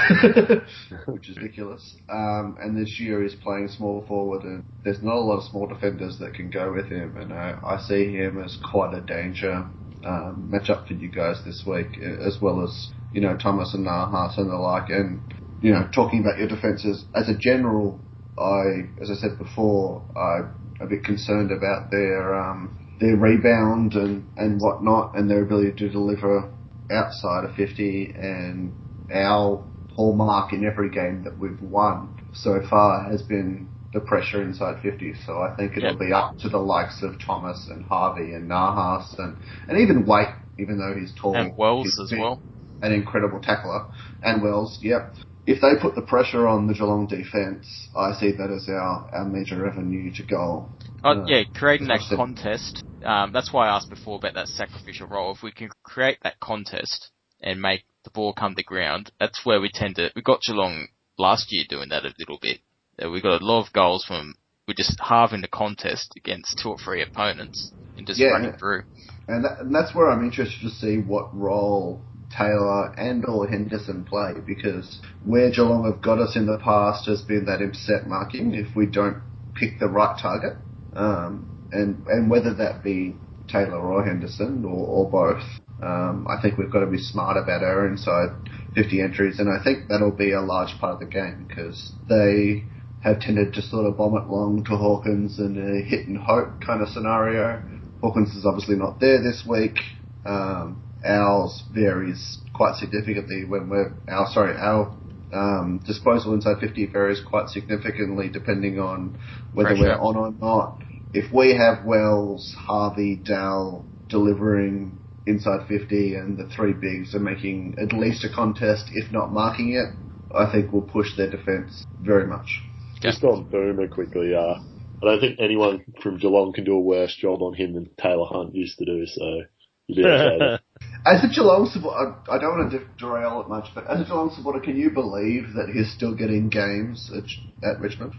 which 1.05 1.29
is 1.29 1.37
ridiculous. 1.37 1.95
Um, 2.09 2.57
and 2.61 2.77
this 2.77 2.99
year 2.99 3.23
he's 3.23 3.35
playing 3.35 3.69
small 3.69 4.05
forward, 4.07 4.43
and 4.43 4.63
there's 4.83 5.03
not 5.03 5.15
a 5.15 5.21
lot 5.21 5.37
of 5.37 5.49
small 5.49 5.67
defenders 5.67 6.17
that 6.19 6.33
can 6.33 6.49
go 6.49 6.73
with 6.73 6.87
him, 6.87 7.17
and 7.17 7.33
I, 7.33 7.57
I 7.63 7.79
see 7.79 8.11
him 8.13 8.41
as 8.41 8.57
quite 8.71 8.93
a 8.93 9.01
danger 9.01 9.69
um, 10.05 10.49
matchup 10.53 10.87
for 10.87 10.93
you 10.93 11.09
guys 11.09 11.41
this 11.45 11.63
week, 11.65 11.97
as 11.97 12.37
well 12.41 12.63
as 12.63 12.89
you 13.11 13.21
know 13.21 13.37
Thomas 13.37 13.73
and 13.73 13.85
Nahas 13.85 14.37
and 14.37 14.49
the 14.49 14.55
like. 14.55 14.89
And 14.89 15.21
you 15.61 15.73
know, 15.73 15.87
talking 15.93 16.21
about 16.21 16.39
your 16.39 16.47
defences 16.47 17.05
as 17.13 17.27
a 17.27 17.37
general, 17.37 17.99
I, 18.37 18.89
as 19.01 19.11
I 19.11 19.15
said 19.15 19.37
before, 19.37 20.03
I'm 20.15 20.51
a 20.79 20.87
bit 20.87 21.03
concerned 21.03 21.51
about 21.51 21.91
their 21.91 22.35
um, 22.35 22.75
their 22.99 23.17
rebound 23.17 23.93
and 23.93 24.27
and 24.37 24.61
whatnot, 24.61 25.17
and 25.17 25.29
their 25.29 25.43
ability 25.43 25.73
to 25.79 25.89
deliver 25.89 26.49
outside 26.91 27.45
of 27.45 27.55
50. 27.55 28.13
And 28.17 28.73
our 29.13 29.63
hallmark 29.95 30.53
in 30.53 30.65
every 30.65 30.89
game 30.89 31.23
that 31.23 31.37
we've 31.37 31.61
won 31.61 32.09
so 32.33 32.61
far 32.69 33.09
has 33.09 33.21
been 33.23 33.69
the 33.93 33.99
pressure 33.99 34.41
inside 34.41 34.81
50. 34.81 35.15
So 35.25 35.39
I 35.41 35.55
think 35.55 35.75
it'll 35.77 35.91
Yep. 35.91 35.99
be 35.99 36.13
up 36.13 36.37
to 36.39 36.49
the 36.49 36.59
likes 36.59 37.01
of 37.01 37.19
Thomas 37.19 37.67
and 37.69 37.83
Harvey 37.85 38.33
and 38.33 38.49
Nahas 38.49 39.17
and, 39.17 39.35
and 39.67 39.79
even 39.79 40.05
Waite, 40.05 40.35
even 40.57 40.77
though 40.77 40.93
he's 40.99 41.13
tall. 41.19 41.35
And 41.35 41.57
Wells 41.57 41.99
as 41.99 42.11
well. 42.17 42.41
An 42.81 42.93
incredible 42.93 43.39
tackler. 43.41 43.85
And 44.21 44.41
Wells, 44.41 44.77
yep. 44.81 45.15
If 45.45 45.61
they 45.61 45.71
put 45.81 45.95
the 45.95 46.01
pressure 46.03 46.47
on 46.47 46.67
the 46.67 46.73
Geelong 46.75 47.07
defence, 47.07 47.89
I 47.95 48.13
see 48.13 48.31
that 48.33 48.51
as 48.51 48.69
our, 48.69 49.09
our 49.11 49.25
major 49.25 49.67
avenue 49.67 50.11
to 50.13 50.23
goal. 50.23 50.69
Oh, 51.03 51.11
Uh, 51.11 51.25
yeah, 51.27 51.43
creating 51.55 51.87
that 51.87 52.01
contest. 52.15 52.83
Um, 53.03 53.31
that's 53.31 53.53
why 53.53 53.67
I 53.67 53.75
asked 53.75 53.89
before 53.89 54.17
about 54.17 54.33
that 54.33 54.47
sacrificial 54.49 55.07
role. 55.07 55.33
If 55.33 55.41
we 55.43 55.51
can 55.51 55.69
create 55.83 56.17
that 56.23 56.39
contest 56.39 57.11
and 57.41 57.61
make 57.61 57.85
the 58.03 58.09
ball 58.09 58.33
come 58.33 58.55
to 58.55 58.63
ground, 58.63 59.11
that's 59.19 59.45
where 59.45 59.61
we 59.61 59.69
tend 59.73 59.95
to. 59.95 60.11
We 60.15 60.21
got 60.21 60.41
Geelong 60.41 60.87
last 61.17 61.51
year 61.51 61.63
doing 61.69 61.89
that 61.89 62.05
a 62.05 62.13
little 62.19 62.39
bit. 62.41 62.59
Uh, 63.01 63.09
we 63.09 63.21
got 63.21 63.41
a 63.41 63.45
lot 63.45 63.65
of 63.65 63.73
goals 63.73 64.03
from 64.05 64.35
we're 64.67 64.73
just 64.75 64.99
halving 64.99 65.41
the 65.41 65.47
contest 65.47 66.13
against 66.15 66.59
two 66.61 66.69
or 66.69 66.77
three 66.77 67.01
opponents 67.01 67.71
and 67.97 68.05
just 68.05 68.19
Yeah. 68.19 68.27
running 68.29 68.53
through. 68.53 68.83
And, 69.27 69.43
that, 69.45 69.59
and 69.61 69.73
that's 69.73 69.95
where 69.95 70.11
I'm 70.11 70.23
interested 70.23 70.61
to 70.61 70.69
see 70.69 70.97
what 70.99 71.35
role 71.35 72.01
Taylor 72.29 72.93
and 72.97 73.25
or 73.25 73.47
Henderson 73.47 74.03
play 74.03 74.33
because 74.45 74.99
where 75.23 75.49
Geelong 75.49 75.85
have 75.85 76.01
got 76.01 76.19
us 76.19 76.35
in 76.35 76.45
the 76.45 76.59
past 76.59 77.07
has 77.07 77.21
been 77.23 77.45
that 77.45 77.59
set 77.75 78.07
marking 78.07 78.53
if 78.53 78.75
we 78.75 78.85
don't 78.85 79.17
pick 79.55 79.79
the 79.79 79.87
right 79.87 80.17
target. 80.19 80.55
Um, 80.95 81.69
and, 81.71 82.05
and 82.07 82.29
whether 82.29 82.53
that 82.55 82.83
be 82.83 83.15
Taylor 83.51 83.79
or 83.79 84.05
Henderson 84.05 84.63
or, 84.65 84.85
or 84.87 85.09
both. 85.09 85.43
Um, 85.81 86.27
I 86.29 86.41
think 86.41 86.57
we've 86.57 86.71
got 86.71 86.81
to 86.81 86.87
be 86.87 86.97
smart 86.97 87.37
about 87.37 87.63
our 87.63 87.87
inside 87.87 88.29
50 88.75 89.01
entries, 89.01 89.39
and 89.39 89.49
I 89.49 89.63
think 89.63 89.87
that'll 89.89 90.11
be 90.11 90.31
a 90.31 90.41
large 90.41 90.77
part 90.79 90.93
of 90.93 90.99
the 90.99 91.05
game 91.05 91.45
because 91.47 91.93
they 92.07 92.65
have 93.01 93.19
tended 93.21 93.53
to 93.53 93.61
sort 93.61 93.85
of 93.85 93.97
bomb 93.97 94.17
it 94.17 94.27
long 94.29 94.63
to 94.65 94.75
Hawkins 94.75 95.39
in 95.39 95.57
a 95.57 95.87
hit 95.87 96.07
and 96.07 96.17
hope 96.17 96.61
kind 96.61 96.81
of 96.81 96.89
scenario. 96.89 97.61
Hawkins 98.01 98.35
is 98.35 98.45
obviously 98.45 98.75
not 98.75 98.99
there 98.99 99.21
this 99.21 99.45
week. 99.47 99.77
Um, 100.25 100.83
ours 101.05 101.63
varies 101.73 102.39
quite 102.53 102.75
significantly 102.75 103.45
when 103.45 103.69
we're 103.69 103.93
our 104.09 104.27
sorry 104.33 104.57
our 104.57 104.93
um, 105.33 105.79
disposal 105.85 106.33
inside 106.33 106.59
50 106.59 106.87
varies 106.87 107.21
quite 107.21 107.49
significantly 107.49 108.29
depending 108.29 108.79
on 108.79 109.17
whether 109.53 109.69
Pressure. 109.69 109.83
we're 109.83 109.99
on 109.99 110.15
or 110.15 110.31
not. 110.31 110.81
If 111.13 111.31
we 111.33 111.55
have 111.55 111.85
Wells, 111.85 112.55
Harvey, 112.57 113.15
Dal 113.15 113.85
delivering 114.09 114.99
inside 115.25 115.67
50 115.67 116.15
and 116.15 116.37
the 116.37 116.49
three 116.55 116.73
bigs 116.73 117.13
are 117.13 117.19
making 117.19 117.75
at 117.79 117.93
least 117.93 118.23
a 118.23 118.29
contest, 118.29 118.85
if 118.93 119.11
not 119.11 119.31
marking 119.31 119.73
it, 119.73 119.87
I 120.35 120.51
think 120.51 120.71
we'll 120.71 120.81
push 120.83 121.15
their 121.17 121.29
defence 121.29 121.83
very 122.01 122.27
much. 122.27 122.61
Just 123.01 123.23
on 123.23 123.49
Boomer 123.49 123.87
quickly, 123.87 124.33
uh, 124.35 124.59
I 125.01 125.05
don't 125.05 125.19
think 125.19 125.39
anyone 125.39 125.85
from 126.01 126.17
Geelong 126.17 126.53
can 126.53 126.65
do 126.65 126.73
a 126.73 126.79
worse 126.79 127.15
job 127.15 127.41
on 127.41 127.53
him 127.53 127.73
than 127.73 127.89
Taylor 128.01 128.25
Hunt 128.25 128.53
used 128.53 128.77
to 128.79 128.85
do, 128.85 129.05
so 129.05 129.43
you'll 129.87 129.95
be 129.95 130.05
okay 130.05 130.37
there. 130.39 130.59
As 131.05 131.23
a 131.23 131.27
Geelong 131.33 131.69
supporter, 131.71 132.15
I 132.29 132.35
I 132.35 132.39
don't 132.39 132.57
want 132.57 132.71
to 132.71 132.79
derail 132.97 133.41
it 133.41 133.49
much, 133.49 133.69
but 133.73 133.87
as 133.87 134.01
a 134.01 134.03
Geelong 134.05 134.31
supporter, 134.35 134.59
can 134.59 134.75
you 134.77 134.89
believe 134.91 135.53
that 135.55 135.69
he's 135.73 135.91
still 135.93 136.13
getting 136.15 136.49
games 136.49 137.09
at, 137.15 137.23
at 137.67 137.79
Richmond? 137.79 138.13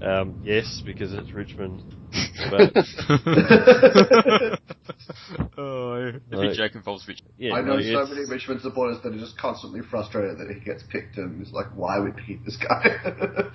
Um, 0.00 0.40
yes, 0.42 0.82
because 0.84 1.12
it's 1.12 1.32
Richmond. 1.32 1.82
But 2.50 2.72
oh, 5.56 6.12
the 6.12 6.36
Right. 6.36 6.48
big 6.48 6.56
joke 6.56 6.74
involves 6.74 7.06
Richmond. 7.06 7.34
yeah, 7.38 7.54
I 7.54 7.60
know 7.60 7.76
no, 7.76 7.82
so 7.82 7.88
it's- 7.88 8.08
many 8.10 8.24
Richmond 8.28 8.60
supporters 8.62 8.98
that 9.02 9.14
are 9.14 9.18
just 9.18 9.36
constantly 9.38 9.80
frustrated 9.82 10.38
that 10.38 10.48
he 10.52 10.60
gets 10.60 10.82
picked 10.90 11.16
and 11.18 11.40
is 11.42 11.52
like, 11.52 11.66
why 11.74 11.96
are 11.98 12.04
we 12.04 12.10
picking 12.12 12.42
this 12.44 12.56
guy? 12.56 12.96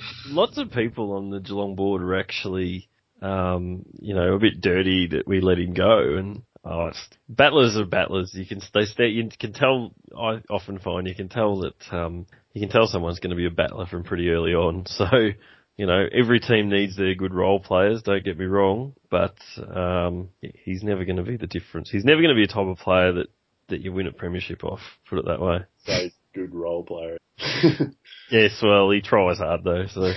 lots 0.30 0.58
of 0.58 0.72
people 0.72 1.14
on 1.14 1.30
the 1.30 1.40
Geelong 1.40 1.76
board 1.76 2.02
are 2.02 2.16
actually, 2.18 2.90
um, 3.22 3.84
you 4.00 4.16
know, 4.16 4.34
a 4.36 4.40
bit 4.40 4.62
dirty 4.62 5.08
that 5.08 5.28
we 5.28 5.42
let 5.42 5.58
him 5.60 5.74
go. 5.74 6.16
And 6.18 6.44
oh, 6.70 6.88
it's, 6.88 7.08
battlers 7.30 7.78
are 7.78 7.86
battlers. 7.86 8.32
You 8.34 8.46
can 8.46 8.62
they 8.74 8.86
stay, 8.86 9.08
you 9.08 9.30
can 9.40 9.54
tell. 9.54 9.94
I 10.18 10.42
often 10.50 10.80
find 10.80 11.08
you 11.08 11.16
can 11.16 11.30
tell 11.30 11.62
that 11.62 11.96
um, 11.96 12.28
you 12.54 12.62
can 12.62 12.70
tell 12.70 12.88
someone's 12.88 13.20
going 13.20 13.32
to 13.32 13.36
be 13.36 13.48
a 13.48 13.52
battler 13.52 13.86
from 13.86 14.04
pretty 14.04 14.30
early 14.30 14.54
on. 14.54 14.86
So. 14.98 15.06
You 15.80 15.86
know, 15.86 16.08
every 16.12 16.40
team 16.40 16.70
needs 16.70 16.98
their 16.98 17.14
good 17.14 17.36
role 17.36 17.60
players, 17.60 18.02
don't 18.02 18.26
get 18.26 18.36
me 18.36 18.46
wrong, 18.46 18.96
but 19.12 19.38
um, 19.60 20.30
he's 20.42 20.82
never 20.82 21.06
going 21.06 21.18
to 21.18 21.24
be 21.24 21.38
the 21.38 21.46
difference. 21.46 21.92
He's 21.92 22.04
never 22.04 22.20
going 22.20 22.34
to 22.34 22.36
be 22.36 22.46
a 22.46 22.48
type 22.48 22.66
of 22.66 22.80
player 22.80 23.14
that, 23.14 23.28
that 23.70 23.82
you 23.82 23.94
win 23.94 24.08
a 24.08 24.12
premiership 24.12 24.64
off, 24.64 24.80
put 25.08 25.20
it 25.20 25.26
that 25.26 25.40
way. 25.40 25.60
So 25.86 25.92
he's 25.92 26.14
a 26.34 26.36
good 26.40 26.56
role 26.56 26.84
player. 26.84 27.20
Yes, 28.30 28.60
well, 28.62 28.92
he 28.92 29.02
tries 29.02 29.38
hard 29.38 29.64
though, 29.64 29.86
so. 29.88 30.02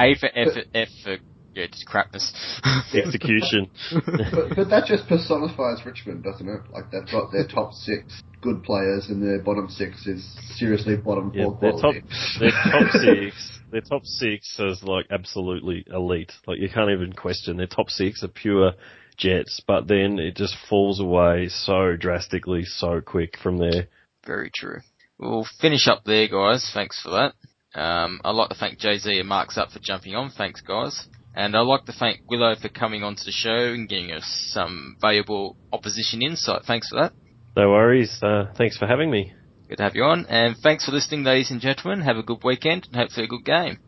A 0.00 0.14
for 0.14 0.30
effort, 0.34 0.66
F 0.74 0.88
for 1.02 1.16
yeah, 1.58 1.66
just 1.66 1.86
crapness. 1.86 2.32
execution. 2.94 3.68
but, 3.92 4.56
but 4.56 4.68
that 4.70 4.84
just 4.86 5.08
personifies 5.08 5.84
Richmond, 5.84 6.22
doesn't 6.22 6.48
it? 6.48 6.60
Like 6.72 6.90
they've 6.92 7.10
got 7.10 7.32
their 7.32 7.46
top 7.46 7.72
six 7.72 8.22
good 8.40 8.62
players 8.62 9.06
and 9.08 9.20
their 9.20 9.40
bottom 9.40 9.68
six 9.68 10.06
is 10.06 10.24
seriously 10.56 10.96
bottom 10.96 11.32
Yeah, 11.34 11.46
four 11.46 11.58
their 11.60 11.72
top, 11.72 11.80
quality. 11.80 12.02
their 12.40 12.50
top 12.50 12.90
six, 12.92 13.60
their 13.72 13.80
top 13.80 14.04
six 14.04 14.58
is 14.60 14.82
like 14.84 15.06
absolutely 15.10 15.84
elite. 15.92 16.32
Like 16.46 16.60
you 16.60 16.68
can't 16.68 16.90
even 16.90 17.12
question 17.12 17.56
their 17.56 17.66
top 17.66 17.90
six 17.90 18.22
are 18.22 18.28
pure 18.28 18.72
jets, 19.16 19.60
but 19.66 19.88
then 19.88 20.20
it 20.20 20.36
just 20.36 20.56
falls 20.70 21.00
away 21.00 21.48
so 21.48 21.96
drastically, 21.96 22.64
so 22.64 23.00
quick 23.00 23.36
from 23.42 23.58
there. 23.58 23.88
Very 24.24 24.52
true. 24.54 24.78
We'll 25.18 25.46
finish 25.60 25.88
up 25.88 26.04
there, 26.04 26.28
guys. 26.28 26.70
Thanks 26.72 27.02
for 27.02 27.10
that. 27.10 27.32
Um, 27.78 28.20
I'd 28.24 28.30
like 28.30 28.50
to 28.50 28.54
thank 28.54 28.78
Jay 28.78 28.98
Z 28.98 29.18
and 29.18 29.28
Marksup 29.28 29.72
for 29.72 29.80
jumping 29.82 30.14
on. 30.14 30.30
Thanks, 30.30 30.60
guys. 30.60 31.08
And 31.38 31.54
I'd 31.54 31.60
like 31.60 31.84
to 31.84 31.92
thank 31.92 32.26
Willo 32.28 32.60
for 32.60 32.68
coming 32.68 33.04
onto 33.04 33.22
the 33.22 33.30
show 33.30 33.72
and 33.72 33.88
giving 33.88 34.10
us 34.10 34.24
some 34.52 34.96
valuable 35.00 35.56
opposition 35.72 36.20
insight. 36.20 36.62
Thanks 36.66 36.88
for 36.88 36.96
that. 37.00 37.12
No 37.56 37.70
worries. 37.70 38.20
Uh, 38.20 38.46
thanks 38.56 38.76
for 38.76 38.88
having 38.88 39.08
me. 39.08 39.32
Good 39.68 39.76
to 39.76 39.84
have 39.84 39.94
you 39.94 40.02
on. 40.02 40.26
And 40.26 40.56
thanks 40.56 40.84
for 40.84 40.90
listening, 40.90 41.22
ladies 41.22 41.52
and 41.52 41.60
gentlemen. 41.60 42.00
Have 42.00 42.16
a 42.16 42.24
good 42.24 42.42
weekend 42.42 42.88
and 42.88 42.96
hopefully 42.96 43.26
a 43.26 43.28
good 43.28 43.44
game. 43.44 43.78